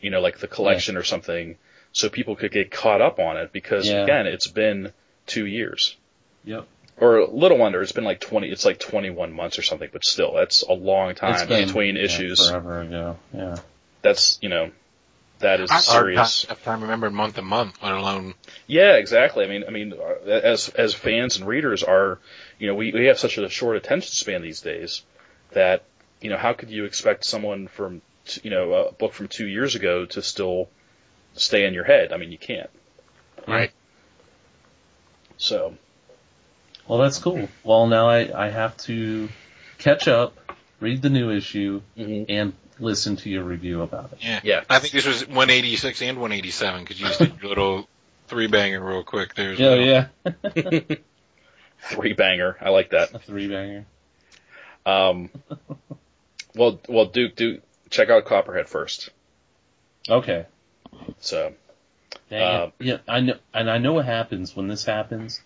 you 0.00 0.10
know, 0.10 0.20
like 0.20 0.38
the 0.38 0.48
collection 0.48 0.96
or 0.96 1.02
something, 1.02 1.56
so 1.92 2.08
people 2.08 2.36
could 2.36 2.52
get 2.52 2.70
caught 2.70 3.00
up 3.00 3.18
on 3.18 3.36
it 3.36 3.52
because 3.52 3.86
Yeah. 3.88 4.02
again, 4.02 4.26
it's 4.26 4.46
been 4.48 4.92
two 5.26 5.46
years. 5.46 5.96
Yep. 6.44 6.66
Or 6.98 7.16
a 7.18 7.30
Little 7.30 7.58
Wonder, 7.58 7.82
it's 7.82 7.92
been 7.92 8.04
like 8.04 8.20
twenty, 8.20 8.50
it's 8.50 8.64
like 8.64 8.78
twenty 8.78 9.10
one 9.10 9.32
months 9.32 9.58
or 9.58 9.62
something, 9.62 9.88
but 9.92 10.04
still, 10.04 10.34
that's 10.34 10.62
a 10.62 10.72
long 10.72 11.14
time 11.14 11.48
been, 11.48 11.66
between 11.66 11.96
yeah, 11.96 12.02
issues. 12.02 12.48
forever 12.48 12.80
ago. 12.82 13.16
Yeah. 13.32 13.56
That's 14.02 14.38
you 14.42 14.48
know, 14.48 14.70
that 15.40 15.60
is 15.60 15.70
Hard 15.70 15.82
serious. 15.84 16.44
time- 16.44 16.56
time 16.64 16.82
remembering 16.82 17.14
month 17.14 17.34
to 17.34 17.42
month, 17.42 17.82
let 17.82 17.92
alone 17.94 18.34
Yeah, 18.68 18.94
exactly. 18.96 19.44
I 19.44 19.48
mean, 19.48 19.64
I 19.66 19.70
mean, 19.70 19.92
uh, 19.94 20.28
as 20.30 20.68
as 20.68 20.94
fans 20.94 21.36
and 21.36 21.46
readers 21.48 21.82
are, 21.82 22.18
you 22.58 22.68
know, 22.68 22.74
we 22.76 22.92
we 22.92 23.06
have 23.06 23.18
such 23.18 23.38
a 23.38 23.48
short 23.48 23.76
attention 23.76 24.12
span 24.12 24.42
these 24.42 24.60
days 24.60 25.02
that 25.52 25.82
you 26.20 26.30
know, 26.30 26.36
how 26.36 26.52
could 26.52 26.70
you 26.70 26.84
expect 26.84 27.24
someone 27.24 27.66
from 27.66 28.00
t- 28.00 28.04
you 28.42 28.50
know 28.50 28.72
a 28.72 28.92
book 28.92 29.12
from 29.12 29.28
two 29.28 29.46
years 29.46 29.74
ago 29.74 30.06
to 30.06 30.22
still 30.22 30.68
stay 31.34 31.66
in 31.66 31.74
your 31.74 31.84
head? 31.84 32.12
I 32.12 32.16
mean, 32.16 32.32
you 32.32 32.38
can't. 32.38 32.70
right. 33.46 33.70
So 35.36 35.76
Well, 36.86 36.98
that's 36.98 37.18
cool. 37.18 37.48
Well, 37.64 37.86
now 37.86 38.08
I 38.08 38.46
I 38.46 38.50
have 38.50 38.76
to 38.88 39.28
catch 39.78 40.06
up, 40.08 40.36
read 40.80 41.02
the 41.02 41.10
new 41.10 41.30
issue, 41.30 41.82
mhm. 41.96 42.26
and 42.28 42.52
listen 42.78 43.16
to 43.16 43.30
your 43.30 43.42
review 43.44 43.82
about 43.82 44.12
it. 44.12 44.18
Yeah. 44.20 44.40
yeah, 44.42 44.64
I 44.68 44.78
think 44.80 44.92
this 44.92 45.06
was 45.06 45.26
186 45.26 46.02
and 46.02 46.18
187 46.18 46.82
because 46.82 47.00
you 47.00 47.06
just 47.06 47.18
did 47.20 47.36
your 47.40 47.48
little 47.48 47.88
three 48.28 48.46
banger 48.48 48.80
real 48.84 49.02
quick. 49.02 49.34
There's 49.34 49.58
Yeah, 49.58 50.06
yeah. 50.54 50.80
three 51.90 52.12
banger. 52.14 52.56
I 52.60 52.70
like 52.70 52.90
that. 52.90 53.14
A 53.14 53.18
three 53.18 53.48
banger. 53.48 53.86
Um, 54.86 55.30
well, 56.54 56.80
well, 56.88 57.06
Duke, 57.06 57.36
Duke, 57.36 57.62
check 57.94 58.10
out 58.10 58.24
Copperhead 58.24 58.68
first. 58.68 59.10
Okay. 60.08 60.46
So 61.20 61.54
Uh. 62.30 62.70
Yeah, 62.78 62.98
I 63.08 63.20
know, 63.20 63.36
and 63.52 63.70
I 63.70 63.78
know 63.78 63.92
what 63.94 64.04
happens 64.04 64.54
when 64.54 64.66
this 64.66 64.84
happens. 64.84 65.40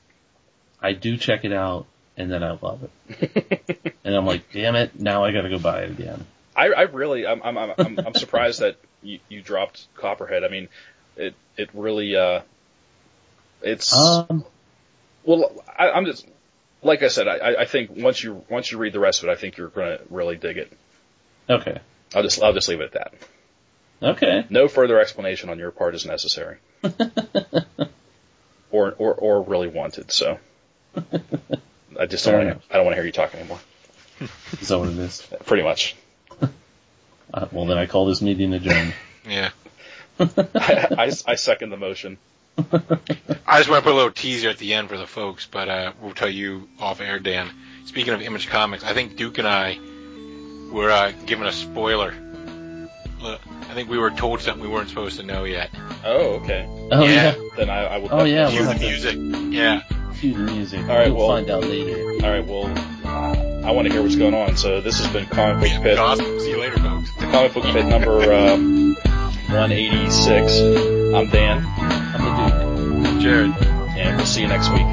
I 0.80 0.92
do 0.92 1.16
check 1.16 1.44
it 1.44 1.52
out, 1.52 1.86
and 2.16 2.30
then 2.30 2.42
I 2.42 2.52
love 2.60 2.88
it, 3.08 3.94
and 4.04 4.14
I'm 4.14 4.24
like, 4.24 4.52
damn 4.52 4.76
it, 4.76 4.98
now 4.98 5.24
I 5.24 5.32
got 5.32 5.42
to 5.42 5.50
go 5.50 5.58
buy 5.58 5.82
it 5.82 5.90
again. 5.90 6.24
I, 6.56 6.68
I 6.68 6.82
really, 6.82 7.26
I'm, 7.26 7.42
I'm, 7.42 7.58
I'm, 7.58 7.98
I'm, 7.98 8.14
surprised 8.14 8.60
that 8.60 8.76
you, 9.02 9.20
you 9.28 9.42
dropped 9.42 9.86
Copperhead. 9.94 10.44
I 10.44 10.48
mean, 10.48 10.68
it, 11.16 11.34
it 11.56 11.70
really, 11.72 12.16
uh, 12.16 12.40
it's, 13.62 13.94
Um, 13.94 14.44
well, 15.24 15.52
I, 15.76 15.90
I'm 15.90 16.04
just, 16.04 16.26
like 16.82 17.02
I 17.02 17.08
said, 17.08 17.28
I, 17.28 17.62
I 17.62 17.64
think 17.64 17.90
once 17.96 18.22
you, 18.22 18.44
once 18.48 18.72
you 18.72 18.78
read 18.78 18.92
the 18.92 19.00
rest 19.00 19.22
of 19.22 19.28
it, 19.28 19.32
I 19.32 19.36
think 19.36 19.56
you're 19.56 19.68
gonna 19.68 19.98
really 20.10 20.36
dig 20.36 20.58
it. 20.58 20.72
okay, 21.50 21.78
I'll 22.14 22.22
just, 22.22 22.42
I'll 22.42 22.52
just 22.52 22.68
leave 22.68 22.80
it 22.80 22.92
at 22.94 23.10
that. 24.00 24.10
okay. 24.10 24.46
No 24.50 24.68
further 24.68 25.00
explanation 25.00 25.50
on 25.50 25.58
your 25.58 25.70
part 25.70 25.94
is 25.94 26.06
necessary. 26.06 26.58
or, 28.70 28.94
or, 28.98 29.14
or 29.14 29.42
really 29.42 29.68
wanted, 29.68 30.10
so. 30.12 30.38
I 31.98 32.06
just 32.06 32.24
don't 32.24 32.46
want 32.46 32.60
to, 32.60 32.66
I 32.70 32.76
don't 32.76 32.84
want 32.84 32.94
to 32.94 32.96
hear 32.96 33.06
you 33.06 33.12
talk 33.12 33.34
anymore. 33.34 33.60
Is 34.60 34.68
that 34.68 34.78
what 34.78 34.88
it 34.88 34.98
is? 34.98 35.26
Pretty 35.44 35.62
much. 35.62 35.96
Uh, 37.30 37.46
well, 37.52 37.66
then 37.66 37.76
I 37.76 37.84
call 37.84 38.06
this 38.06 38.22
meeting 38.22 38.54
adjourned. 38.54 38.94
Yeah. 39.28 39.50
I, 40.18 40.86
I, 40.96 41.12
I 41.26 41.34
second 41.34 41.68
the 41.68 41.76
motion. 41.76 42.16
I 42.58 43.58
just 43.58 43.68
want 43.68 43.80
to 43.80 43.82
put 43.82 43.92
a 43.92 43.94
little 43.94 44.10
teaser 44.10 44.48
at 44.48 44.56
the 44.56 44.72
end 44.72 44.88
for 44.88 44.96
the 44.96 45.06
folks, 45.06 45.46
but 45.46 45.68
uh, 45.68 45.92
we'll 46.00 46.14
tell 46.14 46.30
you 46.30 46.70
off 46.80 47.02
air, 47.02 47.18
Dan. 47.18 47.50
Speaking 47.84 48.14
of 48.14 48.22
Image 48.22 48.48
Comics, 48.48 48.82
I 48.82 48.94
think 48.94 49.16
Duke 49.16 49.36
and 49.36 49.46
I 49.46 49.78
were 50.70 50.90
uh, 50.90 51.12
given 51.26 51.46
a 51.46 51.52
spoiler. 51.52 52.14
Look, 53.20 53.40
I 53.68 53.74
think 53.74 53.88
we 53.90 53.98
were 53.98 54.10
told 54.10 54.40
something 54.40 54.62
we 54.62 54.68
weren't 54.72 54.88
supposed 54.88 55.18
to 55.18 55.26
know 55.26 55.44
yet. 55.44 55.70
Oh, 56.04 56.34
okay. 56.42 56.66
Oh 56.92 57.04
Yeah. 57.04 57.34
yeah, 57.36 57.48
Then 57.56 57.70
I, 57.70 57.84
I 57.84 57.98
will. 57.98 58.08
Oh, 58.12 58.24
yeah, 58.24 58.48
Cue 58.50 58.60
we'll 58.60 58.68
the 58.68 58.72
have 58.74 58.80
to- 58.80 59.16
music. 59.18 59.52
Yeah. 59.54 59.82
cue 60.20 60.34
the 60.34 60.52
music. 60.52 60.80
All 60.82 60.96
right, 60.96 61.08
We'll, 61.08 61.26
well- 61.28 61.36
find 61.36 61.50
out 61.50 61.64
later. 61.64 62.24
All 62.24 62.30
right. 62.30 62.46
Well, 62.46 62.66
I 63.66 63.70
want 63.72 63.86
to 63.88 63.92
hear 63.92 64.02
what's 64.02 64.16
going 64.16 64.34
on. 64.34 64.56
So 64.56 64.80
this 64.80 64.98
has 64.98 65.12
been 65.12 65.26
Comic 65.26 65.72
Book 65.72 65.82
Pit, 65.82 65.98
Awesome. 65.98 66.38
See 66.40 66.50
you 66.50 66.60
later, 66.60 66.78
folks. 66.78 67.12
The 67.16 67.26
Comic 67.26 67.54
Book 67.54 67.64
Pit 67.64 67.86
number 67.86 68.32
um, 68.32 68.94
186. 69.50 70.58
I'm 71.14 71.28
Dan, 71.28 71.64
I'm 71.66 73.02
the 73.02 73.10
dude. 73.10 73.20
Jared. 73.20 73.50
and 73.98 74.16
we'll 74.16 74.26
see 74.26 74.42
you 74.42 74.48
next 74.48 74.70
week. 74.70 74.86